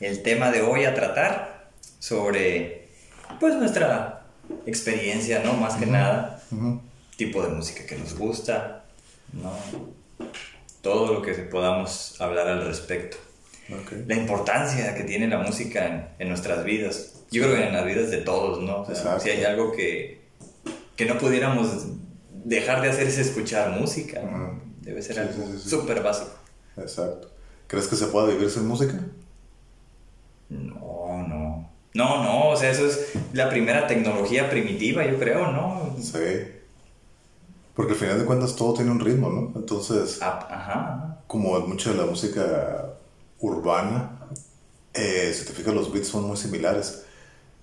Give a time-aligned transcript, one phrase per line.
[0.00, 2.88] el tema de hoy a tratar sobre,
[3.40, 4.26] pues, nuestra
[4.66, 5.54] experiencia, ¿no?
[5.54, 6.42] Más que nada,
[7.16, 8.84] tipo de música que nos gusta,
[9.32, 9.52] ¿no?
[10.82, 13.16] Todo lo que podamos hablar al respecto.
[14.06, 17.24] La importancia que tiene la música en, nuestras vidas.
[17.30, 18.86] Yo creo que en las vidas de todos, ¿no?
[19.20, 20.22] si hay algo que,
[20.96, 21.86] que no pudiéramos
[22.44, 24.22] dejar de hacer es escuchar música.
[24.80, 26.32] Debe ser algo súper básico.
[26.78, 27.30] Exacto.
[27.66, 28.98] ¿Crees que se pueda vivir sin música?
[30.48, 31.70] No, no.
[31.94, 35.96] No, no, o sea, eso es la primera tecnología primitiva, yo creo, ¿no?
[36.00, 36.18] Sí.
[37.74, 39.52] Porque al final de cuentas todo tiene un ritmo, ¿no?
[39.58, 41.22] Entonces, ah, ajá.
[41.26, 42.94] como mucha de la música
[43.40, 44.18] urbana,
[44.94, 47.04] eh, si te fijas, los beats son muy similares.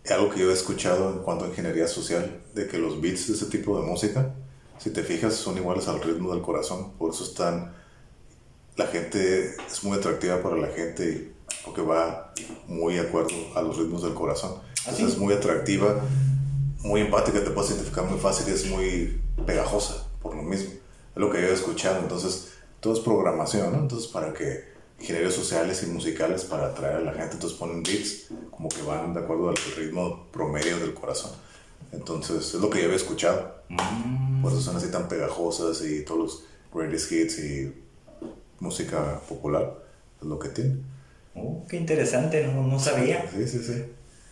[0.10, 3.34] Algo que yo he escuchado en cuanto a ingeniería social, de que los beats de
[3.34, 4.34] ese tipo de música,
[4.78, 6.94] si te fijas, son iguales al ritmo del corazón.
[6.98, 7.74] Por eso están
[8.78, 12.34] la gente es muy atractiva para la gente porque va
[12.68, 14.54] muy de acuerdo a los ritmos del corazón.
[14.56, 16.02] ¿Ah, Entonces es muy atractiva,
[16.82, 20.72] muy empática, te puedes identificar muy fácil y es muy pegajosa por lo mismo.
[20.72, 22.00] Es lo que yo he escuchado.
[22.00, 23.80] Entonces, todo es programación, ¿no?
[23.80, 28.28] Entonces, para que ingenieros sociales y musicales para atraer a la gente, entonces ponen beats
[28.52, 31.32] como que van de acuerdo al ritmo promedio del corazón.
[31.92, 33.56] Entonces, es lo que yo había escuchado.
[33.70, 34.42] Mm.
[34.42, 36.44] Por eso son así tan pegajosas y todos los
[36.74, 37.74] greatest hits y
[38.60, 39.78] música popular,
[40.22, 40.78] es lo que tiene.
[41.36, 43.26] Oh, qué interesante, no, no sabía.
[43.32, 43.84] Sí, sí, sí.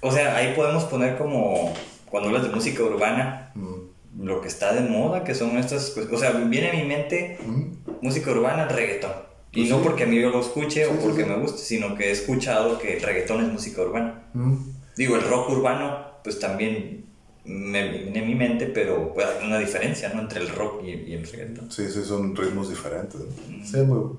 [0.01, 1.73] O sea, ahí podemos poner como,
[2.09, 4.23] cuando hablas de música urbana, mm.
[4.23, 8.01] lo que está de moda, que son estas, o sea, viene a mi mente mm.
[8.01, 9.11] música urbana, reggaetón.
[9.51, 12.09] Y pues no porque a mí yo lo escuche o porque me guste, sino que
[12.09, 14.23] he escuchado que el reggaetón es música urbana.
[14.33, 14.55] Mm.
[14.97, 17.05] Digo, el rock urbano, pues también
[17.45, 20.21] me viene a mi mente, pero puede haber una diferencia, ¿no?
[20.21, 21.71] Entre el rock y, el reggaetón.
[21.71, 23.21] Sí, sí, son ritmos diferentes.
[23.63, 24.17] Sí, muy,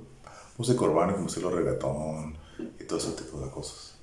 [0.57, 2.44] música urbana, como estilo reggaetón
[2.81, 3.95] y todo ese tipo de cosas.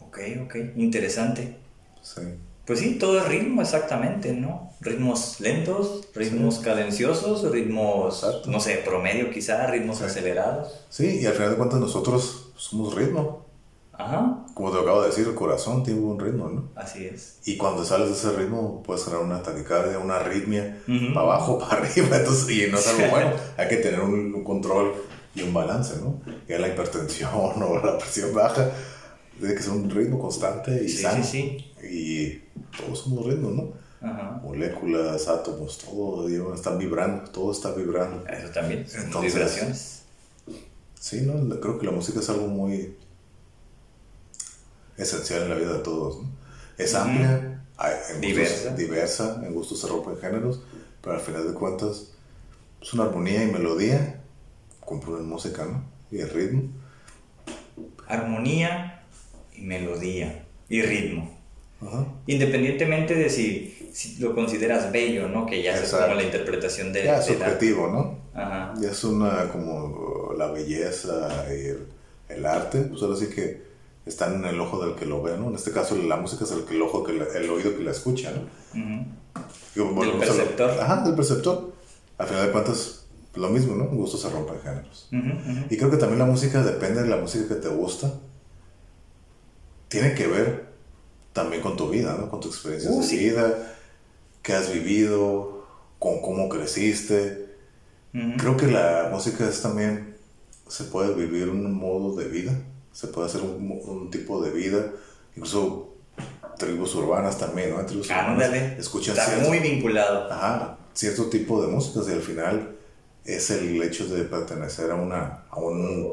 [0.00, 1.56] Ok, ok, interesante.
[2.02, 2.22] Sí.
[2.66, 4.72] Pues sí, todo es ritmo, exactamente, ¿no?
[4.80, 10.84] Ritmos lentos, ritmos cadenciosos, ritmos, no sé, promedio quizá, ritmos acelerados.
[10.90, 13.46] Sí, y al final de cuentas nosotros somos ritmo.
[13.92, 14.44] Ajá.
[14.52, 16.68] Como te acabo de decir, el corazón tiene un ritmo, ¿no?
[16.74, 17.38] Así es.
[17.44, 20.82] Y cuando sales de ese ritmo, puedes generar una taquicardia, una arritmia,
[21.14, 23.30] para abajo, para arriba, entonces, y no es algo bueno.
[23.56, 24.92] Hay que tener un, control
[25.36, 26.20] y un balance, ¿no?
[26.48, 27.30] Y la hipertensión
[27.62, 28.70] o la presión baja,
[29.38, 31.22] tiene que ser un ritmo constante y sano.
[31.22, 31.86] Sí, sí.
[31.86, 33.72] Y todos somos ritmos, ¿no?
[34.00, 34.40] Ajá.
[34.42, 38.26] Moléculas, átomos, todo están vibrando, todo está vibrando.
[38.26, 40.02] Eso también, son vibraciones.
[40.98, 41.60] Sí, ¿no?
[41.60, 42.96] Creo que la música es algo muy
[44.96, 46.18] esencial en la vida de todos.
[46.78, 47.62] Es amplia,
[48.20, 48.74] diversa.
[48.74, 50.62] diversa, en gustos se rompen géneros,
[51.02, 52.12] pero al final de cuentas
[52.80, 54.20] es una armonía y melodía,
[54.86, 55.84] componen música, ¿no?
[56.10, 56.62] Y el ritmo.
[58.08, 59.02] Armonía
[59.54, 61.36] y melodía y ritmo.
[62.26, 65.44] Independientemente de si, si, lo consideras bello, ¿no?
[65.44, 67.04] Que ya es como la interpretación de...
[67.04, 68.18] Ya es subjetivo, ¿no?
[68.32, 68.72] Ajá.
[68.80, 71.86] Ya es una como la belleza y el,
[72.30, 73.66] el arte, pues ahora sí que
[74.06, 75.48] están en el ojo del que lo ve, ¿no?
[75.48, 78.32] En este caso la música es el, el ojo que el oído que la escucha,
[78.32, 78.46] ¿no?
[79.74, 80.70] del perceptor.
[80.80, 81.72] ajá, del perceptor.
[82.18, 83.05] Al final de cuentas,
[83.36, 83.84] lo mismo, ¿no?
[83.84, 85.08] Un gusto se rompe en géneros.
[85.70, 88.12] Y creo que también la música depende de la música que te gusta.
[89.88, 90.66] Tiene que ver
[91.32, 92.30] también con tu vida, ¿no?
[92.30, 93.76] Con tu experiencia uh, de vida,
[94.42, 95.66] qué has vivido,
[95.98, 97.46] con cómo creciste.
[98.38, 100.16] Creo que la música es también,
[100.68, 102.58] se puede vivir un modo de vida
[102.96, 104.90] se puede hacer un, tipo de vida,
[105.36, 105.96] incluso
[106.58, 107.84] tribus urbanas también, ¿no?
[107.84, 108.74] Tribus Ándale.
[108.78, 110.32] escuchan Está muy vinculado.
[110.32, 112.75] Ajá, cierto tipo de música y al final
[113.26, 116.08] es el hecho de pertenecer a una, a un,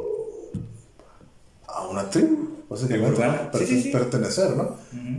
[1.67, 3.21] a una tribu, básicamente,
[3.65, 4.77] sí, sí, pertenecer, ¿no?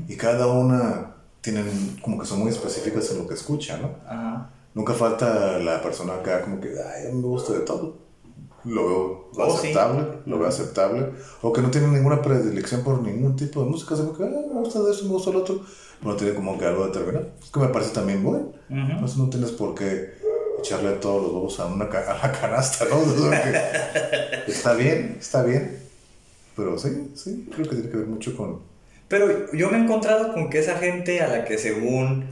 [0.09, 3.91] Y cada una tienen, como que son muy específicas en lo que escuchan, ¿no?
[4.07, 4.51] Ajá.
[4.75, 8.05] Nunca falta la persona acá como que, ay, me gusta de todo
[8.65, 11.11] lo veo oh, aceptable, lo veo aceptable,
[11.43, 14.61] o que no tiene ninguna predilección por ningún tipo de música, como que, ah, me
[14.61, 15.61] gusta de eso, me gusta el otro,
[16.03, 19.53] no tiene como que algo determinado, es que me parece también bueno, entonces no tienes
[19.53, 20.15] por qué
[20.65, 23.33] echarle todos los huevos a, una, a la canasta, ¿no?
[24.47, 25.79] está bien, está bien,
[26.57, 28.61] pero sí, sí, creo que tiene que ver mucho con...
[29.09, 32.27] Pero yo me he encontrado con que esa gente a la que según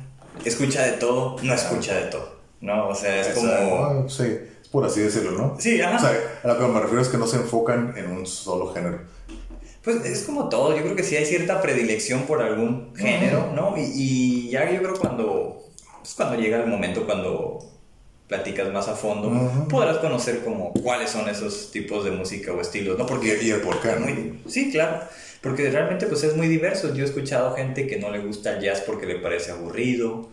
[0.44, 2.88] escucha de todo, no escucha de todo, ¿no?
[2.88, 4.08] O sea, es como...
[4.08, 4.38] Sí
[4.72, 5.56] por así decirlo, ¿no?
[5.60, 5.96] Sí, ajá.
[5.96, 8.72] O sea, a lo que me refiero es que no se enfocan en un solo
[8.72, 9.00] género.
[9.84, 13.74] Pues es como todo, yo creo que sí hay cierta predilección por algún género, ¿no?
[13.76, 15.66] Y, y, ya yo creo cuando,
[15.98, 17.58] pues cuando llega el momento cuando
[18.32, 19.28] platicas más a fondo,
[19.68, 23.04] podrás conocer como cuáles son esos tipos de música o estilos, ¿no?
[23.04, 24.06] Porque Y, el por qué, ¿no?
[24.06, 25.00] muy- sí, claro.
[25.42, 26.94] Porque realmente pues es muy diverso.
[26.94, 30.30] Yo he escuchado gente que no le gusta el jazz porque le parece aburrido.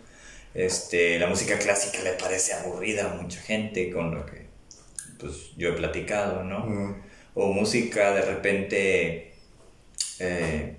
[0.54, 4.48] Este, la música clásica le parece aburrida a mucha gente con lo que
[5.20, 6.96] pues yo he platicado, ¿no?
[7.34, 9.34] O música de repente
[10.20, 10.78] eh,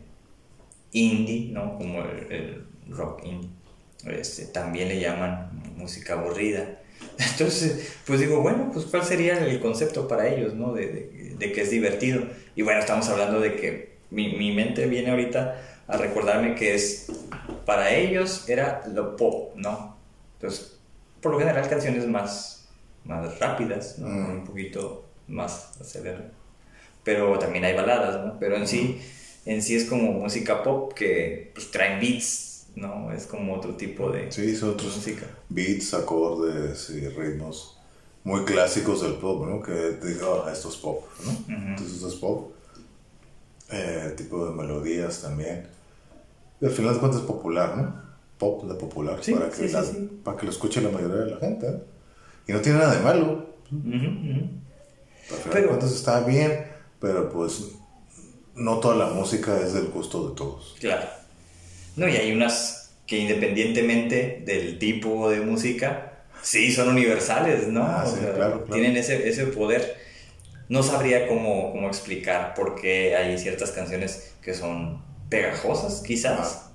[0.92, 1.76] indie, ¿no?
[1.76, 3.50] Como el, el rock indie.
[4.06, 6.79] Este, también le llaman música aburrida.
[7.32, 10.72] Entonces, pues digo, bueno, pues cuál sería el concepto para ellos, ¿no?
[10.72, 12.22] De, de- de que es divertido.
[12.54, 17.06] Y bueno, estamos hablando de que mi, mi mente viene ahorita a recordarme que es,
[17.66, 19.96] para ellos era lo pop, ¿no?
[20.34, 20.76] Entonces,
[21.20, 22.68] por lo general canciones más,
[23.04, 24.08] más rápidas, ¿no?
[24.08, 24.30] Mm.
[24.40, 26.32] Un poquito más aceleradas.
[27.02, 28.38] Pero también hay baladas, ¿no?
[28.38, 29.00] Pero en sí,
[29.46, 33.12] en sí es como música pop que pues traen beats, ¿no?
[33.12, 35.26] Es como otro tipo de Sí, son otros música.
[35.48, 37.76] beats, acordes y ritmos
[38.24, 39.62] muy clásicos del pop, ¿no?
[39.62, 41.30] Que digo, ah, esto es pop, ¿no?
[41.32, 41.66] Ujú.
[41.68, 42.52] Entonces esto es pop.
[43.72, 45.66] Eh, tipo de melodías también.
[46.60, 48.02] Y al final de cuentas es popular, ¿no?
[48.38, 50.20] Pop de popular, Sí, para, que sí, sí, la- sí.
[50.24, 51.66] para que lo escuche la mayoría de la gente.
[51.68, 51.82] ¿eh?
[52.48, 53.46] Y no tiene nada de malo.
[53.70, 54.50] Ujú, ujú.
[55.30, 56.66] Al final Pero- de cuentas está bien,
[56.98, 57.62] pero pues
[58.56, 60.74] no toda la música es del gusto de todos.
[60.80, 61.06] Claro.
[62.00, 66.12] No, y hay unas que independientemente del tipo de música,
[66.42, 67.82] sí son universales, ¿no?
[67.84, 68.64] Ah, sí, claro, claro.
[68.72, 69.96] Tienen ese, ese poder.
[70.68, 76.38] No sabría cómo, cómo explicar por qué hay ciertas canciones que son pegajosas, quizás.
[76.40, 76.72] Ah.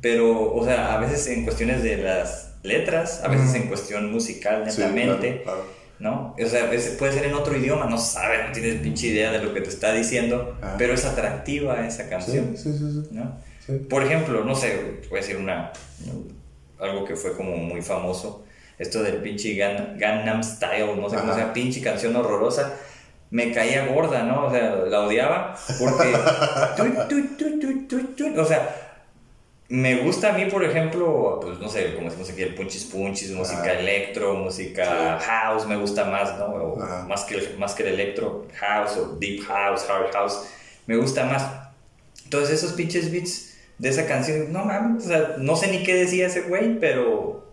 [0.00, 3.56] Pero, o sea, a veces en cuestiones de las letras, a veces Mm.
[3.56, 5.42] en cuestión musical, Sí, netamente.
[5.44, 5.82] claro, claro.
[6.00, 6.34] ¿no?
[6.38, 6.68] O sea,
[6.98, 9.68] puede ser en otro idioma, no sabes, no tienes pinche idea de lo que te
[9.68, 10.74] está diciendo, Ah.
[10.76, 13.08] pero es atractiva esa Sí, canción, sí, sí, sí.
[13.12, 13.38] ¿no?
[13.66, 13.72] Sí.
[13.88, 15.72] Por ejemplo, no sé, voy a decir una,
[16.80, 18.44] algo que fue como muy famoso,
[18.78, 21.34] esto del pinche Gan- Gangnam Style, no sé cómo Ajá.
[21.34, 22.74] sea, pinche canción horrorosa,
[23.30, 24.46] me caía gorda, ¿no?
[24.46, 26.12] O sea, la odiaba porque,
[27.08, 27.36] tu,
[27.88, 28.76] tu, tu, o sea,
[29.68, 33.30] me gusta a mí, por ejemplo, pues no sé, como decimos aquí, el punchis punchis,
[33.30, 36.46] música electro, música house, me gusta más, ¿no?
[36.46, 36.76] O
[37.06, 40.40] más, que el, más que el electro, house o deep house, hard house,
[40.86, 41.46] me gusta más.
[42.24, 45.94] Entonces esos pinches beats de esa canción, no mames, o sea, no sé ni qué
[45.94, 47.52] decía ese güey, pero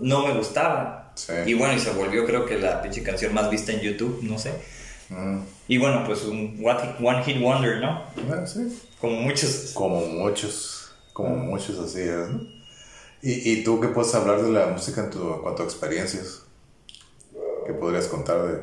[0.00, 1.12] no me gustaba.
[1.14, 1.32] Sí.
[1.46, 4.38] Y bueno, y se volvió creo que la pinche canción más vista en YouTube, no
[4.38, 4.52] sé.
[5.08, 5.38] Mm,
[5.68, 6.60] Y bueno, pues un
[7.02, 8.02] one hit, wonder, ¿no?
[8.26, 8.82] bueno, sí.
[9.00, 9.72] Como muchos.
[9.74, 12.40] Como muchos, como muchos así es, ¿no?
[13.22, 16.42] ¿Y, ¿Y tú qué puedes hablar de la música en, tu, en cuanto a experiencias?
[17.66, 18.60] ¿Qué podrías contar de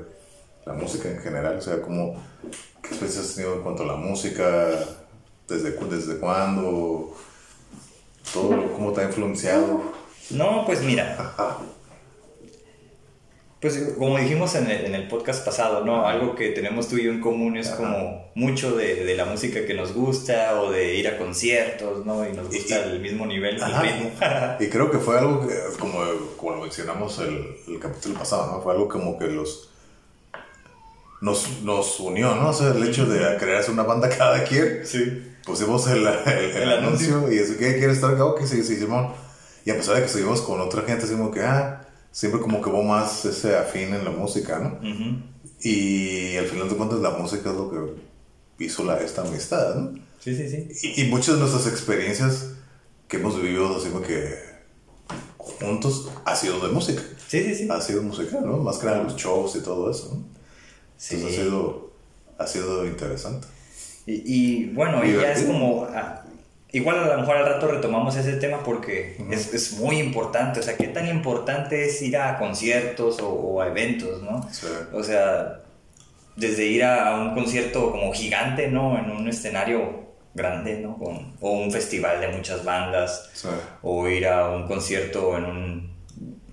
[0.65, 1.57] la música en general?
[1.57, 2.15] O sea, ¿cómo,
[2.81, 4.69] ¿qué experiencias has tenido en cuanto a la música?
[5.53, 7.15] ¿Desde, cu- desde cuándo?
[8.33, 9.81] ¿Todo cómo te ha influenciado?
[10.31, 11.33] No, pues mira.
[13.61, 16.05] Pues como dijimos en el, en el podcast pasado, ¿no?
[16.05, 17.77] Algo que tenemos tú y yo en común es Ajá.
[17.77, 22.27] como mucho de, de la música que nos gusta o de ir a conciertos, ¿no?
[22.27, 23.81] Y nos gusta y- el mismo nivel, el Ajá.
[23.81, 24.11] ritmo.
[24.59, 25.99] Y creo que fue algo que, como,
[26.35, 28.61] como lo mencionamos el, el capítulo pasado, ¿no?
[28.61, 29.69] Fue algo como que los
[31.21, 32.49] nos, nos unió, ¿no?
[32.49, 35.29] O sea, el hecho de hacer una banda cada quien, sí.
[35.45, 38.25] Pusimos el, el, el El anuncio y eso, ¿qué quieres estar acá?
[38.25, 39.13] Ok, sí, sí, Simón.
[39.65, 42.61] Y a pesar de que estuvimos con otra gente, así como que, ah, siempre como
[42.61, 44.79] que hubo más ese afín en la música, ¿no?
[45.61, 49.93] Y al final de cuentas la música es lo que hizo la, esta amistad, ¿no?
[50.19, 50.93] Sí, sí, sí.
[50.95, 52.49] Y, y muchas de nuestras experiencias
[53.07, 54.53] que hemos vivido así como que
[55.37, 57.01] juntos ha sido de música.
[57.27, 57.67] Sí, sí, sí.
[57.69, 58.57] Ha sido música, ¿no?
[58.57, 60.23] Más que nada los shows y todo eso, ¿no?
[60.97, 61.15] Sí.
[61.15, 61.91] Entonces ha sido,
[62.37, 63.47] ha sido interesante.
[64.05, 65.87] Y, y, bueno, y ya es como...
[65.93, 66.19] ah,
[66.71, 70.59] igual a lo mejor al rato retomamos ese tema porque es, es muy importante.
[70.59, 74.47] O sea, ¿qué tan importante es ir a conciertos o, o a eventos, no?
[74.51, 74.67] Sí.
[74.91, 75.59] O sea,
[76.35, 78.97] desde ir a, a un concierto como gigante, ¿no?
[78.97, 80.97] En un escenario grande, ¿no?
[80.97, 83.29] Con, o un festival de muchas bandas.
[83.33, 83.49] Sí.
[83.83, 85.93] O ir a un concierto en un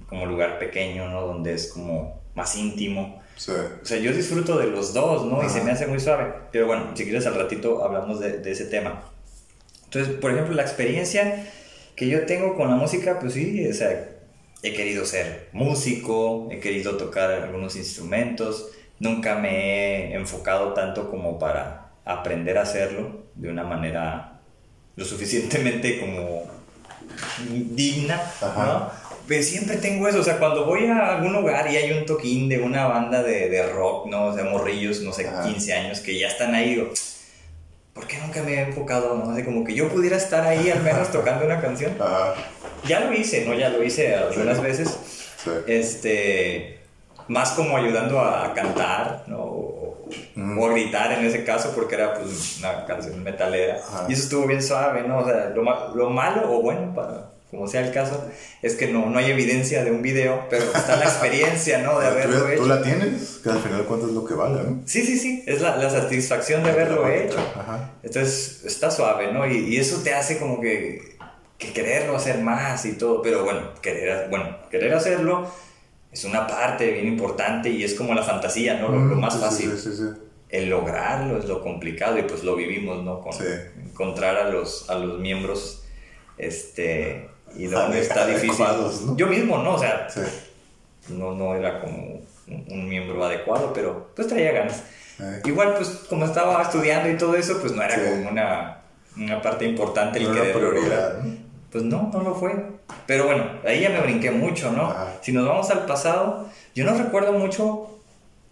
[0.06, 1.22] como lugar pequeño, ¿no?
[1.22, 3.19] Donde es como más íntimo.
[3.40, 3.52] Sí.
[3.52, 5.42] O sea, yo disfruto de los dos, ¿no?
[5.42, 5.64] Y se Ajá.
[5.64, 6.30] me hace muy suave.
[6.52, 9.02] Pero bueno, si quieres al ratito hablamos de, de ese tema.
[9.84, 11.46] Entonces, por ejemplo, la experiencia
[11.96, 14.10] que yo tengo con la música, pues sí, o sea,
[14.62, 18.68] he querido ser músico, he querido tocar algunos instrumentos,
[18.98, 24.40] nunca me he enfocado tanto como para aprender a hacerlo de una manera
[24.96, 26.44] lo suficientemente como
[27.48, 28.66] digna, Ajá.
[28.66, 29.09] ¿no?
[29.30, 32.48] Pero siempre tengo eso, o sea, cuando voy a algún lugar y hay un toquín
[32.48, 34.24] de una banda de, de rock, ¿no?
[34.26, 35.44] O sea, morrillos, no sé, Ajá.
[35.44, 36.90] 15 años, que ya están ahí, digo,
[37.94, 39.30] ¿por qué nunca me he enfocado, no?
[39.30, 41.92] Así como que yo pudiera estar ahí al menos tocando una canción.
[42.00, 42.34] Ajá.
[42.88, 43.54] Ya lo hice, ¿no?
[43.54, 44.62] Ya lo hice algunas Sí.
[44.64, 44.98] veces,
[45.68, 46.80] Este,
[47.28, 49.38] más como ayudando a cantar, ¿no?
[49.38, 50.06] O,
[50.58, 53.80] o, a gritar en ese caso, porque era pues una canción metalera.
[54.08, 55.18] Y eso estuvo bien suave, ¿no?
[55.20, 58.24] O sea, lo, lo malo o bueno para como sea el caso,
[58.62, 61.98] es que no, no hay evidencia de un video, pero está la experiencia, ¿no?
[61.98, 62.62] De haberlo hecho.
[62.62, 64.82] Tú la tienes, que al final cuánto es lo que vale, ¿no?
[64.86, 67.38] Sí, sí, sí, es la, la satisfacción de haberlo hecho.
[67.38, 67.94] Ajá.
[68.02, 69.46] Entonces, está suave, ¿no?
[69.46, 71.16] Y, y, eso te hace como que,
[71.58, 75.50] que quererlo hacer más y todo, pero bueno, querer, bueno, querer hacerlo
[76.12, 78.88] es una parte bien importante y es como la fantasía, ¿no?
[78.88, 79.72] Lo, lo más fácil.
[79.76, 80.04] Sí, sí, sí,
[80.50, 83.20] el lograrlo es lo complicado y pues lo vivimos, ¿no?
[83.20, 83.32] Con
[83.80, 85.84] encontrar a los, a los miembros,
[86.38, 88.66] este y donde está difícil.
[89.16, 89.74] Yo mismo, ¿no?
[89.74, 90.06] O sea,
[91.08, 94.82] no, no era como un, miembro adecuado, pero pues traía ganas.
[95.44, 98.78] Igual, pues como estaba estudiando y todo eso, pues no era como una,
[99.16, 101.20] una, parte importante el que prioridad.
[101.70, 102.52] Pues no, no lo fue.
[103.06, 104.94] Pero bueno, ahí ya me brinqué mucho, ¿no?
[105.20, 107.98] Si nos vamos al pasado, yo no recuerdo mucho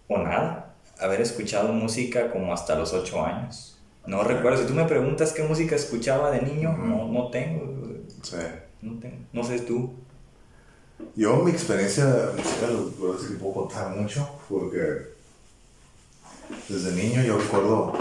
[0.07, 3.79] o nada haber escuchado música como hasta los 8 años.
[4.05, 4.57] No recuerdo.
[4.57, 7.73] Si tú me preguntas qué música escuchaba de niño, no, no tengo.
[8.21, 8.37] Sí.
[8.81, 8.97] No,
[9.33, 9.91] no sé tú.
[11.15, 12.05] Yo, mi experiencia
[12.35, 14.79] musical, lo decir, puedo contar mucho, porque
[16.67, 17.93] desde niño yo recuerdo.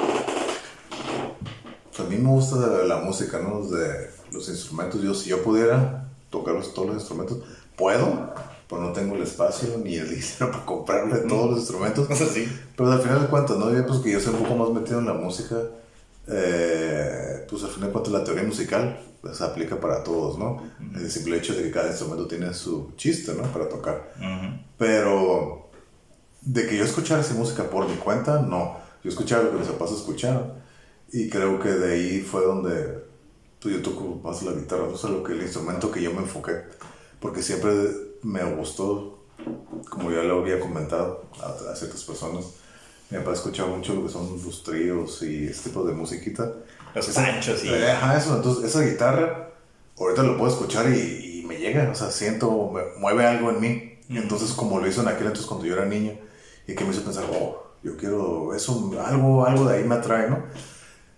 [1.99, 3.63] A mí me gusta la, música, ¿no?
[3.63, 5.03] De los instrumentos.
[5.03, 7.39] Yo, si yo pudiera tocar todos los instrumentos,
[7.77, 8.33] puedo,
[8.69, 12.09] pero no tengo el espacio ni el dinero para comprarle todos los instrumentos.
[12.33, 12.49] Sí.
[12.77, 13.67] Pero al final de cuentas, ¿no?
[13.87, 15.57] Pues que yo soy un poco más metido en la música.
[16.29, 19.01] Eh, pues al final de cuentas, la teoría musical
[19.33, 20.63] se aplica para todos, ¿no?
[20.95, 23.43] El simple hecho de que cada instrumento tiene su chiste, ¿no?
[23.45, 24.13] Para tocar.
[24.77, 25.69] Pero
[26.43, 28.79] de que yo escuchara esa música por mi cuenta, no.
[29.03, 30.53] Yo escuchaba lo que mis papás escucharon.
[31.13, 33.03] Y creo que de ahí fue donde
[33.61, 36.21] pues, yo toco más la guitarra, o sea, lo que el instrumento que yo me
[36.21, 36.63] enfoqué.
[37.21, 37.73] Porque siempre
[38.23, 39.25] me gustó,
[39.89, 42.45] como ya lo había comentado a, ciertas personas,
[43.11, 46.53] mi papá escuchaba mucho lo que son los tríos y este tipo de musiquita.
[46.95, 47.75] Los Sanchos y...
[47.75, 48.37] Ajá, eso.
[48.37, 49.51] Entonces, esa guitarra,
[49.99, 53.61] ahorita lo puedo escuchar y, y, me llega, o sea, siento, me mueve algo en
[53.61, 53.99] mí.
[54.11, 56.13] Entonces, como lo hizo en aquel entonces cuando yo era niño,
[56.67, 60.29] y que me hizo pensar, oh, yo quiero eso, algo, algo de ahí me atrae,
[60.31, 60.45] ¿no?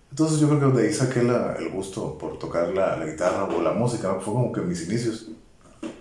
[0.09, 3.45] Entonces yo creo que de ahí saqué la, el gusto por tocar la, la guitarra
[3.45, 5.27] o la música, fue como que mis inicios.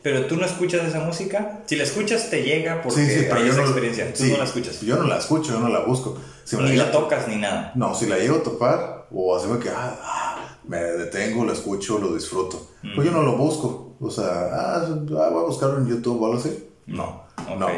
[0.03, 1.61] Pero tú no escuchas esa música.
[1.67, 4.12] Si la escuchas, te llega porque sí, sí, pero hay esa experiencia.
[4.12, 4.81] Tú no la escuchas.
[4.81, 6.19] Yo no la escucho, yo no la busco.
[6.59, 7.73] ni la, tocas ni nada.
[7.75, 11.99] No, si la llego a topar o así que ah, ah, me detengo, la escucho,
[11.99, 12.69] lo disfruto.
[12.95, 13.97] Pues yo no lo busco.
[14.00, 16.69] O sea, ah, ah, voy a buscarlo en YouTube o algo así.
[16.87, 17.25] No,
[17.59, 17.69] no.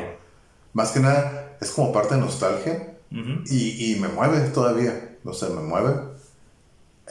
[0.72, 5.18] Más que nada, es como parte de nostalgia y, y, me mueve todavía.
[5.24, 5.94] O sea, me mueve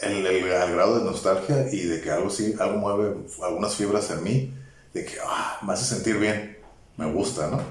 [0.02, 4.24] el, el, grado de nostalgia y de que algo sí, algo mueve algunas fibras en
[4.24, 4.54] mí
[4.94, 6.58] de que ah, me hace sentir bien,
[6.98, 7.62] me gusta, ¿no?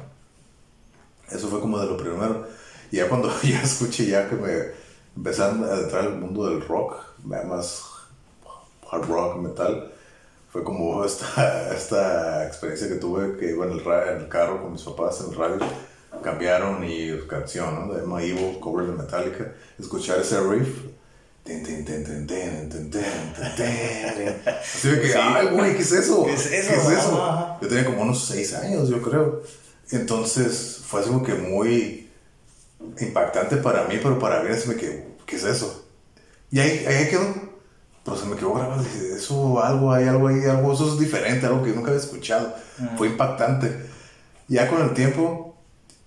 [1.30, 2.47] Eso fue como de lo primero.
[2.90, 4.80] Y ya cuando ya escuché ya que me
[5.17, 7.85] empecé a entrar al mundo del rock, más
[8.90, 9.93] hard rock, metal,
[10.50, 14.73] fue como esta, esta experiencia que tuve que iba en el, en el carro con
[14.73, 15.59] mis papás en el radio,
[16.23, 17.95] cambiaron y canción, ¿no?
[17.95, 20.90] De My Evil, cover de Metallica, escuchar ese riff
[24.47, 26.25] Así que, ay, güey, ¿qué es eso?
[26.25, 27.59] ¿Qué es eso?
[27.61, 29.43] Yo tenía como unos 6 años, yo creo.
[29.90, 32.00] Entonces, fue algo que muy
[33.01, 35.87] impactante para mí, pero para mí se me quedó, ¿qué es eso?
[36.51, 37.51] Y ahí, ahí quedó.
[38.05, 38.83] Pero se me quedó grabado.
[38.83, 42.55] Dije, eso, algo, hay algo ahí, algo, eso es diferente, algo que nunca había escuchado.
[42.97, 43.89] Fue impactante.
[44.49, 45.55] Ya con el tiempo,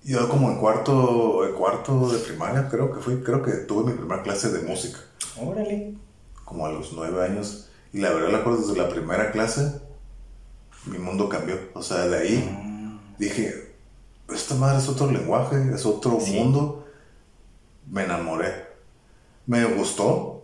[0.04, 3.98] yo como en cuarto, en cuarto de primaria, creo que fui, creo que tuve mi
[3.98, 5.00] primera clase de música.
[5.40, 5.94] Órale.
[6.44, 7.70] Como a los nueve años.
[7.94, 9.80] Y la verdad, la acuerdo desde la primera clase,
[10.86, 11.58] mi mundo cambió.
[11.74, 13.20] O sea, de ahí mm.
[13.20, 13.63] dije,
[14.34, 16.86] esta madre es otro lenguaje, es otro mundo.
[17.90, 18.68] Me enamoré.
[19.46, 20.44] Me gustó.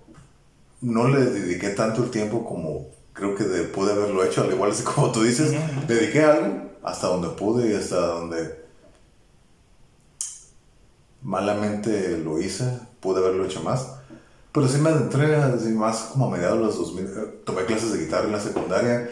[0.82, 4.84] No le dediqué tanto el tiempo como creo que pude haberlo hecho, al igual así
[4.84, 5.54] como tú dices.
[5.88, 8.66] Dediqué algo hasta donde pude y hasta donde
[11.22, 12.80] malamente lo hice.
[13.00, 14.00] Pude haberlo hecho más
[14.52, 17.06] pero sí me adentré así más como a mediados de los 2000.
[17.06, 17.10] Eh,
[17.46, 19.10] tomé clases de guitarra en la secundaria,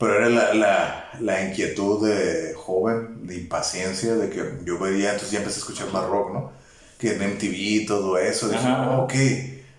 [0.00, 5.30] pero era la, la, la inquietud de joven, de impaciencia, de que yo veía, entonces
[5.30, 6.52] ya empecé a escuchar más rock, ¿no?
[6.98, 8.48] Que en MTV y todo eso.
[8.48, 8.66] Dije,
[8.96, 9.12] ok,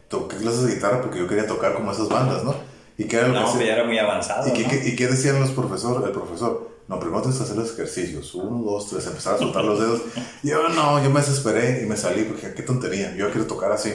[0.10, 2.54] toqué clases de guitarra porque yo quería tocar como esas bandas, ¿no?
[3.00, 4.48] Y que era lo no, que ya era muy avanzado.
[4.48, 6.06] ¿Y, qué, ¿Y qué decían los profesores?
[6.06, 8.36] El profesor, no, primero tienes que hacer los ejercicios.
[8.36, 10.02] Uno, dos, tres, empezar a soltar los dedos.
[10.44, 13.92] Yo no, yo me desesperé y me salí porque qué tontería, yo quiero tocar así.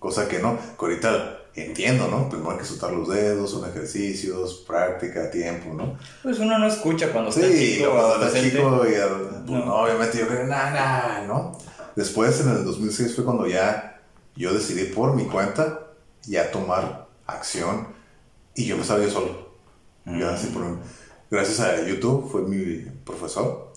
[0.00, 2.28] Cosa que no, que ahorita entiendo, ¿no?
[2.28, 5.98] Primero hay que soltar los dedos, son ejercicios, práctica, tiempo, ¿no?
[6.22, 7.90] Pues uno no escucha cuando está Sí, chico.
[7.90, 8.50] cuando adolescente.
[8.50, 8.90] chico y
[9.46, 9.64] pues, No.
[9.66, 11.58] no, obviamente yo creo, nah, ¿no?
[11.96, 14.00] Después, en el 2006 fue cuando ya
[14.36, 15.80] yo decidí por mi cuenta
[16.26, 17.88] ya tomar acción
[18.54, 19.48] y yo empezaba yo solo.
[20.06, 20.78] Ya así por-
[21.30, 23.72] gracias a YouTube fue mi profesor,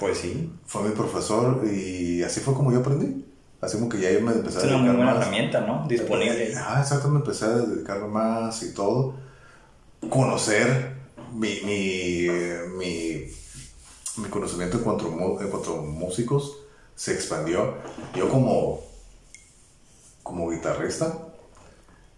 [0.00, 0.52] Pues sí.
[0.66, 3.24] fue mi profesor y así fue como yo aprendí.
[3.60, 5.22] Así como que ya yo me empecé Es a una muy dedicar buena más.
[5.22, 5.86] herramienta, ¿no?
[5.88, 6.54] Disponible.
[6.56, 9.14] Ah, exacto, me empecé a dedicarme más y todo.
[10.10, 10.94] Conocer
[11.32, 12.28] mi, mi,
[12.76, 13.24] mi,
[14.18, 15.06] mi conocimiento cuanto,
[15.40, 16.58] en cuanto a músicos
[16.94, 17.74] se expandió.
[18.14, 18.80] Yo como,
[20.22, 21.12] como guitarrista,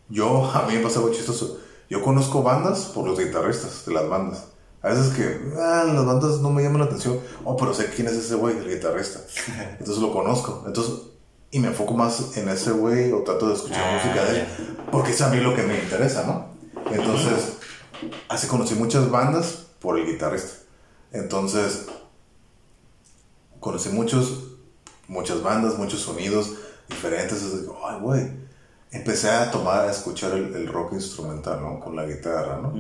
[0.09, 1.61] yo, a mí me pasa algo chistoso.
[1.89, 4.45] Yo conozco bandas por los guitarristas de las bandas.
[4.83, 7.19] A veces que ah, las bandas no me llaman la atención.
[7.45, 9.21] Oh, pero sé quién es ese güey, el guitarrista.
[9.79, 10.65] Entonces lo conozco.
[10.67, 10.95] Entonces,
[11.51, 14.47] y me enfoco más en ese güey o trato de escuchar Ah, música de él.
[14.93, 16.49] Porque es a mí lo que me interesa, ¿no?
[16.93, 17.55] Entonces,
[18.29, 20.59] así conocí muchas bandas por el guitarrista.
[21.13, 21.87] Entonces,
[23.61, 24.45] conocí muchos,
[25.09, 26.53] muchas bandas, muchos sonidos
[26.89, 27.43] diferentes.
[27.43, 28.49] Es de, ay, güey.
[28.91, 31.79] Empecé a tomar, a escuchar el, el rock instrumental, ¿no?
[31.81, 32.73] Con la guitarra, ¿no?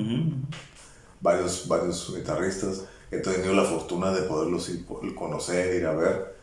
[1.21, 2.83] Varios, varios guitarristas.
[3.11, 6.38] He tenido la fortuna de poderlos ir- conocer, ir a ver.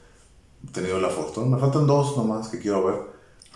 [0.71, 1.55] Tenido la fortuna.
[1.55, 2.95] Me faltan dos nomás que quiero ver.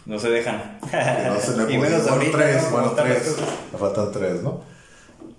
[0.06, 0.80] No se dejan.
[0.82, 2.38] No se me y menos bueno, ahorita.
[2.38, 2.70] tres, ¿no?
[2.72, 3.36] Bueno, tres.
[3.74, 4.62] Me faltan tres, ¿no?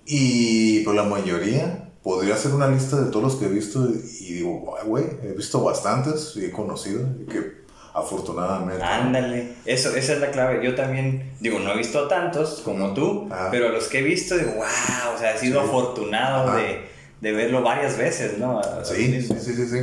[0.07, 4.35] Y por la mayoría, podría hacer una lista de todos los que he visto y
[4.35, 7.03] digo, "Ay, güey, he visto bastantes y he conocido.
[7.23, 7.61] Y que
[7.95, 8.83] afortunadamente.
[8.83, 10.65] Ándale, eso, esa es la clave.
[10.65, 13.49] Yo también, digo, no he visto tantos como tú, Ajá.
[13.51, 15.69] pero a los que he visto, digo, wow, o sea, he sido Sí.
[15.69, 16.87] afortunado de,
[17.21, 18.59] de verlo varias veces, ¿no?
[18.61, 19.79] A- a Sí, sí sí, sí, sí.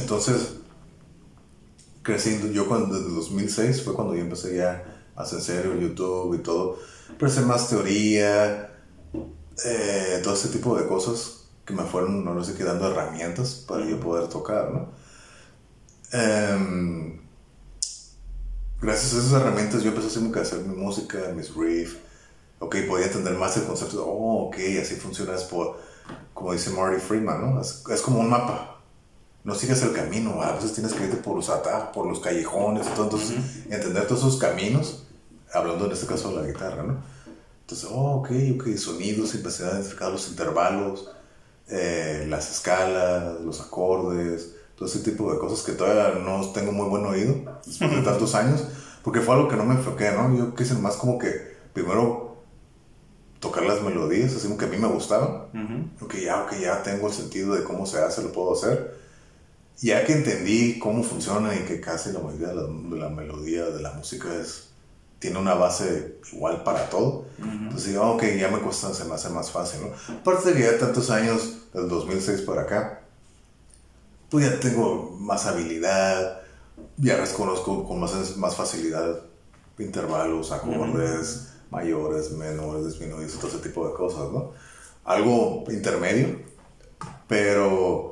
[0.00, 0.56] Entonces,
[2.02, 6.38] creciendo, yo cuando, desde 2006 fue cuando yo empecé ya a hacer serio YouTube y
[6.38, 6.78] todo,
[7.18, 8.70] pero hacer más teoría,
[9.64, 13.86] eh, todo ese tipo de cosas que me fueron, no sé, qué, dando herramientas para
[13.86, 14.88] yo poder tocar, ¿no?
[16.12, 17.20] Em,
[18.80, 21.96] gracias a esas herramientas yo empecé a hacer mi música, mis riffs,
[22.58, 25.48] ok, podía entender más el concepto, de, oh, ok, así funciona, es
[26.34, 27.60] como dice Marty Friedman, ¿no?
[27.60, 28.71] Es como un mapa.
[29.44, 32.86] No sigues el camino, a veces tienes que irte por los atajos, por los callejones
[32.94, 33.04] todo.
[33.04, 33.36] Entonces,
[33.68, 35.04] entender todos esos caminos,
[35.52, 36.98] hablando en este caso de la guitarra, ¿no?
[37.62, 41.10] Entonces, oh, ok, ok, sonidos, empecé a identificar los intervalos,
[41.68, 46.88] eh, las escalas, los acordes, todo ese tipo de cosas que todavía no tengo muy
[46.88, 48.64] buen oído después de tantos años,
[49.02, 50.36] porque fue algo que no me enfoqué, ¿no?
[50.36, 52.36] Yo quise más como que primero
[53.40, 56.04] tocar las melodías, así como que a mí me gustaban, Ujú.
[56.04, 59.02] ok, ya, ok, ya tengo el sentido de cómo se hace, lo puedo hacer.
[59.82, 63.66] Ya que entendí cómo funciona y que casi la mayoría de la, de la melodía
[63.66, 64.68] de la música es,
[65.18, 69.28] tiene una base igual para todo, entonces digo, ok, ya me cuesta, se me hace
[69.28, 70.14] más fácil, ¿no?
[70.16, 73.02] Aparte de que ya tantos años, del 2006 para acá,
[74.30, 76.40] pues ya tengo más habilidad,
[76.96, 79.20] ya reconozco con más, más facilidad
[79.78, 84.52] intervalos, acordes, mayores, menores, disminuidos, todo ese tipo de cosas, ¿no?
[85.04, 86.40] Algo intermedio,
[87.28, 88.11] pero,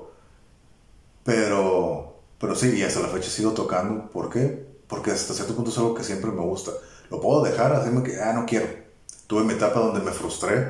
[1.24, 4.66] pero, pero sí, y hasta la fecha sigo tocando, ¿por qué?
[4.86, 6.72] Porque hasta cierto punto es algo que siempre me gusta.
[7.10, 8.66] Lo puedo dejar, hacerme que, ah, no quiero.
[9.26, 10.68] Tuve mi etapa donde me frustré,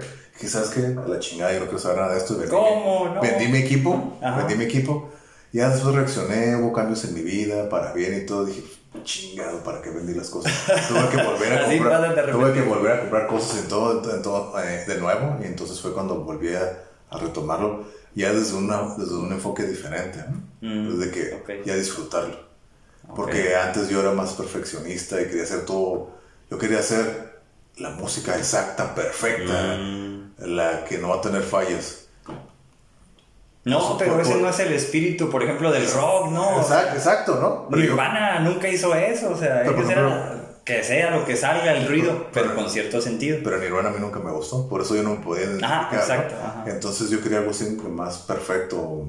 [0.49, 2.37] sabes que a la chingada, yo no quiero saber nada de esto.
[2.37, 3.13] Vendí ¿Cómo?
[3.15, 3.21] No.
[3.21, 4.39] vendí mi equipo, Ajá.
[4.39, 5.11] vendí mi equipo.
[5.53, 8.45] Ya después reaccioné, hubo cambios en mi vida, para bien y todo.
[8.45, 8.63] Dije,
[9.03, 10.53] chingado, ¿para qué vendí las cosas?
[10.89, 14.61] Tuve que volver a comprar, tuve que volver a comprar cosas en todo, en todo,
[14.63, 15.39] eh, de nuevo.
[15.43, 16.79] Y entonces fue cuando volví a,
[17.11, 20.43] a retomarlo, ya desde, una, desde un enfoque diferente, ¿no?
[20.69, 22.37] Mm, desde que ya disfrutarlo.
[23.17, 26.11] Porque antes yo era más perfeccionista y quería hacer todo,
[26.51, 27.41] yo quería hacer
[27.79, 30.33] la música exacta, perfecta, Mm.
[30.39, 32.07] la que no va a tener fallas.
[33.65, 36.61] No, pero por- ese no es el espíritu, por ejemplo, del rock, ¿no?
[36.61, 37.69] Exacto, exacto, ¿no?
[37.71, 41.87] Pero yo- nunca hizo eso, o sea, ellos eran- que sea lo que salga el
[41.89, 43.39] ruido, Pero- pero con cierto sentido.
[43.43, 45.73] Pero Nirvana a mí nunca me gustó, por eso yo no me podía identificar.
[45.87, 46.35] Ajá, exacto.
[46.67, 49.05] Entonces yo quería algo siempre más perfecto,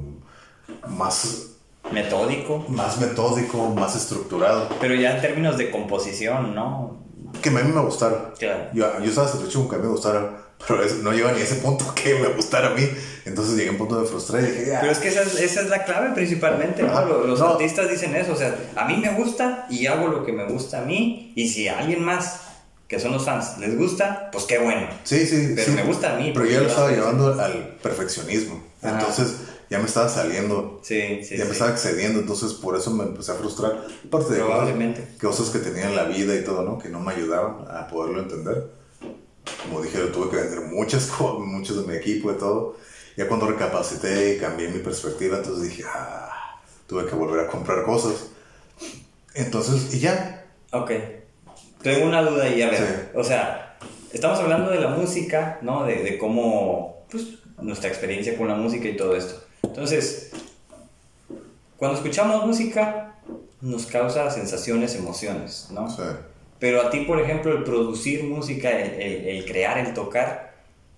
[0.88, 1.48] más,
[1.92, 7.00] Metódico, más metódico, más estructurado, pero ya en términos de composición, ¿no?
[7.42, 8.34] que a mí me gustara.
[8.38, 8.66] Claro.
[8.74, 10.32] Yo, yo estaba satisfecho con que a mí me gustara,
[10.68, 12.88] pero es- no llega ni a ese punto que me gustara a mí.
[13.26, 14.80] Entonces llegué a un punto de frustré y dije, ya.
[14.82, 17.06] Pero es que esa es, esa es la clave principalmente, ¿no?
[17.06, 17.50] Los, los No.
[17.52, 20.82] artistas dicen eso, o sea, a mí me gusta y hago lo que me gusta
[20.82, 22.42] a mí, y si a alguien más,
[22.88, 24.88] que son los fans, les gusta, pues qué bueno.
[25.04, 25.72] Sí, sí, Pero sí.
[25.74, 27.00] me gusta a mí, Pero porque yo lo estaba eso.
[27.00, 28.62] llevando al perfeccionismo.
[28.82, 29.00] Ajá.
[29.00, 29.36] Entonces
[29.70, 30.82] ya me estaba saliendo.
[30.84, 31.38] Sí, sí.
[31.38, 33.86] Ya me estaba excediendo, entonces por eso me empecé a frustrar.
[34.06, 35.08] Aparte de Probablemente.
[35.22, 36.80] Cosas, que tenía en la vida y todo, ¿no?
[36.80, 38.81] Que no me ayudaban a poderlo entender.
[39.64, 42.78] Como dije, tuve que vender muchas cosas, muchos de mi equipo y todo.
[43.18, 47.84] Ya cuando recapacité y cambié mi perspectiva, entonces dije, ah, tuve que volver a comprar
[47.84, 48.28] cosas.
[49.34, 50.46] Entonces, y ya.
[50.72, 50.92] Ok.
[51.82, 53.12] Tengo una duda y a ver.
[53.16, 53.78] O sea,
[54.14, 55.86] estamos hablando de la música, ¿no?
[55.86, 57.28] De, de cómo, pues,
[57.62, 59.44] nuestra experiencia con la música y todo esto.
[59.64, 60.32] Entonces,
[61.78, 63.16] cuando escuchamos música,
[63.62, 65.90] nos causa sensaciones, emociones, ¿no?
[65.90, 66.04] Sí.
[66.62, 70.54] Pero a ti, por ejemplo, el producir música, el, el, el crear, el tocar,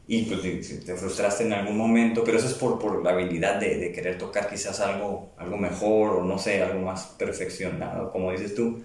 [0.06, 0.42] y pues
[0.86, 4.18] te frustraste en algún momento, pero eso es por, por la habilidad de, de, querer
[4.18, 8.84] tocar quizás algo, algo mejor o no sé, algo más perfeccionado, como dices tú.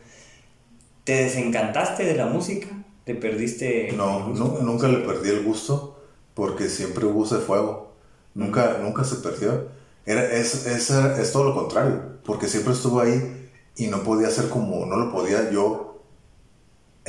[1.02, 2.68] ¿Te desencantaste de la música?
[3.02, 3.90] ¿Te perdiste?
[3.96, 6.00] No, no nunca le perdí el gusto
[6.34, 7.94] porque siempre hubo ese fuego.
[8.34, 9.66] Nunca, nunca se perdió.
[10.06, 14.48] Era, es, es, es todo lo contrario, porque siempre estuvo ahí y no podía ser
[14.48, 15.87] como, no lo podía yo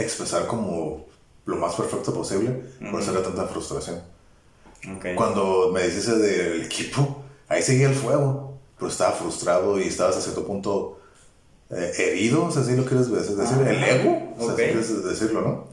[0.02, 1.06] expresar como
[1.46, 2.92] lo más perfecto posible, uh -huh.
[2.92, 4.02] por eso era tanta frustración.
[4.98, 5.16] Okay.
[5.16, 10.22] Cuando me dices del equipo, ahí seguía el fuego, pero estaba frustrado y estabas a
[10.22, 11.00] cierto punto
[11.70, 14.68] eh, herido, o sea, si lo quieres decir, Ah, el ego, o sea, okay.
[14.68, 15.68] quieres decirlo, ¿no?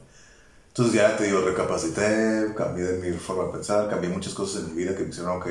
[0.67, 4.75] Entonces ya te digo, recapacité, cambié de mi forma de pensar, cambié muchas cosas en
[4.75, 5.47] mi vida que me hicieron, ok,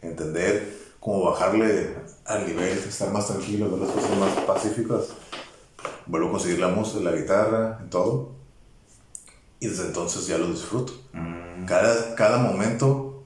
[0.00, 5.08] entender cómo bajarle al nivel, estar más tranquilo, ver las cosas más pacíficas.
[6.10, 8.32] Vuelvo a conseguir la música, la guitarra, todo.
[9.60, 10.92] Y desde entonces ya lo disfruto.
[11.12, 11.66] Mm.
[11.66, 13.22] Cada, cada momento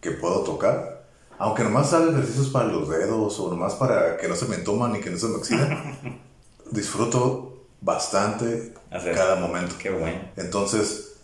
[0.00, 4.36] que puedo tocar, aunque nomás haga ejercicios para los dedos o nomás para que no
[4.36, 6.20] se me entoman y que no se me oxiden,
[6.70, 9.16] disfruto bastante Hacer.
[9.16, 9.74] cada momento.
[9.76, 10.20] Qué bueno.
[10.36, 11.16] Entonces,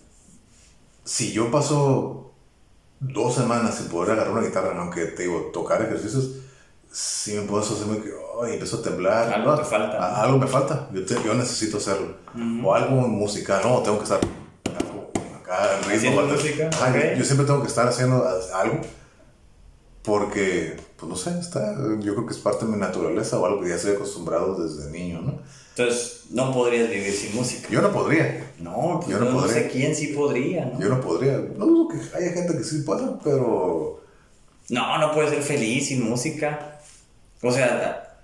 [1.05, 2.33] si yo paso
[2.99, 6.31] dos semanas sin poder agarrar una guitarra, aunque te digo, tocar ejercicios,
[6.91, 9.33] sí me puedo hacerme que oh, empiezo a temblar.
[9.33, 9.59] Algo ¿no?
[9.59, 9.99] te falta.
[9.99, 10.89] A- Algo me falta.
[10.93, 12.17] Yo, te- yo necesito hacerlo.
[12.65, 13.61] O algo musical.
[13.65, 16.35] No, tengo que estar acá, en ¿Haciendo ritmo.
[16.37, 16.71] música?
[16.73, 17.19] Ajá, yo-.
[17.19, 18.81] Yo siempre tengo que estar haciendo algo
[20.03, 23.61] porque, pues no sé, está, yo creo que es parte de mi naturaleza o algo
[23.63, 25.39] que ya estoy acostumbrado desde niño, ¿no?
[25.77, 27.69] Entonces, no podrías vivir sin música.
[27.71, 28.53] Yo no podría.
[28.61, 29.63] No, pues Yo no, no no podría.
[29.65, 30.81] sé quién sí podría, ¿no?
[30.81, 31.33] Yo no podría.
[31.57, 34.01] No dudo que haya gente que sí pueda, pero
[34.71, 36.76] No, no puedes ser feliz sin música.
[37.43, 38.19] O sea,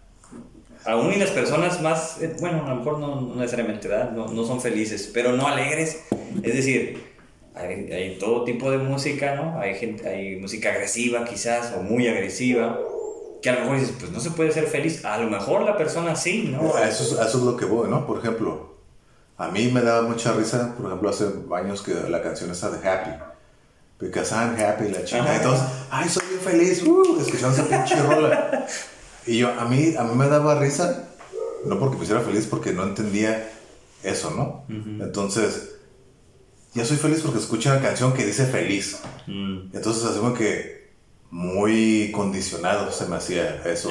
[0.85, 4.11] aún y las personas más, eh, bueno, a lo mejor no, no necesariamente, ¿verdad?
[4.13, 6.05] No, no son felices, pero no alegres.
[6.43, 7.13] Es decir,
[7.55, 9.59] hay, hay todo tipo de música, ¿no?
[9.61, 12.79] Hay, gente, hay música agresiva quizás, o muy agresiva,
[13.43, 15.05] que a lo mejor dices, pues no se puede ser feliz.
[15.05, 16.75] A lo mejor la persona sí, ¿no?
[16.75, 18.07] a eso, a eso es lo que voy, ¿no?
[18.07, 18.77] Por ejemplo,
[19.37, 22.89] a mí me daba mucha risa, por ejemplo, hace años que la canción esa de
[22.89, 23.11] Happy.
[23.99, 25.37] Because I'm happy, la chica.
[25.37, 28.67] Entonces, ay, soy bien feliz, uh, escuchando esa pinche rola.
[29.27, 31.09] Y yo, a mí, a mí me daba risa,
[31.65, 33.51] no porque me hiciera feliz, porque no entendía
[34.03, 34.65] eso, ¿no?
[34.69, 35.77] Entonces,
[36.75, 38.99] ya soy feliz porque escucho una canción que dice feliz.
[39.27, 40.91] Mm, Entonces, así como que
[41.31, 43.91] muy condicionado se me hacía eso.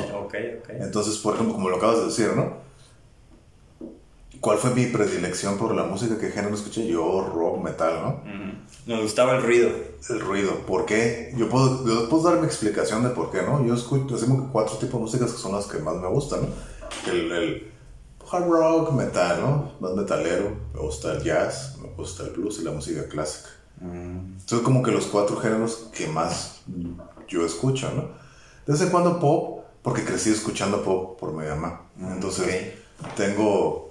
[0.84, 2.58] Entonces, por ejemplo, como lo acabas de decir, ¿no?
[4.42, 6.18] ¿Cuál fue mi predilección por la música?
[6.18, 6.88] ¿Qué género escuché?
[6.88, 8.22] Yo, rock, metal, ¿no?
[8.88, 9.70] Nos gustaba el ruido.
[10.10, 10.66] El ruido.
[10.66, 11.32] ¿Por qué?
[11.38, 13.64] Yo puedo, yo puedo dar mi explicación de por qué, ¿no?
[13.64, 16.48] Yo escucho, hacemos cuatro tipos de músicas que son las que más me gustan, ¿no?
[17.12, 17.72] El, el
[18.32, 19.72] hard rock, metal, ¿no?
[19.80, 20.58] Más metalero.
[20.74, 23.50] Me gusta el jazz, me gusta el blues y la música clásica.
[24.48, 26.62] Son como que los cuatro géneros que más
[27.28, 28.02] yo escucho, ¿no?
[28.66, 31.84] De vez en cuando pop, porque crecí escuchando pop por mi mamá.
[32.00, 32.74] Entonces,
[33.16, 33.91] tengo...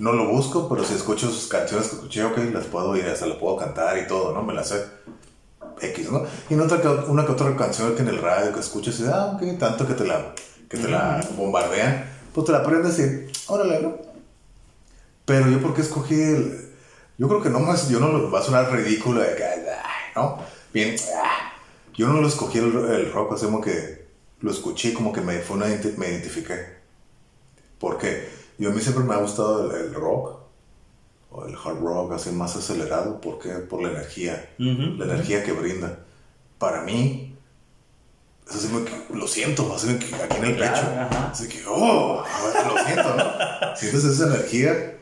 [0.00, 3.26] No lo busco, pero si escucho sus canciones que escuché, ok, las puedo ir, hasta
[3.26, 4.42] las puedo cantar y todo, ¿no?
[4.42, 4.82] Me las sé.
[5.78, 6.24] X, ¿no?
[6.48, 6.64] Y no
[7.08, 9.92] una que otra canción que en el radio que escuches y, ah, ok, tanto que
[9.92, 10.34] te la,
[10.70, 13.98] que te la bombardean, pues te la aprendes y, órale, ¿no?
[15.26, 16.70] Pero yo, ¿por qué escogí el...?
[17.18, 19.44] Yo creo que no más, yo no lo, va a sonar ridículo de que,
[20.16, 20.38] ¿no?
[20.72, 21.52] Bien, ah.
[21.94, 24.06] yo no lo escogí el, el rock, así como que
[24.40, 26.80] lo escuché, como que me, fue una, me identifiqué.
[27.78, 28.39] ¿Por qué?
[28.60, 30.38] Yo a mí siempre me ha gustado el, el rock,
[31.32, 33.50] o el hard rock, así más acelerado, ¿por qué?
[33.50, 35.98] Por la energía, la energía que brinda.
[36.58, 37.36] Para mí,
[38.48, 40.86] es así que lo siento, así que aquí en el Claro, pecho.
[41.00, 41.30] ajá.
[41.30, 42.22] Así que, oh,
[42.74, 43.24] lo siento, ¿no?
[43.76, 44.96] Sientes esa energía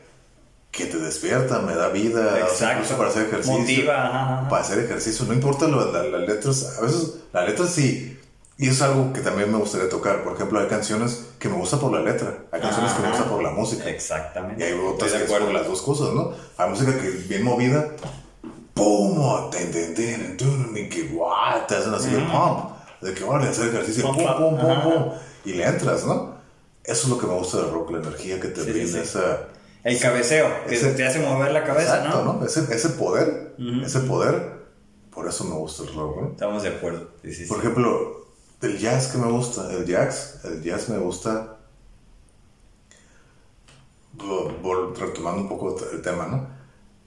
[0.71, 2.73] que te despierta, me da vida, o sea, Exacto.
[2.75, 3.59] incluso para hacer ejercicio.
[3.59, 4.49] Motiva, ajá, ajá.
[4.49, 8.18] Para hacer ejercicio, no importa la- las letras, a veces las letras sí,
[8.61, 10.21] y es algo que también me gustaría tocar.
[10.21, 13.15] Por ejemplo, hay canciones que me gustan por la letra, hay canciones que me Ajá.
[13.15, 13.89] gustan por la música.
[13.89, 14.61] Exactamente.
[14.61, 15.53] Y hay otras que por acuerdo.
[15.53, 16.33] las dos cosas, ¿no?
[16.57, 17.87] Hay música que es bien movida,
[18.73, 19.49] ¡pum!
[19.49, 21.65] ten, ten, ten, tun, y que ¡guau!
[21.67, 22.71] te hacen así de pump.
[23.01, 25.03] de que, vale, hacer ejercicio, pum, pum, pum, pum,
[25.45, 26.35] y le entras, ¿no?
[26.83, 29.39] Eso es lo que me gusta del rock, la energía que te brinda esa...
[29.85, 32.45] El cabeceo, que te hace mover la cabeza, exacto, ¿no?
[32.45, 34.59] Ese, ese poder, ese poder,
[35.09, 36.27] por eso me gusta el rock, ¿no?
[36.31, 37.07] Estamos de acuerdo.
[37.47, 38.18] por ejemplo,
[38.61, 41.57] del jazz que me gusta, el jazz, el jazz me gusta,
[44.95, 46.47] retomando un poco el tema, ¿no?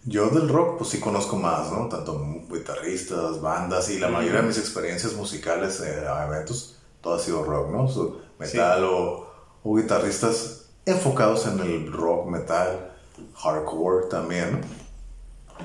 [0.04, 1.88] Yo del rock, pues sí conozco más, ¿no?
[1.88, 7.18] Tanto guitarristas, bandas y la mayoría de mis experiencias musicales eh, a eventos, todo ha
[7.18, 8.22] sido rock, ¿no?
[8.38, 9.26] metal o,
[9.62, 12.92] o, guitarristas enfocados en el rock, metal,
[13.36, 14.58] hardcore también, ¿no?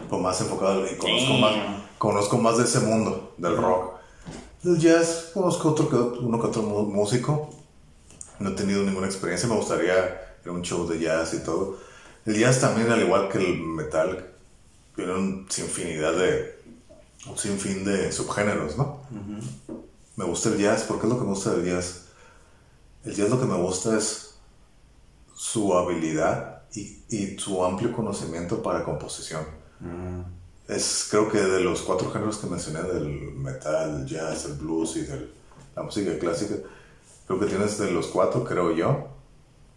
[0.09, 1.55] Pues más enfocado y conozco más,
[1.97, 3.96] conozco más de ese mundo del rock.
[4.63, 7.49] Del jazz, conozco otro que, uno que otro músico.
[8.39, 9.93] No he tenido ninguna experiencia, me gustaría
[10.43, 11.87] ir a un show de jazz y todo
[12.27, 14.27] el jazz también, al igual que el metal,
[14.93, 16.59] tiene un sinfinidad de.
[17.25, 18.99] un sinfín de subgéneros, ¿no?
[20.17, 22.07] Me gusta el jazz, ¿por qué es lo que me gusta del jazz?
[23.05, 24.35] El jazz lo que me gusta es
[25.33, 29.45] su habilidad y, su amplio conocimiento para composición.
[29.79, 30.36] Mm.
[30.67, 34.97] Es, creo que de los cuatro géneros que mencioné, del metal, el jazz, el blues
[34.97, 35.29] y de
[35.75, 36.55] la música clásica,
[37.25, 39.07] creo que tienes de los cuatro, creo yo,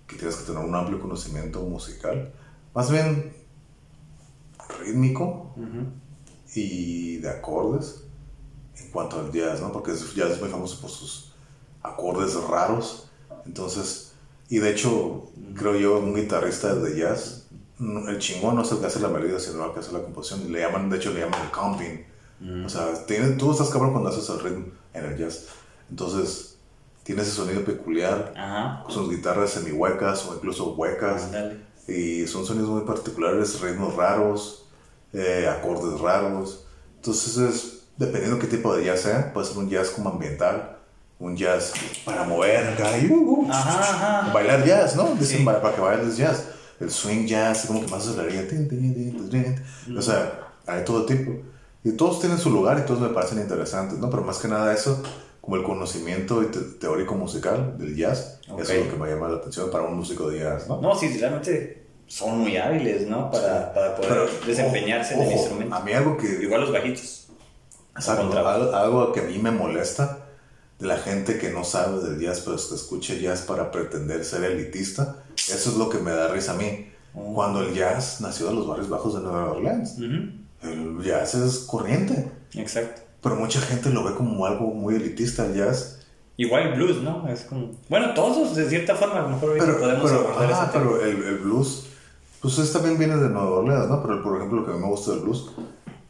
[0.06, 2.32] que tienes que tener un amplio conocimiento musical
[2.74, 3.32] más bien
[4.78, 5.54] rítmico
[6.54, 8.04] y de acordes
[8.76, 9.72] en cuanto al jazz, ¿no?
[9.72, 11.32] Porque el jazz es muy famoso por sus
[11.82, 13.10] acordes raros.
[13.46, 14.12] Entonces,
[14.48, 17.39] y de hecho, creo yo, un guitarrista de jazz,
[17.80, 20.52] el chingón no es el que hace la melodía, sino el que hace la composición.
[20.52, 22.06] Le llaman, de hecho, le llaman el comping.
[22.64, 25.46] O sea, tiene, tú estás cabrón cuando haces el ritmo en el jazz.
[25.90, 26.56] Entonces,
[27.02, 28.32] tiene ese sonido peculiar,
[28.82, 31.28] con sus guitarras semi-huecas o incluso huecas
[31.88, 34.66] y son sonidos muy particulares, ritmos raros,
[35.12, 36.64] eh, acordes raros.
[36.96, 40.78] Entonces, es, dependiendo qué tipo de jazz sea, puede ser un jazz como ambiental,
[41.18, 41.72] un jazz
[42.04, 45.14] para mover acá y uh, uh, bailar jazz, ¿no?
[45.14, 46.46] Dicen para, que bailes jazz.
[46.80, 48.46] El swing jazz, como que más aceleraría.
[49.96, 51.32] O sea, hay todo tipo.
[51.84, 54.10] Y todos tienen su lugar y todos me parecen interesantes, ¿no?
[54.10, 55.02] Pero más que nada eso,
[55.40, 56.44] como el conocimiento
[56.78, 60.28] teórico musical del jazz, eso es lo que me llama la atención para un músico
[60.28, 60.80] de jazz, ¿no?
[60.80, 63.30] No, sí, realmente son muy hábiles, ¿no?
[63.30, 65.74] Para, para poder desempeñarse en el instrumento.
[65.74, 66.26] A mí algo que...
[66.42, 67.28] Igual los bajitos.
[67.94, 70.26] Algo, algo, que a mí me molesta
[70.78, 74.44] de la gente que no sabe del jazz, pero que escucha jazz para pretender ser
[74.44, 76.88] elitista, eso es lo que me da risa a mí.
[77.14, 77.34] Oh.
[77.34, 79.98] Cuando el jazz nació de los barrios bajos de Nueva Orleans.
[79.98, 82.30] El jazz es corriente.
[82.54, 83.02] Exacto.
[83.22, 86.06] Pero mucha gente lo ve como algo muy elitista el jazz.
[86.36, 87.28] Igual el blues, ¿no?
[87.28, 87.72] Es como...
[87.88, 91.38] Bueno, todos de cierta forma, a lo mejor pero, podemos pero, abordar pero el, el,
[91.38, 91.86] blues,
[92.40, 94.02] pues eso también viene de Nueva Orleans, ¿no?
[94.02, 95.50] Pero por ejemplo, lo que a mí me gusta del blues,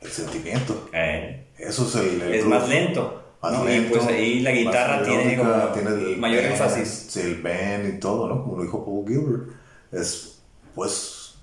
[0.00, 0.88] el sentimiento.
[0.92, 1.48] Eh.
[1.58, 2.22] Eso es el.
[2.22, 3.22] es más lento.
[3.42, 7.06] Y pues ahí la guitarra tiene como tiene el mayor énfasis.
[7.08, 8.42] Sí, el bend y todo, ¿no?
[8.42, 9.48] Como lo dijo Paul Gilbert.
[9.92, 10.40] Es,
[10.74, 11.34] pues,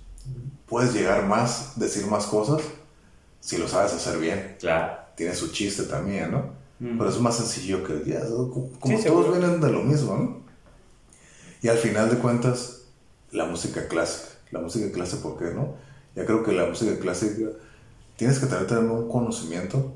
[0.68, 2.62] puedes llegar más, decir más cosas
[3.40, 4.58] si lo sabes hacer bien.
[4.60, 6.56] Claro tiene su chiste también, ¿no?
[6.80, 8.70] Pero es más sencillo que el jazz, como,
[9.04, 10.42] todos vienen de lo mismo, ¿no?
[11.64, 12.84] Y al final de cuentas,
[13.32, 15.74] la música clásica, la música clásica, ¿por qué no?
[16.16, 17.50] Ya creo que la música clásica
[18.16, 19.92] tienes que tener, tener un conocimiento,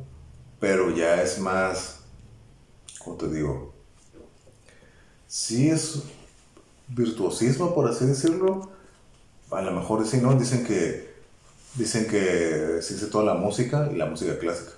[0.62, 2.02] pero ya es más,
[3.00, 3.74] ¿cómo te digo?
[5.28, 6.04] Sí es
[6.88, 8.69] virtuosismo, por así decirlo.
[9.50, 10.36] A lo mejor sí, ¿no?
[10.36, 11.15] Dicen que,
[11.74, 14.74] dicen que se dice toda la música y la música clásica.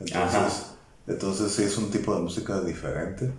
[0.00, 0.66] Entonces,
[1.06, 3.32] entonces sí es un tipo de música diferente.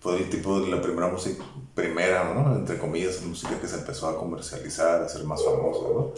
[0.00, 1.44] Fue el tipo de la primera música,
[1.74, 2.56] primera, ¿no?
[2.56, 6.12] Entre comillas, música que se empezó a comercializar, a ser más famosa, ¿no?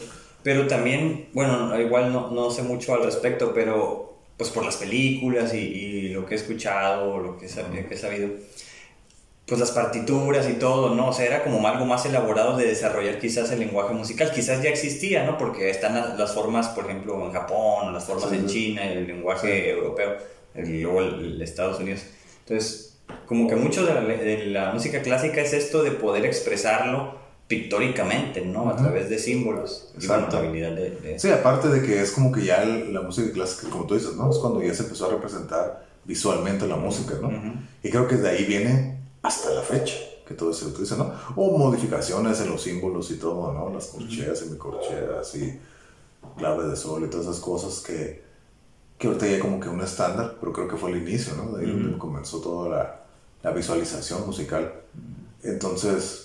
[0.44, 5.54] Pero también, bueno, igual no, no sé mucho al respecto, pero pues por las películas
[5.54, 8.30] y, y lo que he escuchado, lo que he, que he sabido,
[9.46, 11.08] pues las partituras y todo, ¿no?
[11.08, 14.32] O sea, era como algo más elaborado de desarrollar quizás el lenguaje musical.
[14.32, 15.36] Quizás ya existía, ¿no?
[15.36, 20.16] Porque están las, formas, por ejemplo, en Japón, las formas en China, el lenguaje europeo,
[20.54, 22.04] y luego el, Estados Unidos.
[22.40, 28.70] Entonces, como que mucho de la, música clásica es esto de poder expresarlo pictóricamente, ¿no?
[28.70, 29.90] A través de símbolos.
[29.94, 30.38] Exacto.
[30.38, 33.94] habilidad de, Sí, aparte de que es como que ya la música clásica, como tú
[33.94, 34.30] dices, ¿no?
[34.30, 37.30] Es cuando ya se empezó a representar visualmente la música, ¿no?
[37.82, 39.94] Y creo que de ahí viene hasta la fecha
[40.26, 41.12] que todo se utiliza, ¿no?
[41.36, 43.70] O modificaciones en los símbolos y todo, ¿no?
[43.72, 45.58] Las corcheas, semicorcheas y
[46.38, 48.22] clave de sol y todas esas cosas que,
[48.96, 51.56] que ahorita ya como que un estándar, pero creo que fue el inicio, ¿no?
[51.56, 53.00] De ahí donde comenzó toda la,
[53.42, 54.72] la, visualización musical.
[55.42, 56.23] Entonces,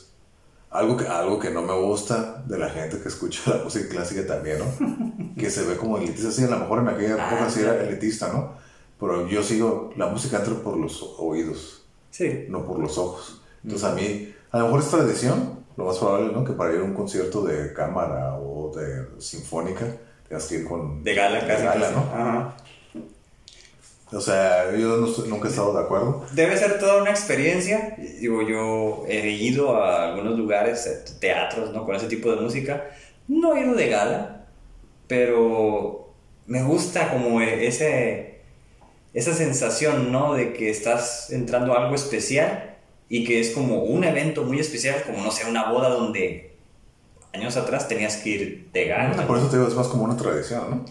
[0.72, 4.26] algo que, algo que no me gusta de la gente que escucha la música clásica
[4.28, 5.36] también, ¿no?
[5.38, 7.82] que se ve como elitista, sí, a lo mejor en aquella época ah, sí era
[7.84, 8.54] elitista, ¿no?
[9.00, 12.46] Pero yo sigo, la música entra por los oídos, Sí.
[12.50, 13.42] no por los ojos.
[13.64, 16.44] Entonces a mí, a lo mejor es tradición, lo más probable, ¿no?
[16.44, 19.86] Que para ir a un concierto de cámara o de sinfónica,
[20.28, 21.04] tengas que ir con...
[21.04, 21.64] De gala, casi.
[21.64, 21.92] gala.
[21.92, 22.00] ¿no?
[22.00, 22.58] Ajá.
[24.12, 26.26] O sea, yo no estoy- nunca he estado de acuerdo.
[26.34, 27.96] Debe ser toda una experiencia.
[28.20, 31.86] Digo, yo he ido a algunos lugares, eh, teatros, ¿no?
[31.86, 32.90] Con ese tipo de música.
[33.28, 34.48] No he ido de gala,
[35.08, 36.14] pero
[36.48, 38.40] me gusta como ese,
[39.14, 40.34] esa sensación, ¿no?
[40.34, 42.78] De que estás entrando a algo especial
[43.10, 46.56] y que es como un evento muy especial, como, no sé, una boda donde
[47.34, 49.28] años atrás tenías que ir de gala.
[49.28, 50.86] Por eso te digo, es más como una tradición, ¿no?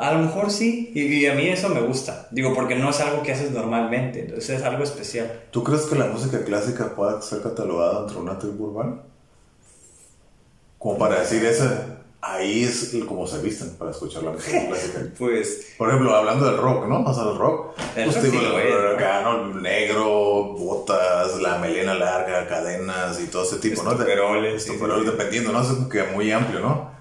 [0.00, 2.26] A lo mejor sí, y, y a mí eso me gusta.
[2.30, 5.30] Digo, porque no es algo que haces normalmente, entonces es algo especial.
[5.50, 9.02] ¿Tú crees que la música clásica pueda ser catalogada entre una tribu urbana?
[10.78, 15.00] Como para decir esa, ahí es como se visten para escuchar la música clásica.
[15.18, 17.02] Pues Por ejemplo, hablando del rock, ¿no?
[17.04, 17.78] O sea, el rock.
[17.94, 18.88] El pues rock sí lo es, ¿no?
[18.96, 19.54] acá, ¿no?
[19.60, 23.90] Negro, botas, la melena larga, cadenas y todo ese tipo, ¿no?
[23.90, 25.04] Sí, estoperoles, sí, sí.
[25.04, 25.60] dependiendo, ¿no?
[25.60, 26.99] Es como que muy amplio, ¿no?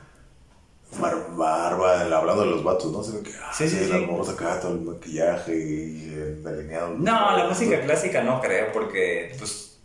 [0.98, 3.04] Bar- barba, hablando de los vatos, ¿no?
[3.04, 6.96] Se que, ah, Sí, sí, sí, las morras acá, todo el maquillaje y el delineado.
[6.98, 9.78] no, la música clásica no creo, porque pues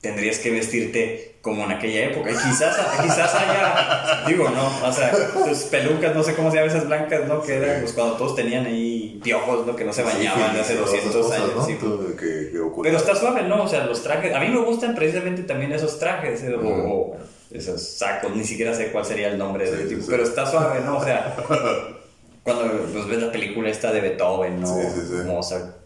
[0.00, 2.30] tendrías que vestirte como en aquella época.
[2.30, 5.10] Y quizás, quizás haya, digo, no, o sea,
[5.46, 7.42] tus pelucas, no sé cómo se llaman esas blancas, ¿no?
[7.42, 9.74] Que eran pues, cuando todos tenían ahí piojos, ¿no?
[9.76, 11.50] Que no se bañaban hace 200 años.
[11.56, 11.64] ¿no?
[11.66, 11.92] sí, pues.
[12.18, 12.58] Que, que.
[12.82, 13.62] Pero está suave, ¿no?
[13.64, 14.34] O sea, los trajes.
[14.34, 16.42] A mí me gustan precisamente también esos trajes.
[16.44, 17.16] eh, o,
[17.52, 18.34] esos sacos.
[18.36, 20.02] Ni siquiera sé cuál sería el nombre Sí, del tipo.
[20.02, 20.08] sí.
[20.10, 20.98] Pero está suave, ¿no?
[20.98, 21.36] O sea,
[22.42, 24.66] cuando pues, ves la película esta de Beethoven, ¿no?
[24.66, 25.14] Sí, sí, sí.
[25.26, 25.76] Mozart.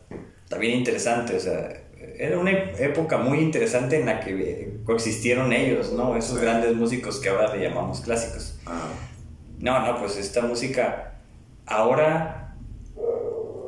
[0.44, 1.80] Está bien interesante, o sea.
[2.16, 6.16] Era una época muy interesante en la que coexistieron ellos, ¿no?
[6.16, 8.54] Esos grandes músicos que ahora le llamamos clásicos.
[8.66, 8.88] Ah,
[9.58, 11.14] No, no, pues esta música
[11.66, 12.43] ahora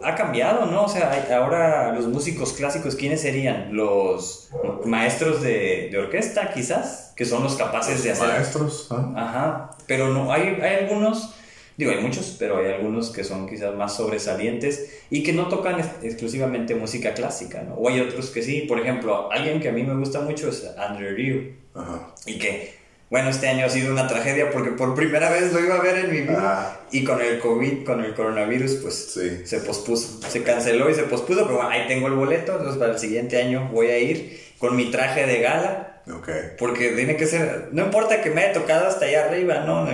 [0.02, 0.84] ha cambiado, ¿no?
[0.84, 3.74] O sea, ahora los músicos clásicos, ¿quiénes serían?
[3.76, 4.50] Los
[4.84, 8.28] maestros de, de orquesta, quizás, que son los capaces de hacer...
[8.28, 9.12] maestros, ¿ah?
[9.16, 11.34] Ajá, pero no, hay, hay algunos,
[11.76, 15.80] digo, hay muchos, pero hay algunos que son quizás más sobresalientes y que no tocan
[15.80, 17.74] ex- exclusivamente música clásica, ¿no?
[17.74, 20.66] O hay otros que sí, por ejemplo, alguien que a mí me gusta mucho es
[20.78, 21.52] Andrew Ryu.
[21.74, 22.14] Ajá.
[22.26, 22.74] Y que,
[23.08, 26.04] bueno, este año ha sido una tragedia porque por primera vez lo iba a ver
[26.04, 26.36] en mi vida.
[26.40, 29.46] Ah, Y con el COVID, con el coronavirus, pues sí.
[29.46, 30.20] se pospuso.
[30.28, 32.52] Se canceló y se pospuso, pero bueno, ahí tengo el boleto.
[32.52, 36.02] Entonces para el siguiente año voy a ir con mi traje de gala.
[36.12, 36.28] Ok.
[36.58, 39.86] Porque tiene que ser, no importa que me haya tocado hasta allá arriba, ¿no?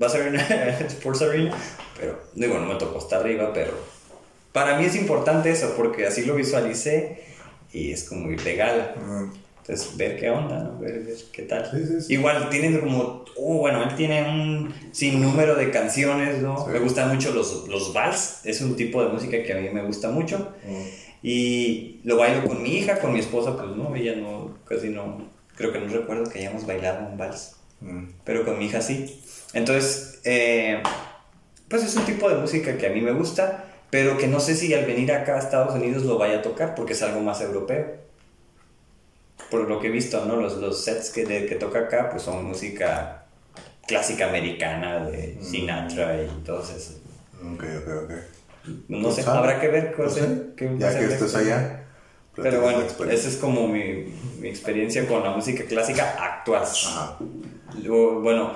[0.00, 0.36] Va a ser el
[0.86, 1.56] Sports Arena.
[1.98, 3.72] Pero, digo, no me tocó hasta arriba, pero
[4.52, 7.22] para mí es importante eso porque así lo visualicé
[7.72, 8.94] y es como ir de gala.
[8.96, 9.32] Mm,
[9.68, 10.78] Entonces, ver qué onda, ¿no?
[10.78, 11.70] Ver, ver qué tal.
[11.70, 12.14] Sí, sí, sí.
[12.14, 16.42] Igual tienen como, uh, bueno, él tiene un sinnúmero de canciones.
[16.72, 19.82] Me gustan mucho los, los vals, es un tipo de música que a mí me
[19.82, 20.54] gusta mucho.
[20.66, 21.08] mm.
[21.22, 25.28] Y lo bailo con mi hija, con mi esposa, pues no, ella no, casi no,
[25.56, 28.08] creo que no recuerdo que hayamos bailado un vals, Mm.
[28.24, 29.20] pero con mi hija sí.
[29.52, 30.82] Entonces, eh,
[31.68, 34.54] pues es un tipo de música que a mí me gusta, pero que no sé
[34.56, 37.40] si al venir acá a Estados Unidos lo vaya a tocar porque es algo más
[37.40, 38.07] europeo.
[39.50, 40.36] Por lo que he visto, ¿no?
[40.36, 43.24] Los, los sets que, de- que toca acá, pues son música
[43.86, 46.94] clásica americana de Sinatra y todo eso.
[47.54, 48.12] Ok, ok, ok.
[48.88, 50.14] No Pues, sé, ah, habrá que ver pues
[50.56, 51.84] qué a Ya que estés allá.
[52.36, 52.80] Pero bueno,
[53.10, 56.62] esa es como mi, mi experiencia con la música clásica actual.
[56.62, 57.16] Ajá.
[57.82, 58.52] Luego, bueno,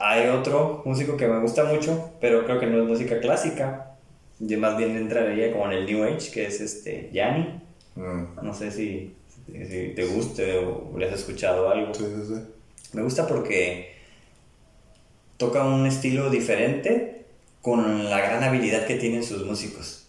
[0.00, 3.96] hay otro músico que me gusta mucho, pero creo que no es música clásica.
[4.38, 7.60] Yo más bien entraría como en el New Age, que es este Yanni.
[7.96, 8.24] Mm.
[8.42, 9.14] No sé si,
[9.52, 11.94] si te guste o le has escuchado algo.
[11.94, 12.40] Sí, sí, sí.
[12.92, 13.94] Me gusta porque
[15.36, 17.26] toca un estilo diferente
[17.62, 20.06] con la gran habilidad que tienen sus músicos.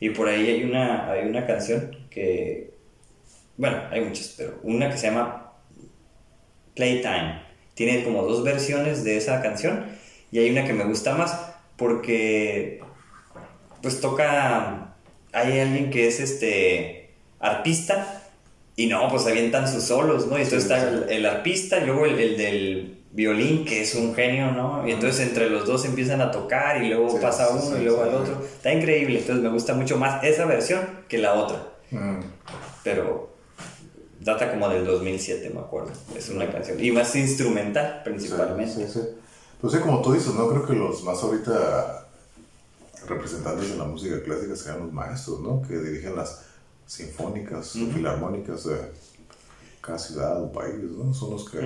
[0.00, 2.74] Y por ahí hay una, hay una canción que,
[3.56, 5.52] bueno, hay muchas, pero una que se llama
[6.74, 7.42] Playtime.
[7.74, 9.86] Tiene como dos versiones de esa canción
[10.30, 12.80] y hay una que me gusta más porque
[13.82, 14.94] pues toca,
[15.32, 18.15] hay alguien que es este arpista
[18.76, 20.38] y no, pues avientan sus solos, ¿no?
[20.38, 21.04] Y entonces Sí, está sí.
[21.08, 24.86] el, el arpista y luego el, el del violín, que es un genio, ¿no?
[24.86, 28.02] Y entonces entre los dos empiezan a tocar y luego Sí, pasa uno y luego
[28.02, 28.42] al otro.
[28.44, 31.62] Está increíble, entonces me gusta mucho más esa versión que la otra.
[31.90, 32.20] Mm.
[32.84, 33.34] Pero
[34.20, 35.92] data como del 2007, me acuerdo.
[36.14, 36.82] Es una canción.
[36.84, 38.74] Y más instrumental, principalmente.
[38.74, 39.08] Sí, sí, sí.
[39.60, 42.06] Pues sí, como tú dices, no creo que los más ahorita
[43.08, 45.62] representantes de la música clásica sean los maestros, ¿no?
[45.66, 46.42] Que dirigen las
[46.86, 48.76] sinfónicas o filarmónicas de
[49.80, 51.12] cada ciudad o país, ¿no?
[51.12, 51.60] Son los que,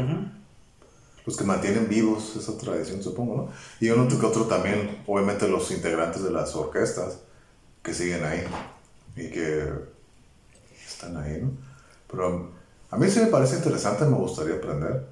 [1.26, 3.48] los que mantienen vivos esa tradición, supongo, ¿no?
[3.80, 7.18] Y uno que otro también, obviamente los integrantes de las orquestas,
[7.82, 8.44] que siguen ahí
[9.16, 9.68] y que
[10.86, 11.50] están ahí, ¿no?
[12.10, 12.50] Pero
[12.90, 15.06] a mí sí me parece interesante, me gustaría aprender.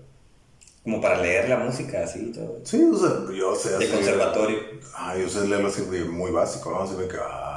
[0.83, 2.61] Como para leer la música, así todo.
[2.65, 3.71] Sí, o sea, yo sé.
[3.71, 4.59] De así- conservatorio.
[4.97, 6.81] Ah, yo sé leerlo así muy, muy básico, ¿no?
[6.83, 7.48] Así me que, ah,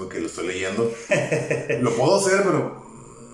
[0.00, 0.90] me que lo estoy leyendo.
[1.80, 2.84] lo puedo hacer, pero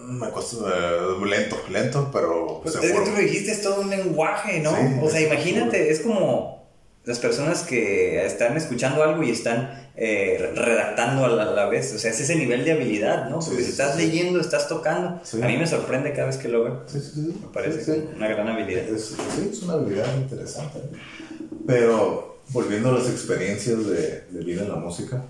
[0.08, 4.60] me cuesta eh, lento, lento, pero Pues es que tú dijiste, es todo un lenguaje,
[4.60, 4.70] ¿no?
[4.76, 6.62] Sí, o sea, imagínate, es como
[7.04, 11.92] las personas que están escuchando algo y están eh, redactando a la, a la vez.
[11.94, 13.40] O sea, es ese nivel de habilidad, ¿no?
[13.40, 14.02] Porque Sí, si estás sí.
[14.06, 15.08] leyendo, estás tocando.
[15.42, 16.82] A mí me sorprende cada vez que lo veo.
[16.86, 17.34] Sí, sí, sí.
[17.42, 18.84] Me parece una gran habilidad.
[18.84, 20.78] Es, sí, es una habilidad interesante.
[21.66, 25.22] Pero volviendo a las experiencias de, de vida en la música,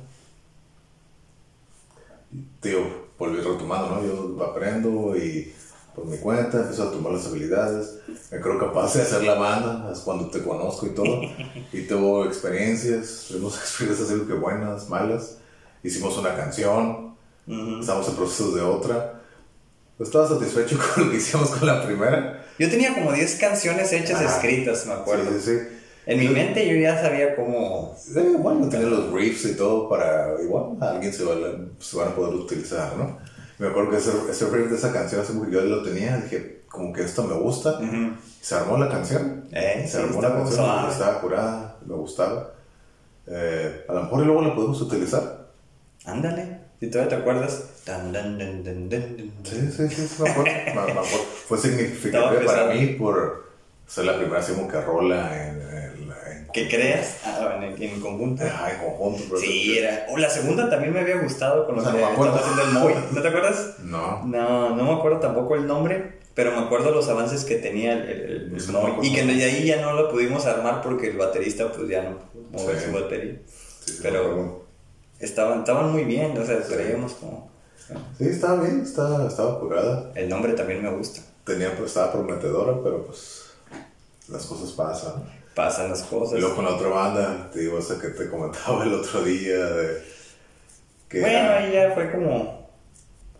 [2.61, 2.81] tío,
[3.19, 4.05] volví retomando, ¿no?
[4.05, 5.53] Yo aprendo y
[5.95, 7.99] por mi cuenta empiezo a tomar las habilidades.
[8.31, 11.21] Me creo capaz de hacer la banda, es cuando te conozco y todo.
[11.73, 15.39] Y tuve experiencias, tuvimos experiencias así que buenas, malas.
[15.83, 17.15] Hicimos una canción,
[17.81, 19.21] estamos en proceso de otra.
[19.99, 22.45] Estaba satisfecho con lo que hicimos con la primera.
[22.59, 25.31] Yo tenía como 10 canciones hechas Ah, escritas, me acuerdo.
[25.33, 25.79] Sí, sí, sí.
[26.07, 27.97] En mi mente yo ya sabía cómo...
[28.17, 31.35] Eh, bueno, tener los riffs y todo para igual a alguien se, va,
[31.79, 33.19] se van a poder utilizar, ¿no?
[33.59, 36.93] Me acuerdo que ese, ese riff de esa canción hace yo lo tenía, dije, como
[36.93, 37.79] que esto me gusta.
[37.79, 37.95] Ujú.
[37.95, 39.45] Y se armó la canción.
[39.53, 40.93] Eh, se sí, armó la canción, suave.
[40.93, 42.51] estaba curada, me gustaba.
[43.29, 45.47] Eh, a lo mejor y luego la podemos utilizar.
[46.05, 47.65] Ándale, si todavía te acuerdas.
[47.87, 48.91] Dan, dan, dan.
[49.45, 50.51] Sí, sí, sí, me acuerdo.
[50.53, 51.09] me- me acuerdo.
[51.47, 53.52] Fue significativo para mí por
[53.93, 57.19] ser la primera así como que rola en, en, en, ¿Que creas?
[57.25, 58.45] Ah, en, en conjunto.
[58.45, 59.23] Ajá, en conjunto.
[59.29, 60.07] pero- Sí, era.
[60.11, 62.63] O la segunda también me había gustado con lo O sea, que no estaba haciendo
[62.63, 62.95] el Moy.
[63.13, 63.75] ¿No te acuerdas?
[63.83, 64.25] No.
[64.25, 68.09] No, no me acuerdo tampoco el nombre, pero me acuerdo los avances que tenía el,
[68.09, 68.91] el, el Sí, no me Moy.
[68.93, 69.11] acuerdo.
[69.11, 72.19] Y que de ahí ya no lo pudimos armar porque el baterista pues ya no
[72.19, 72.87] pudo mover Sí.
[72.87, 73.37] su batería.
[73.47, 74.63] Sí, sí, Pero-.
[75.21, 77.49] Estaban, estaban muy bien, o sea, creíamos como...
[78.19, 80.11] Sí, estaba bien, estaba, estaba curada.
[80.17, 81.21] El nombre también me gusta.
[81.45, 83.42] Tenía, pues, estaba prometedora, pero pues
[84.33, 85.25] las cosas pasan.
[85.55, 86.41] Pasan las Y cosas.
[86.41, 90.03] luego con la otra banda, te digo, esa que te comentaba el otro día, de,
[91.09, 92.63] que Bueno, ahí ya fue como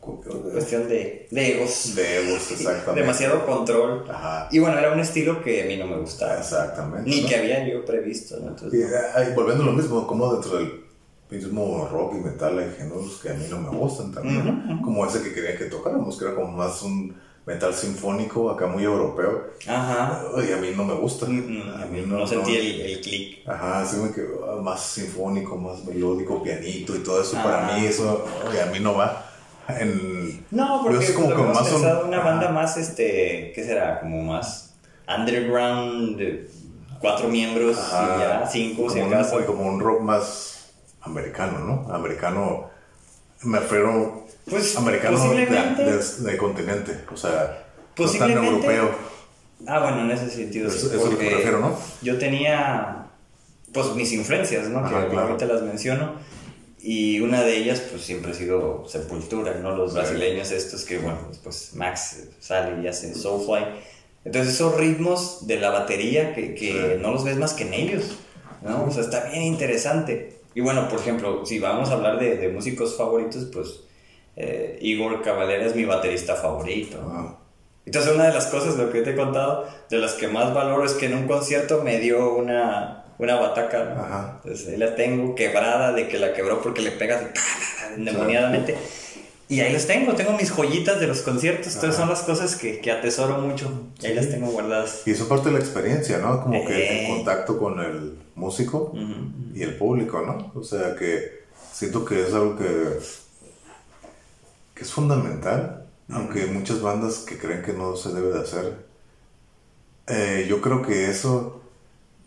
[0.01, 1.95] cuestión de, de egos.
[1.95, 3.01] de egos, exactamente.
[3.01, 4.05] Demasiado control.
[4.11, 6.39] Ajá, Y bueno, era un estilo que a mí no me gustaba.
[6.39, 7.09] exactamente.
[7.09, 7.29] Ni ¿no?
[7.29, 8.49] que había yo previsto, ¿no?
[8.49, 10.83] Entonces, Y, eh, volviendo a lo mismo, como dentro del
[11.31, 15.23] mismo rock y metal hay géneros que a mí no me gustan también, como ese
[15.23, 17.17] que quería que tocáramos, que era como más un
[17.47, 20.23] metal sinfónico, acá muy europeo, Ajá.
[20.49, 21.27] y a mí no me gusta.
[21.27, 23.49] Mm, A mí no, sentí el, el clic.
[23.49, 27.37] Ajá, así me quedó más sinfónico, más melódico, pianito y todo eso.
[27.39, 27.43] Ah.
[27.43, 28.25] Para mí eso,
[28.55, 29.27] y a mí no va.
[29.69, 32.25] En, No, porque sé como que más un- una ajá.
[32.31, 34.01] banda más, este, ¿qué será?
[34.01, 34.75] Como más
[35.09, 36.49] underground, de
[37.01, 39.47] cuatro miembros Ajá, y ya, cinco si como, un, acaso.
[39.47, 40.71] como un rock más
[41.03, 41.93] americano, ¿no?
[41.95, 42.71] Americano,
[43.43, 44.22] me refiero
[44.53, 45.83] Pues americano de, posiblemente.
[45.85, 48.47] de- de continente, o sea, no tan Posiblemente.
[48.49, 48.91] europeo.
[49.67, 50.97] Ah, bueno, en ese sentido Eso- sí.
[50.97, 51.79] eso es lo que me refiero, ¿no?
[52.03, 53.07] Yo tenía,
[53.73, 54.81] pues, mis influencias, ¿no?
[54.81, 55.29] Ajá, que claro.
[55.29, 56.15] ahorita las menciono.
[56.85, 59.77] Y una de ellas, pues, siempre ha sido Sepultura, ¿no?
[59.77, 63.65] Los brasileños estos que, bueno, pues, Max sale y hace Soulfly.
[64.25, 67.01] Entonces, esos ritmos de la batería que, que Sí.
[67.01, 68.05] no los ves más que en ellos,
[68.63, 68.85] ¿no?
[68.85, 70.41] O sea, está bien interesante.
[70.55, 73.81] Y bueno, por ejemplo, si vamos a hablar de, de músicos favoritos, pues,
[74.37, 76.99] eh, Igor Cavalera es mi baterista favorito.
[77.85, 80.85] Entonces una de las cosas, lo que te he contado, de las que más valoro
[80.85, 83.85] es que en un concierto me dio una, una bataca.
[83.95, 84.01] ¿no?
[84.03, 84.41] Ajá.
[84.45, 87.23] Entonces ahí la tengo quebrada, de que la quebró porque le pegas
[87.97, 88.77] endemoniadamente.
[89.49, 91.75] Y ahí las tengo, tengo mis joyitas de los conciertos.
[91.75, 92.07] Entonces Ajá.
[92.07, 93.71] son las cosas que, que atesoro mucho.
[94.01, 94.17] Y ahí Sí.
[94.17, 95.03] las tengo guardadas.
[95.05, 96.43] Y eso parte de la experiencia, ¿no?
[96.43, 97.07] Como que Eh.
[97.09, 99.55] en contacto con el músico Ujú.
[99.55, 100.53] y el público, ¿no?
[100.59, 102.65] O sea que siento que es algo que,
[104.83, 108.85] que es fundamental, aunque hay muchas bandas que creen que no se debe de hacer.
[110.09, 111.63] Eh, yo creo que eso,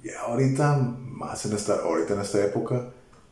[0.01, 2.91] ya ahorita, más en esta, ahorita en esta época,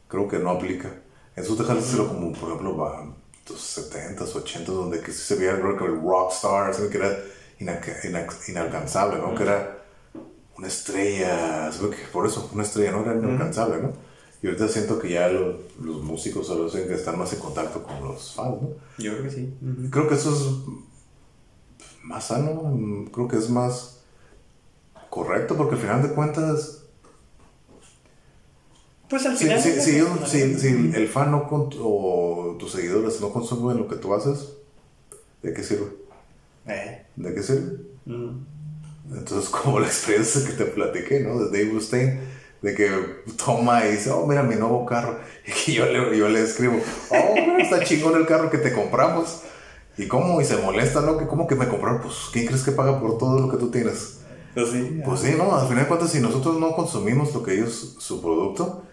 [0.10, 0.90] creo que no aplica.
[1.38, 3.16] Eso deja de hacerlo como, por ejemplo, va,
[3.50, 7.18] los 70s, 80s, donde que se veía el rock, el rockstar, así que era
[8.50, 9.34] inalcanzable, ¿no?
[9.36, 9.78] Que era
[10.58, 11.72] una estrella,
[12.12, 13.94] por eso, una estrella no era inalcanzable, ¿no?
[14.44, 17.82] Y ahorita siento que ya lo- los músicos solo hacen que están más en contacto
[17.82, 18.70] con los fans, ¿no?
[19.00, 19.54] Yo creo que sí.
[19.90, 20.48] Creo que eso es
[22.04, 24.02] más sano, creo que es más
[25.10, 26.82] correcto, porque al final de cuentas,
[29.10, 29.62] Pues al final...
[29.62, 29.98] si,
[30.96, 34.54] el fan no con- o tus seguidores no consumen lo que tú haces,
[35.42, 35.88] ¿de qué sirve?
[36.68, 37.78] Eh, ¿De qué sirve?
[39.14, 41.38] Entonces, como la experiencia que te platiqué, ¿no?
[41.40, 42.20] De Dave Mustaine,
[42.64, 42.90] de que
[43.46, 45.20] toma y dice, oh, mira mi nuevo carro.
[45.68, 49.42] Y yo le, yo le escribo, oh, mira, está chingón el carro que te compramos.
[49.98, 50.42] ¿Y cómo?
[50.42, 51.18] Y se molesta, ¿no?
[51.18, 52.02] Que ¿Cómo que me compraron?
[52.02, 54.22] Pues, ¿quién crees que paga por todo lo que tú tienes?
[54.56, 55.02] Pues sí.
[55.06, 55.56] Pues sí, ¿no?
[55.56, 58.84] Al final de cuentas, si nosotros no consumimos lo que ellos, su producto,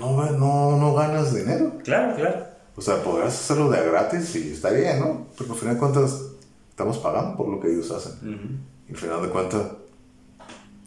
[0.00, 1.72] no, no, no ganas dinero.
[1.82, 2.46] Claro, claro.
[2.76, 5.26] O sea, podrás hacerlo de a gratis y está bien, ¿no?
[5.36, 6.22] Pero al final de cuentas,
[6.70, 8.62] estamos pagando por lo que ellos hacen.
[8.88, 9.62] Y al final de cuentas,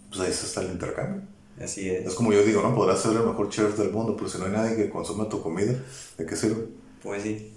[0.09, 1.21] pues ahí está el intercambio.
[1.59, 2.05] Así es.
[2.05, 2.73] Es como yo digo, ¿no?
[2.75, 5.41] Podrás ser el mejor chef del mundo, pero si no hay nadie que consuma tu
[5.41, 5.73] comida,
[6.17, 6.65] ¿de qué sirve?
[7.03, 7.53] Pues sí.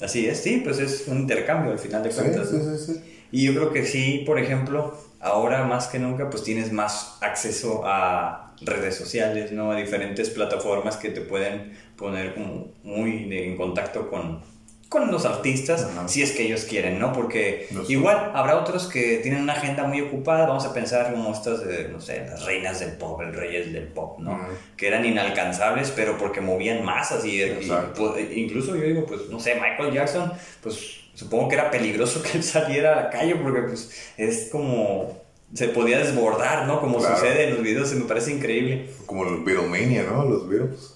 [0.00, 2.50] Así es, sí, pues es un intercambio al final de cuentas.
[2.50, 3.00] sí, sí, sí.
[3.32, 7.82] Y yo creo que sí, por ejemplo, ahora más que nunca, pues tienes más acceso
[7.84, 9.72] a redes sociales, ¿no?
[9.72, 14.40] A diferentes plataformas que te pueden poner como muy de- en contacto con,
[14.88, 16.08] con los artistas, Ajá.
[16.08, 17.12] si es que ellos quieren, ¿no?
[17.12, 17.92] Porque No sé.
[17.92, 21.88] igual habrá otros que tienen una agenda muy ocupada, vamos a pensar como estas, de,
[21.88, 24.32] no sé, las reinas del pop, el reyes del pop, ¿no?
[24.32, 24.42] Ujú.
[24.78, 29.38] Que eran inalcanzables, pero porque movían masas y, y, pues, incluso yo digo, pues, no
[29.38, 30.32] sé, Michael Jackson,
[30.62, 35.20] pues supongo que era peligroso que él saliera a la calle porque pues es como
[35.52, 36.80] se podía desbordar, ¿no?
[36.80, 37.16] Como Claro.
[37.16, 38.90] sucede en los videos, y me parece increíble.
[39.06, 40.24] Como los Beatlemania, ¿no?
[40.24, 40.94] Los Beatles.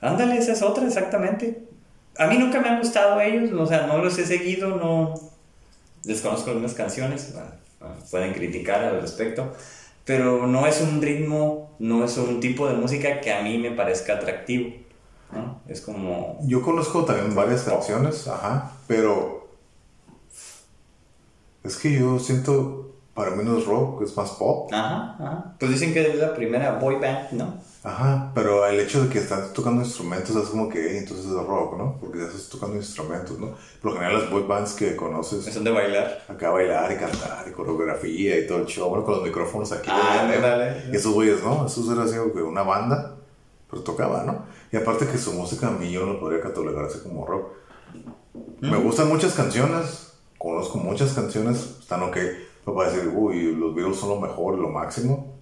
[0.00, 1.67] Ándale, esa es otra, exactamente.
[2.18, 5.14] A mí nunca me han gustado ellos, o sea, no los he seguido, no
[6.02, 7.32] desconozco algunas canciones,
[8.10, 9.52] pueden criticar al respecto,
[10.04, 13.70] pero no es un ritmo, no es un tipo de música que a mí me
[13.70, 14.74] parezca atractivo,
[15.32, 15.60] ¿no?
[15.68, 16.38] Es como...
[16.42, 19.48] Yo conozco también varias canciones, ajá, pero
[21.62, 22.87] es que yo siento,
[23.18, 24.72] para mí no es rock, es más pop.
[24.72, 25.54] Ajá, ajá.
[25.58, 27.54] Pues dicen que es la primera boy band, ¿no?
[27.84, 31.32] Ajá, pero el hecho de que estás tocando instrumentos es como que, "Ey, entonces es
[31.32, 31.96] rock, ¿no?
[32.00, 33.52] Porque ya estás tocando instrumentos, ¿no?
[33.80, 36.22] Por lo general las boy bands que conoces, Son de bailar.
[36.28, 39.88] acá bailar y cantar y coreografía y todo el show, bueno, con los micrófonos aquí.
[39.92, 40.90] Ah, ándale.
[40.92, 41.66] Y esos güeyes, ¿no?
[41.66, 43.16] Esos eran así como que una banda,
[43.70, 44.44] pero tocaba, ¿no?
[44.72, 47.48] Y aparte que su música a mí yo no podría catalogar así como rock.
[48.60, 52.16] Me gustan muchas canciones, conozco muchas canciones, están ok.
[52.74, 55.34] Para decir, uy, los Beatles son lo mejor, lo máximo.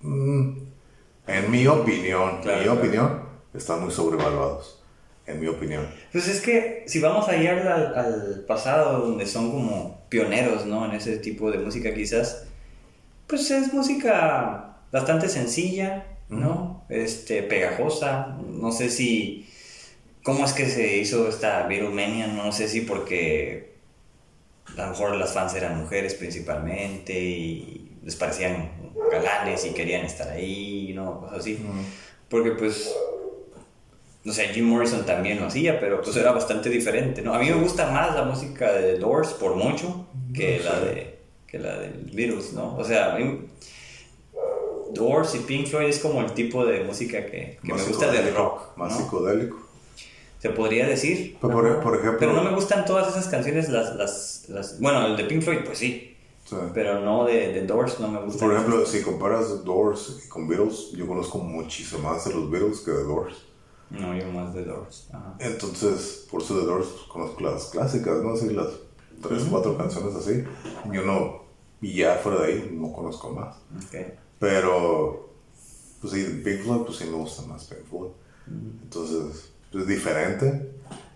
[0.00, 0.50] mm,
[1.26, 2.80] en mi opinión, Claro, mi claro.
[2.80, 3.20] opinión,
[3.54, 4.76] están muy sobrevaluados.
[5.26, 5.86] En mi opinión.
[6.10, 10.84] Pues es que si vamos a ir al, al pasado, donde son como pioneros, ¿no?
[10.86, 12.46] En ese tipo de música quizás,
[13.28, 16.84] pues es música bastante sencilla, ¿no?
[16.88, 18.38] Este, pegajosa.
[18.48, 19.48] No sé si...
[20.24, 22.26] ¿Cómo es que se hizo esta Beatlemania?
[22.26, 23.69] No sé si porque
[24.76, 28.70] a lo mejor las fans eran mujeres principalmente y les parecían
[29.10, 31.20] galanes y querían estar ahí, ¿no?
[31.20, 31.58] Cosas así.
[32.28, 32.94] Porque pues
[34.22, 37.32] no sé, Jim Morrison también lo hacía, pero pues era bastante diferente, ¿no?
[37.32, 41.20] A mí me gusta más la música de Doors por mucho que No la de
[41.46, 42.76] que la de Beatles, ¿no?
[42.76, 43.48] O sea, a mí
[44.92, 48.34] Doors y Pink Floyd es como el tipo de música que, que me gusta del
[48.34, 48.98] rock, Más ¿no?
[48.98, 49.69] psicodélico.
[50.40, 51.36] Se podría decir.
[51.40, 54.80] Pero por, por ejemplo, Pero no me gustan todas esas canciones, las, las, las...
[54.80, 56.56] Bueno, el de Pink Floyd, pues sí, sí.
[56.72, 58.44] pero no de, de Doors, no me gusta.
[58.44, 62.90] por ejemplo, si comparas Doors con Beatles, yo conozco muchísimo más de los Beatles que
[62.90, 63.36] de Doors.
[63.90, 65.08] No, yo más de Doors.
[65.12, 65.34] Ajá.
[65.40, 68.32] Entonces, por eso de Doors conozco las clásicas, ¿no?
[68.32, 68.68] Así las
[69.20, 70.44] tres, cuatro canciones así.
[70.92, 71.42] Yo no,
[71.82, 73.56] y ya fuera de ahí, no conozco más.
[74.38, 75.30] Pero,
[76.00, 78.10] pues sí, Pink Floyd, pues sí me gusta más Pink Floyd.
[78.82, 80.72] Entonces, es diferente.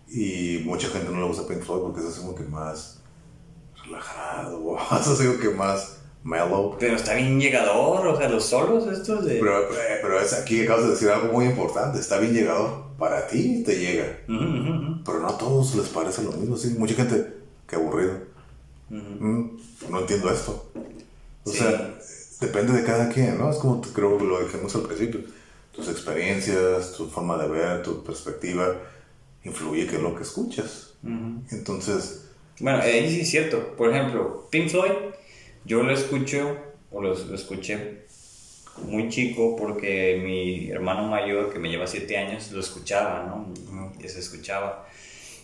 [0.09, 3.01] Y mucha gente no le gusta Pink Floyd porque es así como que más
[3.85, 6.77] relajado, o más así como que más mellow.
[6.79, 9.35] Pero está bien llegador, o sea, los solos estos de...
[9.41, 11.99] Pero, eh, pero es aquí acabas de decir algo muy importante.
[11.99, 12.85] Está bien llegado.
[12.99, 14.21] Para ti te llega.
[14.29, 15.05] Ujú, ujú, ujú.
[15.05, 16.75] Pero no a todos les parece lo mismo, sí.
[16.79, 17.35] Mucha gente,
[17.67, 18.13] qué aburrido.
[18.89, 19.01] Ujú.
[19.25, 20.71] Mm, no entiendo esto.
[21.45, 21.59] O Sí.
[21.59, 21.99] sea,
[22.41, 23.51] depende de cada quien, ¿no?
[23.51, 25.21] Es como creo que lo dijimos al principio.
[25.75, 28.77] Tus experiencias, tu forma de ver, tu perspectiva,
[29.45, 30.95] influye que es lo que escuchas.
[31.51, 32.27] Entonces,
[32.61, 33.75] Bueno, ahí sí es cierto.
[33.77, 34.93] Por ejemplo, Pink Floyd,
[35.65, 36.57] yo lo escucho,
[36.91, 38.05] o lo, lo escuché
[38.83, 43.93] muy chico porque mi hermano mayor, que me lleva siete años, lo escuchaba, ¿no?
[44.03, 44.87] Y se escuchaba.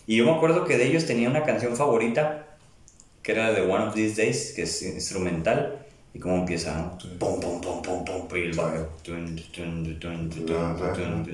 [0.07, 2.57] Y yo me acuerdo que de ellos tenía una canción favorita,
[3.23, 5.85] que era de One of These Days, que es instrumental.
[6.13, 6.97] Y cómo empieza, ¿no?
[7.17, 8.53] Pum, pum, pum, pum, pum, y el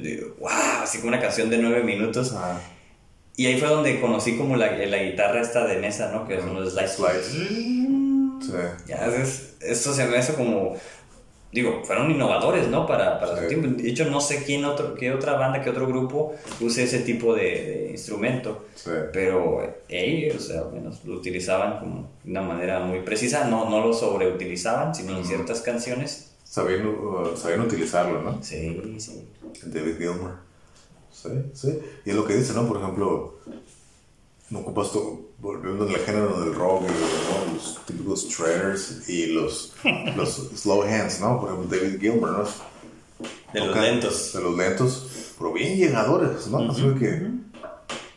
[0.05, 0.49] y, ¡Wow!
[0.83, 2.35] Así como una canción de nueve minutos.
[3.35, 6.27] Y ahí fue donde conocí como la, la guitarra esta de mesa, ¿no?
[6.27, 6.73] Que son los.
[6.73, 7.25] Slides.
[7.25, 7.77] sí.
[8.87, 10.77] Ya, es, esto se me hace como...
[11.57, 12.85] Digo, fueron innovadores, ¿no?
[12.85, 13.67] Para, para su tiempo.
[13.81, 17.33] De hecho, no sé quién otro, qué otra banda, qué otro grupo use ese tipo
[17.33, 18.65] de, de instrumento.
[18.75, 18.91] sí.
[19.11, 23.45] Pero ellos, o sea, al menos lo utilizaban como de una manera muy precisa.
[23.45, 26.29] No, no lo sobreutilizaban, sino en ciertas canciones.
[26.43, 28.37] sabían, uh, sabían utilizarlo, ¿no?
[28.43, 29.27] Sí, sí.
[29.65, 30.35] David Gilmour.
[31.11, 31.79] Sí, sí.
[32.05, 32.67] Y es lo que dice, ¿no?
[32.67, 33.33] Por ejemplo,
[34.51, 37.53] no ocupas tú, volviendo al género del rock, y, ¿no?
[37.53, 39.73] los típicos shredders y los,
[40.15, 41.39] los slow hands, ¿no?
[41.39, 42.43] Por ejemplo, David Gilmour, ¿no?
[43.53, 44.33] De los Toca- lentos.
[44.33, 45.07] De los lentos,
[45.37, 46.69] pero bien llegadores, ¿no?
[46.71, 47.29] Así que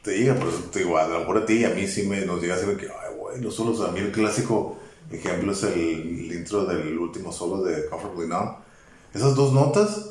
[0.02, 2.24] te llega, pero te digo, a lo mejor a ti y a mí sí me,
[2.24, 4.78] nos llega así que, ay, güey, los solos, a mí el clásico
[5.10, 8.56] ejemplo es el, el intro del último solo de Comfortably Numb.
[9.12, 10.10] Esas dos notas,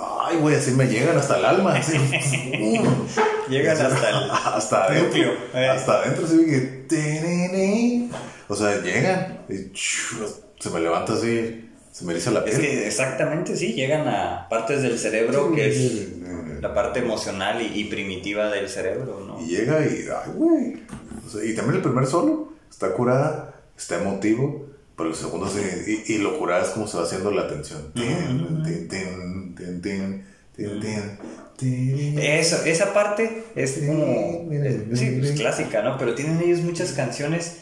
[0.00, 1.74] ay, güey, así me llegan hasta el alma.
[1.76, 4.30] así, uh, Llegan hasta el.
[4.54, 5.32] hasta adentro.
[5.54, 5.68] eh.
[5.68, 8.08] Hasta adentro, así que.
[8.48, 12.60] O sea, llegan y se me levanta así, se me eriza la Es piel.
[12.60, 16.08] que exactamente sí, llegan a partes del cerebro que es
[16.60, 19.40] la parte emocional y, y primitiva del cerebro, ¿no?
[19.40, 20.82] Y llega y, ay, güey.
[21.26, 24.66] O sea, y también el primer solo está curada, está emotivo,
[24.96, 25.60] pero el segundo sí,
[26.06, 27.92] y, y lo curada es como se va haciendo la tensión.
[31.60, 34.46] Eso, esa parte es como,
[34.94, 35.96] sí, pues clásica, ¿no?
[35.98, 37.58] Pero tienen ellos muchas canciones.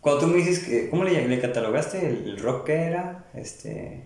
[0.00, 3.24] Cuando tú me dices que, ¿cómo le, le catalogaste el, el rock que era?
[3.34, 4.02] Este,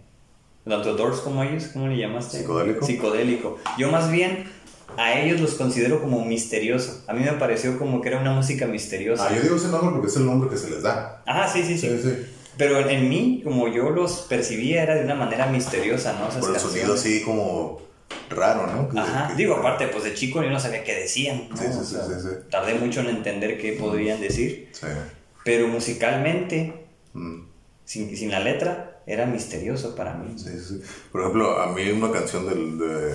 [0.65, 2.39] tanto Doors como ellos, ¿cómo le llamaste?
[2.39, 2.87] Psicodélico.
[2.87, 3.59] Psicodélico.
[3.79, 4.45] Yo más bien
[4.97, 7.03] a ellos los considero como misterioso.
[7.07, 9.29] A mí me pareció como que era una música misteriosa.
[9.29, 11.23] Ah, yo digo ese nombre porque es el nombre que se les da.
[11.27, 11.89] Ajá, sí, sí, sí.
[11.89, 12.27] Sí, sí.
[12.57, 16.29] Pero en, en mí, como yo los percibía, era de una manera misteriosa, ¿no?
[16.29, 16.73] Esas Por el canciones.
[16.89, 17.81] sonido así como
[18.31, 18.89] raro, ¿no?
[18.89, 21.49] Que- Ajá, que- digo, aparte, pues de chico yo no sabía qué decían.
[21.51, 21.57] ¿no?
[21.57, 22.29] Sí, sí, O sí, sea, sí, sí.
[22.51, 24.87] Tardé mucho en entender qué podrían decir, Sí.
[25.45, 27.43] pero musicalmente, Mm.
[27.85, 30.35] sin, sin la letra, era misterioso para mí.
[30.37, 30.81] Sí, sí, sí.
[31.13, 33.15] Por ejemplo, a mí una canción del, de,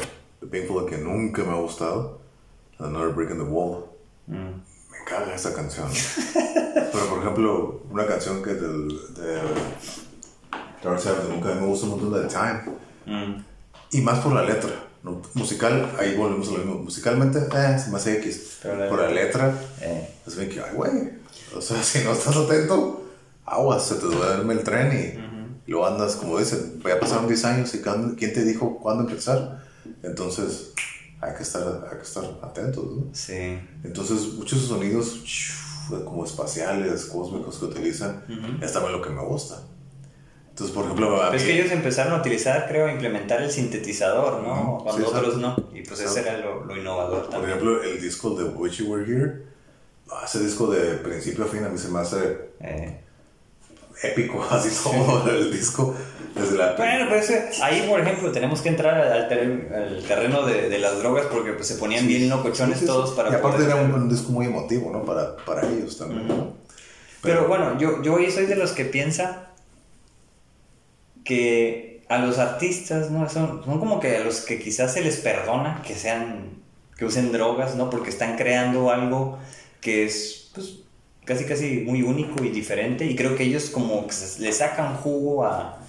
[0.50, 2.20] Pink Floyd que nunca me ha gustado,
[2.80, 3.86] Another Brick in the Wall.
[4.28, 4.62] Mm.
[4.92, 5.88] Me caga esa canción.
[6.74, 9.42] Pero por ejemplo, una canción que del, de
[10.84, 12.62] Dark Side of the Moon que a mí me gusta un montón de Time.
[13.06, 13.44] Mm.
[13.92, 14.72] Y más por la letra.
[15.04, 15.22] ¿no?
[15.34, 16.76] Musical, ahí volvemos a lo mismo.
[16.76, 18.60] Musicalmente, eh, se me hace X.
[18.64, 20.92] La por la letra, Eh, es bien que, ay, güey.
[21.56, 23.04] O sea, si no estás atento,
[23.46, 25.20] aguas, se te duerme el tren
[25.68, 29.63] y lo andas, como dicen, ya pasaron 10 años y ¿quién te dijo cuándo empezar?
[30.04, 30.74] Entonces,
[31.22, 33.04] hay que estar, hay que estar atentos, ¿no?
[33.14, 33.60] sí.
[33.84, 35.22] Entonces, muchos sonidos
[36.06, 38.24] como espaciales, cósmicos que utilizan,
[38.62, 39.62] es también lo que me gusta.
[40.50, 44.44] Entonces, por ejemplo, Pero es que ellos empezaron a utilizar, creo, a implementar el sintetizador,
[44.44, 44.80] ¿no?
[44.84, 45.56] Cuando sí, otros no.
[45.74, 47.52] Y pues ese era lo, lo innovador por también.
[47.54, 49.44] ejemplo, el disco de Wish You Were Here,
[50.12, 53.03] ah, ese disco de principio a fin a mí se me hace Eh,
[54.04, 55.96] épico, así todo el disco,
[56.36, 56.74] desde la...
[56.74, 59.12] Bueno, pues eh, ahí, por ejemplo, tenemos que entrar al,
[59.74, 62.88] al terreno de, de las drogas porque pues, se ponían bien locochones Sí, sí, sí.
[62.88, 65.04] todos para Y aparte poder- era un, un disco muy emotivo, ¿no?
[65.04, 66.54] Para, para ellos también, ¿no?
[67.22, 69.48] Pero bueno, yo, yo hoy soy de los que piensa
[71.24, 73.30] que a los artistas, ¿no?
[73.30, 76.62] Son, son como que a los que quizás se les perdona que sean,
[76.98, 77.90] que usen drogas, ¿no?
[77.90, 79.40] Porque están creando algo
[79.82, 80.80] que es, pues,
[81.26, 85.46] casi casi muy único y diferente y creo que ellos como que le sacan jugo
[85.46, 85.80] a,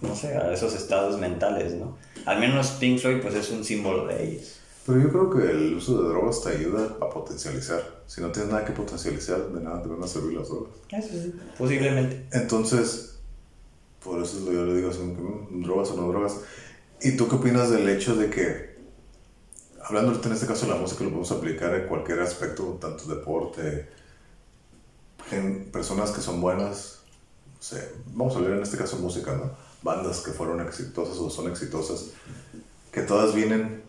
[0.00, 1.96] no sé, a esos estados mentales, ¿no?
[2.26, 4.60] Al menos Pink Floyd pues es un símbolo de ellos.
[4.86, 7.82] Pero yo creo que el uso de drogas te ayuda a potencializar.
[8.06, 10.72] Si no tienes nada que potencializar, de nada te van a servir las drogas.
[10.90, 12.24] Eso sí, posiblemente.
[12.32, 13.18] Entonces,
[14.02, 16.40] por eso yo le digo mm, drogas o no drogas.
[17.02, 18.78] ¿Y tú qué opinas del hecho de que,
[19.84, 23.88] hablando en este caso de la música, lo podemos aplicar en cualquier aspecto, tanto deporte,
[25.28, 27.00] gen- personas que son buenas,
[27.56, 29.50] no sé, vamos a hablar en este caso música, ¿no?
[29.82, 32.10] Bandas que fueron exitosas o son exitosas,
[32.92, 33.82] que todas vienen,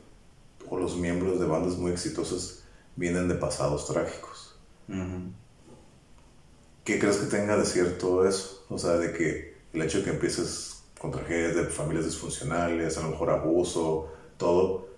[0.70, 2.60] o los miembros de bandas muy exitosas,
[2.96, 4.56] vienen de pasados trágicos.
[4.88, 5.32] Ujú.
[6.84, 8.66] ¿Qué crees que tenga de cierto eso?
[8.70, 13.02] O sea, de que el hecho de que empieces con tragedias de familias disfuncionales, a
[13.02, 14.90] lo mejor abuso, todo,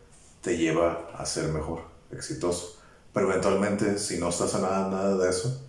[0.42, 2.78] te lleva a ser mejor, exitoso.
[3.14, 5.62] Pero eventualmente, si no estás a nada, nada de eso,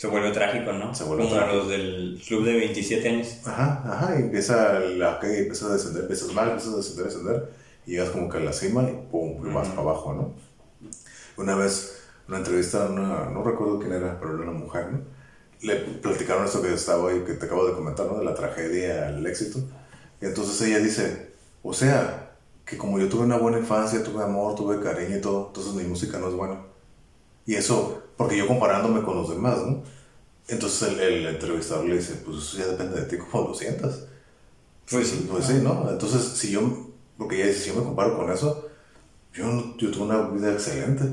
[0.00, 0.94] Se vuelve trágico, ¿no?
[0.94, 1.56] Se vuelve Como trágico.
[1.58, 3.36] los del club de 27 años.
[3.44, 7.50] ajá, ajá, y empieza la calle, empieza a descender, empiezas mal, empiezas a descender, descender,
[7.84, 10.32] y llegas como que a la cima y pum, y vas para abajo, ¿no?
[11.36, 11.98] Una vez,
[12.28, 15.00] una entrevista, una, no recuerdo quién era, pero era una mujer, ¿no?
[15.60, 18.18] Le platicaron esto que estaba ahí, que te acabo de comentar, ¿no?
[18.18, 19.58] De la tragedia al éxito.
[20.22, 21.32] Y entonces ella dice,
[21.62, 22.30] o sea,
[22.64, 25.82] que como yo tuve una buena infancia, tuve amor, tuve cariño y todo, entonces mi
[25.84, 26.62] música no es buena.
[27.44, 29.82] Y eso, porque yo comparándome con los demás, ¿no?
[30.46, 34.00] Entonces el, el entrevistador le dice, pues eso ya depende de ti cómo lo sientas.
[34.90, 35.26] Pues sí.
[35.30, 35.88] Pues sí, ¿no?
[35.88, 36.60] Entonces, si yo,
[37.16, 38.68] porque ella dice, si yo me comparo con eso,
[39.32, 41.04] Yo, yo tuve una vida excelente.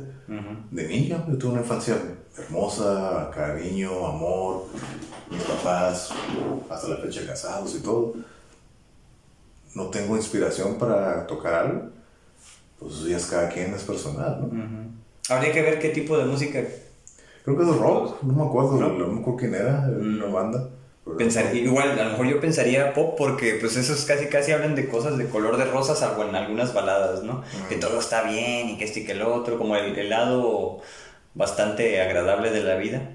[0.70, 1.97] De niño, yo tuve una infancia
[2.38, 4.66] hermosa, cariño, amor,
[5.32, 6.10] mis papás,
[6.70, 8.16] hasta la fecha casados y todo.
[9.76, 11.84] No tengo inspiración para tocar algo.
[12.78, 15.34] Pues eso ya es cada quien, es personal, ¿no?
[15.34, 16.62] Habría que ver qué tipo de música
[17.48, 20.70] Creo que es rock, no me acuerdo, no, me acuerdo quién era, la banda.
[21.18, 24.89] Pensar, igual, a lo mejor yo pensaría pop porque pues esos casi casi hablan de
[24.89, 27.43] cosas de color de rosa, salvo en algunas baladas, ¿no?
[27.70, 30.82] Que todo está bien y que este y que el otro, como el, el lado
[31.36, 33.14] bastante agradable de la vida.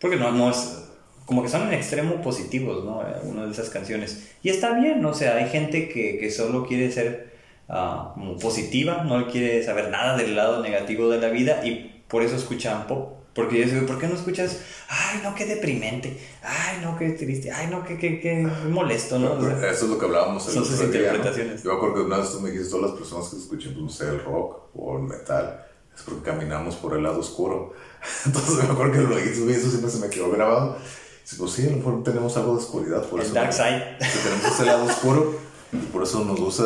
[0.00, 0.88] Porque no, no es,
[1.26, 3.02] como que son en extremo positivos, ¿no?
[3.02, 4.32] Algunas de esas canciones.
[4.42, 7.34] Y está bien, o sea, hay gente que, que solo quiere ser
[7.68, 12.22] ah, como positiva, no quiere saber nada del lado negativo de la vida y por
[12.22, 13.16] eso escuchan pop.
[13.34, 14.58] Porque yo digo, ¿por qué no escuchas?
[14.88, 16.20] Ay, no, qué deprimente.
[16.42, 17.52] Ay, no, qué triste.
[17.52, 19.34] Ay, no, qué, qué, qué molesto, ¿no?
[19.34, 21.06] O sea, Eso es lo que hablábamos el son sus otro día, ¿no?
[21.06, 21.62] interpretaciones.
[21.62, 23.84] Yo me acuerdo que una vez tú me dijiste, todas las personas que escuchan, pues,
[23.84, 27.72] no sé, el rock o el metal, es porque caminamos por el lado oscuro.
[28.26, 30.76] Entonces me acuerdo que lo dijiste eso siempre se me quedó grabado.
[31.22, 33.34] Dice, pues sí, a lo mejor tenemos algo de oscuridad, por el eso.
[33.34, 33.96] dark side.
[34.24, 35.38] tenemos ese lado oscuro
[35.72, 36.64] y por eso nos gusta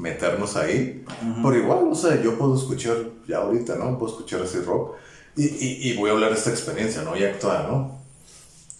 [0.00, 1.04] meternos ahí.
[1.42, 2.96] Pero igual, o sea, yo puedo escuchar,
[3.28, 3.98] ya ahorita, ¿no?
[3.98, 4.96] Puedo escuchar ese rock
[5.36, 7.16] y, y, y voy a hablar de esta experiencia, ¿no?
[7.16, 8.00] Ya actual, ¿no?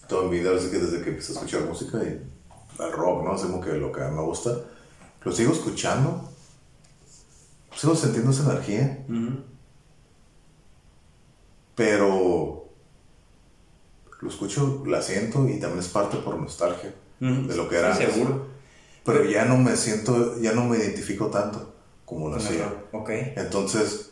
[0.07, 2.21] Toda mi vida, así que desde que empecé a escuchar música y
[2.83, 3.35] el rock, ¿no?
[3.35, 4.51] Es como que lo que me gusta.
[5.23, 6.29] Lo sigo escuchando,
[7.75, 9.05] sigo sintiendo esa energía,
[11.75, 12.65] pero
[14.19, 17.47] lo escucho, la siento y también es parte por nostalgia Ujú.
[17.47, 18.47] de lo que era Sí, seguro.
[19.03, 21.73] Pero ya no me siento, ya no me identifico tanto
[22.05, 22.71] como lo hacía.
[22.91, 23.09] Ok.
[23.35, 24.11] Entonces,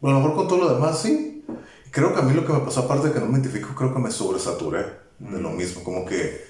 [0.00, 1.44] bueno, a lo mejor con todo lo demás sí.
[1.90, 3.92] Creo que a mí lo que me pasó, aparte de que no me identifico, creo
[3.92, 4.84] que me sobresaturé
[5.18, 5.82] de lo mismo.
[5.82, 6.46] Como que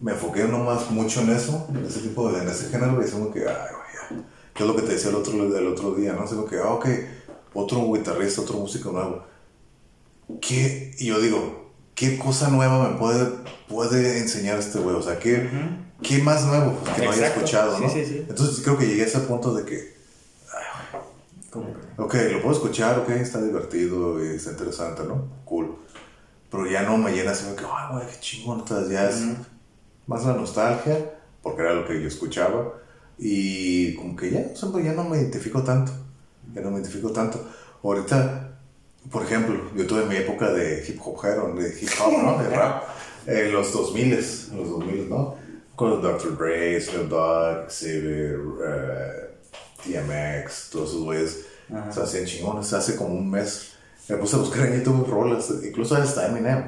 [0.00, 3.32] me enfoqué nomás mucho en eso, en ese tipo de, en ese género, y decimos
[3.32, 4.26] que, ay, güey, ya.
[4.54, 6.24] Que es lo que te decía el otro, el otro día, ¿no?
[6.24, 6.86] Como que, ah, ok,
[7.54, 9.24] otro guitarrista, otro músico nuevo.
[10.40, 10.92] ¿Qué?
[10.98, 11.69] Y yo digo,
[12.00, 13.26] ¿qué cosa nueva me puede,
[13.68, 14.96] puede enseñar este güey?
[14.96, 15.50] O sea, ¿qué,
[16.02, 17.40] ¿qué más nuevo pues, que no haya Exacto.
[17.44, 17.90] escuchado, Sí, no?
[17.90, 18.26] sí, sí.
[18.26, 20.00] Entonces creo que llegué a ese punto de que,
[21.50, 25.28] Como que- Ok, lo puedo escuchar, ok, está divertido está interesante, ¿no?
[25.44, 25.76] Cool.
[26.50, 29.22] Pero ya no me llena así que, ay, güey, qué chingón, entonces ya es
[30.06, 30.96] más la nostalgia,
[31.42, 32.72] porque era lo que yo escuchaba,
[33.18, 35.92] y como que ya, o sea, pues ya no me identifico tanto,
[36.54, 37.46] ya no me identifico tanto.
[37.82, 38.49] Ahorita,
[39.10, 41.22] por ejemplo, yo tuve mi época de hip hop,
[41.58, 42.42] de hip hop, ¿no?
[42.42, 42.84] De rap,
[43.26, 45.36] en los 2000, en los 2000, ¿no?
[45.74, 46.36] Con los Dr.
[46.36, 49.30] Dre, Snoop Dogg, Xavier, eh,
[49.84, 51.46] DMX, todos esos güeyes
[51.90, 52.72] se hacían chingones.
[52.72, 53.72] Hace como un mes
[54.08, 56.64] me puse a buscar en YouTube rolas, incluso hasta Eminem.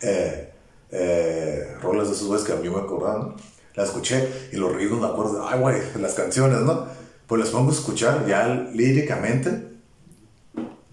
[0.00, 0.52] Eh,
[0.90, 3.34] eh, rolas de esos güeyes que a mí me acordaban.
[3.74, 6.86] Las escuché y los ritmos me acuerdo, ay, güey, las canciones, ¿no?
[7.26, 9.67] Pues las pongo a escuchar ya líricamente.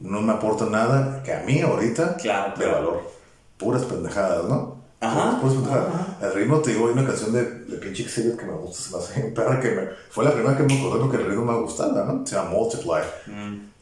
[0.06, 2.74] No me aporta nada que a mí ahorita Claro, de claro.
[2.78, 3.12] valor.
[3.58, 4.76] Puras pendejadas, ¿no?
[5.02, 5.94] Ajá, Puras pendejadas.
[6.22, 8.92] El ritmo, te digo, hay una canción de, de pinche Xavier que me gusta, se
[8.92, 11.58] me hace perra, que me, fue la primera que me acordé porque el ritmo me
[11.60, 12.26] gustaba, ¿no?
[12.26, 13.02] Se llama Multiply.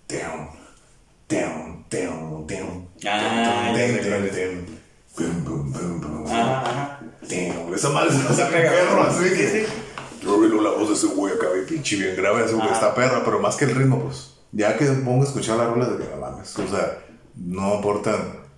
[0.07, 0.49] Down,
[1.29, 2.87] down, down, down.
[3.05, 4.83] Ah, down, down.
[5.17, 6.27] Boom, boom, boom, boom.
[6.27, 6.99] Ajá, ajá.
[7.75, 9.65] Esa madre se hace perro, así Sí, que.
[10.21, 12.75] Yo oí la voz de ese güey acá, pinche bien grave, ese güey Ajá.
[12.75, 14.32] está perra, pero más que el ritmo, pues.
[14.53, 16.99] Ya que pongo a escuchar la rola de que no mames, o sea,
[17.35, 18.15] no aportan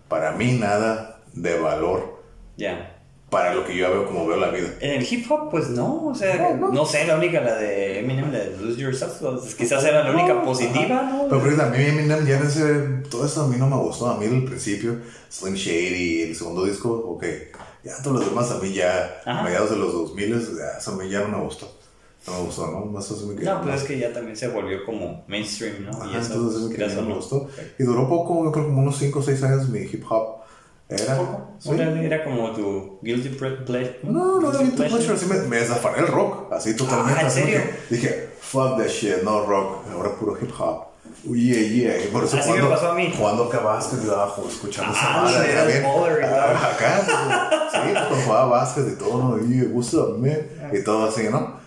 [0.09, 2.21] para mí nada de valor
[2.57, 2.91] Ya.
[3.29, 4.67] para lo que yo veo como veo la vida.
[4.81, 8.31] En el hip hop, pues no, o sea, no, sé, la única, la de Eminem,
[8.31, 11.27] la de Lose Yourself, pues, quizás era la única positiva, ¿no?
[11.29, 12.73] Pero, a mí Eminem ya en ese,
[13.09, 14.09] todo eso a mí no me gustó.
[14.09, 14.97] A mí el principio,
[15.29, 17.23] Slim Shady, el segundo disco, ok.
[17.83, 19.43] Ya todos los demás a mí ya, Ajá.
[19.43, 21.71] mediados de los 2000, ya, eso a mí ya no me gustó.
[22.27, 22.85] No me gustó, ¿no?
[22.85, 23.53] Más así me quedó.
[23.55, 25.91] No, pues es que ya también se volvió como mainstream, ¿no?
[25.91, 27.15] Ajá, y eso, entonces no me no.
[27.15, 27.47] gustó.
[27.77, 30.37] Y duró poco, yo creo como unos 5 o 6 años mi hip hop.
[30.87, 31.17] Era.
[31.59, 31.71] Sí.
[31.71, 35.17] Era como tu guilty ple- ple- No, no, no, guilty pleasure.
[35.17, 37.17] Sí me, me desafané el rock, así totalmente.
[37.19, 37.61] Ah, ¿en así serio?
[37.89, 40.83] Dije, fuck that shit, no rock, ahora puro hip hop.
[41.23, 42.03] Yeah, yeah.
[42.03, 43.11] Y por eso Así me cuando, pasó a mí.
[43.19, 45.83] Cuando básquet y abajo, escuchando Ah, esa madre, era bien.
[46.23, 49.37] ah, Acá, sí, cuando jugaba básquet y todo, ¿no?
[49.43, 49.61] Y
[49.95, 50.37] up, man?
[50.71, 51.64] Y todo así, ¿no?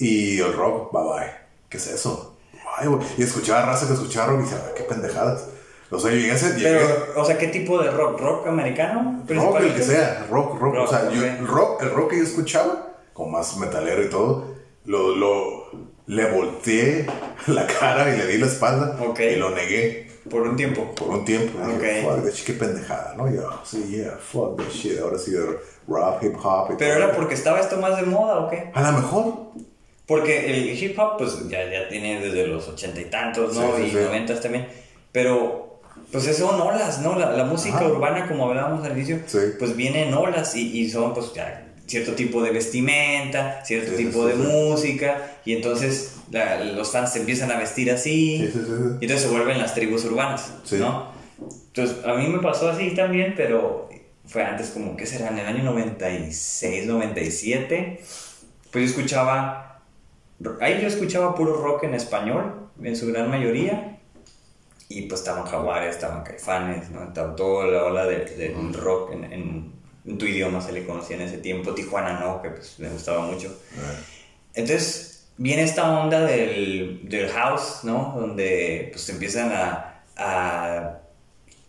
[0.00, 1.30] Y el rock, bye bye.
[1.68, 2.36] ¿Qué es eso?
[2.78, 2.88] Ay.
[3.18, 5.46] Y escuchaba raza que escuchaba rock y decía, "Ah, qué pendejadas.
[5.90, 8.20] O sea, yo llegué a ese, llegué, Pero, o sea, ¿qué tipo de rock?
[8.20, 9.24] ¿Rock americano?
[9.28, 10.74] Rock, el que sea, rock, rock.
[10.76, 11.26] Rock, o sea, yo- ok.
[11.40, 15.64] el rock, el rock que yo escuchaba, con más metalero y todo, lo, lo,
[16.06, 17.06] le volteé
[17.48, 19.18] la cara y le di la espalda Ok.
[19.20, 20.94] y lo negué Por un tiempo.
[20.94, 21.58] por un tiempo.
[21.68, 22.14] Y dije, Ok.
[22.14, 23.28] fuck that shit, qué pendejada, ¿no?
[23.28, 25.00] Yo, sí, yeah, fuck that shit.
[25.00, 25.34] Ahora sí,
[25.88, 27.04] rap, hip hop y ¿Pero todo.
[27.04, 28.70] era porque estaba esto más de moda o qué?
[28.72, 29.34] A lo mejor.
[30.10, 33.76] Porque el hip hop, pues ya, ya tiene desde los ochenta y tantos, ¿no?
[33.76, 33.96] Sí, sí, y sí.
[33.96, 34.66] noventas también.
[35.12, 35.80] Pero,
[36.10, 37.16] pues eso son olas, ¿no?
[37.16, 37.86] La, la música Ajá.
[37.86, 39.38] urbana, como hablábamos al inicio, Sí.
[39.56, 43.98] pues viene en olas y, y son, pues, ya cierto tipo de vestimenta, cierto Sí,
[43.98, 44.48] sí, tipo sí, de sí.
[44.52, 48.84] música, y entonces la- los fans se empiezan a vestir así, Sí, sí, sí, sí.
[49.00, 50.76] y entonces se vuelven las tribus urbanas, Sí.
[50.78, 51.06] ¿no?
[51.68, 53.88] Entonces, a mí me pasó así también, pero
[54.26, 55.28] fue antes como, ¿qué será?
[55.28, 58.00] En el año 96, 97,
[58.72, 59.69] pues yo escuchaba,
[60.60, 63.98] ahí yo escuchaba puro rock en español, en su gran mayoría,
[64.88, 67.04] y pues estaban jaguares, estaban caifanes, ¿no?
[67.04, 69.72] Estaba toda la ola de, de rock en, en,
[70.04, 73.20] en tu idioma se le conocía en ese tiempo, Tijuana no, que pues me gustaba
[73.20, 73.56] mucho.
[74.54, 78.14] Entonces viene esta onda del, del house, ¿no?
[78.18, 80.99] Donde pues empiezan a, a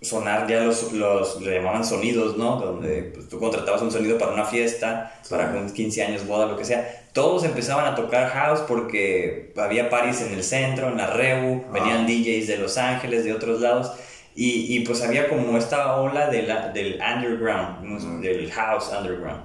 [0.02, 2.56] sonar ya los, los, le llamaban sonidos, ¿no?
[2.56, 5.30] Donde pues, tú contratabas un sonido para una fiesta, Sí.
[5.30, 7.04] para un 15 años, boda, lo que sea.
[7.14, 12.08] Todos empezaban a tocar house porque había parties en el centro, en la Rebu, venían
[12.08, 13.92] DJs de Los Ángeles, de otros lados.
[14.34, 17.98] Y, y pues había como esta ola de la- del underground, ¿no?
[17.98, 18.22] Ujú.
[18.22, 19.44] del house underground.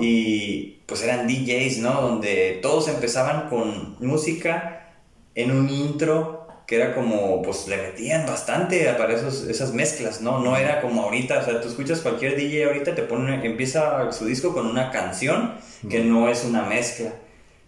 [0.00, 2.00] Y pues eran DJs, ¿no?
[2.02, 4.92] Donde todos empezaban con música
[5.34, 6.37] en un intro
[6.68, 10.40] que era como, pues le metían bastante para esos, esas mezclas, ¿no?
[10.40, 14.26] No era como ahorita, o sea, tú escuchas cualquier DJ ahorita, te pone, empieza su
[14.26, 15.54] disco con una canción
[15.88, 17.14] que no es una mezcla.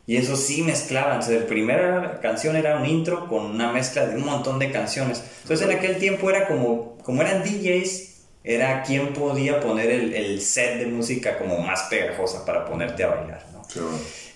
[0.06, 4.06] Y eso sí mezclaban, o sea, la primera canción era un intro con una mezcla
[4.06, 5.24] de un montón de canciones.
[5.44, 10.42] Entonces en aquel tiempo era como, como eran DJs, era quien podía poner el, el
[10.42, 13.62] set de música como más pegajosa para ponerte a bailar, ¿no?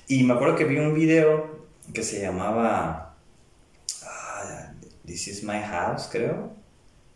[0.09, 3.04] Y me acuerdo que vi un video que se llamaba
[5.07, 6.51] This is my house, creo,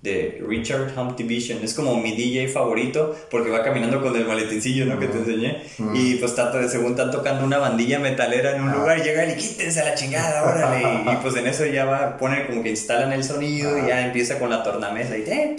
[0.03, 1.64] de Richard Humpty Vision.
[1.64, 4.99] Es como mi DJ favorito porque va caminando con el maletincillo, ¿no?
[4.99, 5.62] Que te enseñé.
[5.95, 9.36] Y pues está, según están tocando una bandilla metalera en un lugar, y llega y
[9.36, 10.82] quítense a la chingada, órale.
[10.82, 14.07] Y, y, pues en eso ya va, pone como que instalan el sonido y ya
[14.07, 15.57] empieza con la tornamesa y eh.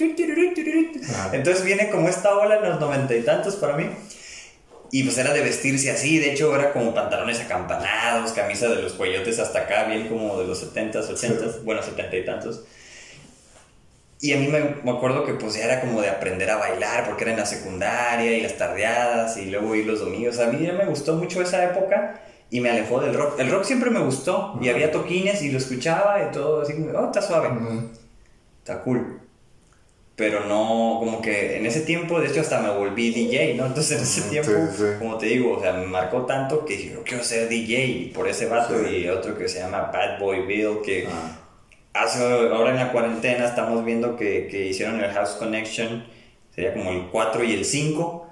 [1.34, 3.89] Entonces viene como esta ola en los noventa y tantos para mí.
[4.92, 8.94] Y pues era de vestirse así, de hecho era como pantalones acampanados, camisa de los
[8.94, 12.64] cuellotes hasta acá, bien como de los 70s, 80s, bueno, 70 y tantos.
[14.22, 17.06] Y a mí me, me acuerdo que pues ya era como de aprender a bailar,
[17.06, 20.40] porque era en la secundaria y las tardeadas y luego ir los domingos.
[20.40, 22.20] A mí ya me gustó mucho esa época
[22.50, 23.40] y me alejó del rock.
[23.40, 26.90] El rock siempre me gustó y había toquines y lo escuchaba y todo así como,
[27.00, 27.92] oh, está suave, Ujú.
[28.60, 29.22] está cool.
[30.20, 33.65] Pero no, como que en ese tiempo, de hecho, hasta me volví DJ, ¿no?
[33.65, 34.99] Entonces en ese tiempo, sí, sí, sí.
[34.99, 38.28] como te digo, o sea, me marcó tanto que dije, yo quiero ser DJ por
[38.28, 38.97] ese vato Sí.
[38.97, 43.45] y otro que se llama Bad Boy Bill, que Ah, hace, ahora en la cuarentena
[43.45, 46.03] estamos viendo que, que hicieron el House Connection,
[46.53, 48.28] sería como el 4 y el 5.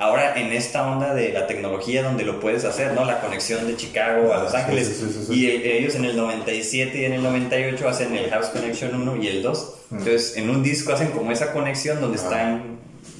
[0.00, 3.04] Ahora en esta onda de la tecnología donde lo puedes hacer, ¿no?
[3.04, 4.88] La conexión de Chicago a Los Ángeles.
[4.88, 5.34] sí, sí, sí.
[5.34, 9.16] Y el- ellos en el 97 y en el 98 hacen el House Connection 1
[9.22, 9.74] y el 2.
[9.90, 9.98] Mm.
[9.98, 12.22] Entonces en un disco hacen como esa conexión donde Ah.
[12.22, 12.62] están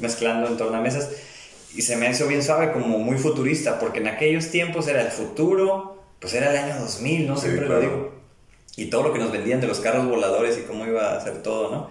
[0.01, 1.11] mezclando en tornamesas.
[1.77, 5.09] Y se me hizo bien suave, como muy futurista, porque en aquellos tiempos era el
[5.11, 7.37] futuro, pues era el año 2000, ¿no?
[7.37, 7.75] Siempre claro.
[7.75, 8.13] lo digo
[8.77, 11.43] y todo lo que nos vendían de los carros voladores y cómo iba a hacer
[11.43, 11.91] todo, ¿no?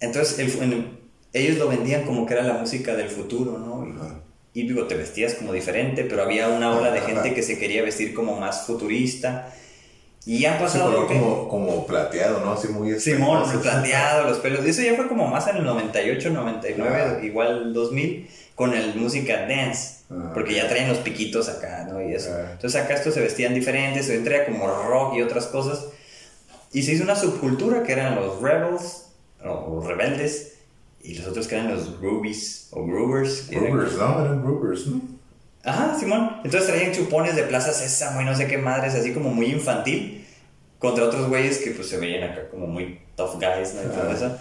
[0.00, 1.01] Entonces el- en-
[1.32, 3.86] ellos lo vendían como que era la música del futuro, ¿no?
[3.86, 4.20] Y, Ajá.
[4.54, 7.08] y digo, te vestías como diferente, pero había una ola de Ajá.
[7.08, 9.52] gente que se quería vestir como más futurista.
[10.24, 11.14] Y ha se pasado color que...
[11.18, 12.52] como, como plateado, ¿no?
[12.52, 13.00] Así muy...
[13.00, 14.64] Simón, plateado, los pelos.
[14.64, 17.24] Eso ya fue como más en el 98, 99, Ajá.
[17.24, 20.02] igual 2000, con el música dance.
[20.10, 20.32] Ajá.
[20.32, 22.00] Porque ya traen los piquitos acá, ¿no?
[22.00, 22.30] Y eso.
[22.32, 22.52] Ajá.
[22.52, 25.86] Entonces acá estos se vestían diferentes, se traía como rock y otras cosas.
[26.72, 29.06] Y se hizo una subcultura que eran los rebels,
[29.44, 30.52] o rebeldes,
[31.02, 34.20] y los otros que eran los groovies, o eran- Groovers, ¿no?
[34.24, 35.00] Eran groovers, ¿no?
[35.64, 36.36] Ajá, Simón.
[36.44, 40.26] Entonces traían chupones de Plaza Sésamo y no sé qué madres, así como muy infantil,
[40.78, 43.82] contra otros güeyes que pues se veían acá como muy tough guys, ¿no?
[43.82, 44.36] Y todo eso.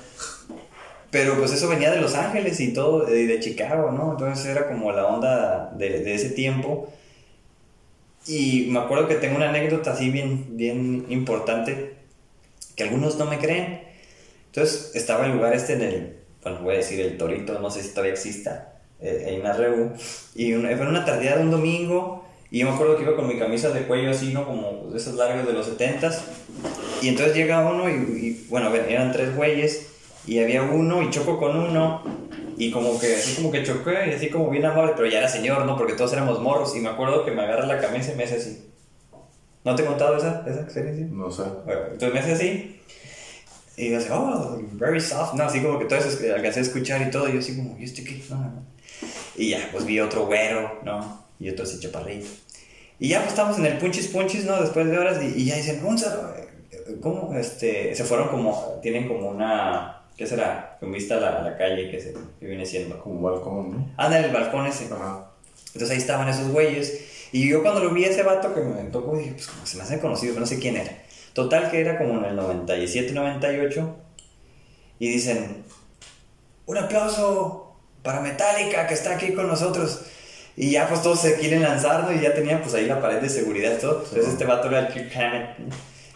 [1.11, 4.11] Pero pues eso venía de Los Ángeles y todo, y de Chicago, ¿no?
[4.13, 6.91] Entonces era como la onda de, de ese tiempo.
[8.27, 11.95] Y me acuerdo que tengo una anécdota así bien, bien importante,
[12.75, 13.81] que algunos no me creen.
[14.47, 17.83] Entonces estaba el lugar este en el, bueno, voy a decir el Torito, no sé
[17.83, 19.91] si todavía exista, eh, en una rebu.
[20.35, 23.27] Y una- fue una tardeada de un domingo, y yo me acuerdo que iba con
[23.27, 24.45] mi camisa de cuello así, ¿no?
[24.45, 26.23] Como de esos largos de los setentas.
[27.01, 29.87] Y entonces llega uno y, y, bueno, a ver, eran tres güeyes,
[30.27, 32.03] y había uno y choco con uno,
[32.57, 35.27] y como que así como que choqué, y así como bien amable, pero ya era
[35.27, 35.77] señor, ¿no?
[35.77, 38.35] Porque todos éramos morros, y me acuerdo que me agarra la camisa y me hace
[38.35, 38.67] así.
[39.63, 41.07] ¿No te he contado esa, esa experiencia?
[41.11, 41.43] No sé.
[41.65, 42.81] Bueno, entonces me hace así.
[43.81, 45.43] Y yo así, oh, very soft, ¿no?
[45.45, 47.27] Así como que todo eso es- alcancé a escuchar y todo.
[47.27, 48.21] Y yo así como, ¿y este qué?
[48.29, 48.63] No, no.
[49.35, 51.23] Y ya, pues vi otro güero, ¿no?
[51.39, 52.27] Y otro así chaparrito.
[52.99, 54.61] Y ya pues estamos en el punchis punchis, ¿no?
[54.61, 56.35] Después de horas y, y ya dicen, saludo.
[57.01, 57.35] ¿Cómo?
[57.35, 60.77] Este, se fueron como, tienen como una, ¿qué será?
[60.79, 62.99] Con vista a la, a la calle que, se, que viene siendo.
[63.01, 63.93] Como un balcón, ¿no?
[63.97, 64.85] Anda en el balcón ese.
[64.93, 65.31] Ajá.
[65.67, 67.05] Entonces ahí estaban esos güeyes.
[67.31, 69.77] Y yo cuando lo vi a ese vato que me tocó, dije, pues como se
[69.77, 70.91] me hace conocido, pero no sé quién era.
[71.33, 73.95] Total que era como en el 97, 98.
[74.99, 75.63] Y dicen,
[76.65, 77.73] un aplauso
[78.03, 80.01] para Metallica que está aquí con nosotros.
[80.57, 82.11] Y ya pues todos se quieren lanzar, ¿no?
[82.13, 84.03] Y ya tenían pues ahí la pared de seguridad y todo.
[84.03, 85.57] Entonces este vato era el Kirk Hammett.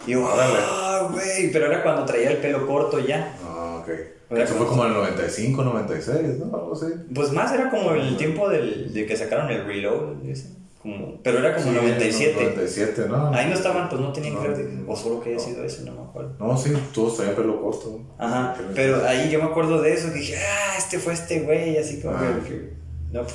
[0.05, 0.57] Y yo, Órale.
[0.59, 1.51] ah, güey.
[1.51, 3.34] Pero era cuando traía el pelo corto ya.
[3.43, 3.89] Ah, ok.
[4.30, 6.45] Era Eso como- fue como en el 95, 96, ¿no?
[6.57, 6.86] Algo así.
[7.13, 10.26] Pues más era como el tiempo del, de que sacaron el reload.
[10.28, 10.49] ese,
[10.86, 12.33] Como, pero era como Sí, 97.
[12.43, 13.33] 97, ¿no?
[13.33, 14.41] Ahí no estaban, pues no tenían No.
[14.43, 14.83] crédito.
[14.91, 16.36] O solo que haya sido eso, no me acuerdo.
[16.38, 18.01] No, sí, todos traían pelo corto.
[18.19, 20.09] Ajá, pero ahí yo me acuerdo de eso.
[20.11, 22.39] Dije, ah, este fue este güey, así como Ah.
[22.47, 22.73] que,
[23.11, 23.33] No, pues,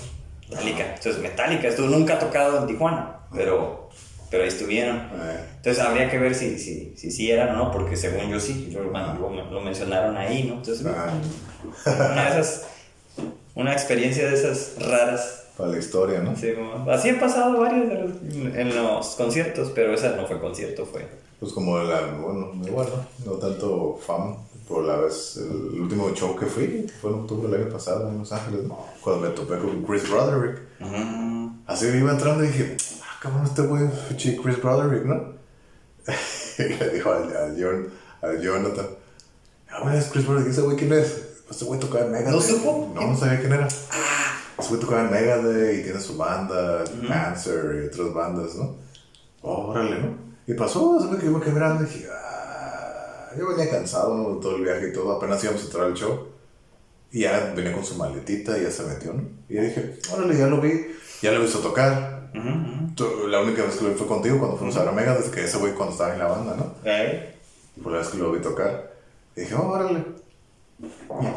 [0.48, 0.94] Metallica.
[0.94, 3.88] Entonces, Metallica, esto nunca ha tocado en Tijuana, pero,
[4.30, 4.96] pero ahí estuvieron.
[4.98, 8.38] Eh, Entonces, habría que ver si si, si, sí eran o no, porque según yo
[8.38, 10.54] sí, lo, bueno, lo, lo mencionaron ahí, ¿no?
[10.54, 11.12] Entonces, ah,
[12.12, 12.66] una de esas.
[13.56, 15.39] Una experiencia de esas raras.
[15.60, 16.36] Para la historia, ¿no?
[16.36, 20.86] Sí, como- así han pasado varios los- en los conciertos, pero esa no fue concierto,
[20.86, 21.06] fue.
[21.38, 22.88] Pues como la, bueno, igual,
[23.24, 23.32] ¿no?
[23.32, 24.36] No tanto fama,
[24.68, 28.18] por la vez, el último show que fui fue en octubre del año pasado en
[28.18, 28.78] Los Ángeles, ¿no?
[29.00, 30.58] Cuando me topé con Chris Broderick.
[31.66, 35.34] Así iba entrando y dije, ah, cabrón, este güey, pinche Chris Broderick, ¿no?
[36.58, 37.88] y le dijo al, al, John,
[38.22, 38.86] al Jonathan,
[39.70, 41.26] ah, güey, es Chris Broderick, ¿ese güey quién es?
[41.46, 42.32] Pues este güey tocaba en Megadeth.
[42.34, 42.92] ¿No supo?
[42.94, 43.66] No, no sabía quién era.
[44.60, 48.76] Ese güey tocaba en Megadeth y tiene su banda, Panzer y otras bandas, ¿no?
[49.42, 50.16] Órale, ¿no?
[50.46, 54.36] Y pasó, que me quedé mirando y dije, ah, yo venía cansado, ¿no?
[54.38, 56.26] Todo el viaje y todo, apenas íbamos a entrar al show.
[57.12, 59.22] Y ya venía con su maletita y ya se metió, ¿no?
[59.48, 60.86] Y yo dije, órale, ya lo vi,
[61.22, 62.30] ya lo he visto tocar.
[62.34, 62.94] Ujú.
[62.94, 65.30] Tú- La única vez que lo vi fue contigo cuando fuimos a la Mega, desde
[65.32, 66.74] que ese güey cuando estaba en la banda, ¿no?
[67.82, 68.92] Por la vez que lo vi tocar.
[69.36, 70.04] Y dije, oh, órale.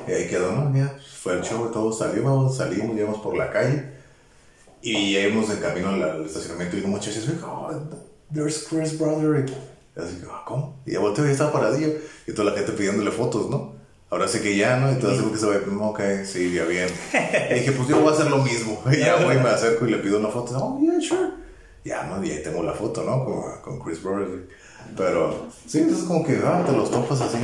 [0.08, 0.76] Y ahí quedó, ¿no?
[0.76, 3.92] Ya fue el show y todo, salimos, salimos, íbamos por la calle.
[4.82, 7.72] Y íbamos en camino al, al estacionamiento y un muchacho dice, oh,
[8.34, 9.50] there's Chris Broderick.
[9.96, 10.76] Y así que, ah, ¿cómo?
[10.86, 11.90] Y ya volteo y estaba paradillo.
[12.28, 13.74] Y toda la gente pidiéndole fotos, ¿no?
[14.10, 14.90] Ahora sí que ya, ¿no?
[14.90, 16.88] Entonces, como que se ve, "Mm, ok, sí, ya bien.
[17.50, 18.82] Y dije, pues yo voy a hacer lo mismo.
[18.92, 20.56] Y ya voy, me acerco y le pido una foto.
[20.58, 21.32] Oh, yeah, sure.
[21.84, 22.24] Ya, ¿no?
[22.24, 23.26] Y ahí tengo la foto, ¿no?
[23.26, 24.50] Con, con Chris Broderick.
[24.96, 27.38] Pero, sí, entonces como que, ah, te los topas así,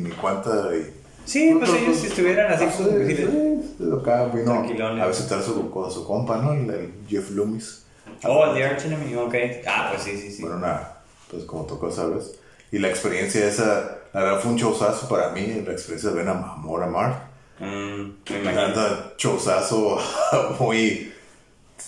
[0.00, 0.70] ni cuenta.
[0.74, 5.02] Y, Sí, pues ellos si estuvieran así como que Tranquilones.
[5.02, 6.52] a visitar a su, su compa, ¿no?
[6.52, 7.84] El, el Jeff Loomis.
[8.24, 9.34] Oh, The Arch Enemy, ok.
[9.66, 10.42] Ah, pues sí, sí, sí.
[10.42, 12.32] Bueno, nada, pues como tocó, ¿sabes?
[12.70, 16.28] Y la experiencia esa, la verdad fue un showzazo para mí, la experiencia de ver
[16.28, 17.28] a Amor Amar.
[17.58, 19.98] Mm, me encanta, showzazo
[20.60, 21.12] muy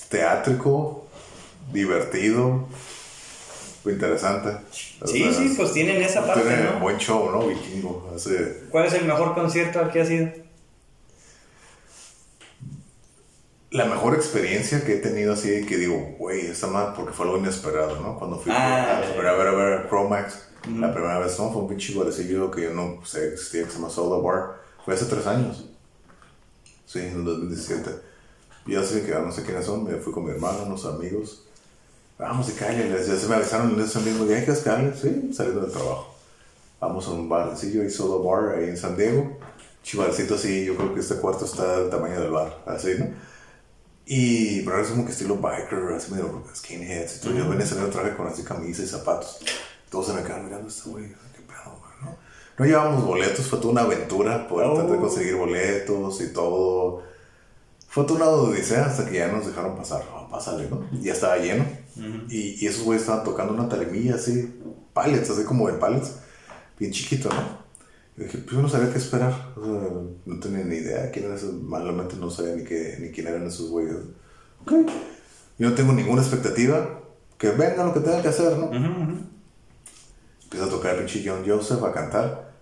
[0.08, 1.06] teátrico,
[1.72, 2.66] divertido,
[3.94, 4.48] interesante.
[5.00, 6.80] O Sí, sea, sí, pues tienen esa parte, Tiene ¿no?
[6.80, 7.46] buen show, ¿no?
[7.46, 8.10] Vikingo.
[8.70, 10.28] ¿Cuál es el mejor concierto al que has ido?
[13.70, 17.38] la mejor experiencia que he tenido así que digo, güey, esta más porque fue algo
[17.38, 18.18] inesperado, ¿no?
[18.18, 21.52] Cuando fui Ah, a, ver a ver a ver Chromax, la primera vez, ¿no?
[21.52, 24.62] Fue un pinche barecillo que yo no sé existía, que se llama Soda Bar.
[24.84, 25.68] Fue hace tres años.
[26.86, 27.90] Sí, en el 2017.
[28.66, 30.86] Y ya sé que ah, no sé quiénes son, me fui con mi hermano, unos
[30.86, 31.45] amigos.
[32.18, 34.92] Vamos de calle, ya se me avisaron en ese mismo día, ¿quieres calle?
[35.00, 36.14] Sí, saliendo del trabajo.
[36.80, 39.36] Vamos a un barcillo ahí, Soda Bar, ahí en San Diego.
[39.82, 43.06] Chivarcito así, yo creo que este cuarto está del tamaño del bar, así, ¿no?
[44.06, 47.32] Y, pero es como que estilo biker, así medio skinheads y todo.
[47.34, 49.38] Yo venía saliendo traje con así camisa y zapatos.
[49.90, 52.16] Todos se me quedaron mirando este güey, qué pedo, güey, ¿no?
[52.58, 54.74] No llevábamos boletos, fue toda una aventura poder Oh.
[54.74, 57.02] tratar de conseguir boletos y todo.
[57.88, 60.02] Fue toda una odisea hasta que ya nos dejaron pasar.
[60.14, 60.86] Oh, pásale, ¿no?
[60.92, 61.64] Y ya estaba lleno.
[62.28, 64.54] Y, y esos güeyes estaban tocando una tarimilla así,
[64.92, 66.16] pallets, así como de pallets,
[66.78, 67.66] bien chiquito, ¿no?
[68.16, 69.52] Y dije, pues yo no sabía qué esperar.
[69.56, 69.90] O sea,
[70.24, 71.52] no tenía ni idea quién era esos.
[71.52, 73.94] Malamente no sabía ni, qué, ni quién eran esos güeyes.
[74.62, 74.72] Ok.
[75.58, 77.00] Yo no tengo ninguna expectativa.
[77.36, 78.66] Que venga lo que tenga que hacer, ¿no?
[78.66, 79.18] Ujú, ujú.
[80.44, 82.52] Empieza a tocar el pinche John Joseph a cantar.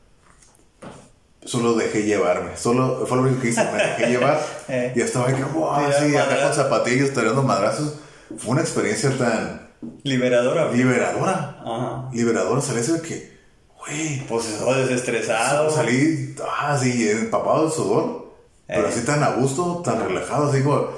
[1.45, 2.57] Solo dejé llevarme.
[2.57, 3.63] Solo fue lo único que hice.
[3.65, 4.41] Me dejé llevar.
[4.67, 4.95] Eh.
[4.97, 7.97] Y estaba ahí que, wow, sí, acá con zapatillos, tirando madrazos.
[8.39, 9.69] Fue una experiencia tan
[10.03, 10.67] Liberadora.
[10.67, 10.79] güey.
[10.79, 11.59] liberadora.
[11.65, 12.09] Ajá.
[12.13, 12.61] Liberadora.
[12.61, 13.39] Salí de que,
[13.79, 15.71] güey, Pues eso, desestresado.
[15.71, 18.33] Salí, ah, sí, empapado de sudor,
[18.67, 18.91] pero Eh.
[18.91, 20.49] así tan a gusto, tan relajado.
[20.49, 20.91] Así digo,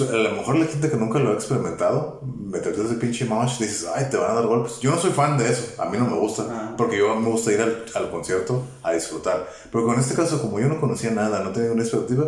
[0.00, 3.86] a lo mejor la gente que nunca lo ha experimentado, meterte ese pinche mosh, dices,
[3.94, 4.80] ay, te van a dar golpes.
[4.80, 6.74] Yo no soy fan de eso, a mí no me gusta, Ah.
[6.76, 9.46] porque yo me gusta ir al, al concierto a disfrutar.
[9.70, 12.24] Pero con este caso, como yo no conocía nada, no tenía ninguna expectativa,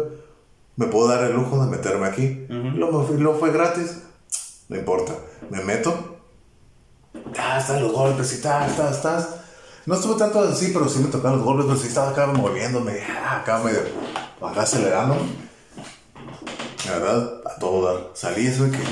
[0.77, 2.47] me puedo dar el lujo de meterme aquí.
[2.51, 2.77] Ujú.
[2.79, 3.99] lo, lo fue gratis.
[4.69, 5.15] No importa.
[5.51, 6.19] Me meto,
[7.39, 9.29] ah, están los golpes y tal, estás, estás.
[9.87, 13.03] No estuve tanto así, pero sí me tocaron los golpes, pero sí estaba acá moviéndome,
[13.03, 13.81] acá medio,
[14.41, 15.17] acá acelerando.
[16.87, 18.11] La verdad, a todo dar.
[18.15, 18.83] Salí eso de que,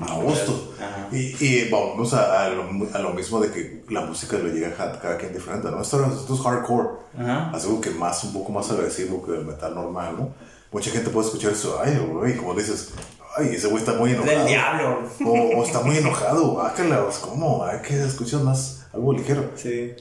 [0.00, 0.72] a gusto.
[1.12, 2.64] Y, y vamos a, a, lo,
[2.94, 5.82] a, lo, mismo de que la música le llega a cada quien diferente, ¿no?
[5.82, 7.50] Esto, esto es hardcore, Ajá.
[7.50, 10.34] algo que más, un poco más agresivo que el metal normal, ¿no?
[10.72, 12.92] Mucha gente puede escuchar eso, ay, güey, como dices,
[13.36, 14.38] ay, ese güey está muy enojado.
[14.38, 15.02] Del diablo.
[15.24, 17.64] O, o está muy enojado, ácala, ¿cómo?
[17.64, 19.50] Hay que escuchar más, algo ligero.
[19.56, 19.94] Sí.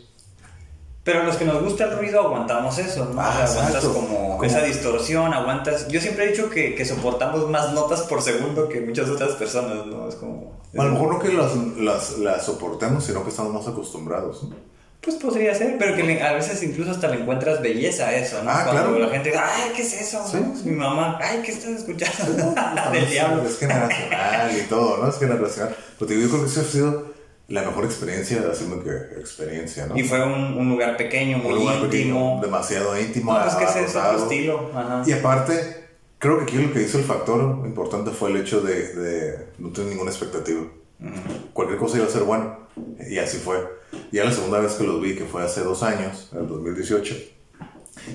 [1.03, 3.19] Pero los que nos gusta el ruido aguantamos eso, ¿no?
[3.19, 3.93] Ah, o sea, aguantas exacto.
[3.93, 5.87] como, Como- esa distorsión, aguantas...
[5.87, 9.87] Yo siempre he dicho que, que soportamos más notas por segundo que muchas otras personas,
[9.87, 10.07] ¿no?
[10.07, 10.61] Es como...
[10.77, 14.55] A lo mejor no que las, las, las soportemos, sino que estamos más acostumbrados, ¿no?
[15.01, 18.43] Pues podría ser, pero que le- a veces incluso hasta le encuentras belleza a eso,
[18.43, 18.51] ¿no?
[18.51, 18.99] Ah, Cuando claro.
[18.99, 20.23] la gente dice, ay, ¿qué es eso?
[20.29, 20.55] Sí, ¿no?
[20.55, 20.69] sí.
[20.69, 22.53] Mi mamá, ay, ¿qué estás escuchando?
[22.93, 23.43] Del diablo.
[23.43, 25.09] Es generacional y todo, ¿no?
[25.09, 25.75] Es generacional.
[25.97, 27.11] Pero te digo, yo creo que esa ha sido
[27.47, 29.97] la mejor experiencia, haciendo que experiencia, ¿no?
[29.97, 31.89] Y fue un, un lugar pequeño, muy lugar íntimo.
[32.37, 33.33] pequeño, demasiado íntimo.
[33.33, 34.71] No, pues que ese es otro estilo.
[34.75, 35.03] Ajá.
[35.05, 35.83] Y aparte,
[36.19, 39.69] creo que aquí lo que hizo el factor importante fue el hecho de, de no
[39.71, 40.61] tener ninguna expectativa.
[41.53, 42.67] Cualquier cosa iba a ser bueno.
[43.09, 43.80] Y así fue.
[44.11, 47.15] Ya la segunda vez que los vi, que fue hace dos años, en el 2018,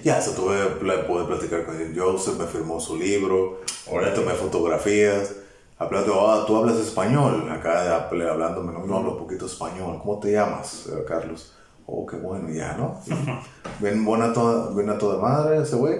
[0.02, 0.66] ya se tuve,
[1.06, 3.60] pude platicar con Joseph, me firmó su libro,
[3.90, 5.34] ahora tomé fotografías.
[5.78, 10.86] Hablando, ah, tú hablas español, acá hablándome, no, yo hablo poquito español, ¿cómo te llamas,
[10.86, 11.52] eh, Carlos?
[11.84, 12.98] Oh, qué bueno, ya, ¿no?
[13.80, 15.98] Ven, buena toda, ven a toda madre ese güey.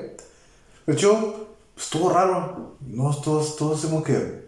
[0.87, 2.77] De hecho, estuvo raro.
[2.81, 4.47] No, estuvo, estuvo como que.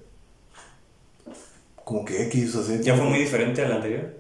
[1.85, 2.81] Como que X, así.
[2.83, 4.19] Ya fue muy diferente al anterior.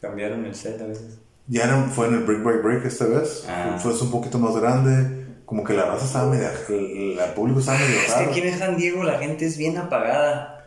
[0.00, 1.18] Cambiaron el set a veces.
[1.46, 3.44] Ya era- fue en el Break Break Break esta vez.
[3.48, 3.76] Ah.
[3.80, 5.18] Fue un poquito más grande.
[5.44, 6.52] Como que la raza estaba media.
[6.68, 9.76] El, el público estaba medio Es que aquí en San Diego la gente es bien
[9.76, 10.64] apagada.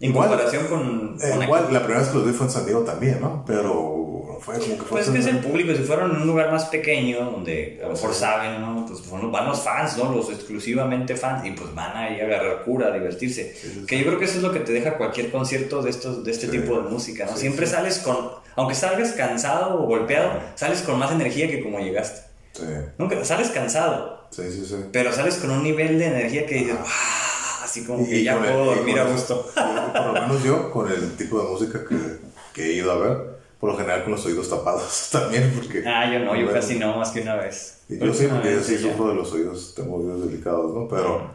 [0.00, 0.28] En Igual.
[0.28, 1.16] comparación con.
[1.22, 1.72] Eh, con igual, aquí.
[1.72, 3.44] la primera vez que los vi fue en San Diego también, ¿no?
[3.46, 4.03] Pero
[4.40, 4.88] fue como que fue.
[4.88, 7.86] Pues es que es el público, si fueron en un lugar más pequeño, donde a
[7.88, 8.86] lo mejor saben, ¿no?
[8.86, 10.14] Pues son- van los fans, ¿no?
[10.14, 13.54] Los exclusivamente fans, y pues van ahí a agarrar cura, a divertirse.
[13.54, 15.90] Sí, sí, Que yo creo que eso es lo que te deja cualquier concierto de,
[15.90, 17.36] estos, de este tipo de música, ¿no?
[17.36, 18.16] Siempre sales con,
[18.56, 22.22] aunque salgas cansado o golpeado, sales con más energía que como llegaste.
[22.52, 22.62] Sí,
[22.98, 24.64] Nunca, sales cansado, sí, sí.
[24.64, 24.76] sí.
[24.92, 26.86] pero sales con un nivel de energía que dices, ¡wow!
[27.64, 29.50] Así como que ya puedo dormir a gusto.
[29.92, 31.96] por lo menos yo, con el tipo de música que,
[32.52, 33.18] que he ido a ver,
[33.64, 35.82] por lo general con los oídos tapados también, porque...
[35.86, 37.78] Ah, yo no, yo Bueno, casi no, más que una vez.
[37.88, 40.86] y Yo sí, porque yo sí sufro de los oídos, tengo oídos delicados, ¿no?
[40.86, 41.30] Pero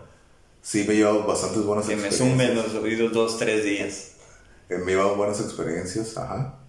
[0.62, 2.54] sí me he llevado bastantes buenas Que me experiencias.
[2.54, 4.12] zumben los oídos dos, tres días.
[4.70, 6.60] Eh, me he llevado buenas experiencias, ajá.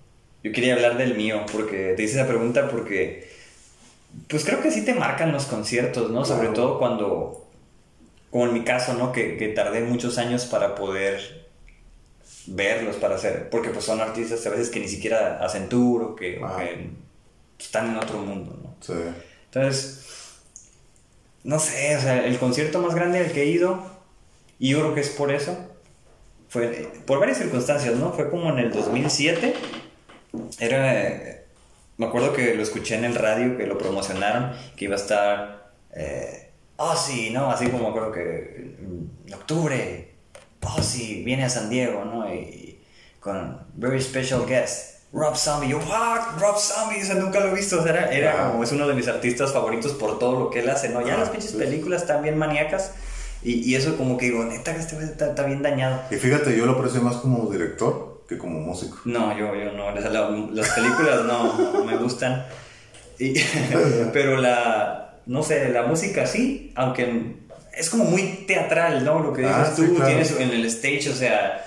[0.42, 3.28] Yo quería hablar del mío, porque te hice esa pregunta porque,
[4.28, 6.24] pues creo que sí te marcan los conciertos, ¿no?
[6.24, 7.46] Sobre todo cuando,
[8.30, 9.12] como en mi caso, ¿no?
[9.12, 11.39] Que, que tardé muchos años para poder
[12.47, 16.16] verlos, para hacer, porque pues son artistas a veces que ni siquiera hacen tour o
[16.16, 16.64] que, o Ajá.
[16.64, 16.91] que
[17.59, 18.74] están en otro mundo, ¿no?
[18.80, 18.95] Sí.
[19.47, 20.07] Entonces,
[21.43, 23.84] no sé, o sea, el concierto más grande al que he ido,
[24.59, 25.57] y yo creo que es por eso,
[26.49, 28.12] fue por varias circunstancias, ¿no?
[28.12, 29.55] Fue como en el 2007,
[30.59, 31.43] era,
[31.97, 35.72] me acuerdo que lo escuché en el radio, que lo promocionaron, que iba a estar,
[35.95, 37.51] eh, oh sí, ¿no?
[37.51, 38.76] Así como creo que
[39.26, 40.09] en octubre,
[40.62, 42.32] oh sí, viene a San Diego, ¿no?
[42.32, 42.80] Y
[43.20, 45.00] con very special guest.
[45.12, 46.38] Rob Zombie, yo, what?
[46.40, 48.50] Rob Zombie, o sea, nunca lo he visto, o sea, era, era Ah.
[48.52, 51.04] como, es uno de mis artistas favoritos por todo lo que él hace, ¿no?
[51.04, 51.56] Ya Ah, las pinches sí.
[51.58, 52.92] películas están bien maníacas,
[53.42, 56.00] y, y eso como que digo, neta, que este güey está, está bien dañado.
[56.12, 58.98] Y fíjate, yo lo aprecio más como director que como músico.
[59.06, 62.46] No, yo, yo no, las, la- las películas no, no me gustan.
[63.18, 63.34] Y-
[64.12, 67.39] pero la, no sé, la música sí, aunque
[67.76, 69.20] es como muy teatral, ¿no?
[69.20, 70.06] Lo que dices Ah, sí, tú, claro.
[70.08, 71.66] tienes en el stage, o sea,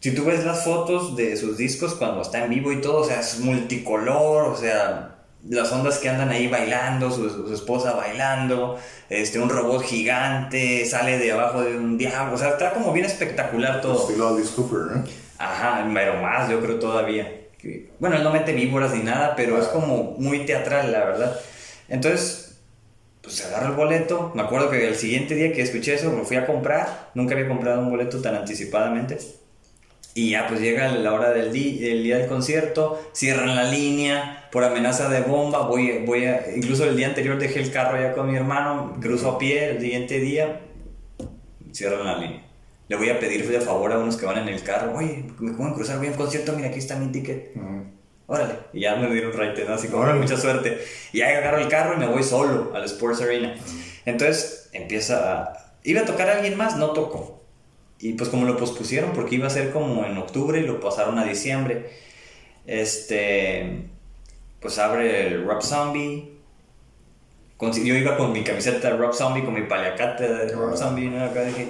[0.00, 3.04] si tú ves las fotos de sus discos cuando está en vivo y todo, o
[3.04, 5.10] sea, es multicolor, o sea,
[5.48, 8.78] las ondas que andan ahí bailando, su, su esposa bailando,
[9.10, 13.06] este, un robot gigante sale de abajo de un diablo, o sea, está como bien
[13.06, 14.02] espectacular todo.
[14.08, 15.04] Estilo Alice Cooper, ¿no?
[15.38, 17.30] Ajá, pero más, yo creo todavía.
[17.98, 21.40] Bueno, él no mete víboras ni nada, pero es como muy teatral, la verdad.
[21.88, 22.43] Entonces,
[23.24, 24.30] pues se agarra el boleto.
[24.34, 27.10] Me acuerdo que el siguiente día que escuché eso, lo fui a comprar.
[27.14, 29.18] Nunca había comprado un boleto tan anticipadamente.
[30.16, 34.48] Y ya, pues llega la hora del di- el día del concierto, cierran la línea
[34.52, 35.66] por amenaza de bomba.
[35.66, 39.30] Voy, voy a, incluso el día anterior dejé el carro allá con mi hermano, cruzo
[39.32, 40.60] a pie el siguiente día,
[41.72, 42.44] cierran la línea.
[42.86, 45.52] Le voy a pedir de favor a unos que van en el carro, oye, me
[45.54, 47.56] pueden cruzar, un concierto, mira, aquí está mi ticket.
[48.26, 48.54] Órale.
[48.72, 49.74] Y ya me dieron raite, ¿no?
[49.74, 50.20] Así como Órale.
[50.20, 50.82] mucha suerte.
[51.12, 53.54] Y ya agarro el carro y me voy solo al Sports Arena.
[54.06, 55.74] Entonces empieza a...
[55.82, 57.42] Iba a tocar a alguien más, no tocó.
[57.98, 61.18] Y pues como lo pospusieron, porque iba a ser como en octubre y lo pasaron
[61.18, 61.90] a diciembre.
[62.66, 63.84] Este,
[64.60, 66.32] pues abre el Rob Zombie.
[67.60, 71.24] Yo iba con mi camiseta de Rob Zombie, con mi paliacate de Rob Zombie, ¿no?
[71.24, 71.68] Acá dije,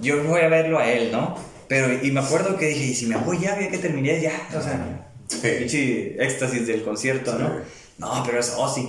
[0.00, 1.34] yo voy a verlo a él, ¿no?
[1.68, 4.48] Pero, y me acuerdo que dije, y si me voy ya, ya que terminé ya,
[4.54, 5.48] o sea, Sí.
[5.58, 7.50] pinche éxtasis del concierto, ¿no?
[7.98, 8.88] No, pero es Ozzy.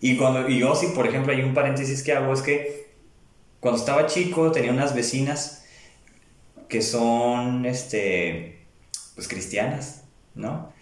[0.00, 2.88] Y, cuando, y Ozzy, por ejemplo, hay un paréntesis que hago, es que
[3.60, 5.64] cuando estaba chico tenía unas vecinas
[6.68, 8.64] que son, este,
[9.14, 10.02] pues cristianas,
[10.34, 10.72] ¿no?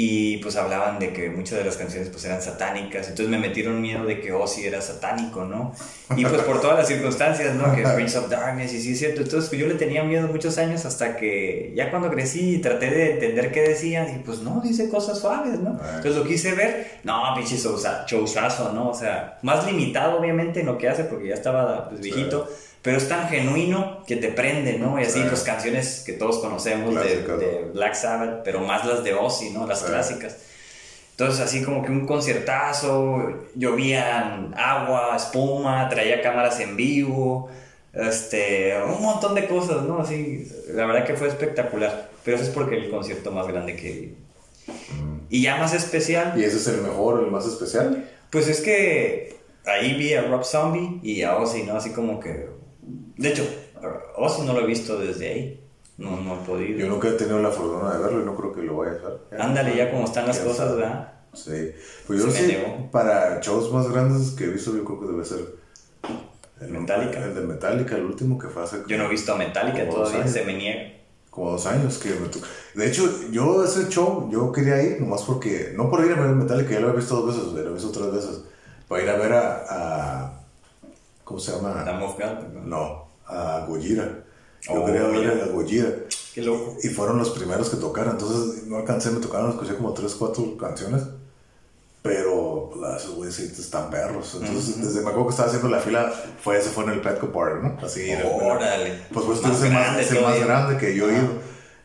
[0.00, 3.82] Y pues hablaban de que muchas de las canciones pues eran satánicas, entonces me metieron
[3.82, 5.74] miedo de que Ozzy era satánico, ¿no?
[6.16, 7.74] Y pues por todas las circunstancias, ¿no?
[7.74, 10.56] Que Prince of Darkness, y sí es cierto, entonces pues, yo le tenía miedo muchos
[10.56, 14.88] años hasta que ya cuando crecí traté de entender qué decía, y pues no, dice
[14.88, 15.72] cosas suaves, ¿no?
[15.72, 18.90] Entonces lo quise ver, no, pinche showzazo, ¿no?
[18.90, 22.48] O sea, más limitado obviamente en lo que hace porque ya estaba pues viejito,
[22.82, 24.98] pero es tan genuino que te prende, ¿no?
[25.00, 25.26] Y así Sí.
[25.28, 29.66] pues canciones que todos conocemos de, Black Sabbath, pero más las de Ozzy, ¿no?
[29.66, 29.86] Las Sí.
[29.86, 30.36] clásicas.
[31.12, 37.48] Entonces así como que un conciertazo, llovían agua, espuma, traía cámaras en vivo,
[37.92, 39.98] este, un montón de cosas, ¿no?
[40.00, 43.90] Así, la verdad que fue espectacular, pero eso es porque el concierto más grande que
[43.90, 44.14] vi.
[45.30, 48.08] Y ya más especial, ¿Y ese es el mejor, el más especial?
[48.30, 49.36] pues es que
[49.66, 51.76] ahí vi a Rob Zombie y a Ozzy, ¿no?
[51.76, 52.46] Así como que...
[53.18, 53.46] De hecho,
[54.16, 55.64] Ozzy no lo he visto desde ahí.
[55.98, 56.78] No, no he podido.
[56.78, 58.94] Yo nunca he tenido la fortuna de verlo y no creo que lo vaya a
[58.94, 59.40] hacer.
[59.40, 60.76] Ándale, ya como están las Ya cosas.
[60.76, 61.12] ¿verdad?
[61.34, 61.72] Sí.
[62.06, 62.56] Pues yo sí,
[62.90, 65.40] para shows más grandes que he visto, yo creo que debe ser
[66.60, 67.24] el, Metallica.
[67.24, 70.26] El de Metallica, el último que fue hace Yo no he visto a Metallica todavía,
[70.26, 70.92] se me niega.
[71.30, 72.28] como dos años que me.
[72.80, 76.30] De hecho, yo ese show, yo quería ir nomás porque, no por ir a ver
[76.30, 78.40] Metallica, ya lo he visto dos veces, lo he visto tres veces,
[78.88, 80.40] para ir a ver a, a-
[81.24, 81.82] ¿cómo se llama?
[81.84, 82.97] La Moff God, ¿no?
[83.28, 84.24] A Gojira.
[84.62, 85.88] Yo Oh, quería ver a Gojira.
[86.34, 86.76] Qué loco.
[86.82, 90.56] Y fueron los primeros que tocaron, entonces no alcancé, me tocaron, escuché como tres, cuatro
[90.56, 91.02] canciones.
[92.02, 94.38] Pero pues, esos güeyes están perros.
[94.40, 97.30] Entonces, desde me acuerdo que estaba haciendo la fila, fue ese fue en el Petco
[97.32, 97.78] Park, ¿no?
[97.84, 98.10] Así.
[98.40, 99.02] Órale.
[99.12, 100.46] Pues pues Más es el más, grande es el más todavía.
[100.46, 101.28] grande que yo he ido.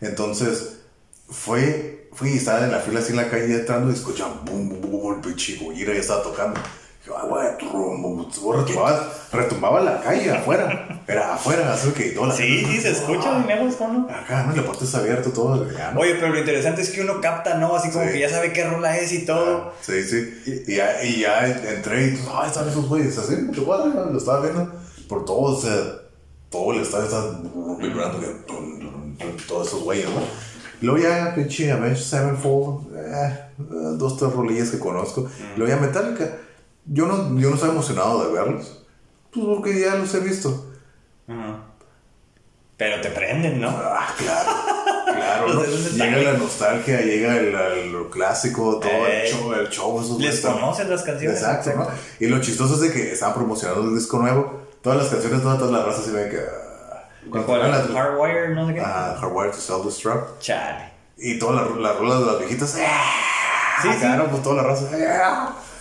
[0.01, 0.77] Entonces,
[1.29, 4.69] fue, fui y estaba en la fila así en la calle entrando y escuchaban bum,
[4.69, 6.59] bum, bum, el pinche Gojira ya estaba tocando.
[7.05, 10.87] Güey, trum, bum, bum, retumbaba, retumbaba la calle afuera.
[11.05, 14.07] Era afuera, así que toda la Sí, sí, se escucha de lejos, ¿no?
[14.09, 14.55] Acá, ¿no?
[14.55, 15.69] La puerta está abierta, todo.
[15.69, 15.99] ya, ¿no?
[15.99, 17.75] Oye, pero lo interesante es que uno capta, ¿no?
[17.75, 18.13] Así como Sí.
[18.13, 19.73] que ya sabe qué rola es y todo.
[19.81, 20.63] Sí, sí.
[20.65, 23.35] Y ya, y ya entré y, pues, ay, están esos güeyes así.
[23.51, 24.71] Yo, lo estaba viendo
[25.09, 25.75] por todo, o sea,
[26.49, 27.21] todo el estadio está
[27.79, 28.19] vibrando,
[29.45, 30.21] todos esos güeyes, ¿no?
[30.81, 33.39] Luego ya, pinche Avenged Sevenfold, eh,
[33.97, 35.27] dos, tres rolillas que conozco.
[35.55, 36.37] Y Luego ya Metallica.
[36.85, 38.83] Yo no, yo no estaba emocionado de verlos,
[39.31, 40.71] pues porque ya los he visto.
[41.27, 41.59] Ajá.
[42.75, 43.69] Pero te prenden, ¿no?
[43.69, 44.51] Ah, claro,
[45.05, 45.53] claro.
[45.53, 45.63] ¿no?
[45.63, 49.27] Llega la nostalgia, llega el, el- lo clásico, todo Ey.
[49.27, 50.01] el show, el show.
[50.01, 51.39] esos Les conoces las canciones.
[51.39, 51.87] Exacto, ¿no?
[52.19, 54.63] Y lo chistoso es de que estaban promocionando el disco nuevo.
[54.81, 56.39] Todas las canciones, todas, todas las razas se ven que.
[56.39, 57.07] ah,
[57.67, 58.81] las- Hardwire, no sé qué.
[58.81, 60.39] ah, Hardwired to Self-Destruct.
[60.39, 60.91] Chale.
[61.17, 62.75] Y todas las, las rolas de las viejitas.
[62.85, 63.11] ¡ah!
[63.83, 63.99] Sí, sí.
[63.99, 64.85] Claro, pues toda la raza.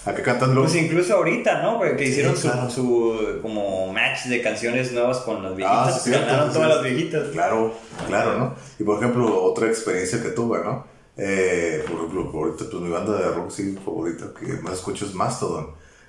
[0.05, 0.63] Acá cantando.
[0.63, 1.81] Pues incluso ahorita, ¿no?
[1.81, 2.71] Que hicieron su, claro.
[2.71, 5.89] su como match de canciones nuevas con las viejitas.
[5.89, 7.29] Ah, sí, cierto, Ganaron sí, todas las viejitas.
[7.29, 7.75] Claro,
[8.09, 8.55] claro, ¿no?
[8.79, 10.85] Y por ejemplo, otra experiencia que tuve, ¿no?
[11.17, 15.15] Eh, por ejemplo, ahorita pues mi banda de rock sí, favorita que más escucho es
[15.15, 15.69] Mastodon.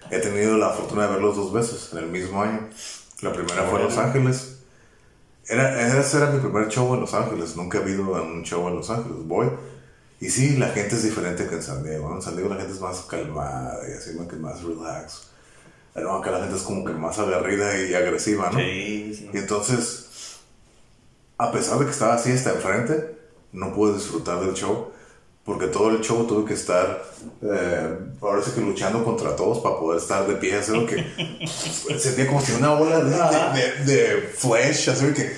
[0.10, 2.70] He tenido la fortuna de verlos dos veces en el mismo año.
[3.22, 4.60] La primera fue en Los Ángeles.
[5.48, 7.56] Era, ese era mi primer show en Los Ángeles.
[7.56, 9.18] Nunca he habido un show en Los Ángeles.
[9.26, 9.50] Voy.
[10.24, 12.08] Y sí, la gente es diferente que en San Diego.
[12.08, 12.16] ¿no?
[12.16, 15.24] En San Diego la gente es más calmada y así más que más relax.
[15.96, 18.58] No, acá la gente es como que más agarrida y agresiva, ¿no?
[18.58, 19.30] Sí, sí.
[19.34, 20.40] Y entonces,
[21.38, 23.18] a pesar de que estaba así hasta enfrente,
[23.52, 24.94] no pude disfrutar del show.
[25.44, 27.04] Porque todo el show tuve que estar,
[27.42, 30.56] eh, ahora sí que luchando contra todos para poder estar de pie.
[30.56, 31.48] Así que
[32.00, 35.34] sentía como si una ola de, de, de, de flesh, así que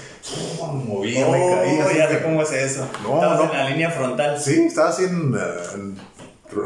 [0.73, 1.85] movía, me caía.
[1.85, 2.87] Oh, ya que- sé cómo es eso.
[3.03, 3.51] No, Estabas no.
[3.51, 4.39] en la línea frontal.
[4.39, 5.35] Sí, estaba así en,
[5.73, 5.97] en-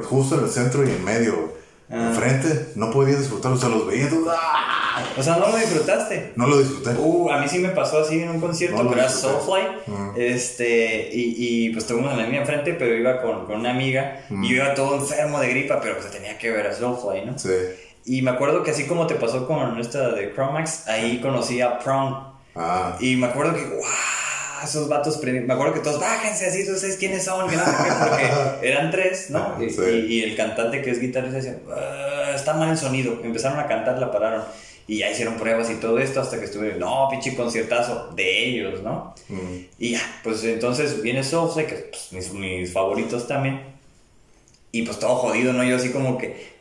[0.03, 1.57] justo en el centro y en medio.
[1.91, 2.09] Ah.
[2.11, 4.07] Enfrente, no podía disfrutar, o sea, los veía.
[4.29, 5.03] ¡ah!
[5.17, 6.33] O sea, no lo disfrutaste.
[6.35, 6.91] No lo disfruté.
[6.99, 9.09] Uh, a mí sí me pasó así en un concierto, No pero era.
[9.09, 9.63] Soulfly.
[9.87, 10.13] Ujú.
[10.15, 14.21] Este, y, y pues estuvimos en la línea enfrente, pero iba con, con una amiga
[14.29, 17.39] y yo iba todo enfermo de gripa, pero pues tenía que ver a Soulfly, ¿no?
[17.39, 17.49] Sí.
[18.05, 21.79] Y me acuerdo que así como te pasó con esta de Chromax, ahí conocí a
[21.79, 22.28] Prong.
[22.55, 23.83] Ah, Y me acuerdo que, wow,
[24.63, 27.49] esos vatos, me acuerdo que todos, bájense así, ¿tú sabes quiénes son?
[27.49, 28.27] Que no sé qué, porque
[28.69, 29.55] eran tres, ¿no?
[29.63, 29.81] Y, Sí.
[29.81, 33.19] y- y el cantante que es guitarrista decía, "Ah, está mal el sonido.
[33.23, 34.43] Empezaron a cantar, la pararon.
[34.87, 38.81] Y ya hicieron pruebas y todo esto hasta que estuve, no, pinche conciertazo de ellos,
[38.81, 39.13] ¿no?
[39.77, 43.61] Y ya, pues entonces viene Soulfly, que pues, mis, mis favoritos también.
[44.71, 45.63] Y pues todo jodido, ¿no?
[45.63, 46.58] Yo así como que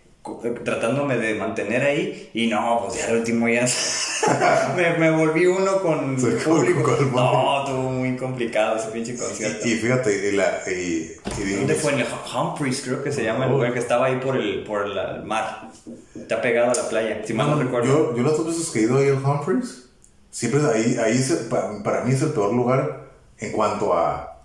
[0.64, 3.66] tratándome de mantener ahí y no, pues ya el último ya
[4.76, 6.96] me, me, volví uno con el público.
[7.12, 9.66] no, estuvo muy complicado ese pinche concierto.
[9.66, 11.12] Y, fíjate, y la, y,
[11.56, 11.92] ¿dónde fue?
[11.92, 14.86] En el Humphreys, creo que se llama el lugar que estaba ahí por el, por
[14.86, 15.70] el mar.
[16.14, 17.86] Está pegado a la playa, si mal no, recuerdo.
[17.86, 19.88] Yo, yo las dos veces que he ido ahí al Humphreys,
[20.30, 24.42] siempre ahí, ahí para, para mí es el peor lugar en cuanto a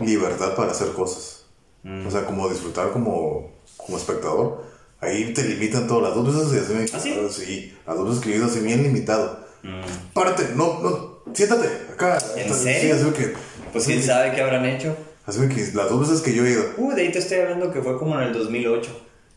[0.00, 1.44] libertad para hacer cosas.
[1.82, 2.06] Mm.
[2.06, 3.50] O sea, como disfrutar como
[3.84, 4.64] como espectador,
[5.00, 7.74] ahí te limitan todas las dos veces así me ¿Ah, sí?
[7.86, 9.40] las dos veces que he ido así bien limitado.
[9.62, 10.12] Mm.
[10.14, 12.18] Párate, no, no, siéntate acá.
[12.36, 12.96] ¿En serio?
[12.96, 13.34] Sí, así que,
[13.72, 14.96] pues quién sabe qué habrán hecho.
[15.26, 16.64] Así que las dos veces que yo he ido.
[16.76, 18.90] Uh, de ahí te estoy hablando que fue como en el 2008.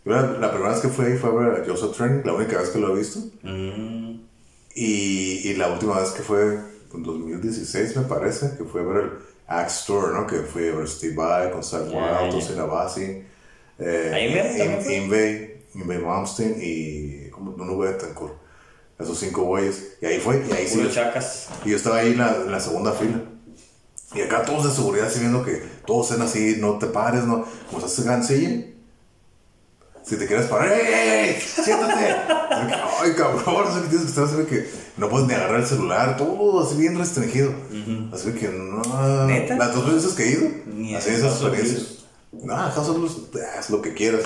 [0.05, 2.59] La, la primera vez que fui ahí fue a ver a Joseph Training, la única
[2.59, 3.19] vez que lo he visto.
[3.43, 4.19] Mm.
[4.75, 6.59] Y, y, la última vez que fue
[6.93, 9.11] en 2016, me parece, que fue a ver el
[9.47, 10.27] Axe Store, ¿no?
[10.27, 13.23] Que fue a ver Steve Vai con Zach Wild, Bassi
[13.79, 18.45] eh, Inve, Inve Malmsteen y como no de Betancourt.
[18.97, 19.97] Esos cinco güeyes.
[20.01, 20.43] Y ahí fue.
[20.49, 20.87] Y ahí sí.
[20.91, 21.49] chacas.
[21.65, 23.21] Y yo estaba ahí en la, en la, segunda fila.
[24.13, 27.45] Y acá todos de seguridad, así viendo que todos estén así, no te pares, no.
[27.69, 28.65] Como estás en silla.
[30.01, 32.15] Si te quieres parar, ¡ey, Siéntate.
[33.01, 36.15] Ay, cabrón, así que tienes que estar así que no puedes ni agarrar el celular,
[36.15, 37.53] todo así bien restringido.
[38.13, 38.81] Así que no.
[39.57, 42.04] Las dos veces que he ido, así esas experiencias.
[42.43, 43.17] No, House of Blues
[43.59, 44.23] es lo que quieras.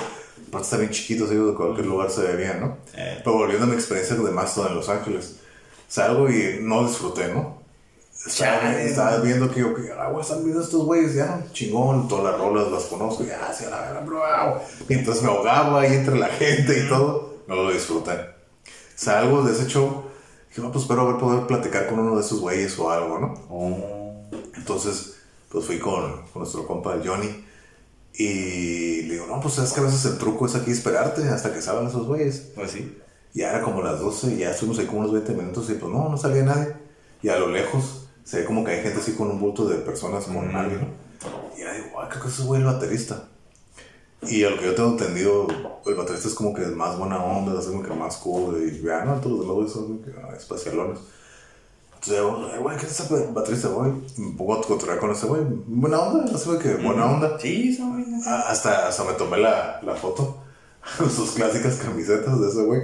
[0.48, 2.78] Aparte está bien chiquito, así de cualquier lugar se ve bien, ¿no?
[2.96, 3.22] Eh.
[3.24, 5.36] Pero volviendo a mi experiencia de Mastodon en Los Ángeles,
[5.88, 7.60] salgo y no disfruté, ¿no?
[8.26, 12.84] Estaba, viendo que, okay, ah, están viendo estos güeyes, ya, chingón, todas las rolas las
[12.84, 14.22] conozco, ya, así la verdad, bro.
[14.90, 18.12] Y entonces me ahogaba ahí entre la gente y todo, no lo disfruté.
[18.96, 20.04] Salgo de ese show,
[20.50, 23.34] dije, pues espero poder platicar con uno de esos güeyes o algo, ¿no?
[23.50, 24.28] Oh.
[24.58, 25.16] Entonces,
[25.50, 27.46] pues fui con, con nuestro compa Johnny
[28.14, 31.54] y le digo, no, pues es que a veces el truco es aquí esperarte hasta
[31.54, 32.52] que salgan esos güeyes.
[32.56, 32.98] Pues sí.
[33.34, 35.92] Ya era como las 12 y ya estuvimos ahí como unos 20 minutos y pues
[35.92, 36.74] no, no salía nadie.
[37.22, 39.78] Y a lo lejos se ve como que hay gente así con un bulto de
[39.78, 40.94] personas con alguien.
[41.56, 43.28] Y ya digo, ay, creo que ese güey es el baterista.
[44.24, 45.48] Y a lo que yo tengo entendido,
[45.86, 48.62] el baterista es como que es más buena onda, es como que más cool.
[48.62, 51.00] Y vean, no, todos los demás son ah, espacialones.
[52.62, 53.92] Güey, ¿qué es ese baterista, güey?
[54.18, 55.42] Me pongo a cotorrear con ese güey.
[55.68, 57.38] Buena onda, así que buena onda.
[57.40, 60.38] Sí, son ah, hasta, hasta me tomé la, la foto,
[60.98, 62.82] sus clásicas camisetas de ese güey.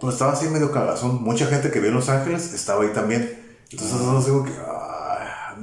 [0.00, 1.22] Pues estaba así medio cagazón.
[1.22, 3.40] Mucha gente que vio en Los Ángeles estaba ahí también.
[3.70, 4.52] Entonces, no digo que,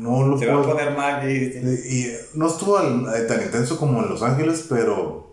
[0.01, 1.29] no lo Se va a poner mal.
[1.29, 5.31] Y, y no estuvo eh, tan intenso como en Los Ángeles, pero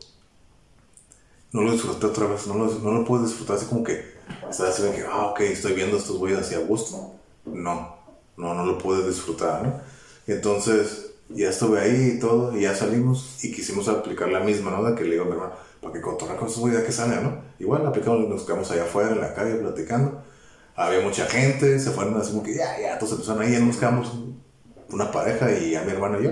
[1.53, 2.47] no lo disfruté otra vez.
[2.47, 4.19] No lo, no lo pude disfrutar así como que
[4.51, 7.15] estaba así que, ah, ok, estoy viendo a estos güeyes así a gusto.
[7.47, 7.97] No,
[8.37, 9.81] no, no lo pude disfrutar, ¿no?
[10.27, 14.71] Y entonces ya estuve ahí y todo, y ya salimos y quisimos aplicar la misma,
[14.71, 14.85] ¿no?
[14.85, 17.23] De que le digo a mi hermano, para que cotorra con esos güeyes que salgan,
[17.23, 17.43] ¿no?
[17.59, 20.23] Igual aplicamos, nos quedamos allá afuera en la calle platicando.
[20.77, 23.79] Había mucha gente, se fueron así como que ya, ya, todos empezaron ahí, y nos
[23.79, 24.13] quedamos
[24.91, 26.31] una pareja y a mi hermano y yo.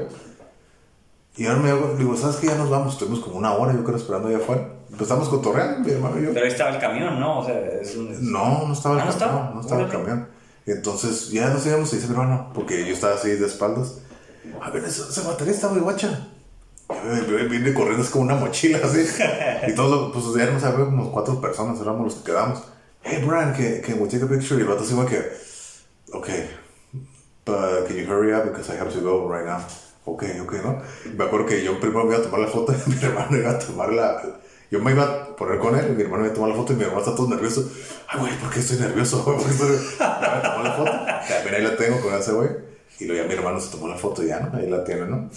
[1.37, 2.47] Y ahora me digo, ¿sabes qué?
[2.47, 2.95] Ya nos vamos.
[2.95, 4.69] Estuvimos como una hora, yo creo, esperando allá afuera.
[4.91, 6.33] Empezamos cotorreando, mi hermano y yo.
[6.33, 7.41] Pero ahí estaba el camión, ¿no?
[7.41, 8.33] O sea, es un...
[8.33, 9.55] No, no estaba el ah, camión.
[9.55, 10.29] No estaba, el camión.
[10.65, 13.99] Y entonces ya nos íbamos y dice mi hermano, porque yo estaba así de espaldas.
[14.63, 16.29] A ver, ese, ese baterista, güey, guacha.
[17.49, 19.07] Viene corriendo, es como una mochila así.
[19.69, 22.63] y todos, pues ya no sabemos, como cuatro personas éramos los que quedamos.
[23.03, 24.59] Hey, Brian, que, que we take a picture.
[24.59, 26.29] Y el vato así, que, ok,
[27.47, 29.65] but can you hurry up because I have to go right now.
[30.05, 30.83] Ok, ok, ¿no?
[31.17, 33.51] Me acuerdo que yo primero me iba a tomar la foto y mi hermano iba
[33.51, 34.23] a tomar la,
[34.71, 36.83] Yo me iba a poner con él, mi hermano me tomó la foto y mi
[36.83, 37.71] hermano está todo nervioso.
[38.09, 39.25] Ay, güey, ¿por qué estoy nervioso?
[39.25, 39.69] ¿Por qué estoy...
[39.69, 40.91] Me la foto.
[40.93, 42.51] También ahí la tengo con ese güey.
[42.99, 44.59] Y luego ya mi hermano se tomó la foto y ya, ¿no?
[44.59, 45.31] Ahí la tiene, ¿no?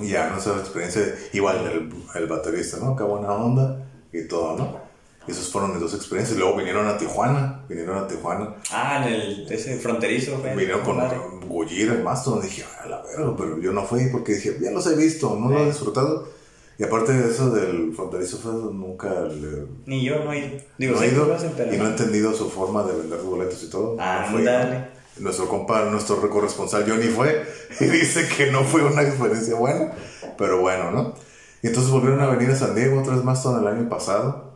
[0.00, 1.14] Y ya, no sé, experiencia.
[1.32, 2.96] Igual el, el baterista, ¿no?
[2.96, 4.83] Qué buena onda y todo, ¿no?
[5.26, 6.38] Esas fueron mis dos experiencias.
[6.38, 7.62] Luego vinieron a Tijuana.
[7.68, 8.54] Vinieron a Tijuana.
[8.70, 10.54] Ah, en el, ese fronterizo, fue.
[10.54, 12.42] Vinieron con Gojira y Mastodon.
[12.42, 15.48] Dije, a la verga, pero yo no fui porque dije, ya los he visto, no
[15.48, 16.28] lo he disfrutado.
[16.76, 19.66] Y aparte de eso del fronterizo fue nunca le...
[19.86, 20.58] Ni yo no he ido.
[20.76, 21.36] Digo, no he ido
[21.72, 23.96] y no he entendido su forma de vender boletos y todo.
[24.00, 24.44] Ah, No fui.
[24.44, 24.88] dale.
[25.18, 27.46] Nuestro compa, nuestro corresponsal Johnny fue
[27.80, 29.92] y dice que no fue una experiencia buena,
[30.36, 31.14] pero bueno, ¿no?
[31.62, 34.53] Y entonces volvieron a venir a San Diego otra vez más todo el año pasado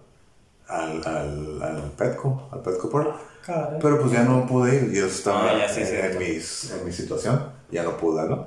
[0.68, 3.14] al, al, al Petco, al Petco Park.
[3.44, 3.78] Caray.
[3.80, 6.20] Pero pues ya no pude ir, yo estaba Ah, ya sí, en, cierto.
[6.20, 8.46] en mis, en mi situación, ya no pude, ¿no?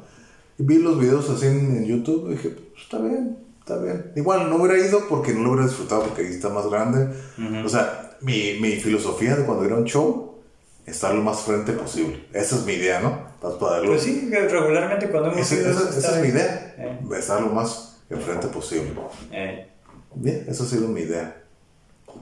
[0.60, 4.11] Y vi los videos así en, en YouTube y dije, pues está bien, está bien.
[4.15, 7.07] Igual no hubiera ido porque no lo hubiera disfrutado porque ahí está más grande.
[7.65, 10.35] O sea, mi, mi filosofía de cuando ir a un show,
[10.85, 12.27] estar lo más frente posible.
[12.34, 13.18] Esa es mi idea, ¿no?
[13.41, 15.72] Para poderlo- Pues sí, regularmente cuando hemos Esa, ido.
[15.72, 16.99] esa- esa es mi idea, Eh.
[17.18, 18.91] estar lo más enfrente posible.
[19.31, 19.68] Eh.
[20.14, 21.40] Bien, esa ha sido mi idea.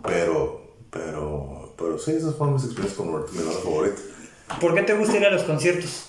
[0.04, 4.02] Pero, pero, pero sí, esas fueron mis experiencias con Roberto, mi banda favorita.
[4.60, 6.06] ¿Por qué te gusta ir a los conciertos?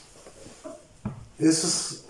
[1.38, 2.04] Esos,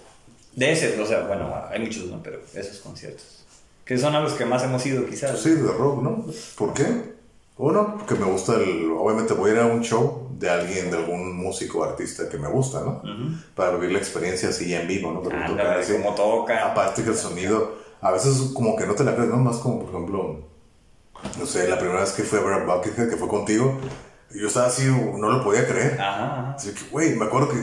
[0.54, 2.22] De ese, o sea, bueno, hay muchos, ¿no?
[2.22, 3.44] Pero esos conciertos.
[3.84, 5.38] Que son a los que más hemos ido, quizás.
[5.40, 6.24] sí, de rock, ¿no?
[6.56, 7.14] ¿Por qué?
[7.56, 8.90] Uno, porque me gusta el.
[8.92, 12.38] Obviamente voy a ir a un show de alguien, de algún músico o artista que
[12.38, 13.02] me gusta, ¿no?
[13.54, 15.20] Para vivir la experiencia así en vivo, ¿no?
[15.22, 15.92] Porque tocar Ándale, así.
[15.92, 16.66] como toca.
[16.70, 19.36] Aparte que el sonido, a veces como que no te la crees, ¿no?
[19.36, 20.38] Más como, por ejemplo,
[21.38, 23.78] no sé, la primera vez que fui a ver a Buckethead, que fue contigo,
[24.30, 26.00] yo estaba así, no lo podía creer.
[26.00, 26.54] Ajá.
[26.56, 27.56] Así que, güey, me acuerdo que,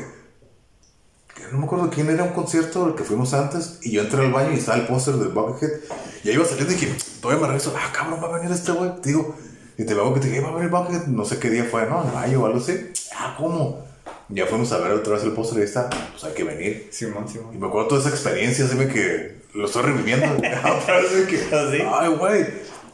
[1.35, 4.25] que no me acuerdo quién era un concierto al que fuimos antes, y yo entré
[4.25, 5.79] al baño y estaba el póster del Buckethead,
[6.23, 8.71] y ahí iba saliendo y dije, todavía me regreso, ah, cabrón, va a venir este
[8.71, 9.35] güey, te digo,
[9.77, 11.85] y te veo que te dije, va a venir Buckethead, no sé qué día fue,
[11.87, 12.03] ¿no?
[12.03, 13.85] En mayo o algo así, ah, ¿cómo?
[14.29, 16.89] Ya fuimos a ver otra vez el póster y ahí está, pues hay que venir.
[16.91, 17.57] Simón, Y Simón.
[17.57, 20.25] me acuerdo toda esa experiencia, así que lo estoy reviviendo.
[20.35, 21.77] Otra vez que, ¿Ah, sí?
[21.89, 22.45] ay, güey.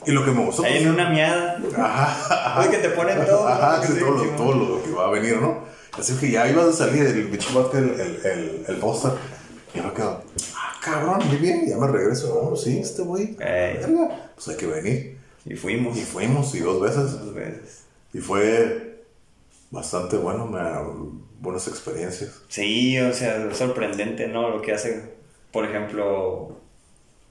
[0.05, 0.63] Y lo que me gustó.
[0.63, 1.59] Ahí en una miada.
[1.77, 3.47] Ajá, Oye, que te ponen todo.
[3.47, 4.35] Ajá, que Sí, todo, lo, Simón.
[4.37, 5.63] todo lo que va a venir, ¿no?
[5.97, 9.11] Así que ya iba a salir el bicho el, el, el, el póster.
[9.75, 10.21] Y me quedo,
[10.55, 11.67] ah, cabrón, muy bien.
[11.67, 12.49] Ya me regreso.
[12.49, 13.35] No, sí, este güey.
[13.39, 13.77] Ey.
[13.77, 15.17] verga, Pues hay que venir.
[15.45, 17.19] Y fuimos Y fuimos, y dos veces.
[17.19, 17.83] dos veces.
[18.13, 19.03] Y fue
[19.71, 20.61] bastante bueno, me,
[21.39, 22.41] buenas experiencias.
[22.47, 24.49] Sí, o sea, sorprendente, ¿no?
[24.49, 25.13] Lo que hace,
[25.51, 26.57] por ejemplo,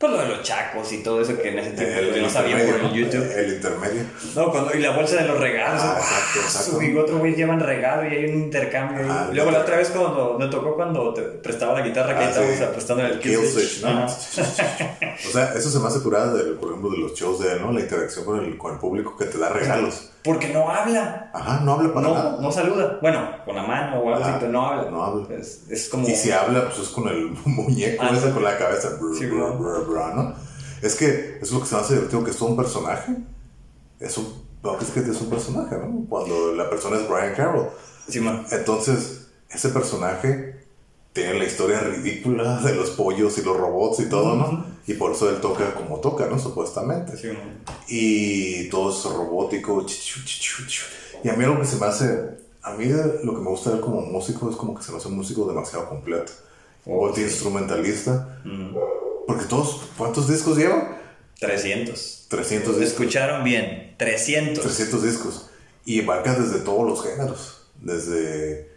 [0.03, 2.57] pues lo de los chacos y todo eso que en ese tiempo yo no sabía
[2.57, 2.93] por el.
[2.93, 3.33] YouTube.
[3.39, 4.03] El intermedio.
[4.35, 5.81] No, cuando, y la bolsa de los regalos.
[5.83, 6.83] Ah, exacto, exacto.
[6.83, 9.07] Y otro güey llevan regalo y hay un intercambio.
[9.09, 12.25] Ah, Luego la el- otra vez cuando me tocó cuando te prestaba la guitarra que
[12.25, 12.65] Ah, estábamos sí.
[12.73, 13.47] prestando el Kill.
[13.47, 14.05] Switch, ¿no?
[14.07, 17.63] O sea, eso se me hace curada, de, por ejemplo, de los shows de él,
[17.63, 17.73] ¿no?
[17.73, 20.09] La interacción con el, con el público que te da regalos.
[20.25, 21.31] Porque no habla.
[21.35, 22.37] Ajá, no habla para No, nada.
[22.41, 22.99] no saluda.
[23.03, 24.91] Bueno, con la mano o algo Ah, así, no habla.
[24.91, 25.35] no habla.
[25.37, 26.07] Es, es como.
[26.09, 28.91] Y si habla, pues es con el muñeco Ah, ese con la cabeza.
[29.01, 30.35] brr, Sí, brr, brr, ¿no?
[30.81, 33.17] Es que eso es lo que se me hace divertido, que es todo un personaje.
[34.01, 36.05] Es un, no, es que es un personaje, ¿no?
[36.09, 37.69] Cuando la persona es Brian Carroll.
[38.09, 38.45] Sí, man.
[38.51, 40.62] Entonces, ese personaje
[41.13, 44.65] tiene la historia ridícula de los pollos y los robots y todo, ¿no?
[44.87, 46.39] Y por eso él toca como toca, ¿no?
[46.39, 47.17] Supuestamente.
[47.17, 47.61] Sí, man.
[47.89, 49.85] y todo es robótico.
[51.23, 52.31] Y a mí lo que se me hace,
[52.63, 55.09] a mí lo que me gusta ver como músico es como que se me hace
[55.09, 56.33] un músico demasiado completo.
[56.85, 58.41] Oh, Multi-instrumentalista.
[58.45, 58.75] Mm.
[59.27, 60.99] Porque todos, ¿cuántos discos lleva?
[61.39, 62.27] 300.
[62.29, 62.93] 300 discos.
[62.93, 63.95] Escucharon bien.
[63.99, 64.65] 300.
[64.65, 65.51] 300 discos.
[65.85, 67.63] Y abarca desde todos los géneros.
[67.81, 68.72] Desde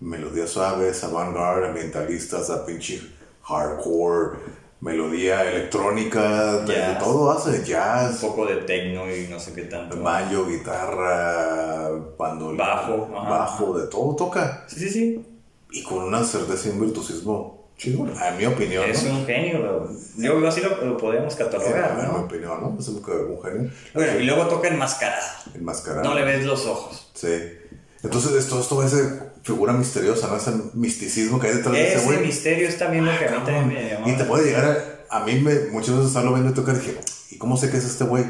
[0.00, 3.00] melodías suaves, avant-garde, ambientalistas, a pinche
[3.42, 4.38] hardcore,
[4.80, 10.00] melodía electrónica, de, todo hace, Un jazz, poco de techno y no sé qué tanto.
[10.02, 13.28] banjo, guitarra, bandola, Bajo, ajá.
[13.30, 14.64] bajo, de todo toca.
[14.68, 15.26] Sí, sí, sí.
[15.72, 19.18] Y con una certeza y un virtuosismo chingón, en mi opinión, Es ¿no?
[19.18, 19.58] un genio.
[19.58, 22.24] lo- Yo así lo, lo podemos catalogar, en, en mi ¿no?
[22.24, 22.76] opinión, ¿no?
[22.78, 23.70] Es un, un genio.
[23.94, 25.26] Bueno, y luego toca enmascarado.
[25.54, 26.04] Enmascarado.
[26.08, 27.10] No le ves los ojos.
[27.14, 27.28] Sí.
[28.02, 30.36] Entonces, esto, esto ese figura misteriosa, ¿no?
[30.36, 32.18] Ese misticismo que hay detrás de ese Ese güey.
[32.18, 34.08] misterio es también lo que a mí también me llamó.
[34.08, 36.98] Y te puede llegar a, a mí me, muchas veces estarlo viendo y tocar dije,
[37.30, 38.24] ¿y cómo sé que es este güey?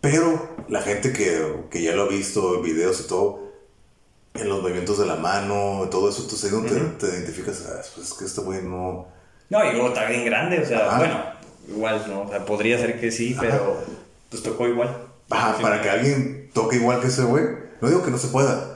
[0.00, 3.52] Pero la gente que, que ya lo ha visto en videos y todo,
[4.34, 7.82] en los movimientos de la mano, todo eso, entonces ahí donde te, te identificas, ah,
[7.94, 9.08] pues es que este güey no...
[9.50, 10.98] No, y luego está bien grande, o sea, Ajá.
[10.98, 11.20] bueno,
[11.68, 12.22] igual, ¿no?
[12.22, 13.76] O sea, podría ser que sí, pero
[14.30, 14.96] pues tocó igual.
[15.30, 15.62] Ajá, Sí.
[15.62, 17.44] para que alguien toque igual que ese güey,
[17.80, 18.75] no digo que no se pueda,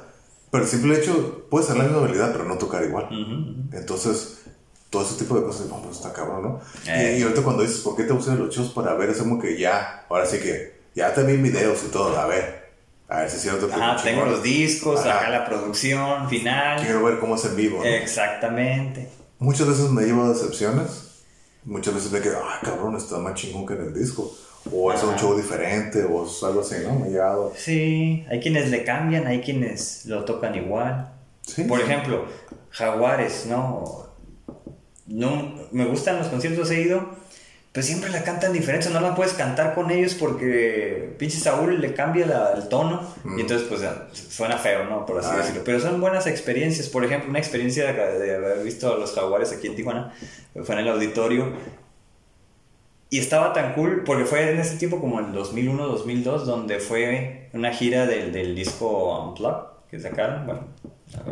[0.51, 3.05] pero el simple hecho, puede ser la misma habilidad, pero no tocar igual.
[3.07, 3.77] Ujú, ujú.
[3.77, 4.39] Entonces,
[4.91, 6.61] todo ese tipo de cosas, no, pues está cabrón, ¿no?
[6.87, 7.15] Eh.
[7.17, 9.11] Y, y ahorita cuando dices, ¿por qué te gustan los shows para ver?
[9.11, 12.71] Es como que ya, ahora sí que, ya te vi videos y todo, a ver,
[13.09, 15.19] a ver si es cierto que Ah, tengo los discos, Ajá.
[15.21, 16.81] acá la producción final.
[16.83, 17.79] Quiero ver cómo es en vivo.
[17.79, 17.85] ¿no?
[17.85, 19.09] Exactamente.
[19.39, 21.23] Muchas veces me llevo a decepciones,
[21.65, 24.35] muchas veces me quedo, ah, cabrón, está más chingón que en el disco.
[24.73, 26.99] O es un show diferente, o es algo así, ¿no?
[26.99, 27.53] Me llegado.
[27.57, 31.11] Sí, hay quienes le cambian, hay quienes lo tocan igual.
[31.43, 31.65] Sí.
[31.65, 32.27] Por ejemplo,
[32.71, 34.09] Jaguares, ¿no?
[35.07, 37.05] no me gustan los conciertos he ido,
[37.73, 41.95] pero siempre la cantan diferente, no la puedes cantar con ellos porque pinche Saúl le
[41.95, 43.39] cambia la- el tono Mm.
[43.39, 43.81] y entonces pues
[44.13, 45.07] suena feo, ¿no?
[45.07, 45.39] Por así Ay.
[45.39, 45.63] decirlo.
[45.65, 49.67] Pero son buenas experiencias, por ejemplo, una experiencia de haber visto a los Jaguares aquí
[49.67, 50.13] en Tijuana,
[50.65, 51.53] fue en el auditorio
[53.11, 57.49] y estaba tan cool porque fue en ese tiempo como en 2001, 2002, donde fue
[57.53, 60.61] una gira del, del disco Unplugged que sacaron, bueno,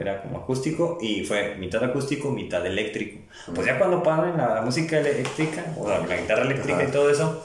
[0.01, 3.21] era como acústico y fue mitad acústico, mitad eléctrico.
[3.55, 6.89] Pues ya cuando ponen la música eléctrica, o la, la guitarra eléctrica Ajá.
[6.89, 7.45] y todo eso,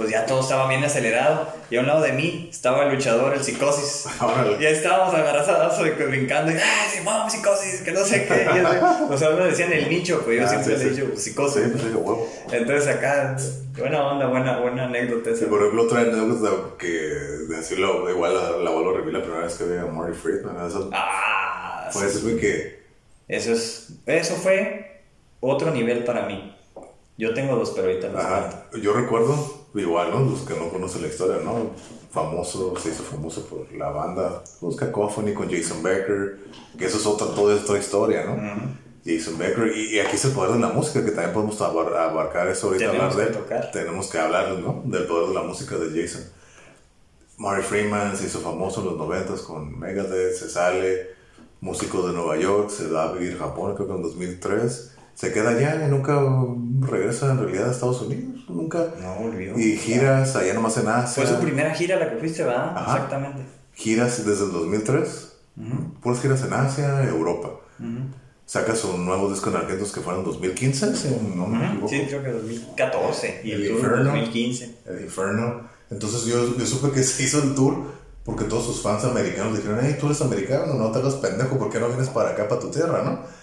[0.00, 1.46] pues ya todo estaba bien acelerado.
[1.70, 4.06] Y a un lado de mí estaba el luchador, el psicosis.
[4.20, 4.56] Órale.
[4.58, 5.78] Ya estábamos agarrados
[6.08, 7.82] brincando y, ¡ah, sí, vamos, psicosis!
[7.82, 8.44] Que no sé qué.
[8.44, 8.76] Y así,
[9.10, 11.00] o sea, me decían el nicho, pues yo Ah, siempre sí, le he sí.
[11.02, 11.62] dicho psicosis.
[11.64, 12.28] Sí, pues digo, huevo.
[12.50, 13.36] Entonces acá,
[13.76, 15.40] buena onda, buena, buena anécdota esa.
[15.40, 19.44] Sí, por ejemplo, otra anécdota que decirlo, igual la, la vuelvo a revivir la primera
[19.44, 20.66] vez que vi a Marty Friedman.
[20.66, 22.80] Eso Ah, fue decirme que
[23.28, 25.02] eso es, eso fue
[25.40, 26.56] otro nivel para mí.
[27.16, 28.08] Yo tengo dos, pero ahorita.
[28.18, 28.64] Ajá.
[28.80, 30.20] Yo recuerdo, igual, ¿no?
[30.30, 31.70] Los que no conocen la historia, ¿no?
[32.12, 36.38] Famoso, se hizo famoso por la banda, los Cacophony con Jason Becker,
[36.78, 38.80] que eso es otra, toda esta historia, ¿no?
[39.04, 41.94] Jason Becker, y, y aquí es el poder de la música, que también podemos abar-
[41.96, 43.70] abarcar eso ahorita, Tenemos hablar de tocar.
[43.70, 44.82] Tenemos que hablar, ¿no?
[44.84, 46.22] Del poder de la música de Jason.
[47.38, 51.08] Marty Freeman se hizo famoso en los 90 con Megadeth, se sale,
[51.62, 54.96] músico de Nueva York, se va a vivir a Japón, creo que en 2003.
[55.20, 56.18] Se queda allá y nunca
[56.80, 58.86] regresa en realidad a Estados Unidos, nunca.
[59.02, 59.58] No volvió.
[59.58, 61.22] Y giras allá nomás en Asia.
[61.22, 62.74] Fue su primera gira la que fuiste, ¿verdad?
[62.74, 62.94] Ajá.
[62.94, 63.42] Exactamente.
[63.74, 65.32] Giras desde el 2003.
[66.00, 67.50] Puras giras en Asia, Europa.
[68.46, 71.88] Saca su nuevo disco en Argentos que fueron en 2015, si no me equivoco.
[71.88, 74.04] Sí, creo que 2014 y El el Inferno.
[74.04, 74.74] 2015.
[74.86, 75.68] El Inferno.
[75.90, 77.76] Entonces yo, yo supe que se hizo el tour
[78.24, 81.68] porque todos sus fans americanos dijeron, hey, tú eres americano, no te hagas pendejo, ¿por
[81.68, 83.39] qué no vienes para acá, para tu tierra, no?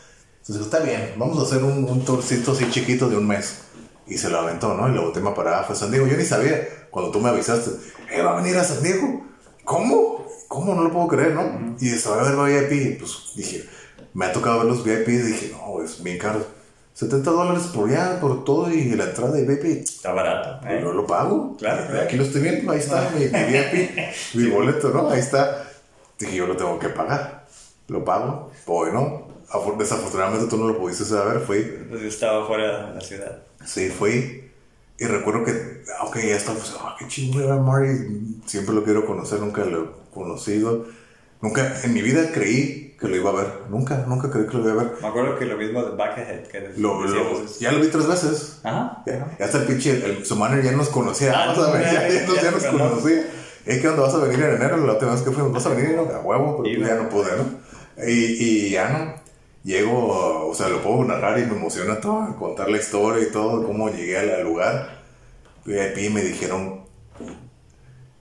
[0.48, 3.64] Entonces está bien, vamos a hacer un, un tourcito así chiquito de un mes.
[4.08, 4.88] Y se lo aventó, ¿no?
[4.88, 6.08] Y la última parada fue San Diego.
[6.08, 7.72] Yo ni sabía, cuando tú me avisaste,
[8.10, 9.26] eh, va a venir a San Diego.
[9.66, 10.26] ¿Cómo?
[10.48, 10.74] ¿Cómo?
[10.74, 11.76] No lo puedo creer, ¿no?
[11.82, 13.00] Y va a ver VIP.
[13.00, 13.68] Pues dije,
[14.14, 16.46] me ha tocado ver los VIP y dije, no, es bien caro.
[16.94, 19.66] 70 dólares por ya, por todo y la entrada y VIP.
[19.84, 20.66] Está barato.
[20.66, 20.80] ¿eh?
[20.82, 21.58] Yo lo pago.
[21.58, 22.06] Claro, claro.
[22.06, 23.98] Aquí lo estoy viendo, ahí está mi, mi VIP,
[24.36, 25.10] mi boleto, ¿no?
[25.10, 25.68] Ahí está.
[26.18, 27.46] Dije, yo lo tengo que pagar.
[27.90, 28.50] Lo pago.
[28.66, 29.27] Voy, ¿no?
[29.50, 31.40] Afor- Desafortunadamente tú no lo pudiste saber.
[31.42, 33.44] Fui, Pues yo estaba fuera de la ciudad.
[33.66, 34.44] sí, fui.
[35.00, 35.52] Y recuerdo que,
[36.02, 36.76] ok, ya estamos.
[36.82, 38.40] Ah, qué chingón era Mari.
[38.48, 40.86] Siempre lo quiero conocer, nunca lo he conocido.
[41.40, 43.48] Nunca, en mi vida creí que lo iba a ver.
[43.70, 44.94] Nunca, nunca creí que lo iba a ver.
[45.00, 46.48] Me acuerdo que lo mismo de Buckethead.
[46.48, 48.60] Que Lo, lo- ya lo vi tres veces.
[48.64, 49.04] Ajá.
[49.06, 52.42] Ya, ya hasta el pinche, el, su manager ya nos conocía, Ah, ver, ya, ya,
[52.42, 53.22] ya nos, conocía.
[53.68, 54.02] ¿Eh, ¿Qué onda?
[54.02, 54.78] ¿Vas a venir en enero?
[54.78, 55.96] La última vez que fuimos, ¿vas a venir?
[55.96, 57.04] A huevo, pero pues ya no.
[57.04, 58.08] no pude, ¿no?
[58.08, 59.17] Y, y ya no.
[59.68, 63.68] Llego, o sea, lo puedo narrar y me emociona todo, contar la historia y todo,
[63.68, 65.02] cómo llegué al lugar.
[65.66, 66.86] VIP me dijeron,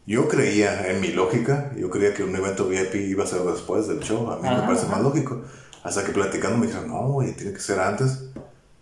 [0.05, 3.87] yo creía, en mi lógica, yo creía que un evento VIP iba a ser después
[3.87, 5.43] del show, a mí me Ajá, parece más lógico.
[5.85, 8.25] Hasta que platicando me dijeron, no, güey, tiene que ser antes.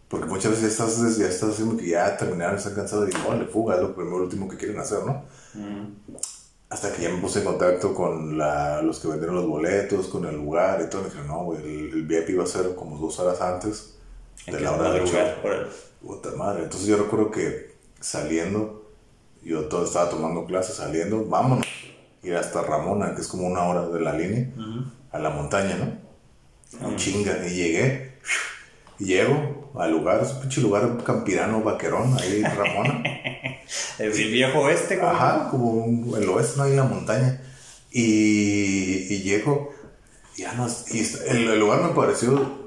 [0.09, 3.45] Porque muchas veces ya estás, ya estás haciendo que ya terminaron, están cansados y le
[3.45, 5.23] fuga, es lo primero, último que quieren hacer, ¿no?
[5.53, 6.15] Mm.
[6.75, 10.25] Hasta que ya me puse en contacto con la, los que vendieron los boletos, con
[10.25, 11.03] el lugar y todo.
[11.03, 13.95] Me dijeron, no, güey, el, el VIP iba a ser como dos horas antes
[14.45, 15.69] de la hora del órale.
[16.05, 16.65] Puta madre.
[16.65, 18.91] Entonces yo recuerdo que saliendo,
[19.45, 21.65] yo todo estaba tomando clases, saliendo, vámonos.
[22.25, 24.49] Ir hasta Ramona, que es como una hora de la línea,
[25.13, 26.89] a la montaña, ¿no?
[26.89, 27.47] Un chinga.
[27.47, 28.15] Y llegué,
[28.99, 33.03] y llego al lugar, es un pinche lugar campirano, vaquerón, ahí en Ramona.
[33.99, 35.11] El viejo oeste, como.
[35.11, 36.67] Ajá, como un- el oeste, ¿no?
[36.67, 37.41] En la montaña.
[37.91, 39.71] Y, y llego,
[40.37, 40.99] ya no, y
[41.29, 42.65] el, el lugar me pareció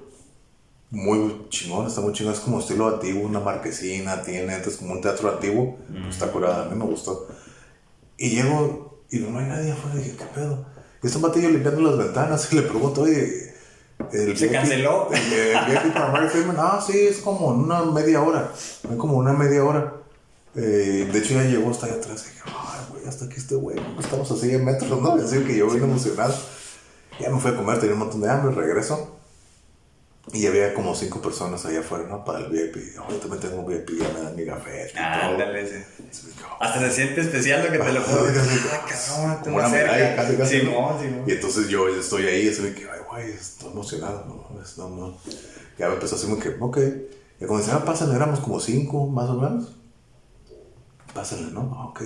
[0.90, 5.02] muy chingón, está muy chingón, es como estilo antiguo, una marquesina, tiene, es como un
[5.02, 7.28] teatro antiguo, pues está curada, a mí me gustó.
[8.18, 10.66] Y llego, y no hay nadie afuera, dije, ¿qué pedo?
[11.04, 13.47] Y está un batillo limpiando las ventanas, y le pregunto, oye,
[14.14, 15.10] el ¿Se canceló?
[15.12, 19.34] El, el para Mary Freeman, ah, sí, es como una media hora, es como una
[19.34, 19.94] media hora.
[20.56, 22.26] Eh, de hecho, ya llegó hasta allá atrás.
[22.26, 23.78] Y dije, ay, güey, hasta aquí este güey.
[24.00, 25.14] Estamos así en metros, ¿no?
[25.14, 26.34] Así que yo bien emocionado.
[27.20, 29.18] Ya me fui a comer, tenía un montón de hambre, regreso.
[30.34, 32.26] Y había como cinco personas allá afuera, ¿no?
[32.26, 32.96] Para el VIP.
[32.96, 34.92] Yo también tengo un VIP, ya me dan mi café.
[34.98, 35.76] Ah, ándale, sí.
[36.60, 38.62] Hasta se siente especial lo que te lo puedo decir.
[38.72, 40.60] Ay, cabrón, como una medalla, casi, casi.
[40.60, 41.24] Simón, Simón.
[41.28, 45.18] Y entonces yo estoy ahí, así que, ay, güey, estoy emocionado, no, no, no.
[45.78, 46.78] Ya me empezó a decirme que, ok.
[47.40, 49.76] Y cuando decía, ah, pásale, éramos como cinco, más o menos.
[51.14, 51.74] Pásale, ¿no?
[51.76, 52.02] Ah, ok.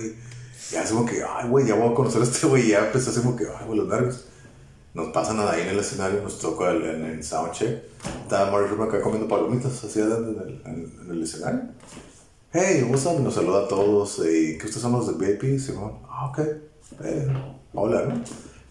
[0.70, 2.68] Ya como que, ay, güey, ya voy a conocer a este güey.
[2.68, 4.24] Ya empecé a como que, ay, güey, los nervios.
[4.94, 7.82] Nos pasan ahí en el escenario, nos toca el, en el soundcheck.
[8.22, 11.62] Estaba Mario Rubin acá comiendo palomitas, así en el, en, el escenario.
[12.52, 13.18] Hey, what's up?
[13.20, 14.18] Nos saluda a todos.
[14.18, 15.58] ¿Y qué ustedes son los de VIP?
[15.58, 16.38] Simón, ah, ok.
[17.04, 17.26] Eh,
[17.72, 18.22] hola, ¿no?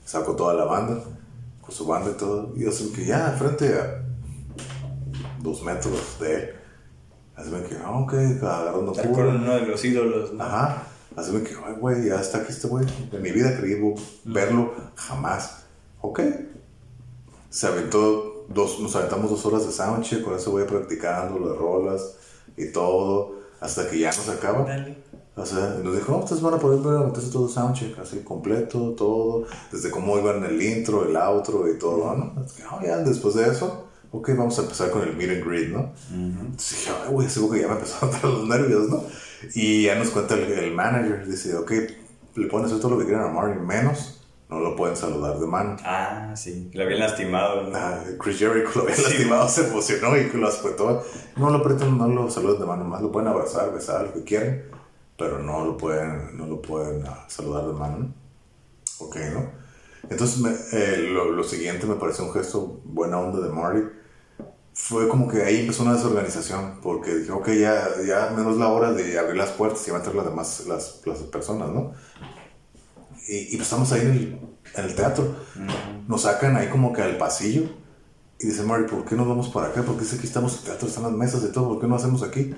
[0.06, 1.04] Saco toda la banda,
[1.62, 2.54] con su banda y todo.
[2.56, 4.04] Y sé que ya, frente a
[5.42, 6.56] dos metros de él.
[7.50, 8.14] Me que, ah, ok,
[8.44, 10.44] agarrando Estar con uno de los ídolos, ¿no?
[10.44, 10.84] Ajá.
[11.16, 12.86] Me que, ay, güey, ya está aquí este güey.
[13.12, 13.82] En mi vida creí
[14.26, 15.64] verlo jamás.
[16.02, 16.22] Ok.
[17.50, 22.16] Se aventó, dos, nos aventamos dos horas de soundcheck, con eso voy practicando las rolas
[22.56, 24.66] y todo, hasta que ya nos acaba.
[25.36, 29.46] O sea, nos dijo, no, ustedes van a poder meterse todo soundcheck, así completo, todo,
[29.72, 32.34] desde cómo iban el intro, el outro y todo, ¿no?
[32.72, 35.92] Oh, ya, después de eso, ok, vamos a empezar con el meet and greet, ¿no?
[36.12, 39.04] Entonces dije, ay, güey, seguro que ya me empezaron a dar los nervios, ¿no?
[39.56, 41.72] Y ya nos cuenta el, el manager, dice, ok,
[42.36, 44.22] le pones todo lo que quieran a Martin, menos
[44.52, 45.78] no lo pueden saludar de mano.
[45.86, 47.64] Ah, sí, lo habían lastimado.
[47.64, 47.72] ¿no?
[47.74, 51.04] Ah, Chris Jericho lo había lastimado, se emocionó y lo aspetó.
[51.38, 54.24] No lo apretan, no lo saluden de mano, más lo pueden abrazar, besar, lo que
[54.26, 54.64] quieran,
[55.18, 58.14] pero no lo pueden, no lo pueden ah, saludar de mano.
[59.00, 59.52] Ok, ¿no?
[60.10, 63.82] Entonces, eh, lo, lo, siguiente me pareció un gesto buena onda de Marty.
[64.74, 68.94] Fue como que ahí empezó una desorganización, porque dije, ok, ya, ya menos la hora
[68.94, 71.94] de abrir las puertas y van a entrar las demás las, las personas, ¿no?
[73.28, 74.40] y, pues estamos ahí en el,
[74.76, 75.36] en el teatro.
[76.08, 77.64] Nos sacan ahí como que al pasillo
[78.40, 79.84] y dice Mary, ¿por qué no vamos para acá?
[79.84, 81.96] Porque dice aquí estamos en el teatro, están las mesas y todo, ¿por qué no
[81.96, 82.54] hacemos aquí?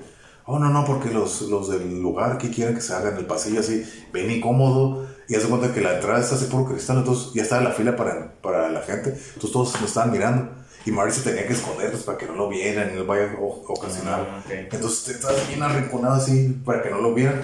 [0.45, 3.25] Oh, no, no, porque los, los del lugar aquí quieren que se haga en el
[3.25, 5.07] pasillo así, ven incómodo.
[5.29, 7.95] Y hace cuenta que la entrada está así puro cristal, entonces ya estaba la fila
[7.95, 9.11] para, para la gente.
[9.11, 10.49] Entonces todos nos estaban mirando.
[10.85, 13.31] Y Mary se tenía que esconder pues, para que no lo vieran y no vaya
[13.31, 14.27] a ocasionar.
[14.29, 17.35] Ah, entonces estaba bien arrinconado así para que no lo vieran.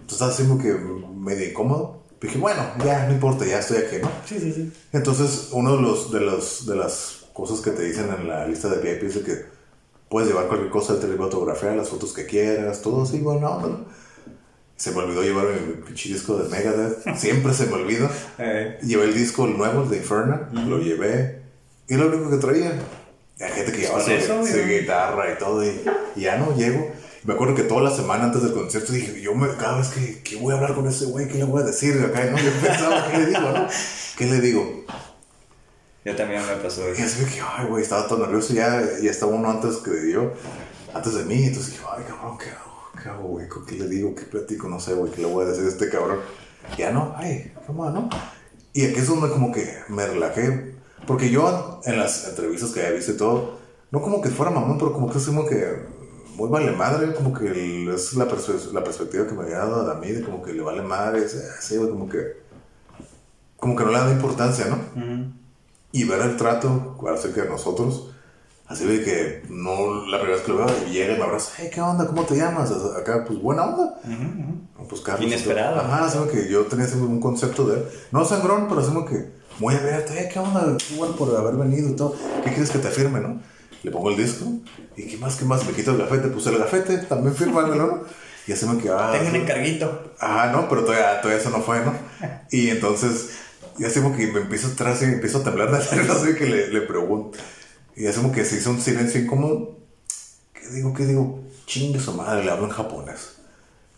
[0.00, 3.96] Entonces estaba así como que medio incómodo dije, bueno, ya, no importa, ya estoy aquí,
[4.02, 4.10] ¿no?
[4.26, 4.72] Sí, sí, sí.
[4.92, 8.68] Entonces, uno de, los, de, los, de las cosas que te dicen en la lista
[8.68, 9.57] de VIP es que
[10.08, 13.86] puedes llevar cualquier cosa de telefotografiar, las fotos que quieras, todo así, bueno, no,
[14.76, 17.16] Se me olvidó llevar mi pinche disco de Megadeth.
[17.16, 18.10] Siempre se me olvida.
[18.38, 18.78] Eh.
[18.82, 20.40] Llevé el disco nuevo, el de Inferno.
[20.52, 21.42] Lo llevé.
[21.88, 22.72] Y lo único que traía.
[23.40, 25.64] Hay gente que llevaba pues su, guitarra y todo.
[25.64, 25.80] Y,
[26.16, 26.92] y ya no llego.
[27.24, 30.22] Me acuerdo que toda la semana antes del concierto dije, yo me, cada vez que,
[30.22, 32.24] que voy a hablar con ese güey, ¿qué le voy a decir acá?
[32.24, 32.38] ¿no?
[32.38, 33.66] Yo pensaba, ¿qué le digo, no?
[34.16, 34.84] ¿Qué le digo?
[36.08, 37.02] Yo también me pasó eso.
[37.02, 40.32] Y así que, ay, güey, estaba todo nervioso, ya, ya estaba uno antes que yo,
[40.94, 43.02] antes de mí, entonces dije, ay, cabrón, ¿qué hago?
[43.02, 43.46] ¿Qué hago, güey?
[43.66, 44.14] ¿Qué le digo?
[44.14, 44.70] ¿Qué platico?
[44.70, 46.20] No sé, güey, ¿qué le voy a decir a este cabrón?
[46.78, 48.08] Ya no, ay, ¿cómo no?
[48.72, 50.76] Y aquí es donde como que me relajé,
[51.06, 53.58] porque yo en las entrevistas que había visto y todo,
[53.90, 55.76] no como que fuera mamón, pero como que es como que
[56.36, 60.10] muy vale madre, como que es la, la perspectiva que me había dado a mí,
[60.10, 62.38] de como que le vale madre, así, como que,
[63.58, 65.37] como que no le da importancia, ¿no?
[65.92, 68.10] Y ver el trato acerca de nosotros,
[68.66, 71.70] así de que no, la primera vez que lo veo, llega y me abraza, hey,
[71.72, 72.06] ¿qué onda?
[72.06, 72.70] ¿Cómo te llamas?
[72.98, 74.00] Acá, pues buena onda.
[74.88, 75.26] Pues Carlos.
[75.26, 75.80] Inesperado.
[75.80, 80.12] Ajá, que yo tenía un concepto de no sangrón, pero así como que muy abierto,
[80.14, 80.76] hey, ¿qué onda?
[80.96, 83.40] Bueno por haber venido y todo, ¿qué quieres que te firme, no?
[83.82, 84.44] le pongo el disco,
[84.96, 88.02] y qué más, qué más, me quito el gafete, puse el gafete, también fírmamelo, ¿no?
[88.46, 89.12] Y así me quedaba.
[89.12, 90.14] Tengo un encarguito.
[90.18, 91.92] Ajá, no, pero todavía, todavía eso no fue, ¿no?
[92.50, 93.30] Y entonces,
[93.78, 95.82] y así como que me empiezo atrás y empiezo a temblar de
[96.14, 97.38] sé que le, le pregunto.
[97.96, 99.76] Y así como que se hizo un silencio incómodo.
[100.52, 100.92] ¿Qué digo?
[100.94, 101.40] ¿Qué digo?
[101.66, 103.36] Chingue su madre, le hablo en japonés.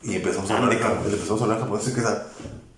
[0.03, 2.27] Y empezamos a hablar, en, empezamos a hablar en japonés y queda,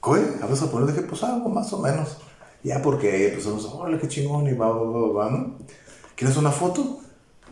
[0.03, 0.43] ¿qué?
[0.43, 0.95] ¿Hablas japonés?
[0.95, 2.19] Dije, pues algo más o menos.
[2.65, 5.59] Ya porque empezamos, órale, qué chingón, y va, va, va, va, ¿no?
[6.17, 7.01] ¿quieres una foto?